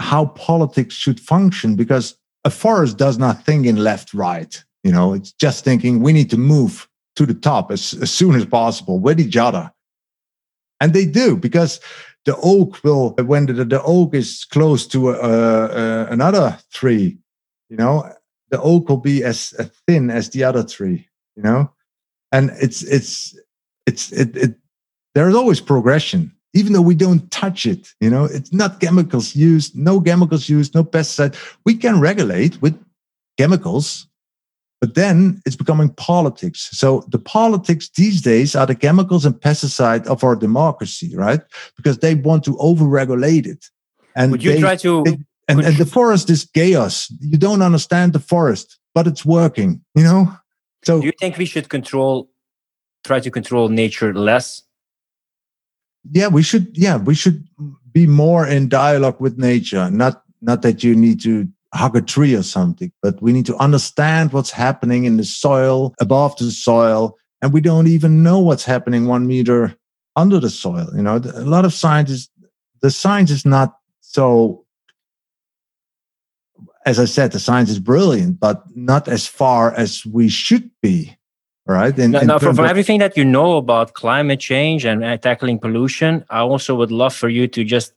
how 0.00 0.26
politics 0.26 0.94
should 0.94 1.20
function 1.20 1.76
because 1.76 2.16
a 2.44 2.50
forest 2.50 2.98
does 2.98 3.18
not 3.18 3.44
think 3.44 3.66
in 3.66 3.76
left, 3.76 4.12
right. 4.14 4.62
You 4.82 4.92
know, 4.92 5.14
it's 5.14 5.32
just 5.32 5.64
thinking 5.64 6.00
we 6.00 6.12
need 6.12 6.30
to 6.30 6.36
move 6.36 6.88
to 7.16 7.24
the 7.24 7.34
top 7.34 7.70
as, 7.70 7.94
as 7.94 8.12
soon 8.12 8.34
as 8.34 8.44
possible 8.44 8.98
with 8.98 9.20
each 9.20 9.36
other. 9.36 9.72
And 10.80 10.92
they 10.92 11.06
do 11.06 11.36
because 11.36 11.80
the 12.24 12.36
oak 12.42 12.82
will, 12.84 13.10
when 13.10 13.46
the, 13.46 13.64
the 13.64 13.82
oak 13.82 14.14
is 14.14 14.44
close 14.44 14.86
to 14.88 15.10
uh, 15.10 15.12
uh, 15.12 16.06
another 16.10 16.58
tree, 16.72 17.18
you 17.70 17.76
know, 17.76 18.10
the 18.50 18.60
oak 18.60 18.88
will 18.88 18.98
be 18.98 19.24
as, 19.24 19.54
as 19.58 19.70
thin 19.86 20.10
as 20.10 20.30
the 20.30 20.44
other 20.44 20.64
tree, 20.64 21.08
you 21.36 21.42
know, 21.42 21.72
and 22.32 22.50
it's, 22.60 22.82
it's, 22.82 23.38
it's, 23.86 24.12
it, 24.12 24.36
it, 24.36 24.54
there's 25.14 25.34
always 25.34 25.60
progression 25.60 26.33
even 26.54 26.72
though 26.72 26.80
we 26.80 26.94
don't 26.94 27.30
touch 27.30 27.66
it 27.66 27.88
you 28.00 28.08
know 28.08 28.24
it's 28.24 28.52
not 28.52 28.80
chemicals 28.80 29.34
used 29.34 29.76
no 29.76 30.00
chemicals 30.00 30.48
used 30.48 30.74
no 30.74 30.84
pesticide 30.84 31.36
we 31.64 31.74
can 31.74 32.00
regulate 32.00 32.60
with 32.62 32.78
chemicals 33.36 34.06
but 34.84 34.96
then 34.96 35.40
it's 35.46 35.56
becoming 35.56 35.88
politics. 35.88 36.68
So 36.72 37.06
the 37.08 37.18
politics 37.18 37.88
these 37.96 38.20
days 38.20 38.54
are 38.54 38.66
the 38.66 38.74
chemicals 38.74 39.24
and 39.24 39.34
pesticide 39.34 40.06
of 40.06 40.22
our 40.22 40.36
democracy, 40.36 41.16
right? 41.16 41.40
Because 41.74 42.00
they 42.00 42.14
want 42.14 42.44
to 42.44 42.58
over-regulate 42.58 43.46
it. 43.46 43.64
And 44.14 44.32
would 44.32 44.44
you 44.44 44.52
they, 44.52 44.60
try 44.60 44.76
to? 44.76 45.02
They, 45.04 45.18
and, 45.48 45.60
and 45.60 45.76
the 45.78 45.86
forest 45.86 46.28
is 46.28 46.44
chaos. 46.44 47.10
You 47.20 47.38
don't 47.38 47.62
understand 47.62 48.12
the 48.12 48.18
forest, 48.18 48.78
but 48.94 49.06
it's 49.06 49.24
working. 49.24 49.82
You 49.94 50.04
know. 50.04 50.36
So 50.84 51.00
do 51.00 51.06
you 51.06 51.12
think 51.18 51.38
we 51.38 51.46
should 51.46 51.70
control, 51.70 52.28
try 53.04 53.20
to 53.20 53.30
control 53.30 53.70
nature 53.70 54.12
less? 54.12 54.64
Yeah, 56.10 56.28
we 56.28 56.42
should. 56.42 56.76
Yeah, 56.76 56.96
we 56.96 57.14
should 57.14 57.46
be 57.92 58.06
more 58.06 58.46
in 58.46 58.68
dialogue 58.68 59.20
with 59.20 59.38
nature. 59.38 59.90
Not 59.90 60.22
not 60.40 60.62
that 60.62 60.84
you 60.84 60.94
need 60.94 61.20
to 61.22 61.48
hug 61.72 61.96
a 61.96 62.02
tree 62.02 62.34
or 62.34 62.42
something, 62.42 62.92
but 63.02 63.20
we 63.20 63.32
need 63.32 63.46
to 63.46 63.56
understand 63.56 64.32
what's 64.32 64.50
happening 64.50 65.04
in 65.04 65.16
the 65.16 65.24
soil, 65.24 65.94
above 66.00 66.36
the 66.36 66.50
soil, 66.50 67.16
and 67.42 67.52
we 67.52 67.60
don't 67.60 67.88
even 67.88 68.22
know 68.22 68.38
what's 68.38 68.64
happening 68.64 69.06
one 69.06 69.26
meter 69.26 69.74
under 70.16 70.38
the 70.38 70.50
soil. 70.50 70.88
You 70.94 71.02
know, 71.02 71.16
a 71.16 71.40
lot 71.42 71.64
of 71.64 71.72
scientists, 71.72 72.30
the 72.80 72.90
science 72.90 73.30
is 73.30 73.44
not 73.44 73.76
so. 74.00 74.64
As 76.86 77.00
I 77.00 77.06
said, 77.06 77.32
the 77.32 77.40
science 77.40 77.70
is 77.70 77.78
brilliant, 77.78 78.38
but 78.38 78.62
not 78.76 79.08
as 79.08 79.26
far 79.26 79.72
as 79.72 80.04
we 80.04 80.28
should 80.28 80.70
be. 80.82 81.16
Right? 81.66 81.98
In, 81.98 82.12
now, 82.12 82.20
in 82.20 82.26
now 82.26 82.38
from, 82.38 82.56
from 82.56 82.66
everything 82.66 82.98
that 82.98 83.16
you 83.16 83.24
know 83.24 83.56
about 83.56 83.94
climate 83.94 84.40
change 84.40 84.84
and 84.84 85.04
uh, 85.04 85.16
tackling 85.16 85.58
pollution, 85.58 86.24
I 86.30 86.40
also 86.40 86.74
would 86.74 86.90
love 86.90 87.14
for 87.14 87.28
you 87.28 87.48
to 87.48 87.64
just 87.64 87.92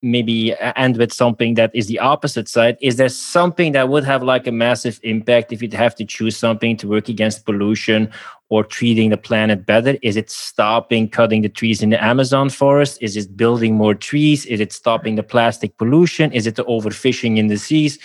maybe 0.00 0.54
end 0.76 0.96
with 0.96 1.12
something 1.12 1.54
that 1.54 1.70
is 1.74 1.88
the 1.88 1.98
opposite 1.98 2.48
side. 2.48 2.76
Is 2.80 2.96
there 2.96 3.08
something 3.08 3.72
that 3.72 3.88
would 3.88 4.04
have 4.04 4.22
like 4.22 4.46
a 4.46 4.52
massive 4.52 5.00
impact 5.02 5.52
if 5.52 5.60
you'd 5.60 5.72
have 5.72 5.94
to 5.96 6.04
choose 6.04 6.36
something 6.36 6.76
to 6.76 6.88
work 6.88 7.08
against 7.08 7.44
pollution 7.44 8.08
or 8.48 8.62
treating 8.62 9.10
the 9.10 9.16
planet 9.16 9.66
better? 9.66 9.96
Is 10.02 10.16
it 10.16 10.30
stopping 10.30 11.08
cutting 11.08 11.42
the 11.42 11.48
trees 11.48 11.82
in 11.82 11.90
the 11.90 12.02
amazon 12.02 12.48
forest? 12.48 12.98
Is 13.00 13.16
it 13.16 13.36
building 13.36 13.74
more 13.74 13.94
trees? 13.94 14.46
Is 14.46 14.60
it 14.60 14.72
stopping 14.72 15.16
the 15.16 15.24
plastic 15.24 15.76
pollution? 15.78 16.30
Is 16.32 16.46
it 16.46 16.54
the 16.54 16.64
overfishing 16.64 17.36
in 17.36 17.48
the 17.48 17.56
seas 17.56 17.98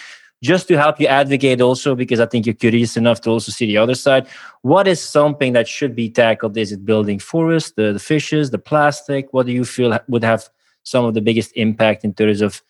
just 0.43 0.67
to 0.67 0.77
help 0.77 0.99
you 0.99 1.07
advocate 1.07 1.61
also 1.61 1.95
because 1.95 2.19
i 2.19 2.25
think 2.25 2.45
you're 2.45 2.61
curious 2.65 2.97
enough 2.97 3.21
to 3.21 3.29
also 3.29 3.51
see 3.51 3.65
the 3.65 3.77
other 3.77 3.95
side 3.95 4.27
what 4.61 4.87
is 4.87 5.01
something 5.01 5.53
that 5.53 5.67
should 5.67 5.95
be 5.95 6.09
tackled 6.09 6.57
is 6.57 6.71
it 6.71 6.85
building 6.85 7.17
forests 7.17 7.71
the, 7.77 7.93
the 7.93 7.99
fishes 7.99 8.51
the 8.51 8.57
plastic 8.59 9.31
what 9.31 9.45
do 9.45 9.51
you 9.51 9.65
feel 9.65 9.97
would 10.07 10.23
have 10.23 10.49
some 10.83 11.05
of 11.05 11.13
the 11.13 11.21
biggest 11.21 11.51
impact 11.55 12.03
in 12.03 12.13
terms 12.13 12.41
of 12.41 12.61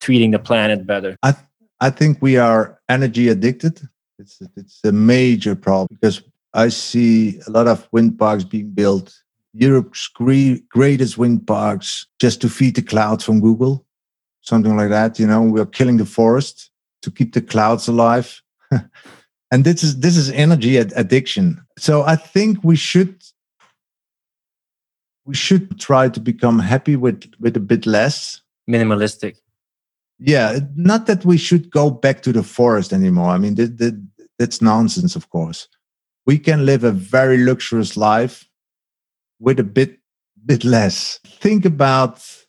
treating 0.00 0.32
the 0.32 0.38
planet 0.38 0.86
better? 0.86 1.16
I 1.22 1.34
I 1.80 1.90
think 1.90 2.20
we 2.20 2.36
are 2.36 2.78
energy 2.88 3.28
addicted. 3.28 3.80
It's 4.18 4.40
it's 4.56 4.80
a 4.84 4.92
major 4.92 5.54
problem 5.54 5.88
because 5.90 6.22
I 6.52 6.68
see 6.68 7.40
a 7.46 7.50
lot 7.50 7.66
of 7.66 7.88
wind 7.92 8.18
parks 8.18 8.44
being 8.44 8.70
built. 8.70 9.14
Europe's 9.52 10.08
greatest 10.08 11.16
wind 11.16 11.46
parks 11.46 12.06
just 12.18 12.40
to 12.40 12.48
feed 12.48 12.74
the 12.74 12.82
clouds 12.82 13.24
from 13.24 13.40
Google, 13.40 13.86
something 14.40 14.76
like 14.76 14.90
that. 14.90 15.18
You 15.18 15.28
know, 15.28 15.42
we're 15.42 15.66
killing 15.66 15.96
the 15.96 16.06
forest 16.06 16.70
to 17.04 17.10
keep 17.10 17.34
the 17.34 17.42
clouds 17.42 17.86
alive. 17.88 18.42
and 19.50 19.64
this 19.64 19.82
is 19.82 20.00
this 20.00 20.16
is 20.16 20.30
energy 20.30 20.76
addiction. 20.76 21.64
So 21.78 22.02
I 22.02 22.16
think 22.16 22.64
we 22.64 22.76
should 22.76 23.22
we 25.24 25.34
should 25.34 25.78
try 25.78 26.08
to 26.08 26.20
become 26.20 26.58
happy 26.58 26.96
with 26.96 27.30
with 27.38 27.56
a 27.56 27.60
bit 27.60 27.86
less. 27.86 28.42
Minimalistic. 28.68 29.36
Yeah 30.18 30.60
not 30.76 31.06
that 31.06 31.24
we 31.24 31.36
should 31.36 31.70
go 31.70 31.90
back 31.90 32.22
to 32.22 32.32
the 32.32 32.42
forest 32.42 32.92
anymore. 32.92 33.30
I 33.30 33.38
mean 33.38 33.54
that, 33.56 33.78
that, 33.78 34.06
that's 34.38 34.62
nonsense 34.62 35.16
of 35.16 35.30
course. 35.30 35.68
We 36.26 36.38
can 36.38 36.64
live 36.64 36.84
a 36.84 36.90
very 36.90 37.44
luxurious 37.44 37.96
life 37.96 38.48
with 39.38 39.60
a 39.60 39.64
bit 39.64 39.98
bit 40.46 40.64
less. 40.64 41.20
Think 41.40 41.64
about 41.64 42.43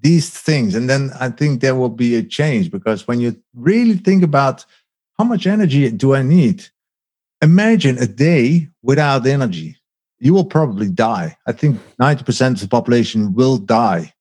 these 0.00 0.30
things 0.30 0.74
and 0.74 0.88
then 0.88 1.10
i 1.20 1.28
think 1.28 1.60
there 1.60 1.74
will 1.74 1.90
be 1.90 2.14
a 2.14 2.22
change 2.22 2.70
because 2.70 3.06
when 3.06 3.20
you 3.20 3.36
really 3.54 3.94
think 3.94 4.22
about 4.22 4.64
how 5.18 5.24
much 5.24 5.46
energy 5.46 5.90
do 5.90 6.14
i 6.14 6.22
need 6.22 6.64
imagine 7.42 7.98
a 7.98 8.06
day 8.06 8.68
without 8.82 9.26
energy 9.26 9.76
you 10.22 10.32
will 10.32 10.44
probably 10.44 10.88
die. 10.88 11.36
I 11.48 11.52
think 11.52 11.80
90% 12.00 12.52
of 12.52 12.60
the 12.60 12.68
population 12.68 13.34
will 13.34 13.58
die. 13.58 14.14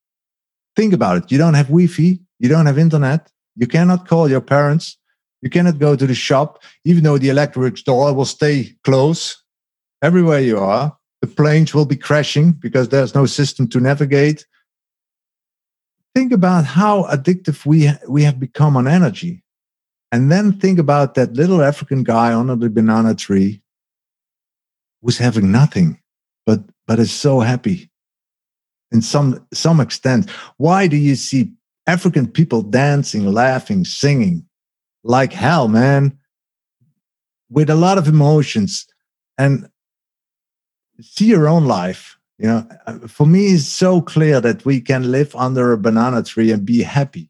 Think 0.75 0.93
about 0.93 1.17
it. 1.17 1.31
You 1.31 1.37
don't 1.37 1.53
have 1.53 1.67
Wi 1.67 1.85
Fi, 1.85 2.19
you 2.39 2.49
don't 2.49 2.65
have 2.65 2.79
internet, 2.79 3.31
you 3.55 3.67
cannot 3.67 4.07
call 4.07 4.27
your 4.27 4.41
parents, 4.41 4.97
you 5.43 5.49
cannot 5.51 5.77
go 5.77 5.95
to 5.95 6.07
the 6.07 6.15
shop, 6.15 6.63
even 6.85 7.03
though 7.03 7.19
the 7.19 7.29
electric 7.29 7.77
store 7.77 8.15
will 8.15 8.25
stay 8.25 8.73
close. 8.83 9.43
Everywhere 10.01 10.39
you 10.39 10.57
are, 10.57 10.97
the 11.21 11.27
planes 11.27 11.75
will 11.75 11.85
be 11.85 11.95
crashing 11.95 12.53
because 12.53 12.89
there's 12.89 13.13
no 13.13 13.27
system 13.27 13.67
to 13.67 13.79
navigate. 13.79 14.47
Think 16.13 16.33
about 16.33 16.65
how 16.65 17.03
addictive 17.03 17.65
we, 17.65 17.89
we 18.07 18.23
have 18.23 18.39
become 18.39 18.75
on 18.75 18.87
energy. 18.87 19.43
And 20.11 20.31
then 20.31 20.53
think 20.53 20.77
about 20.77 21.15
that 21.15 21.33
little 21.33 21.61
African 21.61 22.03
guy 22.03 22.37
under 22.37 22.55
the 22.55 22.69
banana 22.69 23.15
tree 23.15 23.61
who's 25.01 25.17
having 25.17 25.51
nothing, 25.51 25.99
but 26.45 26.61
but 26.85 26.99
is 26.99 27.11
so 27.13 27.39
happy. 27.39 27.89
In 28.91 29.01
some 29.01 29.47
some 29.53 29.79
extent, 29.79 30.29
why 30.57 30.87
do 30.87 30.97
you 30.97 31.15
see 31.15 31.53
African 31.87 32.27
people 32.27 32.61
dancing, 32.61 33.25
laughing, 33.25 33.85
singing 33.85 34.45
like 35.03 35.33
hell, 35.33 35.67
man, 35.67 36.17
with 37.49 37.69
a 37.69 37.75
lot 37.75 37.97
of 37.97 38.07
emotions, 38.07 38.85
and 39.37 39.69
see 41.01 41.25
your 41.25 41.47
own 41.47 41.65
life. 41.65 42.17
You 42.41 42.47
know, 42.47 42.67
uh, 42.87 43.07
for 43.07 43.27
me, 43.27 43.53
it's 43.53 43.67
so 43.67 44.01
clear 44.01 44.41
that 44.41 44.65
we 44.65 44.81
can 44.81 45.11
live 45.11 45.35
under 45.35 45.71
a 45.71 45.77
banana 45.77 46.23
tree 46.23 46.51
and 46.51 46.65
be 46.65 46.81
happy, 46.81 47.29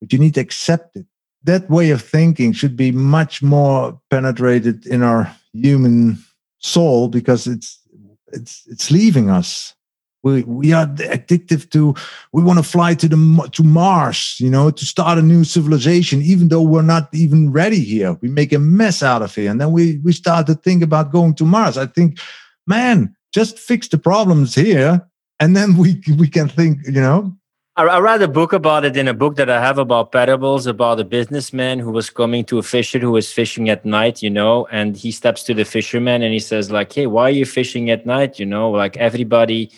but 0.00 0.12
you 0.12 0.20
need 0.20 0.34
to 0.34 0.40
accept 0.40 0.94
it. 0.94 1.04
That 1.42 1.68
way 1.68 1.90
of 1.90 2.00
thinking 2.00 2.52
should 2.52 2.76
be 2.76 2.92
much 2.92 3.42
more 3.42 4.00
penetrated 4.08 4.86
in 4.86 5.02
our 5.02 5.34
human 5.52 6.22
soul 6.60 7.08
because 7.08 7.48
it's 7.48 7.80
it's 8.28 8.62
it's 8.68 8.92
leaving 8.92 9.30
us. 9.30 9.74
We 10.22 10.44
we 10.44 10.72
are 10.72 10.86
addictive 10.86 11.68
to 11.70 11.96
we 12.32 12.44
want 12.44 12.60
to 12.60 12.62
fly 12.62 12.94
to 12.94 13.08
the 13.08 13.48
to 13.54 13.64
mars 13.64 14.36
you 14.38 14.48
know 14.48 14.70
to 14.70 14.84
start 14.84 15.18
a 15.18 15.22
new 15.22 15.42
civilization 15.42 16.22
even 16.22 16.46
though 16.46 16.62
we're 16.62 16.82
not 16.82 17.08
even 17.12 17.50
ready 17.50 17.80
here. 17.80 18.16
We 18.20 18.28
make 18.28 18.52
a 18.52 18.60
mess 18.60 19.02
out 19.02 19.22
of 19.22 19.34
here 19.34 19.50
and 19.50 19.60
then 19.60 19.72
we 19.72 19.98
we 20.04 20.12
start 20.12 20.46
to 20.46 20.54
think 20.54 20.84
about 20.84 21.10
going 21.10 21.34
to 21.34 21.44
mars. 21.44 21.76
I 21.76 21.86
think 21.86 22.20
man 22.64 23.16
just 23.32 23.58
fix 23.58 23.88
the 23.88 23.98
problems 23.98 24.54
here 24.54 25.06
and 25.40 25.56
then 25.56 25.76
we 25.76 26.02
we 26.18 26.28
can 26.28 26.48
think 26.48 26.78
you 26.86 26.92
know 26.92 27.34
I, 27.74 27.84
I 27.84 28.00
read 28.00 28.20
a 28.20 28.28
book 28.28 28.52
about 28.52 28.84
it 28.84 28.98
in 28.98 29.08
a 29.08 29.14
book 29.14 29.36
that 29.36 29.48
I 29.48 29.58
have 29.58 29.78
about 29.78 30.12
parables 30.12 30.66
about 30.66 31.00
a 31.00 31.04
businessman 31.04 31.78
who 31.78 31.90
was 31.90 32.10
coming 32.10 32.44
to 32.46 32.58
a 32.58 32.62
fisher 32.62 32.98
who 32.98 33.12
was 33.12 33.32
fishing 33.32 33.70
at 33.70 33.86
night, 33.86 34.22
you 34.22 34.28
know, 34.28 34.66
and 34.70 34.94
he 34.94 35.10
steps 35.10 35.42
to 35.44 35.54
the 35.54 35.64
fisherman 35.64 36.20
and 36.20 36.34
he 36.34 36.38
says, 36.38 36.70
like, 36.70 36.92
hey, 36.92 37.06
why 37.06 37.28
are 37.28 37.30
you 37.30 37.46
fishing 37.46 37.88
at 37.88 38.04
night? 38.04 38.38
You 38.38 38.44
know, 38.44 38.70
like 38.70 38.98
everybody 38.98 39.70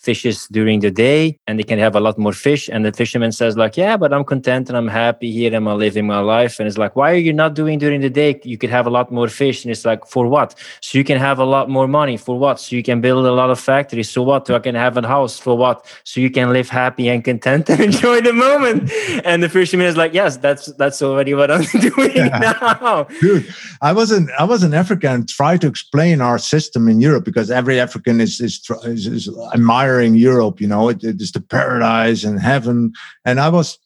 fishes 0.00 0.48
during 0.50 0.80
the 0.80 0.90
day 0.90 1.38
and 1.46 1.58
they 1.58 1.62
can 1.62 1.78
have 1.78 1.94
a 1.94 2.00
lot 2.00 2.18
more 2.18 2.32
fish. 2.32 2.68
And 2.72 2.84
the 2.84 2.92
fisherman 2.92 3.32
says, 3.32 3.56
like, 3.56 3.76
yeah, 3.76 3.96
but 3.96 4.12
I'm 4.12 4.24
content 4.24 4.68
and 4.68 4.76
I'm 4.76 4.88
happy 4.88 5.30
here 5.30 5.54
and 5.54 5.68
I'm 5.68 5.78
living 5.78 6.06
my 6.06 6.20
life. 6.20 6.58
And 6.58 6.66
it's 6.66 6.78
like, 6.78 6.96
why 6.96 7.12
are 7.12 7.24
you 7.28 7.32
not 7.32 7.54
doing 7.54 7.78
during 7.78 8.00
the 8.00 8.08
day? 8.08 8.40
You 8.42 8.56
could 8.56 8.70
have 8.70 8.86
a 8.86 8.90
lot 8.90 9.12
more 9.12 9.28
fish. 9.28 9.62
And 9.64 9.70
it's 9.70 9.84
like, 9.84 10.06
for 10.06 10.26
what? 10.26 10.54
So 10.80 10.96
you 10.96 11.04
can 11.04 11.18
have 11.18 11.38
a 11.38 11.44
lot 11.44 11.68
more 11.68 11.86
money. 11.86 12.16
For 12.16 12.38
what? 12.38 12.58
So 12.60 12.76
you 12.76 12.82
can 12.82 13.00
build 13.02 13.26
a 13.26 13.32
lot 13.32 13.50
of 13.50 13.60
factories. 13.60 14.10
So 14.10 14.22
what? 14.22 14.46
So 14.46 14.54
I 14.54 14.60
can 14.60 14.74
have 14.74 14.96
a 14.96 15.06
house. 15.06 15.38
For 15.38 15.56
what? 15.56 15.84
So 16.04 16.20
you 16.20 16.30
can 16.30 16.50
live 16.52 16.70
happy 16.70 17.08
and 17.08 17.22
content 17.22 17.68
and 17.68 17.80
enjoy 17.90 18.22
the 18.22 18.32
moment. 18.32 18.90
And 19.24 19.42
the 19.42 19.50
fisherman 19.50 19.86
is 19.86 19.96
like, 19.96 20.14
yes, 20.14 20.38
that's 20.38 20.66
that's 20.80 21.02
already 21.02 21.34
what 21.34 21.50
I'm 21.50 21.62
doing 21.80 22.16
yeah. 22.16 22.38
now. 22.38 23.04
Dude, 23.20 23.54
I 23.82 23.92
was 23.92 24.10
in 24.12 24.30
I 24.38 24.44
was 24.44 24.62
in 24.62 24.72
Africa 24.72 25.08
and 25.08 25.28
tried 25.28 25.60
to 25.60 25.66
explain 25.66 26.22
our 26.22 26.38
system 26.38 26.88
in 26.88 27.00
Europe 27.00 27.24
because 27.24 27.50
every 27.50 27.78
African 27.78 28.20
is 28.20 28.40
is, 28.40 28.60
is, 28.84 29.06
is 29.06 29.28
admiring 29.52 29.89
admiring 29.90 30.14
Europe. 30.14 30.60
You 30.60 30.68
know, 30.68 30.88
it, 30.88 31.02
it 31.04 31.20
is 31.20 31.32
the 31.32 31.40
paradise 31.40 32.24
and 32.24 32.40
heaven. 32.40 32.92
And 33.24 33.40
I 33.40 33.48
was 33.48 33.78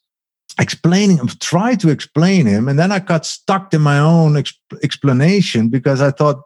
explaining 0.61 1.19
him, 1.19 1.29
try 1.41 1.75
to 1.77 1.91
explain 1.91 2.47
him, 2.47 2.69
and 2.69 2.79
then 2.79 2.93
I 2.93 3.01
got 3.01 3.27
stuck 3.27 3.75
in 3.75 3.81
my 3.81 3.99
own 3.99 4.35
exp- 4.35 4.83
explanation 4.83 5.69
because 5.69 6.01
I 6.01 6.11
thought 6.11 6.43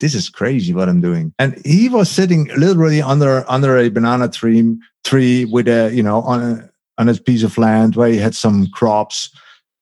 this 0.00 0.14
is 0.14 0.28
crazy 0.28 0.74
what 0.74 0.88
I'm 0.88 1.00
doing. 1.00 1.32
And 1.38 1.60
he 1.64 1.88
was 1.88 2.10
sitting 2.10 2.50
literally 2.56 3.02
under 3.02 3.44
under 3.48 3.78
a 3.78 3.90
banana 3.90 4.28
tree 4.28 4.76
tree 5.04 5.44
with 5.44 5.68
a 5.68 5.90
you 5.92 6.02
know 6.02 6.22
on 6.22 6.42
a 6.42 6.70
on 6.98 7.08
a 7.08 7.14
piece 7.14 7.42
of 7.42 7.56
land 7.58 7.96
where 7.96 8.10
he 8.10 8.18
had 8.18 8.34
some 8.34 8.66
crops. 8.68 9.30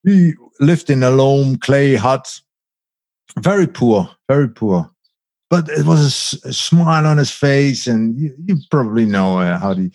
He 0.05 0.35
lived 0.61 0.91
in 0.91 1.03
a 1.03 1.11
loam 1.11 1.57
clay 1.57 1.97
hut, 1.97 2.41
very 3.41 3.67
poor, 3.67 4.09
very 4.29 4.49
poor 4.49 4.91
but 5.51 5.69
it 5.69 5.87
was 5.87 6.41
a, 6.45 6.53
smile 6.53 7.07
on 7.07 7.19
his 7.19 7.31
face, 7.31 7.87
and 7.87 8.19
you, 8.19 8.35
you 8.45 8.57
probably 8.71 9.07
know 9.07 9.39
uh, 9.39 9.59
how 9.59 9.75
the 9.75 9.91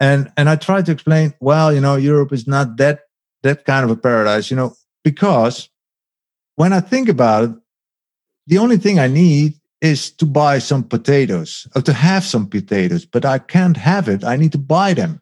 and 0.00 0.30
and 0.36 0.48
I 0.48 0.56
tried 0.56 0.86
to 0.86 0.92
explain. 0.92 1.34
Well, 1.40 1.72
you 1.72 1.80
know, 1.80 1.96
Europe 1.96 2.32
is 2.32 2.46
not 2.46 2.76
that 2.76 3.00
that 3.42 3.64
kind 3.64 3.84
of 3.84 3.90
a 3.90 3.96
paradise, 3.96 4.50
you 4.50 4.56
know, 4.56 4.74
because 5.04 5.68
when 6.56 6.72
I 6.72 6.80
think 6.80 7.08
about 7.08 7.44
it, 7.44 7.50
the 8.46 8.58
only 8.58 8.76
thing 8.76 8.98
I 8.98 9.08
need 9.08 9.54
is 9.80 10.10
to 10.10 10.26
buy 10.26 10.58
some 10.58 10.82
potatoes 10.82 11.66
or 11.74 11.82
to 11.82 11.92
have 11.92 12.24
some 12.24 12.46
potatoes, 12.46 13.04
but 13.04 13.24
I 13.24 13.38
can't 13.38 13.76
have 13.76 14.08
it. 14.08 14.24
I 14.24 14.36
need 14.36 14.52
to 14.52 14.58
buy 14.58 14.94
them. 14.94 15.20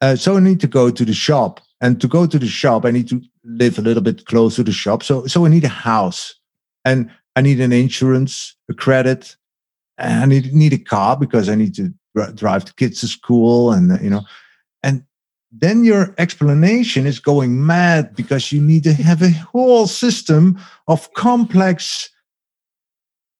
Uh, 0.00 0.16
so 0.16 0.36
I 0.36 0.40
need 0.40 0.60
to 0.60 0.66
go 0.66 0.90
to 0.90 1.04
the 1.04 1.12
shop, 1.12 1.60
and 1.80 2.00
to 2.00 2.08
go 2.08 2.26
to 2.26 2.38
the 2.38 2.46
shop, 2.46 2.84
I 2.84 2.90
need 2.90 3.08
to 3.08 3.20
live 3.44 3.78
a 3.78 3.82
little 3.82 4.02
bit 4.02 4.26
close 4.26 4.56
to 4.56 4.62
the 4.62 4.72
shop. 4.72 5.02
So 5.02 5.26
so 5.26 5.46
I 5.46 5.48
need 5.48 5.64
a 5.64 5.68
house, 5.68 6.34
and 6.84 7.10
I 7.40 7.42
need 7.42 7.60
an 7.62 7.72
insurance, 7.72 8.54
a 8.68 8.74
credit, 8.74 9.34
and 9.96 10.22
I 10.22 10.26
need, 10.26 10.52
need 10.52 10.74
a 10.74 10.78
car 10.78 11.16
because 11.16 11.48
I 11.48 11.54
need 11.54 11.74
to 11.76 11.90
drive 12.34 12.66
the 12.66 12.74
kids 12.74 13.00
to 13.00 13.08
school 13.08 13.72
and, 13.72 13.98
you 14.02 14.10
know, 14.10 14.24
and 14.82 15.04
then 15.50 15.82
your 15.82 16.14
explanation 16.18 17.06
is 17.06 17.18
going 17.18 17.64
mad 17.64 18.14
because 18.14 18.52
you 18.52 18.60
need 18.60 18.84
to 18.84 18.92
have 18.92 19.22
a 19.22 19.30
whole 19.30 19.86
system 19.86 20.60
of 20.86 21.10
complex, 21.14 22.10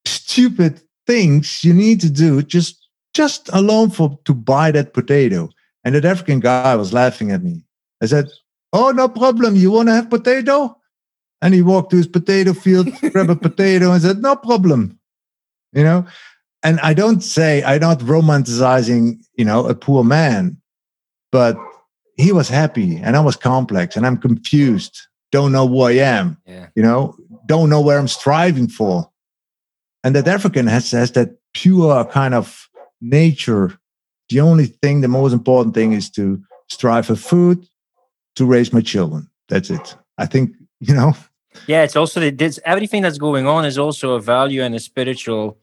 stupid 0.07 0.81
things 1.07 1.63
you 1.63 1.75
need 1.75 2.01
to 2.01 2.11
do 2.11 2.41
just 2.43 2.89
just 3.13 3.51
alone 3.53 3.91
for 3.91 4.19
to 4.25 4.33
buy 4.33 4.71
that 4.71 4.95
potato. 4.95 5.51
And 5.85 5.95
that 5.95 6.07
African 6.07 6.41
guy 6.41 6.75
was 6.75 6.95
laughing 6.95 7.33
at 7.33 7.43
me. 7.43 7.65
I 8.03 8.07
said, 8.07 8.29
"Oh, 8.73 8.93
no 8.93 9.09
problem. 9.09 9.57
You 9.57 9.73
want 9.73 9.89
to 9.91 9.95
have 9.95 10.09
potato? 10.09 10.80
And 11.43 11.55
he 11.55 11.63
walked 11.63 11.91
to 11.91 11.97
his 11.97 12.07
potato 12.07 12.53
field, 12.53 12.89
grabbed 13.13 13.31
a 13.31 13.37
potato, 13.37 13.93
and 13.93 14.03
said, 14.03 14.19
"No 14.23 14.37
problem," 14.37 14.99
you 15.73 15.83
know. 15.85 16.07
And 16.63 16.79
I 16.81 16.93
don't 16.93 17.23
say 17.23 17.63
I'm 17.65 17.81
not 17.81 18.01
romanticizing, 18.01 19.21
you 19.35 19.45
know, 19.47 19.67
a 19.67 19.75
poor 19.75 20.05
man, 20.05 20.59
but 21.33 21.57
he 22.17 22.33
was 22.33 22.49
happy, 22.51 22.97
and 22.97 23.17
I 23.17 23.21
was 23.21 23.37
complex, 23.37 23.97
and 23.97 24.07
I'm 24.07 24.19
confused, 24.19 25.01
don't 25.33 25.53
know 25.53 25.67
who 25.67 25.81
I 25.83 25.93
am, 25.93 26.37
Yeah. 26.47 26.67
you 26.77 26.83
know, 26.83 27.17
don't 27.47 27.71
know 27.71 27.81
where 27.81 27.99
I'm 27.99 28.09
striving 28.09 28.69
for. 28.69 29.11
And 30.05 30.15
that 30.15 30.29
African 30.29 30.67
has 30.67 30.91
has 30.91 31.13
that 31.13 31.31
pure 31.55 32.05
kind 32.07 32.35
of 32.35 32.69
nature. 33.01 33.79
The 34.29 34.41
only 34.41 34.67
thing, 34.67 35.01
the 35.01 35.09
most 35.09 35.33
important 35.33 35.75
thing, 35.75 35.93
is 35.93 36.11
to 36.11 36.43
strive 36.69 37.07
for 37.07 37.17
food, 37.17 37.67
to 38.37 38.45
raise 38.45 38.71
my 38.73 38.83
children. 38.83 39.31
That's 39.49 39.71
it. 39.71 39.97
I 40.19 40.27
think 40.27 40.55
you 40.81 40.95
know. 40.95 41.15
Yeah, 41.67 41.83
it's 41.83 41.97
also 41.97 42.31
this 42.31 42.59
everything 42.65 43.03
that's 43.03 43.19
going 43.19 43.47
on 43.47 43.65
is 43.65 43.79
also 43.79 44.15
a 44.15 44.21
value 44.21 44.63
and 44.63 44.75
a 44.75 44.81
spiritual 44.81 45.59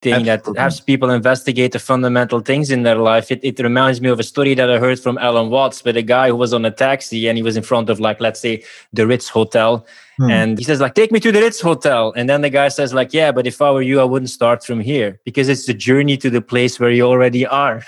thing 0.00 0.24
that 0.26 0.46
helps 0.56 0.78
people 0.78 1.10
investigate 1.10 1.72
the 1.72 1.78
fundamental 1.80 2.38
things 2.40 2.70
in 2.70 2.84
their 2.84 2.94
life. 2.96 3.32
It, 3.32 3.40
it 3.42 3.58
reminds 3.58 4.00
me 4.00 4.08
of 4.08 4.20
a 4.20 4.22
story 4.22 4.54
that 4.54 4.70
I 4.70 4.78
heard 4.78 5.00
from 5.00 5.18
Alan 5.18 5.50
Watts 5.50 5.82
with 5.84 5.96
a 5.96 6.02
guy 6.02 6.28
who 6.28 6.36
was 6.36 6.54
on 6.54 6.64
a 6.64 6.70
taxi 6.70 7.26
and 7.28 7.36
he 7.36 7.42
was 7.42 7.56
in 7.56 7.64
front 7.64 7.90
of 7.90 7.98
like 7.98 8.20
let's 8.20 8.38
say 8.40 8.62
the 8.92 9.06
Ritz 9.06 9.28
Hotel 9.28 9.86
Hmm. 10.18 10.30
and 10.30 10.58
he 10.58 10.64
says 10.64 10.80
like 10.80 10.94
take 10.94 11.12
me 11.12 11.20
to 11.20 11.30
the 11.30 11.40
Ritz 11.40 11.60
Hotel 11.60 12.12
and 12.16 12.28
then 12.28 12.40
the 12.40 12.50
guy 12.50 12.66
says 12.68 12.92
like 12.92 13.14
yeah 13.14 13.30
but 13.30 13.46
if 13.46 13.62
I 13.62 13.70
were 13.70 13.82
you 13.82 14.00
I 14.00 14.04
wouldn't 14.04 14.30
start 14.30 14.64
from 14.64 14.80
here 14.80 15.20
because 15.24 15.48
it's 15.48 15.66
the 15.66 15.74
journey 15.74 16.16
to 16.16 16.28
the 16.28 16.40
place 16.40 16.80
where 16.80 16.90
you 16.90 17.04
already 17.04 17.46
are. 17.46 17.84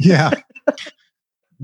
yeah 0.00 0.30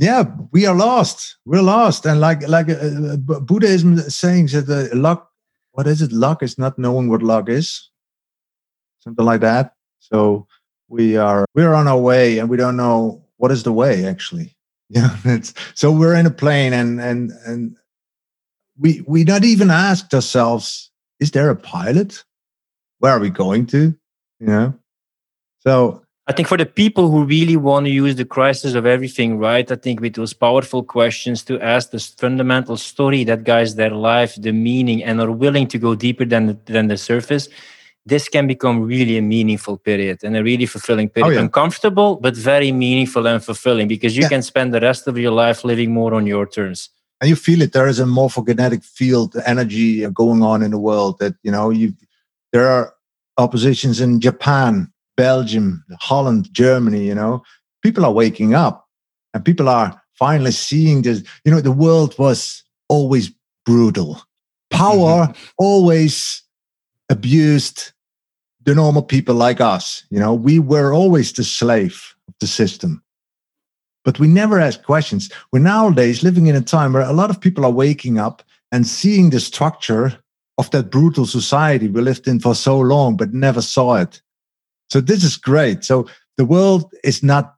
yeah 0.01 0.25
we 0.51 0.67
are 0.67 0.75
lost. 0.75 1.37
We're 1.45 1.63
lost. 1.63 2.07
And 2.07 2.21
like 2.21 2.47
like 2.49 2.69
uh, 2.69 3.17
Bu- 3.19 3.41
buddhism 3.41 3.99
is 3.99 4.15
saying 4.17 4.47
that 4.47 4.67
the 4.67 4.91
luck 4.95 5.29
what 5.73 5.87
is 5.87 6.03
it? 6.03 6.13
Luck 6.13 6.43
is 6.43 6.59
not 6.59 6.79
knowing 6.79 7.09
what 7.09 7.23
luck 7.23 7.49
is. 7.49 7.91
Something 9.01 9.25
like 9.25 9.41
that. 9.43 9.75
So 10.01 10.47
we 10.89 11.17
are 11.17 11.45
we're 11.55 11.75
on 11.75 11.87
our 11.87 11.99
way 12.01 12.39
and 12.39 12.49
we 12.49 12.57
don't 12.57 12.77
know 12.77 13.25
what 13.37 13.51
is 13.51 13.63
the 13.63 13.73
way 13.73 14.05
actually. 14.05 14.57
Yeah 14.93 15.15
it's 15.25 15.55
so 15.75 15.93
we're 15.93 16.17
in 16.17 16.27
a 16.27 16.33
plane 16.33 16.73
and 16.73 17.01
and 17.01 17.31
and 17.47 17.77
we 18.77 19.05
we 19.07 19.23
not 19.23 19.45
even 19.45 19.71
asked 19.71 20.13
ourselves 20.13 20.91
is 21.21 21.31
there 21.31 21.51
a 21.51 21.57
pilot? 21.57 22.25
Where 22.99 23.13
are 23.13 23.21
we 23.21 23.31
going 23.31 23.67
to? 23.67 23.95
You 24.41 24.47
know? 24.47 24.75
So 25.61 26.03
I 26.31 26.33
think 26.33 26.47
for 26.47 26.57
the 26.57 26.65
people 26.83 27.11
who 27.11 27.25
really 27.25 27.57
want 27.57 27.87
to 27.87 27.91
use 27.91 28.15
the 28.15 28.25
crisis 28.25 28.75
of 28.75 28.87
everything 28.87 29.39
right, 29.39 29.69
I 29.69 29.75
think 29.75 30.01
with 30.01 30.15
those 30.15 30.33
powerful 30.33 30.85
questions 30.85 31.43
to 31.49 31.61
ask 31.61 31.91
this 31.91 32.07
fundamental 32.07 32.77
story 32.77 33.25
that 33.25 33.43
guides 33.43 33.75
their 33.75 33.91
life, 33.91 34.37
the 34.37 34.53
meaning, 34.53 35.03
and 35.03 35.21
are 35.21 35.33
willing 35.33 35.67
to 35.67 35.77
go 35.87 35.97
deeper 35.97 36.25
than 36.25 36.47
the, 36.47 36.57
than 36.67 36.87
the 36.87 36.97
surface, 36.97 37.49
this 38.07 38.29
can 38.29 38.47
become 38.47 38.77
really 38.83 39.19
a 39.19 39.23
meaningful 39.23 39.77
period 39.77 40.23
and 40.23 40.37
a 40.37 40.43
really 40.45 40.67
fulfilling 40.67 41.09
oh, 41.09 41.15
period. 41.17 41.35
yeah. 41.35 41.41
Uncomfortable, 41.41 42.11
but 42.25 42.37
very 42.37 42.71
meaningful 42.71 43.27
and 43.27 43.43
fulfilling 43.45 43.89
because 43.89 44.17
you 44.17 44.23
Yeah. 44.23 44.29
can 44.29 44.43
spend 44.43 44.73
the 44.73 44.81
rest 44.81 45.09
of 45.09 45.19
your 45.19 45.33
life 45.33 45.65
living 45.65 45.91
more 45.93 46.15
on 46.15 46.29
your 46.29 46.47
terms. 46.47 46.91
and 47.21 47.29
you 47.29 47.37
feel 47.37 47.61
it 47.61 47.73
there 47.73 47.89
is 47.95 47.99
a 48.01 48.09
morphogenetic 48.21 48.83
field 48.99 49.31
energy 49.55 50.05
uh, 50.05 50.11
going 50.23 50.43
on 50.53 50.63
in 50.63 50.71
the 50.71 50.79
world 50.89 51.19
that 51.23 51.35
you 51.47 51.53
know 51.55 51.67
you 51.81 51.87
there 52.55 52.67
are 52.77 52.85
oppositions 53.45 53.97
in 54.05 54.11
japan 54.29 54.73
belgium 55.21 55.85
holland 56.01 56.49
germany 56.53 57.05
you 57.11 57.15
know. 57.15 57.43
People 57.83 58.05
are 58.05 58.13
waking 58.23 58.55
up 58.55 58.87
and 59.33 59.45
people 59.45 59.69
are 59.69 59.91
finally 60.15 60.53
seeing 60.53 61.03
this 61.03 61.23
you 61.45 61.53
know 61.53 61.61
the 61.61 61.79
world 61.87 62.15
was 62.19 62.63
always 62.89 63.31
brutal. 63.67 64.11
Power 64.71 65.27
mm-hmm. 65.27 65.43
always 65.59 66.43
abused 67.09 67.93
the 68.67 68.75
normal 68.75 69.03
people 69.03 69.35
like 69.35 69.61
us 69.75 70.05
you 70.11 70.21
know. 70.21 70.35
We 70.35 70.59
were 70.59 70.93
always 70.93 71.33
the 71.33 71.45
slave 71.45 71.97
of 72.29 72.35
the 72.41 72.47
system. 72.47 73.03
But 74.05 74.19
we 74.19 74.29
never 74.29 74.59
ask 74.59 74.83
questions. 74.83 75.31
We're 75.53 75.71
nowadays 75.75 76.23
living 76.23 76.47
in 76.47 76.57
a 76.57 76.63
time 76.77 76.93
where 76.95 77.11
a 77.11 77.13
lot 77.13 77.31
of 77.31 77.41
people 77.41 77.65
are 77.67 77.83
waking 77.85 78.19
up 78.19 78.43
and 78.73 78.87
seeing 78.87 79.31
the 79.31 79.41
structure 79.41 80.07
of 80.57 80.71
that 80.71 80.91
brutal 80.91 81.27
society 81.27 81.89
we 81.89 82.01
lived 82.01 82.27
in 82.29 82.41
for 82.41 82.55
so 82.55 82.79
long, 82.79 83.17
but 83.17 83.35
never 83.35 83.63
saw 83.63 83.97
it. 83.97 84.23
So 84.91 85.01
this 85.01 85.25
is 85.25 85.37
great. 85.37 85.85
So 85.85 86.09
the 86.37 86.45
world 86.45 86.93
is 87.05 87.23
not 87.23 87.55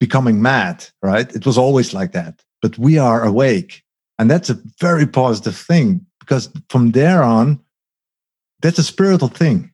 becoming 0.00 0.42
mad, 0.42 0.86
right? 1.02 1.34
It 1.34 1.46
was 1.46 1.58
always 1.58 1.92
like 1.92 2.12
that, 2.12 2.42
but 2.62 2.78
we 2.78 2.98
are 2.98 3.24
awake. 3.24 3.82
And 4.18 4.30
that's 4.30 4.50
a 4.50 4.58
very 4.80 5.06
positive 5.06 5.56
thing 5.56 6.04
because 6.20 6.50
from 6.68 6.92
there 6.92 7.22
on, 7.22 7.60
that's 8.60 8.78
a 8.78 8.84
spiritual 8.84 9.28
thing, 9.28 9.72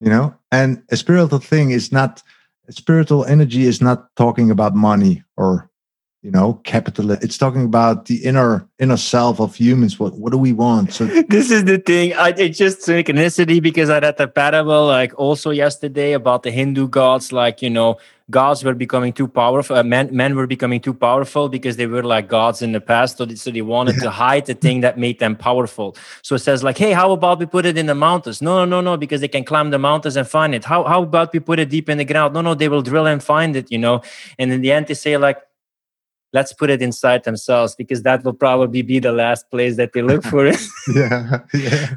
you 0.00 0.10
know? 0.10 0.34
And 0.50 0.82
a 0.90 0.96
spiritual 0.96 1.38
thing 1.38 1.70
is 1.70 1.90
not 1.90 2.22
spiritual 2.70 3.24
energy 3.24 3.64
is 3.64 3.80
not 3.80 4.14
talking 4.16 4.50
about 4.50 4.74
money 4.74 5.24
or 5.36 5.70
you 6.22 6.30
know 6.30 6.54
capital 6.64 7.10
it's 7.10 7.36
talking 7.36 7.64
about 7.64 8.06
the 8.06 8.24
inner 8.24 8.66
inner 8.78 8.96
self 8.96 9.40
of 9.40 9.54
humans 9.54 9.98
what 9.98 10.14
what 10.14 10.30
do 10.30 10.38
we 10.38 10.52
want 10.52 10.92
so 10.92 11.06
this 11.28 11.50
is 11.50 11.64
the 11.64 11.78
thing. 11.78 12.14
I 12.14 12.30
it 12.30 12.50
just 12.50 12.80
synchronicity 12.80 13.62
because 13.62 13.90
I 13.90 13.98
read 13.98 14.16
the 14.16 14.28
parable 14.28 14.86
like 14.86 15.12
also 15.18 15.50
yesterday 15.50 16.12
about 16.12 16.42
the 16.42 16.50
Hindu 16.50 16.88
gods, 16.88 17.32
like 17.32 17.62
you 17.62 17.70
know, 17.70 17.98
gods 18.30 18.64
were 18.64 18.74
becoming 18.74 19.12
too 19.12 19.28
powerful. 19.28 19.76
Uh, 19.76 19.82
men 19.82 20.14
men 20.14 20.34
were 20.34 20.46
becoming 20.46 20.80
too 20.80 20.94
powerful 20.94 21.48
because 21.48 21.76
they 21.76 21.86
were 21.86 22.02
like 22.02 22.28
gods 22.28 22.62
in 22.62 22.72
the 22.72 22.80
past. 22.80 23.18
So 23.18 23.24
they, 23.24 23.34
so 23.36 23.50
they 23.50 23.62
wanted 23.62 23.96
to 24.00 24.10
hide 24.10 24.46
the 24.46 24.54
thing 24.54 24.80
that 24.80 24.98
made 24.98 25.18
them 25.18 25.36
powerful. 25.36 25.96
So 26.22 26.34
it 26.34 26.40
says 26.40 26.62
like, 26.62 26.78
hey, 26.78 26.92
how 26.92 27.12
about 27.12 27.38
we 27.38 27.46
put 27.46 27.66
it 27.66 27.78
in 27.78 27.86
the 27.86 27.94
mountains? 27.94 28.42
No, 28.42 28.64
no, 28.64 28.64
no, 28.64 28.80
no, 28.80 28.96
because 28.96 29.20
they 29.20 29.28
can 29.28 29.44
climb 29.44 29.70
the 29.70 29.78
mountains 29.78 30.16
and 30.16 30.26
find 30.28 30.54
it. 30.54 30.64
How 30.64 30.84
how 30.84 31.02
about 31.02 31.32
we 31.32 31.40
put 31.40 31.58
it 31.58 31.68
deep 31.68 31.88
in 31.88 31.98
the 31.98 32.04
ground? 32.04 32.34
No, 32.34 32.40
no, 32.40 32.54
they 32.54 32.68
will 32.68 32.82
drill 32.82 33.06
and 33.06 33.22
find 33.22 33.56
it. 33.56 33.70
You 33.70 33.78
know, 33.78 34.02
and 34.38 34.52
in 34.52 34.60
the 34.60 34.72
end 34.72 34.86
they 34.86 34.94
say 34.94 35.16
like 35.16 35.38
let's 36.32 36.52
put 36.52 36.70
it 36.70 36.80
inside 36.82 37.24
themselves 37.24 37.74
because 37.74 38.02
that 38.02 38.24
will 38.24 38.32
probably 38.32 38.82
be 38.82 38.98
the 38.98 39.12
last 39.12 39.50
place 39.50 39.76
that 39.76 39.92
they 39.92 40.02
look 40.02 40.24
for 40.24 40.46
it. 40.46 40.60
yeah 40.94 41.40
yeah. 41.54 41.94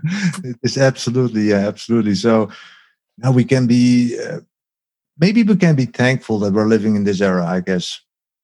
It's 0.63 0.77
absolutely 0.77 1.49
yeah 1.49 1.67
absolutely. 1.67 2.15
So 2.15 2.49
now 3.17 3.31
we 3.31 3.45
can 3.45 3.67
be 3.67 4.19
uh, 4.19 4.39
maybe 5.17 5.43
we 5.43 5.55
can 5.55 5.75
be 5.75 5.85
thankful 5.85 6.39
that 6.39 6.53
we're 6.53 6.67
living 6.67 6.95
in 6.95 7.03
this 7.03 7.21
era 7.21 7.45
i 7.45 7.61
guess. 7.61 8.01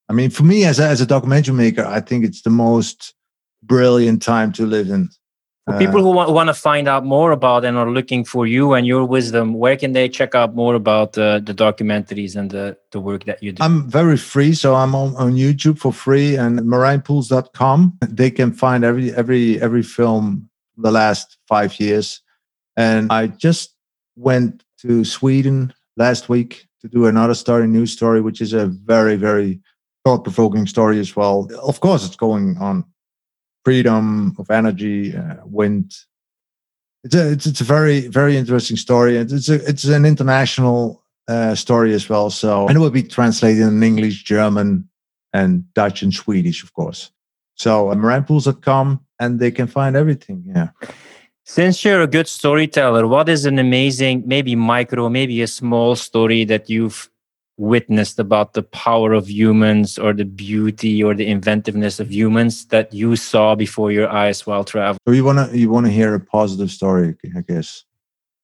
I 0.09 0.13
mean 0.13 0.30
for 0.30 0.43
me 0.43 0.65
as 0.65 0.80
a, 0.80 0.88
as 0.88 1.01
a 1.01 1.05
documentary 1.05 1.53
maker 1.55 1.85
i 1.85 2.01
think 2.01 2.26
it's 2.26 2.41
the 2.41 2.49
most 2.49 3.13
brilliant 3.63 4.22
time 4.22 4.51
to 4.53 4.65
live 4.65 4.89
in 4.89 5.09
For 5.65 5.75
Uh, 5.75 5.77
people 5.77 6.01
who 6.01 6.09
want, 6.09 6.31
want 6.31 6.47
to 6.47 6.55
find 6.55 6.88
out 6.88 7.05
more 7.05 7.31
about 7.31 7.65
and 7.65 7.77
are 7.77 7.91
looking 7.91 8.25
for 8.25 8.47
you 8.47 8.73
and 8.73 8.88
your 8.88 9.05
wisdom, 9.05 9.53
where 9.53 9.77
can 9.77 9.93
they 9.93 10.09
check 10.09 10.33
out 10.33 10.55
more 10.55 10.73
about 10.73 11.15
uh, 11.17 11.39
the 11.39 11.53
documentaries 11.53 12.35
and 12.35 12.49
the, 12.49 12.77
the 12.91 12.99
work 12.99 13.25
that 13.25 13.43
you 13.43 13.51
do? 13.51 13.63
I'm 13.63 13.88
very 13.88 14.17
free, 14.17 14.53
so 14.53 14.73
I'm 14.73 14.95
on, 14.95 15.15
on 15.17 15.33
YouTube 15.33 15.77
for 15.77 15.93
free 15.93 16.35
and 16.35 16.59
marijnpoels.com. 16.61 17.99
They 18.09 18.31
can 18.31 18.53
find 18.53 18.83
every 18.83 19.13
every 19.13 19.61
every 19.61 19.83
film 19.83 20.49
the 20.77 20.91
last 20.91 21.38
five 21.47 21.79
years. 21.79 22.21
And 22.75 23.11
I 23.11 23.27
just 23.27 23.75
went 24.15 24.63
to 24.79 25.05
Sweden 25.05 25.73
last 25.95 26.27
week 26.27 26.67
to 26.81 26.88
do 26.88 27.05
another 27.05 27.35
story, 27.35 27.67
news 27.67 27.91
story, 27.91 28.21
which 28.21 28.41
is 28.41 28.53
a 28.53 28.65
very, 28.65 29.15
very 29.15 29.59
thought-provoking 30.03 30.65
story 30.65 30.99
as 30.99 31.15
well. 31.15 31.47
Of 31.61 31.79
course, 31.81 32.03
it's 32.03 32.15
going 32.15 32.57
on 32.57 32.85
freedom 33.63 34.35
of 34.38 34.49
energy, 34.49 35.15
uh, 35.15 35.35
wind. 35.45 35.93
It's 37.03 37.15
a 37.15 37.31
it's, 37.31 37.45
it's 37.45 37.61
a 37.61 37.65
very 37.65 38.07
very 38.07 38.38
interesting 38.38 38.77
story, 38.77 39.17
and 39.17 39.31
it's 39.31 39.49
a 39.49 39.55
it's 39.67 39.85
an 39.85 40.05
international 40.05 41.03
uh, 41.27 41.55
story 41.55 41.93
as 41.93 42.09
well. 42.09 42.29
So, 42.29 42.67
and 42.67 42.75
it 42.75 42.79
will 42.79 42.89
be 42.89 43.03
translated 43.03 43.63
in 43.63 43.83
English, 43.83 44.23
German, 44.23 44.89
and 45.33 45.71
Dutch 45.73 46.01
and 46.01 46.13
Swedish, 46.13 46.63
of 46.63 46.73
course. 46.73 47.11
So, 47.55 47.91
uh, 47.91 47.95
marijnpoels.com, 47.95 48.99
and 49.19 49.39
they 49.39 49.51
can 49.51 49.67
find 49.67 49.95
everything. 49.95 50.43
Yeah. 50.47 50.69
Since 51.43 51.83
you're 51.83 52.01
a 52.01 52.07
good 52.07 52.27
storyteller, 52.27 53.07
what 53.07 53.27
is 53.27 53.45
an 53.45 53.59
amazing, 53.59 54.23
maybe 54.25 54.55
micro, 54.55 55.09
maybe 55.09 55.41
a 55.41 55.47
small 55.47 55.95
story 55.95 56.45
that 56.45 56.69
you've 56.69 57.10
witnessed 57.61 58.17
about 58.17 58.53
the 58.53 58.63
power 58.63 59.13
of 59.13 59.29
humans 59.29 59.99
or 59.99 60.13
the 60.13 60.25
beauty 60.25 61.03
or 61.03 61.13
the 61.13 61.27
inventiveness 61.27 61.99
of 61.99 62.11
humans 62.11 62.65
that 62.73 62.91
you 62.91 63.15
saw 63.15 63.53
before 63.55 63.91
your 63.91 64.09
eyes 64.09 64.47
while 64.47 64.63
traveling? 64.63 64.97
So 65.07 65.13
you 65.13 65.23
wanna 65.23 65.49
you 65.53 65.69
wanna 65.69 65.89
hear 65.89 66.15
a 66.15 66.19
positive 66.19 66.71
story, 66.71 67.15
I 67.38 67.41
guess, 67.41 67.85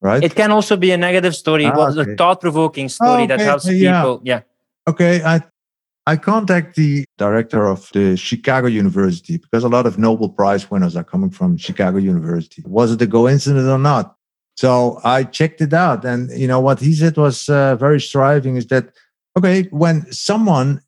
right? 0.02 0.24
It 0.24 0.36
can 0.36 0.52
also 0.52 0.78
be 0.78 0.92
a 0.92 0.98
negative 0.98 1.36
story, 1.36 1.66
Ah, 1.66 1.76
what 1.76 1.98
okay. 1.98 2.14
a 2.14 2.16
thought-provoking 2.16 2.90
story 2.90 3.26
that 3.26 3.40
okay, 3.40 3.44
helps 3.50 3.66
yeah. 3.68 4.02
people. 4.02 4.22
Yeah. 4.24 4.42
Okay, 4.88 5.24
I 5.24 5.42
I 6.06 6.16
contact 6.16 6.76
the 6.76 7.04
director 7.18 7.68
of 7.68 7.90
the 7.94 8.16
Chicago 8.16 8.68
University 8.68 9.38
because 9.38 9.64
a 9.66 9.70
lot 9.70 9.86
of 9.86 9.98
Nobel 9.98 10.30
Prize 10.30 10.70
winners 10.72 10.96
are 10.96 11.04
coming 11.04 11.32
from 11.32 11.58
Chicago 11.58 11.98
University. 11.98 12.62
Was 12.66 12.92
it 12.94 13.02
a 13.02 13.08
coincidence 13.08 13.68
or 13.68 13.80
not? 13.80 14.16
So 14.56 15.00
I 15.04 15.24
checked 15.24 15.62
it 15.62 15.74
out, 15.74 16.06
and 16.06 16.32
you 16.32 16.48
know 16.48 16.62
what 16.62 16.80
he 16.80 16.94
said 16.94 17.18
was 17.18 17.50
uh, 17.50 17.76
very 17.76 18.00
striving. 18.00 18.56
Is 18.58 18.68
that 18.68 18.86
okay? 19.38 19.64
When 19.72 20.12
someone 20.12 20.82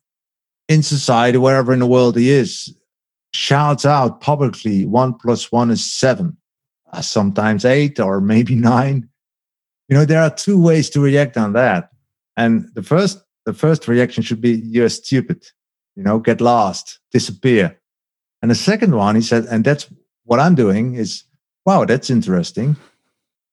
in 0.68 0.82
society, 0.82 1.38
wherever 1.38 1.72
in 1.72 1.80
the 1.80 1.86
world 1.86 2.16
he 2.16 2.30
is, 2.30 2.74
shouts 3.32 3.86
out 3.86 4.20
publicly, 4.20 4.84
"One 4.86 5.14
plus 5.14 5.50
one 5.52 5.70
is 5.70 5.84
seven. 5.90 6.36
uh, 6.92 7.00
sometimes 7.02 7.64
eight 7.64 8.00
or 8.00 8.20
maybe 8.20 8.54
nine. 8.54 9.08
You 9.88 9.96
know, 9.96 10.04
there 10.04 10.22
are 10.22 10.34
two 10.34 10.60
ways 10.60 10.90
to 10.90 11.00
react 11.00 11.36
on 11.36 11.52
that. 11.54 11.90
And 12.36 12.68
the 12.74 12.82
first, 12.82 13.22
the 13.44 13.54
first 13.54 13.88
reaction 13.88 14.22
should 14.22 14.40
be 14.40 14.62
you're 14.64 14.88
stupid, 14.88 15.44
you 15.96 16.02
know, 16.02 16.18
get 16.18 16.40
lost, 16.40 16.98
disappear. 17.12 17.78
And 18.42 18.50
the 18.50 18.54
second 18.56 18.94
one, 18.94 19.14
he 19.14 19.22
said, 19.22 19.44
and 19.46 19.64
that's 19.64 19.86
what 20.24 20.40
I'm 20.40 20.54
doing 20.54 20.94
is, 20.94 21.24
wow, 21.66 21.84
that's 21.84 22.10
interesting. 22.10 22.76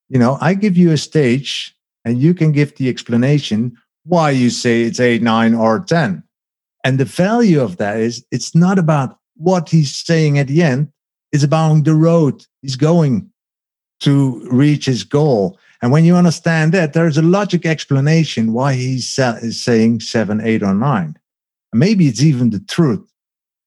You 0.09 0.19
know, 0.19 0.37
I 0.41 0.53
give 0.53 0.77
you 0.77 0.91
a 0.91 0.97
stage 0.97 1.75
and 2.05 2.17
you 2.19 2.33
can 2.33 2.51
give 2.51 2.75
the 2.75 2.87
explanation 2.89 3.77
why 4.07 4.31
you 4.31 4.49
say 4.49 4.83
it's 4.83 4.99
eight, 4.99 5.21
nine, 5.21 5.53
or 5.53 5.79
10. 5.79 6.23
And 6.83 6.99
the 6.99 7.05
value 7.05 7.61
of 7.61 7.77
that 7.77 7.99
is 7.99 8.25
it's 8.31 8.55
not 8.55 8.79
about 8.79 9.17
what 9.35 9.69
he's 9.69 9.95
saying 9.95 10.39
at 10.39 10.47
the 10.47 10.63
end, 10.63 10.91
it's 11.31 11.43
about 11.43 11.83
the 11.83 11.93
road 11.93 12.45
he's 12.61 12.75
going 12.75 13.29
to 13.99 14.47
reach 14.49 14.85
his 14.85 15.03
goal. 15.03 15.59
And 15.81 15.91
when 15.91 16.05
you 16.05 16.15
understand 16.15 16.73
that, 16.73 16.93
there's 16.93 17.17
a 17.17 17.21
logic 17.21 17.65
explanation 17.65 18.53
why 18.53 18.73
he's 18.73 19.07
saying 19.07 19.99
seven, 19.99 20.41
eight, 20.41 20.63
or 20.63 20.73
nine. 20.73 21.17
Maybe 21.73 22.07
it's 22.07 22.23
even 22.23 22.49
the 22.49 22.61
truth. 22.61 23.11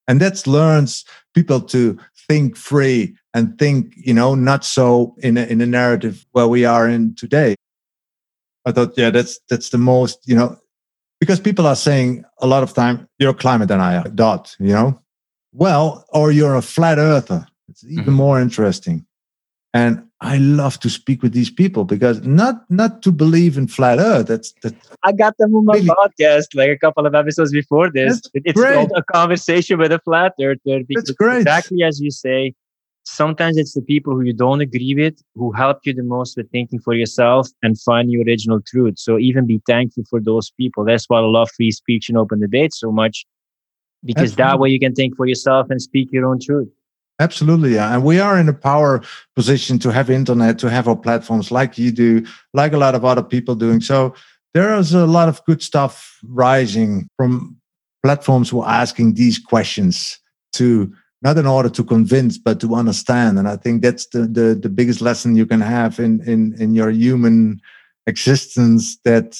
And 0.07 0.19
that 0.19 0.45
learns 0.47 1.05
people 1.33 1.61
to 1.61 1.97
think 2.27 2.57
free 2.57 3.15
and 3.33 3.57
think, 3.57 3.93
you 3.95 4.13
know, 4.13 4.35
not 4.35 4.65
so 4.65 5.15
in 5.19 5.37
a, 5.37 5.43
in 5.43 5.61
a 5.61 5.65
narrative 5.65 6.25
where 6.31 6.47
we 6.47 6.65
are 6.65 6.87
in 6.89 7.15
today. 7.15 7.55
I 8.65 8.71
thought, 8.71 8.93
yeah, 8.97 9.09
that's 9.09 9.39
that's 9.49 9.69
the 9.69 9.77
most, 9.77 10.19
you 10.25 10.35
know, 10.35 10.57
because 11.19 11.39
people 11.39 11.67
are 11.67 11.75
saying 11.75 12.23
a 12.39 12.47
lot 12.47 12.63
of 12.63 12.73
time 12.73 13.07
you're 13.19 13.31
a 13.31 13.35
climate 13.35 13.67
denier, 13.67 14.03
dot, 14.15 14.55
you 14.59 14.73
know, 14.73 14.99
well, 15.53 16.05
or 16.09 16.31
you're 16.31 16.55
a 16.55 16.61
flat 16.61 16.97
earther. 16.97 17.47
It's 17.69 17.83
even 17.83 18.05
mm-hmm. 18.05 18.13
more 18.13 18.41
interesting. 18.41 19.05
And 19.73 20.05
I 20.19 20.37
love 20.37 20.79
to 20.81 20.89
speak 20.89 21.23
with 21.23 21.33
these 21.33 21.49
people 21.49 21.85
because 21.85 22.21
not 22.21 22.69
not 22.69 23.01
to 23.03 23.11
believe 23.11 23.57
in 23.57 23.67
flat 23.67 23.97
Earth. 23.99 24.27
That's 24.27 24.51
that. 24.61 24.75
I 25.03 25.13
got 25.13 25.37
them 25.37 25.55
on 25.55 25.65
my 25.65 25.75
really, 25.75 25.87
podcast 25.87 26.53
like 26.53 26.69
a 26.69 26.77
couple 26.77 27.07
of 27.07 27.15
episodes 27.15 27.51
before 27.51 27.89
this. 27.89 28.21
It's 28.33 28.59
great. 28.59 28.75
called 28.75 28.91
a 28.95 29.03
conversation 29.03 29.79
with 29.79 29.91
a 29.91 29.99
flat 29.99 30.33
earther. 30.41 30.83
That's 30.89 31.11
great. 31.11 31.37
Exactly 31.37 31.83
as 31.83 31.99
you 32.01 32.11
say. 32.11 32.53
Sometimes 33.13 33.57
it's 33.57 33.73
the 33.73 33.81
people 33.81 34.13
who 34.13 34.21
you 34.21 34.31
don't 34.31 34.61
agree 34.61 34.95
with 34.95 35.21
who 35.35 35.51
help 35.51 35.79
you 35.83 35.93
the 35.93 36.01
most 36.01 36.37
with 36.37 36.49
thinking 36.49 36.79
for 36.79 36.93
yourself 36.93 37.49
and 37.61 37.77
finding 37.81 38.13
your 38.13 38.23
original 38.23 38.61
truth. 38.65 38.97
So 38.97 39.19
even 39.19 39.45
be 39.45 39.61
thankful 39.67 40.03
for 40.09 40.21
those 40.21 40.49
people. 40.51 40.85
That's 40.85 41.09
why 41.09 41.19
I 41.19 41.21
love 41.23 41.49
free 41.57 41.71
speech 41.71 42.07
and 42.07 42.17
open 42.17 42.39
debate 42.39 42.73
so 42.73 42.89
much, 42.89 43.25
because 44.05 44.31
Absolutely. 44.31 44.43
that 44.43 44.59
way 44.59 44.69
you 44.69 44.79
can 44.79 44.93
think 44.93 45.17
for 45.17 45.25
yourself 45.25 45.67
and 45.69 45.81
speak 45.81 46.07
your 46.13 46.25
own 46.25 46.39
truth. 46.39 46.69
Absolutely, 47.19 47.73
yeah. 47.73 47.93
And 47.93 48.05
we 48.05 48.21
are 48.21 48.39
in 48.39 48.47
a 48.47 48.53
power 48.53 49.01
position 49.35 49.77
to 49.79 49.91
have 49.91 50.09
internet, 50.09 50.57
to 50.59 50.69
have 50.69 50.87
our 50.87 50.95
platforms 50.95 51.51
like 51.51 51.77
you 51.77 51.91
do, 51.91 52.25
like 52.53 52.71
a 52.71 52.77
lot 52.77 52.95
of 52.95 53.03
other 53.03 53.23
people 53.23 53.55
doing. 53.55 53.81
So 53.81 54.15
there 54.53 54.73
is 54.75 54.93
a 54.93 55.05
lot 55.05 55.27
of 55.27 55.43
good 55.43 55.61
stuff 55.61 56.17
rising 56.23 57.09
from 57.17 57.57
platforms 58.03 58.49
who 58.49 58.61
are 58.61 58.69
asking 58.69 59.15
these 59.15 59.37
questions 59.37 60.17
to 60.53 60.93
not 61.21 61.37
in 61.37 61.45
order 61.45 61.69
to 61.69 61.83
convince, 61.83 62.37
but 62.37 62.59
to 62.61 62.75
understand. 62.75 63.37
And 63.37 63.47
I 63.47 63.55
think 63.55 63.81
that's 63.81 64.07
the 64.07 64.21
the, 64.21 64.55
the 64.55 64.69
biggest 64.69 65.01
lesson 65.01 65.35
you 65.35 65.45
can 65.45 65.61
have 65.61 65.99
in, 65.99 66.21
in 66.27 66.55
in 66.59 66.73
your 66.73 66.89
human 66.89 67.61
existence 68.07 68.97
that 69.05 69.37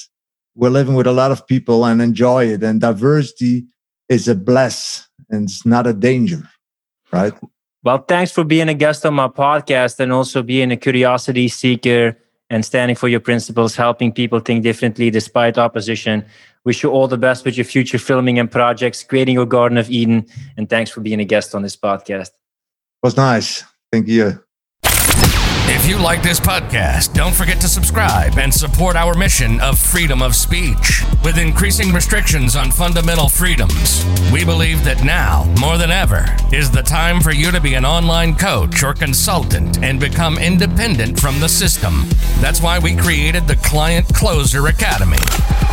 we're 0.54 0.70
living 0.70 0.94
with 0.94 1.06
a 1.06 1.12
lot 1.12 1.30
of 1.30 1.46
people 1.46 1.84
and 1.84 2.00
enjoy 2.00 2.46
it. 2.46 2.62
And 2.62 2.80
diversity 2.80 3.66
is 4.08 4.28
a 4.28 4.34
bless 4.34 5.08
and 5.30 5.44
it's 5.44 5.64
not 5.64 5.86
a 5.86 5.92
danger, 5.92 6.42
right? 7.10 7.32
Well, 7.82 8.04
thanks 8.06 8.30
for 8.30 8.44
being 8.44 8.68
a 8.68 8.74
guest 8.74 9.04
on 9.04 9.14
my 9.14 9.28
podcast 9.28 9.98
and 9.98 10.12
also 10.12 10.42
being 10.42 10.70
a 10.70 10.76
curiosity 10.76 11.48
seeker 11.48 12.16
and 12.48 12.64
standing 12.64 12.94
for 12.94 13.08
your 13.08 13.18
principles, 13.20 13.74
helping 13.74 14.12
people 14.12 14.38
think 14.38 14.62
differently 14.62 15.10
despite 15.10 15.58
opposition. 15.58 16.24
Wish 16.64 16.82
you 16.82 16.90
all 16.90 17.08
the 17.08 17.18
best 17.18 17.44
with 17.44 17.56
your 17.56 17.64
future 17.64 17.98
filming 17.98 18.38
and 18.38 18.50
projects, 18.50 19.02
creating 19.02 19.34
your 19.34 19.46
Garden 19.46 19.78
of 19.78 19.90
Eden. 19.90 20.26
And 20.56 20.70
thanks 20.70 20.90
for 20.90 21.00
being 21.00 21.20
a 21.20 21.24
guest 21.24 21.54
on 21.54 21.62
this 21.62 21.76
podcast. 21.76 22.28
It 22.28 23.02
was 23.02 23.16
nice. 23.16 23.64
Thank 23.90 24.08
you. 24.08 24.42
If 25.82 25.88
you 25.88 25.98
like 25.98 26.22
this 26.22 26.38
podcast, 26.38 27.12
don't 27.12 27.34
forget 27.34 27.60
to 27.60 27.66
subscribe 27.66 28.38
and 28.38 28.54
support 28.54 28.94
our 28.94 29.14
mission 29.14 29.60
of 29.60 29.80
freedom 29.80 30.22
of 30.22 30.36
speech. 30.36 31.02
With 31.24 31.38
increasing 31.38 31.92
restrictions 31.92 32.54
on 32.54 32.70
fundamental 32.70 33.28
freedoms, 33.28 34.06
we 34.32 34.44
believe 34.44 34.84
that 34.84 35.02
now, 35.02 35.42
more 35.60 35.78
than 35.78 35.90
ever, 35.90 36.24
is 36.52 36.70
the 36.70 36.84
time 36.84 37.20
for 37.20 37.32
you 37.32 37.50
to 37.50 37.60
be 37.60 37.74
an 37.74 37.84
online 37.84 38.36
coach 38.36 38.84
or 38.84 38.94
consultant 38.94 39.82
and 39.82 39.98
become 39.98 40.38
independent 40.38 41.18
from 41.18 41.40
the 41.40 41.48
system. 41.48 42.04
That's 42.38 42.62
why 42.62 42.78
we 42.78 42.94
created 42.94 43.48
the 43.48 43.56
Client 43.56 44.06
Closer 44.14 44.68
Academy. 44.68 45.18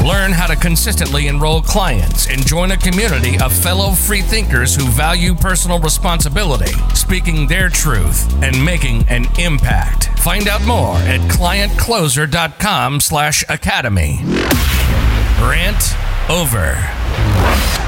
Learn 0.04 0.32
how 0.32 0.48
to 0.48 0.56
consistently 0.56 1.28
enroll 1.28 1.62
clients 1.62 2.28
and 2.28 2.46
join 2.48 2.72
a 2.72 2.78
community 2.78 3.38
of 3.40 3.54
fellow 3.54 3.92
free 3.92 4.22
thinkers 4.22 4.74
who 4.74 4.86
value 4.86 5.36
personal 5.36 5.78
responsibility, 5.80 6.72
speaking 6.96 7.48
their 7.48 7.70
truth, 7.70 8.26
and 8.42 8.64
making 8.64 9.06
an 9.10 9.26
impact 9.38 9.99
product. 10.00 10.20
Find 10.20 10.48
out 10.48 10.66
more 10.66 10.96
at 10.98 11.20
clientcloser.com 11.32 13.00
slash 13.00 13.44
academy. 13.50 14.20
Rant 15.42 15.96
over. 16.30 17.79